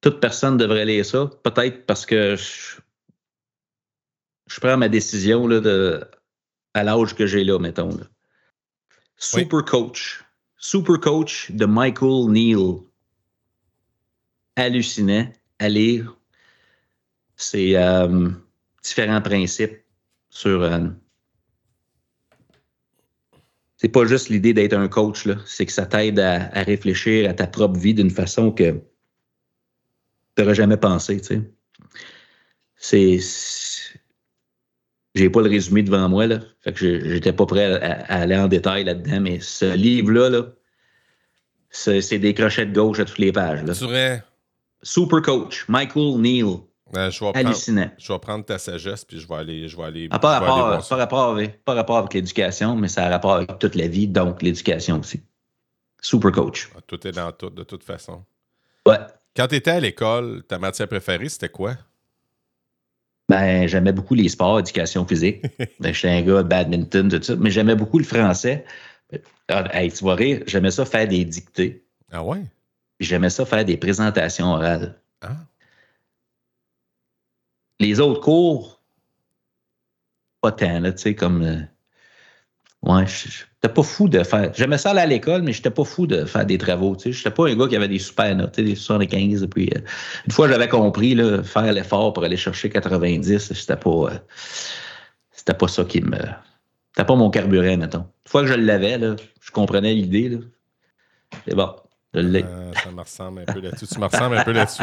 Toute 0.00 0.20
personne 0.20 0.56
devrait 0.56 0.84
lire 0.84 1.04
ça. 1.04 1.30
Peut-être 1.42 1.86
parce 1.86 2.04
que 2.06 2.36
je, 2.36 2.80
je 4.46 4.60
prends 4.60 4.76
ma 4.76 4.88
décision 4.88 5.46
là, 5.46 5.60
de, 5.60 6.06
à 6.74 6.84
l'âge 6.84 7.14
que 7.14 7.26
j'ai 7.26 7.44
là, 7.44 7.58
mettons. 7.58 7.88
là. 7.96 8.04
Super 9.16 9.64
Coach. 9.64 10.23
Super 10.64 10.98
Coach 10.98 11.50
de 11.52 11.66
Michael 11.66 12.30
Neal. 12.30 12.80
Hallucinant 14.56 15.30
à 15.58 15.68
lire. 15.68 16.16
C'est 17.36 17.76
euh, 17.76 18.30
différents 18.82 19.20
principes 19.20 19.84
sur. 20.30 20.62
euh, 20.62 20.88
c'est 23.76 23.90
pas 23.90 24.06
juste 24.06 24.30
l'idée 24.30 24.54
d'être 24.54 24.72
un 24.72 24.88
coach. 24.88 25.28
C'est 25.44 25.66
que 25.66 25.72
ça 25.72 25.84
t'aide 25.84 26.18
à, 26.18 26.48
à 26.58 26.62
réfléchir 26.62 27.28
à 27.28 27.34
ta 27.34 27.46
propre 27.46 27.78
vie 27.78 27.92
d'une 27.92 28.08
façon 28.08 28.50
que 28.50 28.70
tu 28.70 28.80
n'aurais 30.38 30.54
jamais 30.54 30.78
pensé. 30.78 31.20
C'est. 32.78 33.18
J'ai 35.14 35.30
pas 35.30 35.42
le 35.42 35.48
résumé 35.48 35.82
devant 35.82 36.08
moi, 36.08 36.26
là. 36.26 36.40
Fait 36.62 36.72
que 36.72 37.08
j'étais 37.08 37.32
pas 37.32 37.46
prêt 37.46 37.80
à, 37.80 38.02
à 38.12 38.20
aller 38.22 38.36
en 38.36 38.48
détail 38.48 38.84
là-dedans, 38.84 39.20
mais 39.20 39.38
ce 39.40 39.74
livre-là, 39.74 40.28
là, 40.28 40.42
c'est 41.70 42.18
des 42.18 42.34
crochets 42.34 42.66
de 42.66 42.74
gauche 42.74 42.98
à 43.00 43.04
toutes 43.04 43.18
les 43.18 43.32
pages. 43.32 43.62
Là. 43.64 43.74
Tu 43.74 43.84
aurais- 43.84 44.22
Super 44.82 45.22
coach, 45.22 45.64
Michael 45.68 46.18
Neal. 46.20 46.56
Ben, 46.92 47.10
je, 47.10 47.24
vais 47.24 47.32
prendre, 47.32 47.48
Hallucinant. 47.48 47.90
je 47.98 48.12
vais 48.12 48.18
prendre 48.18 48.44
ta 48.44 48.58
sagesse, 48.58 49.04
puis 49.04 49.18
je 49.18 49.26
vais 49.26 49.34
aller. 49.34 49.68
Je 49.68 49.76
vais 49.76 49.82
aller, 49.84 50.08
Ah, 50.10 50.16
je 50.16 50.20
vais 50.20 50.94
rapport, 51.00 51.30
avec, 51.30 51.64
pas 51.64 51.74
rapport 51.74 51.96
avec 51.98 52.12
l'éducation, 52.14 52.76
mais 52.76 52.88
ça 52.88 53.06
a 53.06 53.08
rapport 53.08 53.32
avec 53.34 53.58
toute 53.58 53.74
la 53.74 53.88
vie, 53.88 54.06
donc 54.06 54.42
l'éducation 54.42 55.00
aussi. 55.00 55.22
Super 56.00 56.30
coach. 56.30 56.70
Ah, 56.76 56.80
Tout 56.86 57.04
est 57.06 57.12
dans 57.12 57.32
tout, 57.32 57.50
de 57.50 57.62
toute 57.64 57.82
façon. 57.82 58.24
Ouais. 58.86 58.98
Quand 59.34 59.48
tu 59.48 59.56
étais 59.56 59.70
à 59.72 59.80
l'école, 59.80 60.42
ta 60.46 60.58
matière 60.58 60.86
préférée, 60.86 61.28
c'était 61.30 61.48
quoi? 61.48 61.76
Ben, 63.28 63.66
j'aimais 63.66 63.92
beaucoup 63.92 64.14
les 64.14 64.28
sports, 64.28 64.60
éducation 64.60 65.06
physique. 65.06 65.42
ben, 65.80 65.94
j'étais 65.94 66.10
un 66.10 66.22
gars 66.22 66.42
badminton, 66.42 67.08
tout 67.08 67.22
ça, 67.22 67.36
mais 67.36 67.50
j'aimais 67.50 67.74
beaucoup 67.74 67.98
le 67.98 68.04
français. 68.04 68.64
Ah, 69.48 69.64
hey, 69.72 69.92
tu 69.92 70.04
rire, 70.04 70.42
j'aimais 70.46 70.70
ça 70.70 70.84
faire 70.84 71.08
des 71.08 71.24
dictées. 71.24 71.84
Ah 72.10 72.22
ouais? 72.22 72.42
puis 72.98 73.06
J'aimais 73.06 73.30
ça 73.30 73.44
faire 73.44 73.64
des 73.64 73.76
présentations 73.76 74.52
orales. 74.52 75.00
Ah. 75.20 75.36
Les 77.80 78.00
autres 78.00 78.20
cours, 78.20 78.82
pas 80.40 80.52
tant, 80.52 80.80
là, 80.80 80.92
tu 80.92 81.02
sais, 81.02 81.14
comme. 81.14 81.66
Ouais, 82.84 83.06
j'étais 83.06 83.72
pas 83.72 83.82
fou 83.82 84.08
de 84.08 84.22
faire. 84.22 84.52
J'aimais 84.54 84.76
ça 84.76 84.90
aller 84.90 85.00
à 85.00 85.06
l'école, 85.06 85.42
mais 85.42 85.54
j'étais 85.54 85.70
pas 85.70 85.84
fou 85.84 86.06
de 86.06 86.26
faire 86.26 86.44
des 86.44 86.58
travaux. 86.58 86.98
Sais, 86.98 87.12
j'étais 87.12 87.30
pas 87.30 87.48
un 87.48 87.56
gars 87.56 87.66
qui 87.66 87.76
avait 87.76 87.88
des 87.88 87.98
super 87.98 88.36
notes, 88.36 88.60
des 88.60 88.74
75. 88.74 89.46
Puis, 89.50 89.70
euh, 89.74 89.80
une 90.26 90.32
fois, 90.32 90.48
j'avais 90.48 90.68
compris, 90.68 91.14
là, 91.14 91.42
faire 91.42 91.72
l'effort 91.72 92.12
pour 92.12 92.24
aller 92.24 92.36
chercher 92.36 92.68
90, 92.68 93.54
c'était 93.54 93.76
pas, 93.76 93.90
euh, 93.90 94.10
c'était 95.32 95.54
pas 95.54 95.68
ça 95.68 95.84
qui 95.84 96.02
me. 96.02 96.18
C'était 96.92 97.06
pas 97.06 97.16
mon 97.16 97.30
carburant, 97.30 97.78
mettons. 97.78 98.00
Une 98.26 98.30
fois 98.30 98.42
que 98.42 98.48
je 98.48 98.54
l'avais, 98.54 99.00
je 99.40 99.50
comprenais 99.50 99.94
l'idée. 99.94 100.38
C'est 101.48 101.54
bon. 101.54 101.74
Euh, 102.16 102.72
ça 102.82 102.90
me 102.90 103.00
ressemble 103.00 103.40
un 103.40 103.52
peu 103.52 103.60
là-dessus. 103.60 103.86
Tu 103.86 103.98
me 103.98 104.06
ressembles 104.06 104.38
un 104.38 104.44
peu 104.44 104.52
là-dessus. 104.52 104.82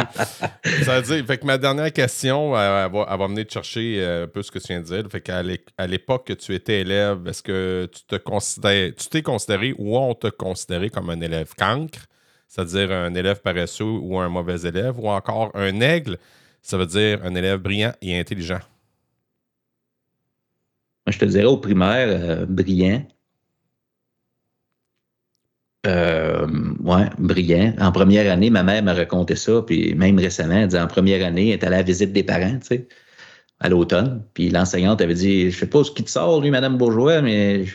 Ça 0.84 1.00
veut 1.00 1.16
dire, 1.16 1.26
fait 1.26 1.38
que 1.38 1.46
ma 1.46 1.58
dernière 1.58 1.92
question, 1.94 2.58
elle, 2.58 2.92
va, 2.92 3.28
venir 3.28 3.48
te 3.48 3.54
chercher 3.54 3.98
euh, 4.00 4.26
un 4.26 4.28
peu 4.28 4.42
ce 4.42 4.52
que 4.52 4.60
tu 4.60 4.68
viens 4.68 4.82
de 4.82 4.86
dire. 4.86 5.04
Fait 5.10 5.22
qu'à 5.22 5.42
l'époque 5.88 6.28
que 6.28 6.34
tu 6.34 6.54
étais 6.54 6.82
élève, 6.82 7.28
est-ce 7.28 7.42
que 7.42 7.90
tu 7.92 8.04
te 8.04 8.16
considères, 8.16 8.92
tu 8.96 9.08
t'es 9.08 9.22
considéré 9.22 9.74
ou 9.78 9.98
on 9.98 10.14
t'a 10.14 10.32
considéré 10.32 10.90
comme 10.90 11.10
un 11.10 11.22
élève 11.22 11.54
cancre, 11.58 12.06
c'est-à-dire 12.48 12.92
un 12.92 13.14
élève 13.14 13.42
paresseux 13.42 13.86
ou 13.86 14.20
un 14.20 14.30
mauvais 14.30 14.62
élève, 14.68 15.00
ou 15.00 15.08
encore 15.08 15.52
un 15.54 15.80
aigle, 15.80 16.18
ça 16.62 16.78
veut 16.78 16.86
dire 16.86 17.20
un 17.24 17.34
élève 17.36 17.60
brillant 17.60 17.94
et 18.02 18.20
intelligent? 18.20 18.60
Je 21.08 21.18
te 21.18 21.26
dirais 21.26 21.46
au 21.46 21.58
primaire, 21.58 22.08
euh, 22.10 22.46
brillant, 22.46 23.04
euh, 25.88 26.48
ouais, 26.84 27.10
brillant. 27.18 27.74
En 27.80 27.92
première 27.92 28.32
année, 28.32 28.50
ma 28.50 28.64
mère 28.64 28.84
m'a 28.84 28.94
raconté 28.94 29.36
ça, 29.36 29.64
puis 29.66 29.96
même 29.96 30.20
récemment, 30.20 30.56
elle 30.56 30.68
dit 30.68 30.78
en 30.78 30.88
première 30.88 31.26
année, 31.26 31.50
elle 31.50 31.54
est 31.54 31.64
allée 31.64 31.76
à 31.76 31.80
la 31.80 31.84
visite 31.84 32.14
des 32.14 32.24
parents, 32.24 32.60
tu 32.60 32.68
sais, 32.68 32.88
à 33.60 33.70
l'automne. 33.70 34.24
Puis 34.34 34.50
l'enseignante 34.50 35.02
avait 35.02 35.16
dit 35.16 35.50
Je 35.50 35.58
sais 35.58 35.68
pas 35.68 35.84
ce 35.84 35.92
qui 35.92 36.04
te 36.04 36.10
sort, 36.10 36.42
lui, 36.42 36.52
Madame 36.52 36.78
Bourgeois, 36.78 37.22
mais 37.22 37.66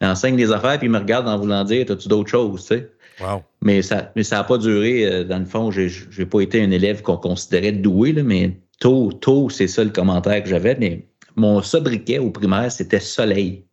elle 0.00 0.08
enseigne 0.08 0.36
des 0.36 0.52
affaires, 0.52 0.78
puis 0.78 0.88
il 0.88 0.90
me 0.90 0.98
regarde 0.98 1.28
en 1.28 1.38
voulant 1.38 1.64
dire 1.64 1.86
As-tu 1.90 2.08
d'autres 2.08 2.30
choses, 2.30 2.62
tu 2.62 2.74
sais? 2.74 2.90
Wow. 3.20 3.42
Mais 3.62 3.82
ça 3.82 4.12
mais 4.16 4.22
ça 4.22 4.36
n'a 4.36 4.44
pas 4.44 4.58
duré. 4.58 5.06
Euh, 5.06 5.24
dans 5.24 5.38
le 5.38 5.44
fond, 5.46 5.70
j'ai 5.70 5.90
n'ai 6.18 6.26
pas 6.26 6.40
été 6.40 6.62
un 6.62 6.70
élève 6.70 7.02
qu'on 7.02 7.16
considérait 7.16 7.72
doué, 7.72 8.12
là, 8.12 8.22
mais 8.22 8.58
tôt, 8.80 9.12
tôt, 9.12 9.48
c'est 9.48 9.66
ça 9.66 9.82
le 9.84 9.90
commentaire 9.90 10.42
que 10.42 10.48
j'avais. 10.48 10.76
Mais 10.78 11.06
mon 11.36 11.62
sobriquet 11.62 12.18
au 12.18 12.30
primaire, 12.30 12.70
c'était 12.70 13.00
soleil. 13.00 13.64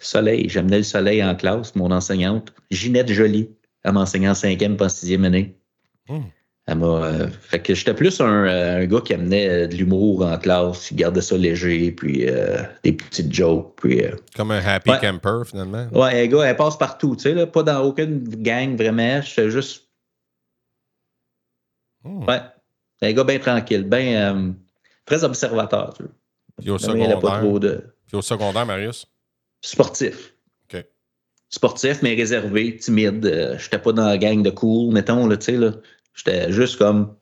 Soleil, 0.00 0.48
j'amenais 0.48 0.78
le 0.78 0.82
soleil 0.82 1.22
en 1.22 1.34
classe, 1.34 1.76
mon 1.76 1.90
enseignante, 1.90 2.52
Ginette 2.70 3.12
Jolie, 3.12 3.50
elle 3.84 3.92
m'enseignait 3.92 4.30
en 4.30 4.34
cinquième 4.34 4.76
pas 4.76 4.86
en 4.86 4.88
sixième 4.88 5.24
année. 5.24 5.56
Hmm. 6.08 6.22
Elle 6.66 6.78
m'a. 6.78 6.86
Euh, 6.86 7.28
fait 7.28 7.60
que 7.60 7.74
j'étais 7.74 7.94
plus 7.94 8.20
un, 8.20 8.46
euh, 8.46 8.86
gars 8.86 9.00
qui 9.00 9.14
amenait 9.14 9.48
euh, 9.48 9.66
de 9.66 9.74
l'humour 9.74 10.24
en 10.24 10.38
classe, 10.38 10.88
qui 10.88 10.94
gardait 10.94 11.20
ça 11.20 11.36
léger, 11.36 11.90
puis 11.90 12.26
des 12.82 12.92
petites 12.92 13.32
jokes. 13.32 13.74
Puis, 13.76 14.02
Comme 14.36 14.50
un 14.52 14.64
happy 14.64 14.92
camper, 15.00 15.42
finalement. 15.46 15.88
Ouais, 15.92 16.22
un 16.22 16.26
gars, 16.26 16.44
elle 16.44 16.56
passe 16.56 16.76
partout, 16.76 17.16
tu 17.16 17.22
sais, 17.22 17.34
là, 17.34 17.46
pas 17.46 17.62
dans 17.62 17.82
aucune 17.82 18.22
gang 18.22 18.76
vraiment. 18.76 19.20
J'étais 19.22 19.50
juste. 19.50 19.88
Hmm. 22.04 22.24
Ouais. 22.24 22.40
Un 23.02 23.12
gars 23.12 23.24
bien 23.24 23.38
tranquille, 23.38 23.84
bien. 23.84 24.54
très 25.04 25.24
observateur, 25.24 25.94
tu 25.94 26.04
Puis 26.60 26.70
au 26.70 26.78
secondaire. 26.78 27.58
De... 27.58 27.84
Puis 28.06 28.16
au 28.16 28.22
secondaire, 28.22 28.66
Marius? 28.66 29.06
Sportif. 29.60 30.34
Sportif, 31.50 32.00
mais 32.02 32.14
réservé, 32.14 32.76
timide. 32.76 33.26
Euh, 33.26 33.58
je 33.58 33.64
n'étais 33.64 33.80
pas 33.80 33.92
dans 33.92 34.06
la 34.06 34.18
gang 34.18 34.40
de 34.40 34.50
cool, 34.50 34.94
mettons, 34.94 35.26
là, 35.26 35.36
tu 35.36 35.46
sais, 35.46 35.52
là. 35.56 35.72
J'étais 36.14 36.52
juste 36.52 36.78
comme 36.78 37.16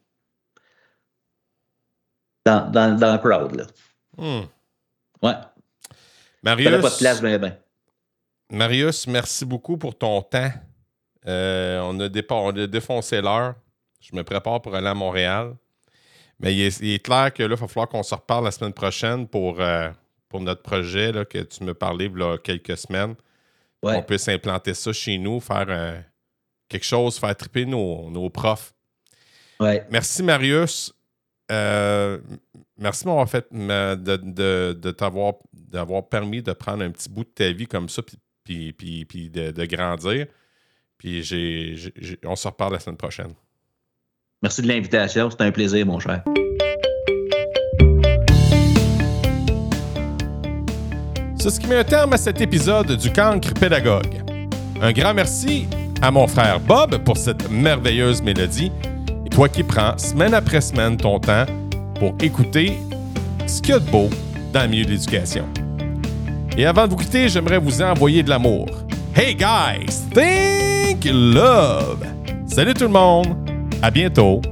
dans, 2.44 2.70
dans, 2.70 2.98
dans 2.98 3.12
le 3.12 3.18
crowd, 3.18 3.54
là. 3.54 3.66
Hmm. 4.18 4.46
Ouais. 5.22 5.34
Marius. 6.42 6.82
pas 6.82 6.90
de 6.90 6.98
place, 6.98 7.22
ben, 7.22 7.38
ben. 7.38 7.56
Marius, 8.50 9.06
merci 9.06 9.46
beaucoup 9.46 9.78
pour 9.78 9.96
ton 9.96 10.20
temps. 10.20 10.50
Euh, 11.26 11.80
on, 11.80 11.98
a 11.98 12.08
on, 12.30 12.56
a 12.56 12.66
défoncé 12.66 13.22
l'heure. 13.22 13.54
Je 14.00 14.14
me 14.14 14.22
prépare 14.22 14.60
pour 14.60 14.74
aller 14.74 14.88
à 14.88 14.94
Montréal. 14.94 15.56
Mais 16.40 16.54
il 16.54 16.62
est, 16.62 17.02
clair 17.02 17.32
que 17.32 17.42
là, 17.42 17.54
il 17.54 17.60
va 17.60 17.66
falloir 17.66 17.88
qu'on 17.88 18.02
se 18.02 18.14
reparle 18.14 18.44
la 18.44 18.50
semaine 18.50 18.72
prochaine 18.72 19.26
pour, 19.26 19.60
euh, 19.60 19.90
pour 20.28 20.40
notre 20.40 20.62
projet 20.62 21.12
là, 21.12 21.24
que 21.24 21.38
tu 21.38 21.64
me 21.64 21.74
parlais 21.74 22.06
il 22.06 22.18
y 22.18 22.22
a 22.22 22.38
quelques 22.38 22.76
semaines. 22.76 23.14
On 23.82 24.02
peut 24.02 24.18
s'implanter 24.18 24.74
ça 24.74 24.92
chez 24.92 25.18
nous, 25.18 25.40
faire 25.40 26.04
quelque 26.68 26.84
chose, 26.84 27.18
faire 27.18 27.36
triper 27.36 27.64
nos, 27.64 28.30
profs. 28.30 28.74
Ouais. 29.60 29.84
Merci, 29.90 30.22
Marius. 30.22 30.92
Euh, 31.50 32.18
merci 32.76 33.04
de 33.04 33.08
m'avoir 33.08 33.28
fait 33.28 33.46
de, 33.50 34.72
de, 34.74 34.90
t'avoir 34.90 35.34
d'avoir 35.52 36.06
permis 36.08 36.42
de 36.42 36.52
prendre 36.52 36.84
un 36.84 36.90
petit 36.90 37.08
bout 37.08 37.24
de 37.24 37.30
ta 37.30 37.50
vie 37.50 37.66
comme 37.66 37.88
ça 37.88 38.02
puis, 38.44 38.72
puis, 38.72 39.30
de, 39.30 39.64
grandir. 39.64 40.26
Puis 40.98 41.22
j'ai, 41.22 41.76
on 42.24 42.36
se 42.36 42.48
reparle 42.48 42.74
la 42.74 42.80
semaine 42.80 42.96
prochaine. 42.96 43.34
Merci 44.42 44.62
de 44.62 44.68
l'invitation. 44.68 45.30
C'était 45.30 45.44
un 45.44 45.52
plaisir, 45.52 45.86
mon 45.86 45.98
cher. 45.98 46.22
C'est 51.40 51.50
ce 51.50 51.60
qui 51.60 51.68
met 51.68 51.76
un 51.76 51.84
terme 51.84 52.12
à 52.12 52.16
cet 52.16 52.40
épisode 52.40 52.96
du 52.96 53.12
Cancre 53.12 53.54
Pédagogue. 53.54 54.22
Un 54.82 54.90
grand 54.90 55.14
merci 55.14 55.68
à 56.02 56.10
mon 56.10 56.26
frère 56.26 56.58
Bob 56.58 56.98
pour 57.04 57.16
cette 57.16 57.48
merveilleuse 57.48 58.20
mélodie 58.20 58.72
et 59.24 59.28
toi 59.28 59.48
qui 59.48 59.62
prends 59.62 59.96
semaine 59.98 60.34
après 60.34 60.60
semaine 60.60 60.96
ton 60.96 61.20
temps 61.20 61.46
pour 62.00 62.14
écouter 62.20 62.76
ce 63.46 63.62
qu'il 63.62 63.70
y 63.70 63.76
a 63.76 63.78
de 63.78 63.88
beau 63.88 64.10
dans 64.52 64.62
le 64.62 64.68
milieu 64.68 64.84
de 64.84 64.90
l'éducation. 64.90 65.44
Et 66.56 66.66
avant 66.66 66.86
de 66.86 66.90
vous 66.90 66.96
quitter, 66.96 67.28
j'aimerais 67.28 67.58
vous 67.58 67.82
envoyer 67.82 68.24
de 68.24 68.30
l'amour. 68.30 68.66
Hey 69.14 69.36
guys, 69.36 70.08
think 70.12 71.04
love! 71.04 72.04
Salut 72.48 72.74
tout 72.74 72.84
le 72.84 72.90
monde! 72.90 73.36
À 73.80 73.92
bientôt 73.92 74.42